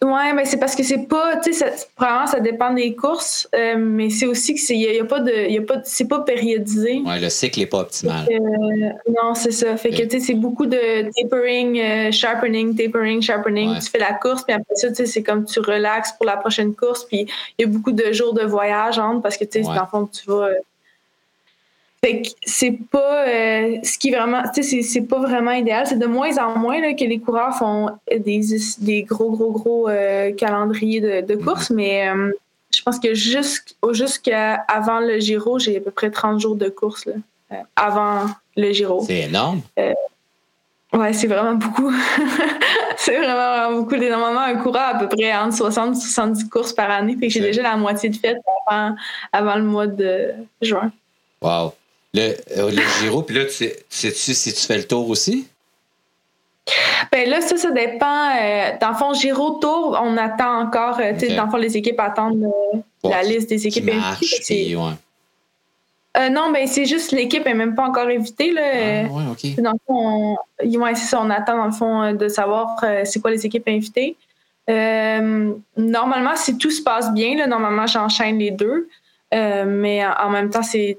Ouais, 0.04 0.32
mais 0.34 0.44
c'est 0.44 0.58
parce 0.58 0.76
que 0.76 0.82
c'est 0.82 1.08
pas, 1.08 1.36
tu 1.38 1.52
sais, 1.54 1.70
ça- 1.70 1.86
probablement 1.96 2.26
ça 2.26 2.40
dépend 2.40 2.72
des 2.74 2.94
courses, 2.94 3.48
euh, 3.54 3.76
mais 3.78 4.10
c'est 4.10 4.26
aussi 4.26 4.54
que 4.54 4.60
c'est, 4.60 4.76
y 4.76 4.86
a, 4.86 4.92
y 4.92 5.00
a 5.00 5.04
pas 5.06 5.20
de, 5.20 5.48
y 5.50 5.56
a 5.56 5.62
pas, 5.62 5.76
c'est 5.84 6.06
pas 6.06 6.20
périodisé. 6.20 7.00
Ouais, 7.06 7.18
le 7.18 7.30
cycle 7.30 7.60
n'est 7.60 7.66
pas 7.66 7.78
optimal. 7.78 8.26
Euh, 8.30 8.38
non, 9.08 9.34
c'est 9.34 9.52
ça. 9.52 9.76
Fait 9.78 9.90
que, 9.90 10.02
tu 10.02 10.10
sais, 10.10 10.20
c'est 10.20 10.34
beaucoup 10.34 10.66
de 10.66 11.10
tapering, 11.22 11.80
euh, 11.80 12.12
sharpening, 12.12 12.76
tapering, 12.76 13.22
sharpening. 13.22 13.70
Ouais. 13.72 13.78
Tu 13.80 13.88
fais 13.90 13.98
la 13.98 14.12
course, 14.12 14.42
puis 14.44 14.52
après 14.54 14.74
ça, 14.74 14.88
tu 14.88 14.96
sais, 14.96 15.06
c'est 15.06 15.22
comme 15.22 15.44
tu 15.46 15.60
relaxes 15.60 16.12
pour 16.12 16.26
la 16.26 16.36
prochaine 16.36 16.74
course, 16.74 17.04
puis 17.04 17.26
il 17.58 17.62
y 17.62 17.64
a 17.64 17.68
beaucoup 17.68 17.92
de 17.92 18.12
jours 18.12 18.34
de 18.34 18.42
voyage 18.44 18.98
entre 18.98 19.22
parce 19.22 19.36
que, 19.38 19.44
tu 19.44 19.62
sais, 19.62 19.68
Ouais. 19.68 19.74
dans 19.74 19.82
le 19.82 19.88
fond, 19.88 20.06
tu 20.06 20.26
vas. 20.30 20.48
Fait 22.04 22.22
que 22.22 22.28
c'est 22.44 22.72
pas 22.90 23.26
euh, 23.26 23.76
ce 23.82 23.98
qui 23.98 24.10
est 24.10 24.16
vraiment, 24.16 24.42
tu 24.54 24.62
sais, 24.62 24.82
c'est- 24.82 25.00
pas 25.02 25.18
vraiment 25.18 25.52
idéal. 25.52 25.86
C'est 25.86 25.98
de 25.98 26.06
moins 26.06 26.36
en 26.38 26.58
moins 26.58 26.80
là, 26.80 26.92
que 26.94 27.04
les 27.04 27.18
coureurs 27.18 27.56
font 27.56 27.88
des, 28.10 28.40
des 28.78 29.02
gros, 29.02 29.30
gros, 29.30 29.50
gros 29.52 29.88
euh, 29.88 30.32
calendriers 30.32 31.00
de, 31.00 31.20
de 31.22 31.34
course, 31.36 31.70
mais 31.70 32.08
euh, 32.08 32.30
je 32.74 32.82
pense 32.82 32.98
que 33.00 33.14
jusqu'- 33.14 33.74
jusqu'à 33.92 34.54
avant 34.68 35.00
le 35.00 35.18
Giro, 35.20 35.58
j'ai 35.58 35.78
à 35.78 35.80
peu 35.80 35.90
près 35.90 36.10
30 36.10 36.38
jours 36.38 36.54
de 36.56 36.68
course 36.68 37.06
là, 37.06 37.14
avant 37.74 38.26
le 38.56 38.72
Giro. 38.72 39.02
C'est 39.06 39.22
énorme. 39.22 39.62
Ouais, 40.92 41.12
c'est 41.12 41.26
vraiment 41.26 41.54
beaucoup. 41.54 41.92
c'est 42.96 43.16
vraiment, 43.16 43.34
vraiment 43.56 43.80
beaucoup. 43.80 43.96
Normalement, 43.96 44.40
un 44.40 44.56
coureur 44.56 44.94
à 44.94 44.98
peu 44.98 45.08
près 45.08 45.34
entre 45.34 45.56
60 45.56 45.96
et 45.96 46.00
70 46.00 46.48
courses 46.48 46.72
par 46.72 46.90
année. 46.90 47.16
Fait 47.18 47.26
que 47.26 47.32
j'ai 47.32 47.40
déjà 47.40 47.62
la 47.62 47.76
moitié 47.76 48.08
de 48.08 48.16
fête 48.16 48.38
avant, 48.66 48.94
avant 49.32 49.56
le 49.56 49.64
mois 49.64 49.86
de 49.86 50.30
juin. 50.62 50.90
Wow. 51.42 51.72
Le, 52.16 52.34
euh, 52.56 52.70
le 52.70 52.82
Giro, 53.00 53.22
puis 53.22 53.36
là, 53.36 53.44
tu 53.44 53.50
sais- 53.52 53.84
sais-tu 53.90 54.32
si 54.34 54.54
tu 54.54 54.60
fais 54.62 54.78
le 54.78 54.84
tour 54.86 55.08
aussi? 55.10 55.46
Ben 57.12 57.28
là, 57.28 57.40
ça, 57.40 57.56
ça 57.56 57.70
dépend. 57.70 58.30
euh, 58.40 58.70
dans 58.80 58.88
le 58.88 58.94
fond, 58.96 59.12
Giro 59.14 59.58
Tour, 59.60 59.98
on 60.02 60.16
attend 60.16 60.60
encore. 60.62 60.98
euh, 60.98 61.12
tu 61.12 61.20
sais, 61.20 61.30
Ok. 61.32 61.36
Dans 61.36 61.44
le 61.44 61.50
fond, 61.50 61.56
les 61.58 61.76
équipes 61.76 62.00
attendent 62.00 62.42
euh, 62.42 62.78
Bon, 63.02 63.10
la 63.10 63.22
liste 63.22 63.48
des 63.50 63.58
Qui 63.58 63.68
équipes 63.68 63.90
invitées. 63.90 64.74
ouais. 64.76 64.92
Non, 66.30 66.50
ben 66.50 66.66
c'est 66.66 66.86
juste 66.86 67.12
l'équipe 67.12 67.44
n'est 67.44 67.52
même 67.52 67.74
pas 67.74 67.84
encore 67.84 68.06
invitée. 68.08 68.50
Là. 68.50 68.62
Ah, 69.04 69.12
ouais, 69.12 69.24
OK. 69.30 69.62
Dans 69.62 69.72
le 69.72 69.78
fond, 69.86 70.36
on, 70.64 70.78
ouais, 70.80 70.94
ça, 70.94 71.20
on 71.20 71.28
attend 71.28 71.58
dans 71.58 71.66
le 71.66 71.72
fond 71.72 72.14
de 72.14 72.28
savoir 72.28 72.82
c'est 73.04 73.20
quoi 73.20 73.30
les 73.30 73.44
équipes 73.44 73.68
invitées. 73.68 74.16
Normalement, 75.76 76.34
si 76.36 76.56
tout 76.56 76.70
se 76.70 76.82
passe 76.82 77.12
bien, 77.12 77.36
là, 77.36 77.46
normalement, 77.46 77.86
j'enchaîne 77.86 78.38
les 78.38 78.50
deux. 78.50 78.88
Euh, 79.34 79.64
mais 79.66 80.06
en, 80.06 80.30
même 80.30 80.50
temps, 80.50 80.60
il 80.74 80.96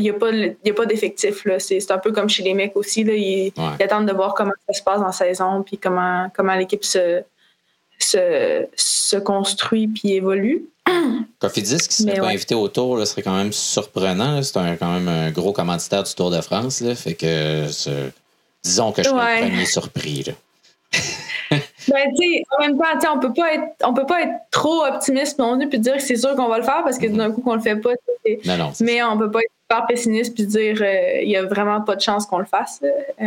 n'y 0.00 0.10
a 0.10 0.14
pas, 0.14 0.30
a 0.30 0.72
pas 0.72 0.86
d'effectif. 0.86 1.44
là. 1.44 1.58
C'est, 1.58 1.78
c'est 1.80 1.90
un 1.92 1.98
peu 1.98 2.10
comme 2.12 2.28
chez 2.28 2.42
les 2.42 2.54
mecs 2.54 2.74
aussi. 2.76 3.04
Là, 3.04 3.12
ils, 3.14 3.52
Ouais. 3.56 3.64
ils 3.78 3.82
attendent 3.82 4.08
de 4.08 4.14
voir 4.14 4.32
comment 4.34 4.52
ça 4.66 4.72
se 4.72 4.82
passe 4.82 5.00
en 5.00 5.12
saison, 5.12 5.62
puis 5.62 5.76
comment, 5.76 6.30
comment 6.34 6.54
l'équipe 6.54 6.84
se, 6.84 7.22
se, 7.98 8.66
se 8.76 9.16
construit 9.18 9.88
puis 9.88 10.12
évolue. 10.14 10.64
Cofidis 11.38 11.76
qui 11.86 11.94
serait 12.02 12.12
Mais 12.12 12.18
pas 12.18 12.26
ouais. 12.28 12.32
invité 12.34 12.54
au 12.54 12.66
tour 12.68 12.96
là, 12.96 13.04
serait 13.04 13.20
quand 13.22 13.36
même 13.36 13.52
surprenant. 13.52 14.42
C'est 14.42 14.56
un- 14.56 14.76
quand 14.76 14.90
même 14.90 15.08
un 15.08 15.30
gros 15.30 15.52
commanditaire 15.52 16.02
du 16.04 16.14
Tour 16.14 16.30
de 16.30 16.40
France. 16.40 16.80
Là, 16.80 16.94
fait 16.94 17.12
que 17.14 17.66
disons 18.64 18.92
que 18.92 19.02
je 19.02 19.10
Ouais. 19.10 19.42
le 19.42 19.48
premier 19.50 19.66
surpris. 19.66 20.24
Ben, 21.88 22.08
en 22.58 22.60
même 22.66 22.78
temps, 22.78 23.14
on 23.16 23.18
peut 23.20 23.32
pas 23.32 23.54
être, 23.54 23.64
on 23.84 23.94
peut 23.94 24.06
pas 24.06 24.22
être 24.22 24.32
trop 24.50 24.84
optimiste 24.84 25.38
non 25.38 25.56
plus 25.58 25.68
puis 25.68 25.78
dire 25.78 25.96
que 25.96 26.02
c'est 26.02 26.16
sûr 26.16 26.34
qu'on 26.36 26.48
va 26.48 26.58
le 26.58 26.64
faire 26.64 26.82
parce 26.84 26.98
que 26.98 27.06
d'un 27.06 27.30
coup 27.30 27.40
qu'on 27.40 27.54
le 27.54 27.60
fait 27.60 27.76
pas. 27.76 27.90
Non, 28.44 28.56
non. 28.56 28.72
Mais 28.80 29.02
on 29.02 29.16
peut 29.18 29.30
pas 29.30 29.40
être 29.40 29.50
super 29.70 29.86
pessimiste 29.86 30.34
puis 30.34 30.46
dire 30.46 30.76
euh, 30.80 31.20
il 31.22 31.30
y 31.30 31.36
a 31.36 31.44
vraiment 31.44 31.80
pas 31.80 31.96
de 31.96 32.00
chance 32.00 32.26
qu'on 32.26 32.38
le 32.38 32.44
fasse. 32.46 32.80
Euh, 32.82 33.26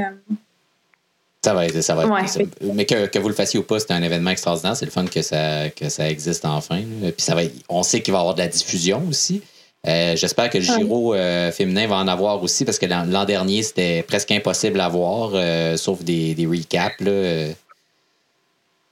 Ça 1.44 1.54
va 1.56 1.66
être. 1.66 1.82
Ça 1.82 1.96
va 1.96 2.04
être 2.04 2.12
Ouais. 2.12 2.28
ça- 2.28 2.40
mais 2.74 2.86
que, 2.86 3.08
que 3.08 3.18
vous 3.20 3.28
le 3.30 3.34
fassiez 3.34 3.60
ou 3.60 3.64
pas, 3.64 3.80
c'est 3.80 3.92
un 3.92 4.04
événement 4.04 4.30
extraordinaire. 4.30 4.76
C'est 4.76 4.86
le 4.86 4.92
fun 4.92 5.06
que 5.06 5.22
ça, 5.24 5.70
que 5.70 5.90
ça 5.90 6.08
existe 6.10 6.46
enfin. 6.46 6.82
Puis 7.02 7.14
ça 7.18 7.34
va, 7.34 7.44
être- 7.46 7.56
on 7.68 7.82
sait 7.84 8.02
qu'il 8.02 8.12
va 8.14 8.20
y 8.20 8.22
avoir 8.22 8.36
de 8.36 8.42
la 8.42 8.48
diffusion 8.48 9.02
aussi. 9.10 9.42
Euh, 9.88 10.16
J'espère 10.16 10.52
que 10.52 10.60
le. 10.60 10.64
Giro 10.64 11.16
euh, 11.16 11.52
féminin 11.52 11.88
va 11.88 11.96
en 11.96 12.08
avoir 12.08 12.44
aussi 12.44 12.64
parce 12.66 12.78
que 12.78 12.86
l'an 12.86 13.06
l'an 13.10 13.26
dernier, 13.26 13.64
c'était 13.64 14.04
presque 14.04 14.30
impossible 14.30 14.80
à 14.80 14.88
voir, 14.88 15.32
euh, 15.34 15.76
sauf 15.78 16.04
des, 16.04 16.36
des 16.36 16.46
recaps. 16.46 17.00
Là. 17.00 17.54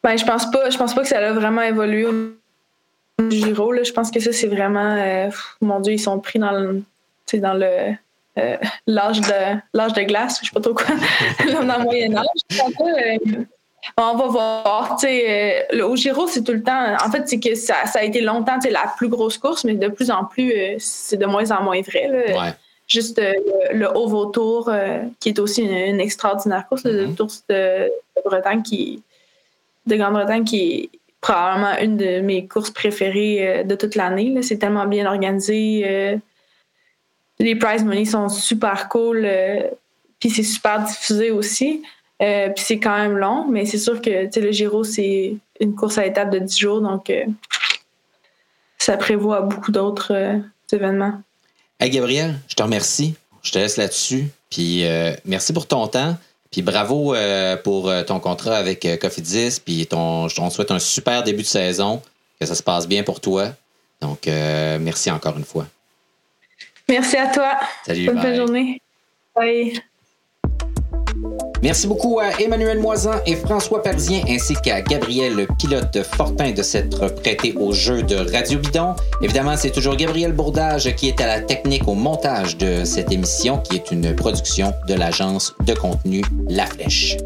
Ben, 0.04 0.18
je 0.18 0.26
pense 0.26 0.50
pas, 0.50 0.70
je 0.70 0.78
pense 0.78 0.94
pas 0.94 1.02
que 1.02 1.08
ça 1.08 1.18
a 1.20 1.34
vraiment 1.34 1.62
évolué 1.62 2.06
au 2.06 3.30
Giro. 3.30 3.72
Là. 3.72 3.84
Je 3.84 3.92
pense 3.92 4.12
que 4.12 4.20
ça, 4.20 4.32
c'est 4.32 4.48
vraiment. 4.48 4.96
Euh, 4.98 5.30
mon 5.62 5.80
Dieu, 5.80 5.94
ils 5.94 6.00
sont 6.00 6.20
pris 6.20 6.40
dans 6.40 6.52
le, 6.52 6.84
dans 7.34 7.54
le. 7.54 7.94
Euh, 8.38 8.56
l'âge 8.88 9.20
de 9.20 9.58
l'âge 9.74 9.94
de 9.94 10.04
glace, 10.04 10.40
je 10.42 10.48
sais 10.48 10.54
pas 10.54 10.62
trop 10.62 10.74
quoi, 10.74 10.86
dans 11.52 11.78
le 11.78 11.84
Moyen 11.84 12.16
Âge. 12.16 12.26
Euh, 12.52 13.44
on 13.98 14.16
va 14.16 14.28
voir. 14.28 14.98
le 15.02 15.84
au 15.84 15.96
Giro, 15.98 16.28
c'est 16.28 16.44
tout 16.44 16.54
le 16.54 16.64
temps. 16.64 16.96
En 17.06 17.12
fait, 17.12 17.28
c'est 17.28 17.40
que 17.40 17.56
ça, 17.56 17.86
ça, 17.86 18.00
a 18.00 18.04
été 18.04 18.22
longtemps 18.22 18.58
la 18.70 18.94
plus 18.96 19.10
grosse 19.10 19.38
course, 19.38 19.66
mais 19.66 19.74
de 19.74 19.88
plus 19.90 20.12
en 20.12 20.24
plus, 20.24 20.54
c'est 20.80 21.18
de 21.18 21.26
moins 21.26 21.52
en 21.52 21.64
moins 21.64 21.82
vrai. 21.82 22.08
Là. 22.08 22.54
Juste 22.88 23.22
le, 23.74 23.88
Haut 23.96 24.26
Tour, 24.28 24.72
qui 25.20 25.30
est 25.30 25.40
aussi 25.40 25.64
une, 25.64 26.00
extraordinaire 26.00 26.66
course, 26.68 26.84
le 26.86 27.08
mm-hmm. 27.08 27.16
Tour 27.16 27.28
de, 27.50 27.92
Bretagne, 28.26 28.62
qui, 28.62 29.04
de 29.90 29.96
Grande-Bretagne, 29.96 30.44
qui 30.44 30.62
est 30.62 30.90
probablement 31.22 31.78
une 31.80 31.98
de 31.98 32.22
mes 32.22 32.48
courses 32.48 32.72
préférées 32.72 33.48
euh, 33.48 33.64
de 33.64 33.76
toute 33.76 33.96
l'année. 33.96 34.42
C'est 34.42 34.58
tellement 34.58 34.86
bien 34.86 35.06
organisé. 35.06 35.84
Euh, 35.86 36.18
les 37.40 37.56
prize 37.56 37.84
money 37.84 38.06
sont 38.06 38.30
super 38.30 38.90
cool. 38.90 39.24
Euh, 39.26 39.68
puis 40.20 40.30
c'est 40.30 40.44
super 40.44 40.84
diffusé 40.84 41.32
aussi. 41.32 41.82
puis 42.20 42.64
c'est 42.64 42.80
quand 42.80 42.98
même 42.98 43.18
long, 43.18 43.48
mais 43.50 43.66
c'est 43.66 43.78
sûr 43.78 44.02
que 44.02 44.40
le 44.40 44.52
Giro, 44.52 44.84
c'est 44.84 45.38
une 45.62 45.76
course 45.76 45.98
à 45.98 46.06
étapes 46.06 46.30
de 46.30 46.40
10 46.40 46.60
jours. 46.60 46.82
Donc, 46.82 47.10
ça 48.78 48.98
prévoit 48.98 49.42
beaucoup 49.42 49.72
d'autres 49.72 50.42
événements. 50.74 51.22
Hey 51.80 51.90
Gabriel, 51.90 52.36
je 52.50 52.56
te 52.56 52.62
remercie. 52.62 53.16
Je 53.42 53.54
te 53.54 53.60
laisse 53.60 53.78
là-dessus. 53.78 54.28
Puis 54.50 54.84
merci 55.24 55.54
pour 55.54 55.66
ton 55.68 55.88
temps. 55.88 56.18
Puis 56.52 56.62
bravo 56.64 57.14
euh, 57.14 57.58
pour 57.58 57.90
euh, 57.90 58.04
ton 58.04 58.20
contrat 58.20 58.58
avec 58.58 58.86
euh, 58.86 58.98
Coffee 58.98 59.22
10. 59.22 59.60
Puis 59.60 59.86
ton, 59.86 60.26
on 60.26 60.50
te 60.50 60.54
souhaite 60.54 60.72
un 60.72 60.80
super 60.80 61.24
début 61.24 61.44
de 61.44 61.48
saison. 61.48 62.02
Que 62.40 62.46
ça 62.46 62.56
se 62.56 62.64
passe 62.64 62.88
bien 62.88 63.04
pour 63.04 63.20
toi. 63.20 63.50
Donc, 64.02 64.28
merci 64.28 65.12
encore 65.12 65.38
une 65.38 65.44
fois. 65.44 65.68
Merci 66.88 67.18
à 67.18 67.28
toi. 67.28 67.60
Salut. 67.86 68.06
Bonne 68.06 68.36
journée. 68.36 68.82
Bye. 69.36 69.82
Merci 71.62 71.88
beaucoup 71.88 72.20
à 72.20 72.42
Emmanuel 72.42 72.80
Moisan 72.80 73.12
et 73.26 73.36
François 73.36 73.84
Perdien 73.84 74.22
ainsi 74.30 74.54
qu'à 74.64 74.82
Gabriel 74.82 75.46
Pilote 75.58 76.02
Fortin 76.04 76.52
de 76.52 76.64
s'être 76.64 77.08
prêté 77.16 77.54
au 77.54 77.74
jeu 77.74 78.02
de 78.02 78.16
Radio 78.16 78.60
Bidon. 78.60 78.96
Évidemment, 79.22 79.56
c'est 79.58 79.72
toujours 79.72 79.96
Gabriel 79.96 80.32
Bourdage 80.32 80.96
qui 80.96 81.10
est 81.10 81.20
à 81.20 81.28
la 81.28 81.42
technique 81.42 81.88
au 81.88 81.96
montage 81.96 82.58
de 82.58 82.86
cette 82.86 83.12
émission 83.12 83.58
qui 83.58 83.76
est 83.76 83.92
une 83.92 84.16
production 84.16 84.74
de 84.88 84.94
l'agence 84.94 85.54
de 85.66 85.74
contenu 85.74 86.24
La 86.48 86.66
Flèche. 86.66 87.18